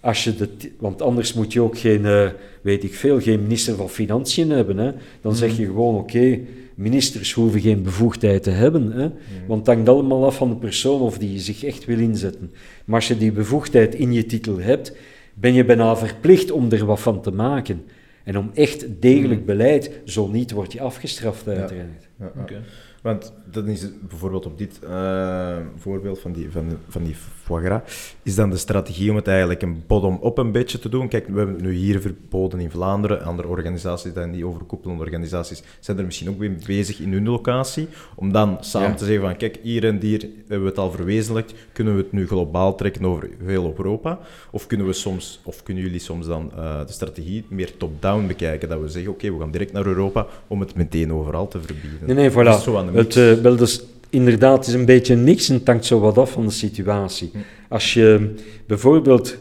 Als 0.00 0.24
je 0.24 0.34
de, 0.34 0.48
want 0.78 1.02
anders 1.02 1.34
moet 1.34 1.52
je 1.52 1.60
ook 1.60 1.78
geen, 1.78 2.00
uh, 2.00 2.28
weet 2.62 2.84
ik 2.84 2.94
veel, 2.94 3.20
geen 3.20 3.42
minister 3.42 3.74
van 3.76 3.88
Financiën 3.88 4.50
hebben. 4.50 4.78
Hè? 4.78 4.90
Dan 5.20 5.34
zeg 5.34 5.56
je 5.56 5.64
gewoon, 5.64 5.94
oké 5.94 6.38
ministers 6.74 7.32
hoeven 7.32 7.60
geen 7.60 7.82
bevoegdheid 7.82 8.42
te 8.42 8.50
hebben, 8.50 8.92
hè? 8.92 9.10
want 9.46 9.66
het 9.66 9.74
hangt 9.76 9.88
allemaal 9.88 10.24
af 10.24 10.36
van 10.36 10.48
de 10.48 10.56
persoon 10.56 11.00
of 11.00 11.18
die 11.18 11.38
zich 11.38 11.64
echt 11.64 11.84
wil 11.84 11.98
inzetten. 11.98 12.52
Maar 12.84 12.96
als 12.96 13.08
je 13.08 13.16
die 13.16 13.32
bevoegdheid 13.32 13.94
in 13.94 14.12
je 14.12 14.26
titel 14.26 14.58
hebt, 14.58 14.96
ben 15.34 15.52
je 15.52 15.64
bijna 15.64 15.96
verplicht 15.96 16.50
om 16.50 16.70
er 16.70 16.84
wat 16.84 17.00
van 17.00 17.22
te 17.22 17.30
maken. 17.30 17.82
En 18.24 18.38
om 18.38 18.50
echt 18.54 18.86
degelijk 19.00 19.36
hmm. 19.36 19.46
beleid, 19.46 19.90
zo 20.04 20.28
niet 20.28 20.50
word 20.50 20.72
je 20.72 20.80
afgestraft 20.80 21.48
uiteraard. 21.48 22.08
Ja. 22.18 22.32
Ja, 22.46 22.60
Want 23.02 23.32
dat 23.50 23.66
is 23.66 23.86
bijvoorbeeld 24.08 24.46
op 24.46 24.58
dit 24.58 24.80
uh, 24.84 25.56
voorbeeld 25.76 26.18
van 26.18 26.32
die, 26.32 26.50
van, 26.50 26.78
van 26.88 27.04
die 27.04 27.14
foie 27.44 27.64
gras, 27.64 27.80
is 28.22 28.34
dan 28.34 28.50
de 28.50 28.56
strategie 28.56 29.10
om 29.10 29.16
het 29.16 29.28
eigenlijk 29.28 29.62
een 29.62 29.82
bottom-up 29.86 30.38
een 30.38 30.52
beetje 30.52 30.78
te 30.78 30.88
doen. 30.88 31.08
Kijk, 31.08 31.26
we 31.28 31.36
hebben 31.36 31.54
het 31.54 31.64
nu 31.64 31.72
hier 31.74 32.00
verboden 32.00 32.60
in 32.60 32.70
Vlaanderen. 32.70 33.24
Andere 33.24 33.48
organisaties, 33.48 34.12
dan 34.12 34.30
die 34.30 34.46
overkoepelende 34.46 35.02
organisaties, 35.02 35.62
zijn 35.80 35.98
er 35.98 36.04
misschien 36.04 36.28
ook 36.28 36.38
weer 36.38 36.56
bezig 36.66 37.00
in 37.00 37.12
hun 37.12 37.24
locatie. 37.24 37.88
Om 38.14 38.32
dan 38.32 38.56
samen 38.60 38.96
te 38.96 39.04
zeggen 39.04 39.24
van, 39.24 39.36
kijk, 39.36 39.58
hier 39.62 39.84
en 39.84 40.00
hier 40.00 40.20
hebben 40.38 40.62
we 40.62 40.68
het 40.68 40.78
al 40.78 40.90
verwezenlijkt. 40.90 41.54
Kunnen 41.72 41.96
we 41.96 42.02
het 42.02 42.12
nu 42.12 42.26
globaal 42.26 42.74
trekken 42.74 43.04
over 43.04 43.30
heel 43.44 43.74
Europa? 43.76 44.18
Of 44.50 44.66
kunnen 44.66 44.86
we 44.86 44.92
soms, 44.92 45.40
of 45.44 45.62
kunnen 45.62 45.82
jullie 45.82 46.00
soms 46.00 46.26
dan 46.26 46.50
uh, 46.56 46.86
de 46.86 46.92
strategie 46.92 47.44
meer 47.48 47.76
top-down 47.76 48.26
bekijken? 48.26 48.68
Dat 48.68 48.80
we 48.80 48.88
zeggen, 48.88 49.12
oké, 49.12 49.32
we 49.32 49.38
gaan 49.38 49.50
direct 49.50 49.72
naar 49.72 49.86
Europa 49.86 50.26
om 50.46 50.60
het 50.60 50.74
meteen 50.74 51.12
overal 51.12 51.48
te 51.48 51.58
verbieden. 51.60 51.98
Nee, 52.06 52.14
nee, 52.14 52.30
voilà. 52.30 52.92
Het, 52.92 53.14
uh, 53.16 53.32
wel, 53.32 53.56
dus 53.56 53.82
inderdaad, 54.14 54.66
is 54.66 54.72
een 54.72 54.84
beetje 54.84 55.16
niks 55.16 55.48
en 55.48 55.54
het 55.54 55.66
hangt 55.66 55.84
zo 55.84 56.00
wat 56.00 56.18
af 56.18 56.30
van 56.32 56.46
de 56.46 56.52
situatie. 56.52 57.30
Hm. 57.32 57.38
Als 57.68 57.94
je 57.94 58.34
bijvoorbeeld, 58.66 59.38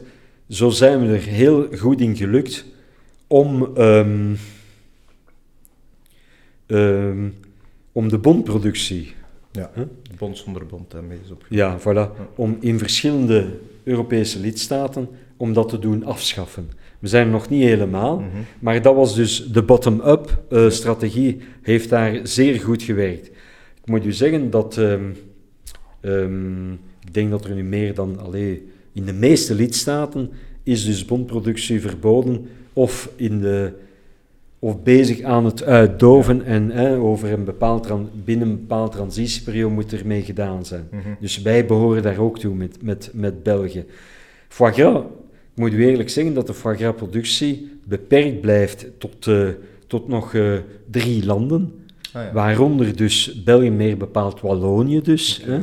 zo 0.49 0.69
zijn 0.69 1.07
we 1.07 1.13
er 1.13 1.21
heel 1.21 1.67
goed 1.77 2.01
in 2.01 2.15
gelukt 2.15 2.65
om, 3.27 3.77
um, 3.77 4.37
um, 6.67 7.35
om 7.91 8.09
de 8.09 8.17
bondproductie. 8.17 9.13
Ja, 9.51 9.71
huh? 9.75 9.83
bond 10.17 10.37
zonder 10.37 10.65
bond 10.65 10.91
daarmee 10.91 11.17
is 11.23 11.31
op. 11.31 11.45
Ja, 11.49 11.79
voilà. 11.79 12.35
Om 12.35 12.57
in 12.59 12.77
verschillende 12.77 13.59
Europese 13.83 14.39
lidstaten 14.39 15.07
om 15.37 15.53
dat 15.53 15.69
te 15.69 15.79
doen 15.79 16.03
afschaffen. 16.03 16.69
We 16.99 17.07
zijn 17.07 17.25
er 17.25 17.31
nog 17.31 17.49
niet 17.49 17.63
helemaal, 17.63 18.19
mm 18.19 18.29
-hmm. 18.31 18.45
maar 18.59 18.81
dat 18.81 18.95
was 18.95 19.15
dus 19.15 19.45
de 19.51 19.63
bottom-up 19.63 20.43
uh, 20.49 20.69
strategie, 20.69 21.39
heeft 21.61 21.89
daar 21.89 22.19
zeer 22.23 22.59
goed 22.59 22.83
gewerkt. 22.83 23.31
Ik 23.83 23.89
moet 23.89 24.05
u 24.05 24.11
zeggen 24.11 24.49
dat 24.49 24.77
um, 24.77 25.15
um, 26.01 26.71
ik 27.05 27.13
denk 27.13 27.29
dat 27.29 27.45
er 27.45 27.55
nu 27.55 27.63
meer 27.63 27.93
dan 27.93 28.19
alleen 28.19 28.71
in 28.93 29.05
de 29.05 29.13
meeste 29.13 29.55
lidstaten 29.55 30.29
is 30.63 30.85
dus 30.85 31.05
bondproductie 31.05 31.81
verboden 31.81 32.47
of, 32.73 33.09
in 33.15 33.39
de, 33.39 33.73
of 34.59 34.83
bezig 34.83 35.21
aan 35.21 35.45
het 35.45 35.63
uitdoven 35.63 36.45
en 36.45 36.69
hè, 36.69 36.97
over 36.97 37.31
een 37.31 37.43
bepaald 37.43 37.91
binnen 38.25 38.49
een 38.49 38.59
bepaalde 38.59 38.91
transitieperiode 38.91 39.73
moet 39.73 39.93
ermee 39.93 40.21
gedaan 40.21 40.65
zijn. 40.65 40.87
Mm 40.91 40.99
-hmm. 40.99 41.17
Dus 41.19 41.41
wij 41.41 41.65
behoren 41.65 42.03
daar 42.03 42.19
ook 42.19 42.39
toe 42.39 42.55
met, 42.55 42.81
met, 42.81 43.09
met 43.13 43.43
België. 43.43 43.85
Foie 44.47 44.73
gras, 44.73 45.03
ik 45.53 45.59
moet 45.59 45.73
u 45.73 45.85
eerlijk 45.85 46.09
zeggen 46.09 46.33
dat 46.33 46.47
de 46.47 46.53
foie 46.53 46.77
gras 46.77 46.95
productie 46.95 47.71
beperkt 47.83 48.41
blijft 48.41 48.87
tot, 48.97 49.25
uh, 49.25 49.49
tot 49.87 50.07
nog 50.07 50.33
uh, 50.33 50.57
drie 50.89 51.25
landen. 51.25 51.82
Ah, 52.13 52.23
ja. 52.23 52.31
Waaronder 52.33 52.95
dus 52.95 53.43
België, 53.43 53.71
meer 53.71 53.97
bepaald 53.97 54.41
Wallonië 54.41 55.01
dus. 55.01 55.41
Hè? 55.45 55.59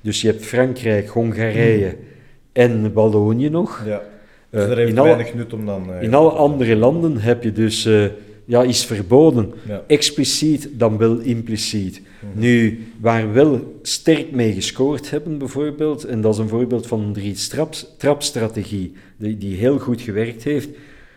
Dus 0.00 0.20
je 0.20 0.26
hebt 0.26 0.44
Frankrijk, 0.44 1.08
Hongarije 1.08 1.88
hmm. 1.88 1.96
en 2.52 2.92
Wallonië 2.92 3.48
nog. 3.48 3.82
Ja. 3.86 4.02
Dus 4.50 4.78
uh, 4.78 4.86
in 4.88 4.94
weinig 4.94 5.26
alle, 5.26 5.36
nut 5.36 5.52
om 5.52 5.66
dan... 5.66 5.90
Uh, 5.90 6.02
in 6.02 6.14
alle 6.14 6.30
andere 6.30 6.76
landen 6.76 7.18
heb 7.18 7.42
je 7.42 7.52
dus... 7.52 7.86
Uh, 7.86 8.04
ja, 8.44 8.62
is 8.62 8.84
verboden. 8.84 9.52
Ja. 9.68 9.82
Expliciet 9.86 10.68
dan 10.72 10.98
wel 10.98 11.18
impliciet. 11.18 12.02
Hmm. 12.20 12.28
Nu, 12.34 12.86
waar 13.00 13.26
we 13.26 13.32
wel 13.32 13.78
sterk 13.82 14.30
mee 14.30 14.52
gescoord 14.52 15.10
hebben, 15.10 15.38
bijvoorbeeld, 15.38 16.04
en 16.04 16.20
dat 16.20 16.34
is 16.34 16.40
een 16.40 16.48
voorbeeld 16.48 16.86
van 16.86 17.00
een 17.00 17.12
drie-trap-strategie, 17.12 18.92
die, 19.16 19.38
die 19.38 19.56
heel 19.56 19.78
goed 19.78 20.00
gewerkt 20.00 20.44
heeft, 20.44 20.68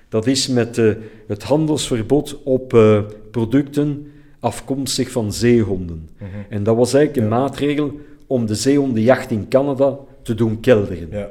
dat 0.09 0.27
is 0.27 0.47
met 0.47 0.77
uh, 0.77 0.93
het 1.27 1.43
handelsverbod 1.43 2.43
op 2.43 2.73
uh, 2.73 2.99
producten 3.31 4.07
afkomstig 4.39 5.11
van 5.11 5.33
zeehonden. 5.33 6.09
Mhm. 6.17 6.27
En 6.49 6.63
dat 6.63 6.75
was 6.75 6.93
eigenlijk 6.93 7.25
een 7.25 7.39
maatregel 7.39 7.99
om 8.27 8.45
de 8.45 8.55
zeehondenjacht 8.55 9.31
in 9.31 9.47
Canada 9.47 9.97
te 10.21 10.35
doen 10.35 10.59
kelderen. 10.59 11.07
Ja. 11.11 11.29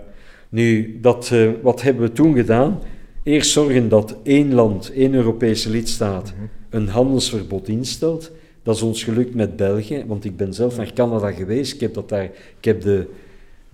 Nu, 0.48 0.98
dat, 1.00 1.30
uh, 1.32 1.50
wat 1.62 1.82
hebben 1.82 2.02
we 2.02 2.12
toen 2.12 2.34
gedaan? 2.34 2.78
Eerst 3.22 3.50
zorgen 3.50 3.88
dat 3.88 4.16
één 4.22 4.54
land, 4.54 4.92
één 4.92 5.14
Europese 5.14 5.70
lidstaat, 5.70 6.34
mhm. 6.36 6.44
een 6.70 6.88
handelsverbod 6.88 7.68
instelt. 7.68 8.30
Dat 8.62 8.76
is 8.76 8.82
ons 8.82 9.04
gelukt 9.04 9.34
met 9.34 9.56
België, 9.56 10.04
want 10.06 10.24
ik 10.24 10.36
ben 10.36 10.54
zelf 10.54 10.76
naar 10.76 10.92
Canada 10.92 11.30
geweest. 11.30 11.74
Ik 11.74 11.80
heb, 11.80 11.94
dat 11.94 12.08
daar, 12.08 12.24
ik 12.58 12.64
heb 12.64 12.80
de, 12.82 13.06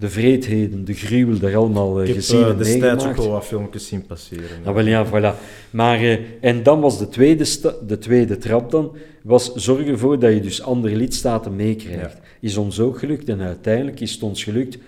de 0.01 0.09
vreedheden, 0.09 0.85
de 0.85 0.95
gruwel 0.95 1.39
daar 1.39 1.57
allemaal 1.57 2.03
uh, 2.03 2.09
ik 2.09 2.15
gezien 2.15 2.39
heb, 2.39 2.47
uh, 2.47 2.53
en 2.53 2.59
destijds 2.59 3.07
ook 3.07 3.17
al 3.17 3.31
wat 3.31 3.45
filmpjes 3.45 3.87
zien 3.87 4.07
passeren. 4.07 4.65
Ah, 4.65 4.75
wel, 4.75 4.87
ja, 4.87 5.07
voilà. 5.07 5.37
Maar, 5.71 6.03
uh, 6.03 6.19
en 6.41 6.63
dan 6.63 6.81
was 6.81 6.99
de 6.99 7.09
tweede, 7.09 7.45
de 7.87 7.99
tweede 7.99 8.39
trap 8.39 8.71
dan, 8.71 8.97
was 9.23 9.55
zorgen 9.55 9.87
ervoor 9.87 10.19
dat 10.19 10.33
je 10.33 10.41
dus 10.41 10.63
andere 10.63 10.97
lidstaten 10.97 11.57
meekrijgt. 11.57 12.17
Ja. 12.23 12.29
Is 12.41 12.57
ons 12.57 12.81
ook 12.81 12.99
gelukt 12.99 13.29
en 13.29 13.41
uiteindelijk 13.41 14.01
is 14.01 14.13
het 14.13 14.23
ons 14.23 14.45
gelukt 14.45 14.79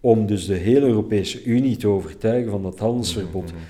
om 0.00 0.26
dus 0.26 0.46
de 0.46 0.54
hele 0.54 0.86
Europese 0.86 1.44
Unie 1.44 1.76
te 1.76 1.88
overtuigen 1.88 2.50
van 2.50 2.62
dat 2.62 2.78
handelsverbod. 2.78 3.42
Mm 3.42 3.48
-hmm. 3.48 3.66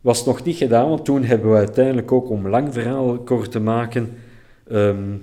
Was 0.00 0.24
nog 0.24 0.44
niet 0.44 0.56
gedaan, 0.56 0.88
want 0.88 1.04
toen 1.04 1.24
hebben 1.24 1.50
we 1.50 1.56
uiteindelijk 1.56 2.12
ook, 2.12 2.30
om 2.30 2.48
lang 2.48 2.72
verhaal 2.72 3.18
kort 3.18 3.50
te 3.50 3.60
maken, 3.60 4.10
um, 4.72 5.22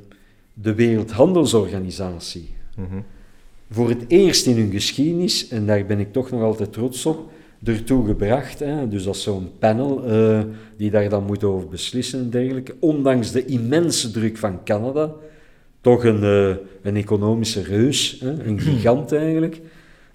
de 0.53 0.73
Wereldhandelsorganisatie. 0.73 2.49
Mm 2.75 2.87
-hmm. 2.89 3.03
Voor 3.71 3.89
het 3.89 4.03
eerst 4.07 4.45
in 4.45 4.57
hun 4.57 4.71
geschiedenis, 4.71 5.47
en 5.47 5.65
daar 5.65 5.85
ben 5.85 5.99
ik 5.99 6.13
toch 6.13 6.31
nog 6.31 6.41
altijd 6.41 6.73
trots 6.73 7.05
op, 7.05 7.31
ertoe 7.63 8.05
gebracht. 8.05 8.59
Hè? 8.59 8.87
Dus 8.87 9.03
dat 9.03 9.15
is 9.15 9.23
zo'n 9.23 9.49
panel 9.59 10.11
uh, 10.11 10.41
die 10.77 10.91
daar 10.91 11.09
dan 11.09 11.25
moet 11.25 11.43
over 11.43 11.67
beslissen 11.67 12.19
en 12.19 12.29
dergelijke. 12.29 12.75
Ondanks 12.79 13.31
de 13.31 13.45
immense 13.45 14.11
druk 14.11 14.37
van 14.37 14.63
Canada, 14.63 15.13
toch 15.81 16.03
een, 16.03 16.23
uh, 16.23 16.55
een 16.81 16.95
economische 16.95 17.61
reus, 17.61 18.17
hè? 18.19 18.43
een 18.43 18.59
gigant 18.59 19.11
eigenlijk. 19.11 19.61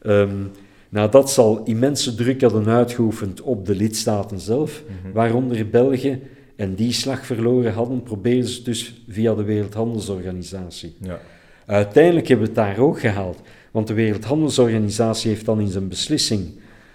Um, 0.03 0.51
nou, 0.89 1.11
dat 1.11 1.31
zal 1.31 1.63
immense 1.65 2.15
druk 2.15 2.41
hebben 2.41 2.69
uitgeoefend 2.69 3.41
op 3.41 3.67
de 3.67 3.75
lidstaten 3.75 4.41
zelf, 4.41 4.83
mm 4.87 5.13
waaronder 5.13 5.69
België. 5.69 6.21
En 6.57 6.75
die 6.75 6.93
slag 6.93 7.27
verloren 7.27 7.73
hadden, 7.73 8.03
probeerden 8.03 8.49
ze 8.49 8.63
dus 8.63 9.03
via 9.09 9.35
de 9.35 9.43
Wereldhandelsorganisatie. 9.43 10.95
Ja. 11.01 11.21
Uiteindelijk 11.67 12.29
hebben 12.29 12.47
we 12.47 12.61
het 12.61 12.75
daar 12.75 12.85
ook 12.85 13.01
gehaald. 13.01 13.41
Want 13.71 13.87
de 13.87 13.95
Wereldhandelsorganisatie 13.95 15.31
heeft 15.31 15.45
dan 15.45 15.61
in 15.61 15.69
zijn 15.69 15.89
beslissing 15.89 16.51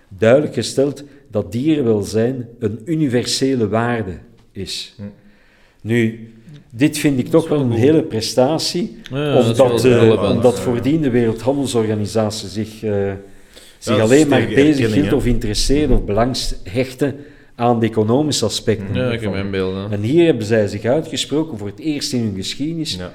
duidelijk 0.08 0.54
gesteld 0.54 1.04
dat 1.32 1.52
dierenwelzijn 1.52 2.48
een 2.60 2.82
universele 2.86 3.68
waarde 3.68 4.12
is. 4.52 4.94
Hm. 4.98 5.04
Nu, 5.82 6.30
dit 6.70 6.98
vind 6.98 7.20
ik 7.20 7.28
toch 7.28 7.48
wel 7.48 7.60
een 7.60 7.72
hele 7.72 8.04
prestatie, 8.04 8.98
omdat, 9.12 9.86
uh, 9.86 10.32
omdat 10.32 10.60
voordien 10.60 11.02
de 11.02 11.10
Wereldhandelsorganisatie 11.10 12.48
zich, 12.48 12.84
uh, 12.84 13.12
zich 13.78 14.00
alleen 14.00 14.28
maar 14.28 14.48
bezig 14.48 14.94
hield 14.94 15.14
of 15.14 15.26
interesseerde 15.26 15.94
of 15.94 16.04
belangs 16.04 16.56
hechtte 16.64 17.16
aan 17.56 17.80
de 17.80 17.86
economische 17.86 18.46
aspecten. 18.46 18.96
Ja, 18.96 19.12
ik 19.12 19.22
heb 19.22 19.32
mijn 19.32 19.52
beeld. 19.52 19.92
En 19.92 20.02
hier 20.02 20.26
hebben 20.26 20.46
zij 20.46 20.68
zich 20.68 20.84
uitgesproken 20.84 21.58
voor 21.58 21.68
het 21.68 21.80
eerst 21.80 22.14
in 22.14 22.22
hun 22.22 22.36
geschiedenis 22.36 22.96
ja 22.96 23.12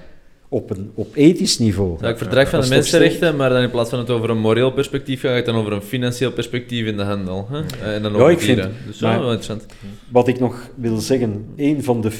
op, 0.49 0.71
een, 0.71 0.91
op 0.95 1.15
ethisch 1.15 1.59
niveau. 1.59 1.99
Ja, 2.01 2.09
ik 2.09 2.19
vertrek 2.19 2.49
van 2.49 2.61
de 2.61 2.69
mensenrechten, 2.69 3.37
maar 3.37 3.51
dan 3.51 3.63
in 3.63 3.71
plaats 3.71 3.91
van 3.91 3.99
het 3.99 4.11
over 4.11 4.31
een 4.31 4.39
moreel 4.39 4.73
perspectief 4.73 5.21
ga 5.21 5.29
ik 5.29 5.37
het 5.37 5.47
dan 5.47 5.55
over 5.55 5.73
een 5.73 5.83
financieel 5.83 6.33
perspectief 6.33 6.87
in 6.87 6.97
de 6.97 7.03
handel. 7.03 7.49
Hè? 7.51 7.61
Eh, 7.61 7.95
en 7.95 8.03
dan 8.03 8.15
over 8.15 8.27
ja, 8.27 8.33
ik 8.33 8.41
vind, 8.41 8.69
Dus 8.87 9.01
wel 9.01 9.23
interessant. 9.23 9.67
Wat 10.09 10.29
ik 10.29 10.41
nog 10.41 10.71
wil 10.75 10.99
zeggen, 10.99 11.47
een 11.57 11.83
van 11.83 12.01
de, 12.01 12.11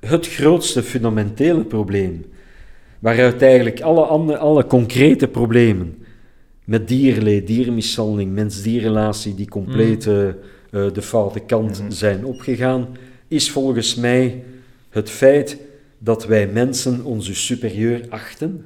het 0.00 0.28
grootste 0.28 0.82
fundamentele 0.82 1.64
probleem, 1.64 2.24
waaruit 2.98 3.42
eigenlijk 3.42 3.80
alle, 3.80 4.04
andere, 4.04 4.38
alle 4.38 4.66
concrete 4.66 5.28
problemen 5.28 5.98
met 6.64 6.88
dierenleed, 6.88 7.46
dierenmishandeling, 7.46 8.32
mens-dierrelatie, 8.32 9.34
die 9.34 9.48
compleet 9.48 10.06
uh, 10.06 10.28
de 10.70 11.02
foute 11.02 11.40
kant 11.40 11.80
mhm. 11.80 11.90
zijn 11.90 12.24
opgegaan, 12.24 12.88
is 13.28 13.50
volgens 13.50 13.94
mij 13.94 14.42
het 14.90 15.10
feit 15.10 15.58
dat 16.02 16.26
wij 16.26 16.46
mensen 16.46 17.04
onze 17.04 17.34
superieur 17.34 18.06
achten. 18.08 18.64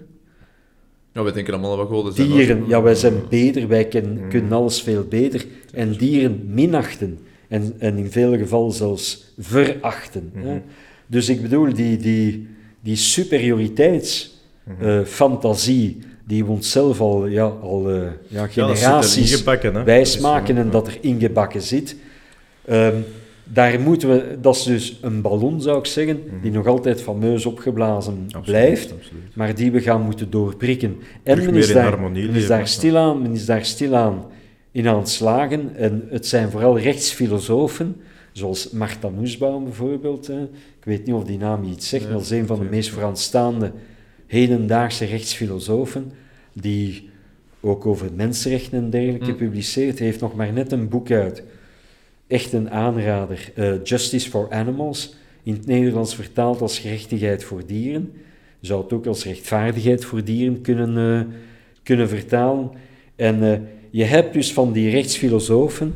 Ja, 1.12 1.22
wij 1.22 1.32
denken 1.32 1.52
allemaal 1.52 1.76
wat 1.76 1.88
goden 1.88 2.12
zijn. 2.12 2.28
Dieren, 2.28 2.64
ja, 2.68 2.82
wij 2.82 2.94
zijn 2.94 3.14
beter, 3.28 3.68
wij 3.68 4.02
mm. 4.04 4.28
kunnen 4.28 4.52
alles 4.52 4.82
veel 4.82 5.04
beter. 5.04 5.46
En 5.72 5.92
dieren 5.92 6.42
minachten. 6.46 7.18
En, 7.48 7.74
en 7.78 7.96
in 7.96 8.10
vele 8.10 8.38
gevallen 8.38 8.72
zelfs 8.72 9.32
verachten. 9.38 10.30
Hè. 10.34 10.40
Mm-hmm. 10.40 10.62
Dus 11.06 11.28
ik 11.28 11.42
bedoel, 11.42 11.74
die, 11.74 11.96
die, 11.96 12.48
die 12.80 12.96
superioriteitsfantasie, 12.96 15.88
mm-hmm. 15.88 16.00
uh, 16.00 16.06
die 16.26 16.44
we 16.44 16.50
onszelf 16.50 17.00
al, 17.00 17.26
ja, 17.26 17.44
al 17.44 17.90
uh, 17.90 18.06
ja, 18.28 18.46
generaties 18.46 19.42
ja, 19.44 19.84
wijsmaken 19.84 20.56
en 20.56 20.70
dat 20.70 20.86
er 20.86 20.98
ingebakken 21.00 21.62
zit. 21.62 21.96
Um, 22.70 23.04
daar 23.44 23.80
moeten 23.80 24.08
we, 24.08 24.38
dat 24.40 24.56
is 24.56 24.62
dus 24.62 24.98
een 25.02 25.20
ballon 25.20 25.60
zou 25.60 25.78
ik 25.78 25.86
zeggen, 25.86 26.22
die 26.40 26.50
mhm. 26.50 26.58
nog 26.58 26.66
altijd 26.66 27.02
fameus 27.02 27.46
opgeblazen 27.46 28.26
blijft, 28.44 28.94
maar 29.34 29.54
die 29.54 29.72
we 29.72 29.80
gaan 29.80 30.02
moeten 30.02 30.30
doorprikken. 30.30 30.96
En 31.22 31.44
men 31.44 31.54
is, 31.54 31.72
daar, 31.72 32.00
men 32.00 32.16
is, 32.16 32.46
daar 32.46 32.68
stilaan, 32.68 33.22
men 33.22 33.32
is 33.32 33.46
daar 33.46 33.64
stilaan 33.64 34.24
in 34.70 34.88
aan 34.88 34.98
het 34.98 35.08
slagen. 35.08 35.76
En 35.76 36.06
het 36.10 36.26
zijn 36.26 36.50
vooral 36.50 36.78
rechtsfilosofen, 36.78 37.96
zoals 38.32 38.70
Martha 38.70 39.08
Nussbaum 39.08 39.64
bijvoorbeeld. 39.64 40.28
Ik 40.28 40.84
weet 40.84 41.06
niet 41.06 41.14
of 41.14 41.24
die 41.24 41.38
naam 41.38 41.64
iets 41.64 41.88
zegt, 41.88 42.04
maar 42.04 42.12
dat 42.12 42.22
is 42.22 42.30
een 42.30 42.46
van 42.46 42.58
de 42.58 42.64
meest 42.70 42.90
vooraanstaande 42.90 43.72
hedendaagse 44.26 45.04
rechtsfilosofen, 45.04 46.12
die 46.52 47.10
ook 47.60 47.86
over 47.86 48.10
mensenrechten 48.14 48.78
en 48.78 48.90
dergelijke 48.90 49.30
mm. 49.30 49.36
publiceert. 49.36 49.98
Hij 49.98 50.06
heeft 50.06 50.20
nog 50.20 50.34
maar 50.34 50.52
net 50.52 50.72
een 50.72 50.88
boek 50.88 51.10
uit 51.10 51.42
echt 52.26 52.52
een 52.52 52.70
aanrader. 52.70 53.52
Uh, 53.54 53.74
Justice 53.84 54.30
for 54.30 54.50
Animals, 54.50 55.14
in 55.42 55.52
het 55.52 55.66
Nederlands 55.66 56.14
vertaald 56.14 56.60
als 56.60 56.78
gerechtigheid 56.78 57.44
voor 57.44 57.66
dieren. 57.66 58.12
Je 58.60 58.66
zou 58.66 58.82
het 58.82 58.92
ook 58.92 59.06
als 59.06 59.24
rechtvaardigheid 59.24 60.04
voor 60.04 60.24
dieren 60.24 60.60
kunnen, 60.60 60.96
uh, 60.96 61.34
kunnen 61.82 62.08
vertalen. 62.08 62.70
En 63.16 63.42
uh, 63.42 63.52
je 63.90 64.04
hebt 64.04 64.32
dus 64.32 64.52
van 64.52 64.72
die 64.72 64.90
rechtsfilosofen, 64.90 65.94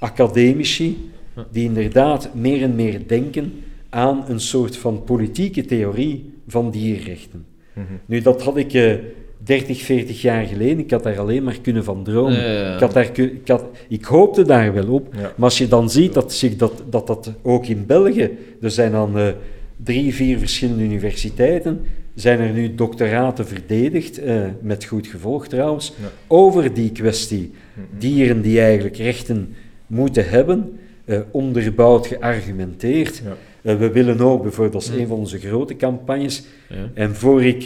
academici, 0.00 1.10
die 1.50 1.64
inderdaad 1.64 2.34
meer 2.34 2.62
en 2.62 2.74
meer 2.74 3.00
denken 3.06 3.52
aan 3.88 4.24
een 4.28 4.40
soort 4.40 4.76
van 4.76 5.04
politieke 5.04 5.64
theorie 5.64 6.32
van 6.46 6.70
dierrechten. 6.70 7.46
Mm 7.72 7.86
-hmm. 7.88 8.00
Nu, 8.06 8.20
dat 8.20 8.42
had 8.42 8.56
ik 8.56 8.72
30, 9.44 9.82
40 9.82 10.22
jaar 10.22 10.44
geleden, 10.44 10.78
ik 10.78 10.90
had 10.90 11.02
daar 11.02 11.18
alleen 11.18 11.44
maar 11.44 11.60
kunnen 11.60 11.84
van 11.84 12.04
dromen. 12.04 12.74
Ik, 12.74 12.80
had 12.80 12.92
daar, 12.92 13.10
ik, 13.18 13.48
had, 13.48 13.64
ik 13.88 14.04
hoopte 14.04 14.44
daar 14.44 14.74
wel 14.74 14.88
op. 14.88 15.14
Maar 15.14 15.32
als 15.38 15.58
je 15.58 15.68
dan 15.68 15.90
ziet 15.90 16.14
dat, 16.14 16.32
zich 16.32 16.56
dat, 16.56 16.82
dat 16.90 17.06
dat 17.06 17.32
ook 17.42 17.66
in 17.66 17.86
België, 17.86 18.30
er 18.60 18.70
zijn 18.70 18.92
dan 18.92 19.18
uh, 19.18 19.28
drie, 19.76 20.14
vier 20.14 20.38
verschillende 20.38 20.82
universiteiten, 20.82 21.80
zijn 22.14 22.40
er 22.40 22.52
nu 22.52 22.74
doctoraten 22.74 23.46
verdedigd, 23.46 24.22
uh, 24.22 24.46
met 24.60 24.84
goed 24.84 25.06
gevolg 25.06 25.48
trouwens, 25.48 25.92
over 26.26 26.74
die 26.74 26.92
kwestie. 26.92 27.52
Dieren 27.98 28.42
die 28.42 28.60
eigenlijk 28.60 28.96
rechten 28.96 29.54
moeten 29.86 30.28
hebben, 30.28 30.78
uh, 31.04 31.20
onderbouwd, 31.30 32.06
geargumenteerd. 32.06 33.22
we 33.62 33.90
willen 33.90 34.20
ook, 34.20 34.42
bijvoorbeeld, 34.42 34.84
dat 34.84 34.94
is 34.94 35.00
een 35.00 35.06
van 35.06 35.18
onze 35.18 35.38
grote 35.38 35.76
campagnes, 35.76 36.44
en 36.94 37.14
voor 37.14 37.44
ik, 37.44 37.64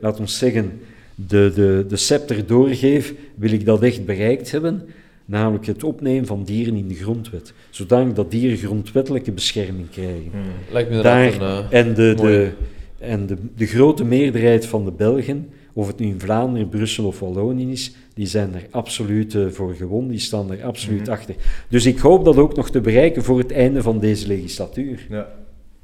laat 0.00 0.20
ons 0.20 0.38
zeggen, 0.38 0.80
de, 1.26 1.52
de, 1.54 1.84
de 1.88 1.96
scepter 1.96 2.46
doorgeef, 2.46 3.14
wil 3.34 3.52
ik 3.52 3.64
dat 3.64 3.82
echt 3.82 4.04
bereikt 4.04 4.50
hebben, 4.50 4.88
namelijk 5.24 5.66
het 5.66 5.84
opnemen 5.84 6.26
van 6.26 6.44
dieren 6.44 6.76
in 6.76 6.88
de 6.88 6.94
grondwet. 6.94 7.52
Zodanig 7.70 8.14
dat 8.14 8.30
dieren 8.30 8.58
grondwettelijke 8.58 9.32
bescherming 9.32 9.90
krijgen. 9.90 10.30
Hmm. 10.30 10.42
Lijkt 10.72 10.90
me 10.90 11.02
Daar, 11.02 11.32
een, 11.32 11.40
uh, 11.40 11.58
en 11.70 11.94
de, 11.94 12.14
de, 12.14 12.50
en 12.98 13.26
de, 13.26 13.36
de 13.56 13.66
grote 13.66 14.04
meerderheid 14.04 14.66
van 14.66 14.84
de 14.84 14.90
Belgen, 14.90 15.48
of 15.72 15.86
het 15.86 15.98
nu 15.98 16.06
in 16.06 16.20
Vlaanderen, 16.20 16.68
Brussel 16.68 17.06
of 17.06 17.20
Wallonië 17.20 17.70
is, 17.70 17.92
die 18.14 18.26
zijn 18.26 18.54
er 18.54 18.66
absoluut 18.70 19.34
uh, 19.34 19.48
voor 19.48 19.74
gewonnen, 19.74 20.10
die 20.10 20.20
staan 20.20 20.52
er 20.52 20.64
absoluut 20.64 21.06
hmm. 21.06 21.12
achter. 21.12 21.34
Dus 21.68 21.86
ik 21.86 21.98
hoop 21.98 22.24
dat 22.24 22.36
ook 22.36 22.56
nog 22.56 22.70
te 22.70 22.80
bereiken 22.80 23.22
voor 23.22 23.38
het 23.38 23.52
einde 23.52 23.82
van 23.82 23.98
deze 23.98 24.26
legislatuur. 24.26 25.06
Ja. 25.08 25.28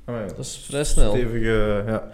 Oh 0.07 0.15
ja. 0.15 0.27
Dat 0.27 0.39
is 0.39 0.65
vrij 0.69 0.85
snel. 0.85 1.11
Stevige, 1.11 1.83
ja 1.87 2.13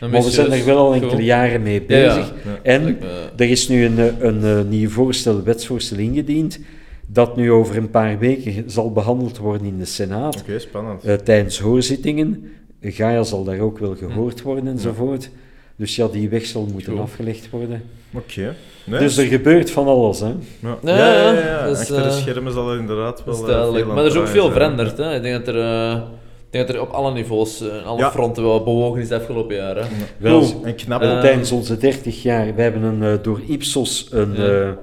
maar 0.00 0.22
we 0.22 0.30
zijn 0.30 0.52
er 0.52 0.64
wel 0.64 0.76
al 0.76 0.94
enkele 0.94 1.22
jaren 1.22 1.62
mee 1.62 1.82
bezig. 1.82 2.32
En 2.62 2.98
er 3.36 3.50
is 3.50 3.68
nu 3.68 3.84
een, 3.84 4.26
een, 4.26 4.42
een 4.42 4.68
nieuw 4.68 4.88
voorstel, 4.88 5.42
wetsvoorstel 5.42 5.98
ingediend, 5.98 6.60
dat 7.06 7.36
nu 7.36 7.52
over 7.52 7.76
een 7.76 7.90
paar 7.90 8.18
weken 8.18 8.70
zal 8.70 8.92
behandeld 8.92 9.38
worden 9.38 9.66
in 9.66 9.78
de 9.78 9.84
Senaat. 9.84 10.40
Oké, 10.40 10.58
spannend. 10.58 11.06
Uh, 11.06 11.14
tijdens 11.14 11.58
hoorzittingen. 11.58 12.52
Gaia 12.82 13.22
zal 13.22 13.44
daar 13.44 13.58
ook 13.58 13.78
wel 13.78 13.94
gehoord 13.94 14.42
worden 14.42 14.66
enzovoort. 14.66 15.30
Dus 15.76 15.96
ja, 15.96 16.08
die 16.08 16.28
weg 16.28 16.46
zal 16.46 16.68
moeten 16.72 16.98
afgelegd 16.98 17.50
worden. 17.50 17.82
Oké. 18.12 18.54
dus 18.86 19.16
er 19.16 19.26
gebeurt 19.26 19.70
van 19.70 19.86
alles, 19.86 20.20
hè? 20.20 20.26
Ja, 20.60 20.78
ja, 20.82 20.96
ja. 20.96 21.32
ja, 21.32 21.68
Achter 21.68 21.96
de 21.96 22.02
eh, 22.02 22.16
schermen 22.16 22.52
zal 22.52 22.72
er 22.72 22.78
inderdaad 22.78 23.24
wel... 23.24 23.78
Uh, 23.78 23.86
maar 23.86 23.98
er 23.98 24.06
is 24.06 24.16
ook 24.16 24.26
veel 24.26 24.50
veranderd, 24.50 24.96
hè? 24.96 25.14
Ik 25.14 25.22
denk 25.22 25.44
dat 25.44 25.54
er... 25.54 26.02
denk 26.50 26.66
dat 26.66 26.76
er 26.76 26.82
op 26.82 26.90
alle 26.90 27.12
niveaus, 27.12 27.62
uh, 27.62 27.86
alle 27.86 28.10
fronten 28.10 28.42
wel 28.42 28.62
bewogen 28.62 29.00
is 29.00 29.08
de 29.08 29.14
afgelopen 29.14 29.56
jaren. 29.56 29.82
Ja. 29.82 29.88
Wel, 30.16 30.64
en 30.64 30.74
knap. 30.74 31.02
Uh, 31.02 31.20
tijdens 31.20 31.52
onze 31.52 31.76
30 31.76 32.22
jaar, 32.22 32.54
we 32.54 32.62
hebben 32.62 32.82
een, 32.82 33.02
uh, 33.02 33.22
door 33.22 33.40
Ipsos 33.46 34.08
een, 34.10 34.34
ja. 34.34 34.76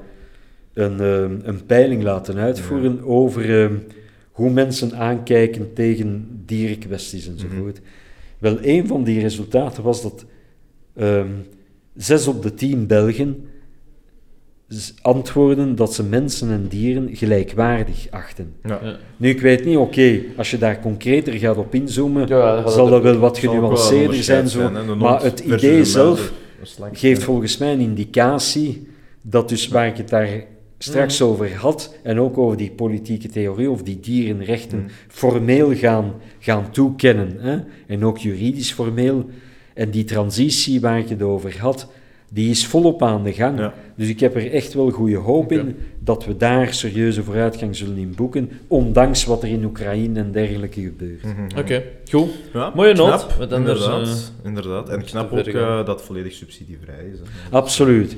een, 0.73 0.99
een 1.48 1.65
peiling 1.65 2.03
laten 2.03 2.38
uitvoeren 2.38 3.03
over 3.03 3.61
ehm, 3.61 3.76
hoe 4.31 4.49
mensen 4.49 4.95
aankijken 4.95 5.73
tegen 5.73 6.41
dierenkwesties 6.45 7.27
enzovoort. 7.27 7.80
Mm 7.80 7.85
-hmm. 7.85 7.95
Wel, 8.38 8.57
een 8.61 8.88
van 8.88 9.03
die 9.03 9.19
resultaten 9.19 9.84
was 9.84 10.02
dat 10.02 10.26
um, 10.99 11.48
zes 11.95 12.27
op 12.27 12.44
de 12.44 12.53
tien 12.53 12.88
Belgen 12.88 13.48
antwoorden 15.02 15.76
dat 15.76 15.94
ze 15.94 16.03
mensen 16.03 16.49
en 16.49 16.68
dieren 16.68 17.15
gelijkwaardig 17.15 18.07
achten. 18.10 18.53
Ja. 18.64 18.98
Nu, 19.18 19.30
ik 19.30 19.41
weet 19.41 19.65
niet, 19.65 19.77
oké, 19.77 20.22
als 20.38 20.52
je 20.52 20.57
daar 20.57 20.80
concreter 20.80 21.34
gaat 21.34 21.57
op 21.57 21.73
inzoomen, 21.73 22.27
zal 22.69 22.89
dat 22.89 23.02
wel 23.02 23.18
wat 23.18 23.38
genuanceerder 23.38 24.23
zijn, 24.23 24.48
zo, 24.48 24.69
maar 24.95 25.23
het 25.23 25.39
idee 25.39 25.85
zelf 25.85 26.31
geeft 26.91 27.23
volgens 27.23 27.57
mij 27.57 27.73
een 27.73 27.80
indicatie 27.80 28.88
dat 29.22 29.49
dus 29.49 29.68
waar 29.68 29.88
ik 29.88 29.98
het 29.98 30.10
daar 30.10 30.44
straks 30.77 31.19
mm. 31.19 31.27
over 31.27 31.56
had, 31.56 31.95
en 32.03 32.19
ook 32.19 32.38
over 32.38 32.57
die 32.57 32.72
politieke 32.72 33.27
theorie 33.27 33.69
of 33.69 33.84
die 33.84 33.99
dierenrechten 33.99 34.80
mm. 34.80 34.88
formeel 35.07 35.76
gaan, 35.76 36.14
gaan 36.39 36.72
toekennen, 36.72 37.35
hè, 37.39 37.57
en 37.88 38.06
ook 38.06 38.18
juridisch 38.18 38.72
formeel, 38.72 39.26
en 39.73 39.89
die 39.89 40.03
transitie 40.03 40.81
waar 40.81 40.99
ik 40.99 41.10
het 41.10 41.22
over 41.22 41.60
had, 41.60 41.88
die 42.30 42.49
is 42.49 42.66
volop 42.68 43.04
aan 43.04 43.24
de 43.24 43.34
gang. 43.34 43.60
Ja. 43.60 43.74
Dus 43.95 44.10
ik 44.10 44.20
heb 44.20 44.36
er 44.36 44.52
echt 44.52 44.74
wel 44.74 44.90
goede 44.90 45.16
hoop 45.16 45.52
in 45.52 45.76
dat 45.99 46.26
we 46.26 46.38
daar 46.38 46.74
serieuze 46.74 47.24
vooruitgang 47.24 47.76
zullen 47.76 47.98
in 47.98 48.14
boeken, 48.16 48.49
ondanks 48.68 49.26
wat 49.26 49.44
er 49.44 49.49
in 49.49 49.64
Oekraïne 49.64 50.20
en 50.20 50.32
dergelijke 50.32 50.82
gebeurt. 50.82 51.24
Mhm. 51.24 51.60
Oké, 51.60 51.84
goed. 52.12 52.30
Ja, 52.54 52.72
Mooie 52.76 52.94
noot, 52.94 53.08
knap, 53.08 53.32
want 53.38 53.54
anders, 53.54 53.80
inderdaad, 53.80 54.08
eh, 54.08 54.48
inderdaad. 54.48 54.90
En 54.90 55.04
knap 55.04 55.32
ook 55.32 55.45
eh, 55.48 55.86
dat 55.86 56.02
volledig 56.02 56.34
subsidievrij 56.34 57.06
is. 57.14 57.20
hè. 57.20 57.26
Absoluut. 57.58 58.18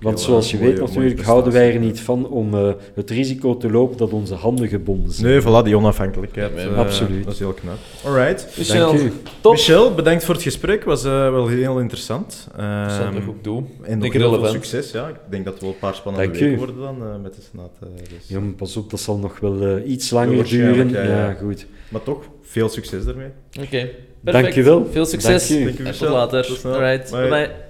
Want 0.00 0.20
zoals 0.20 0.50
je 0.50 0.56
mooie- 0.58 0.68
weet 0.70 0.80
natuurlijk, 0.80 1.22
houden 1.22 1.52
wij 1.52 1.72
er 1.72 1.78
niet 1.78 2.00
van 2.00 2.28
om 2.28 2.54
eh, 2.54 2.68
het 2.94 3.10
risico 3.10 3.56
te 3.56 3.70
lopen 3.70 3.96
dat 3.96 4.10
onze 4.12 4.34
handen 4.34 4.68
gebonden 4.68 5.12
zijn. 5.12 5.26
Nee, 5.26 5.40
voilà, 5.40 5.64
die 5.64 5.76
onafhankelijkheid. 5.76 6.50
Ja, 6.56 6.60
eh, 6.68 6.76
absoluut. 6.76 7.24
Dat 7.24 7.32
is 7.32 7.38
heel 7.38 7.52
knap. 7.52 7.76
Alright. 8.04 8.48
Michel, 8.58 8.94
top. 9.40 9.52
Michel, 9.52 9.94
bedankt 9.94 10.24
voor 10.24 10.34
het 10.34 10.42
gesprek. 10.42 10.84
was 10.84 11.04
eh, 11.04 11.10
wel 11.30 11.46
heel 11.48 11.78
interessant. 11.80 12.46
Dat 12.56 12.92
zal 12.92 13.04
Ehm, 13.04 13.16
ik 13.16 13.28
ook 13.28 13.44
doen. 13.44 13.68
en 13.82 13.98
nog 13.98 14.12
heel 14.12 14.32
veel 14.40 14.46
succes. 14.46 14.90
Ja. 14.90 15.08
Ik 15.08 15.14
denk 15.30 15.44
dat 15.44 15.52
het 15.52 15.62
wel 15.62 15.70
een 15.72 15.78
paar 15.78 15.94
spannende 15.94 16.26
Dank 16.26 16.40
u. 16.40 16.44
weken 16.44 16.58
worden 16.58 16.76
dan 16.76 16.96
eh, 17.02 17.22
met 17.22 17.34
de 17.34 17.40
Senaat. 17.50 17.70
eh, 17.82 17.88
dus. 17.98 18.28
Ja, 18.28 18.40
maar 18.40 18.52
pas 18.52 18.76
op, 18.76 18.90
dat 18.90 19.00
zal 19.00 19.16
nog 19.18 19.38
wel 19.40 19.78
iets 19.86 20.10
langer 20.10 20.44
duren. 20.48 20.90
ja, 20.90 21.02
Ja, 21.02 21.08
ja. 21.08 21.32
goed. 21.40 21.66
Maar 21.88 22.02
toch, 22.02 22.22
veel 22.42 22.68
succes 22.68 23.04
daarmee. 23.04 23.28
Oké, 23.60 23.68
perfect. 23.68 24.44
Dank 24.44 24.48
je 24.52 24.62
wel. 24.62 24.88
Veel 24.92 25.06
succes. 25.06 25.48
Dank 25.48 25.60
En 25.78 25.82
Michel. 25.84 25.92
tot 26.06 26.08
later. 26.16 26.46
Tot. 26.46 26.64
Alright, 26.64 27.10
bye 27.10 27.28
bye. 27.28 27.64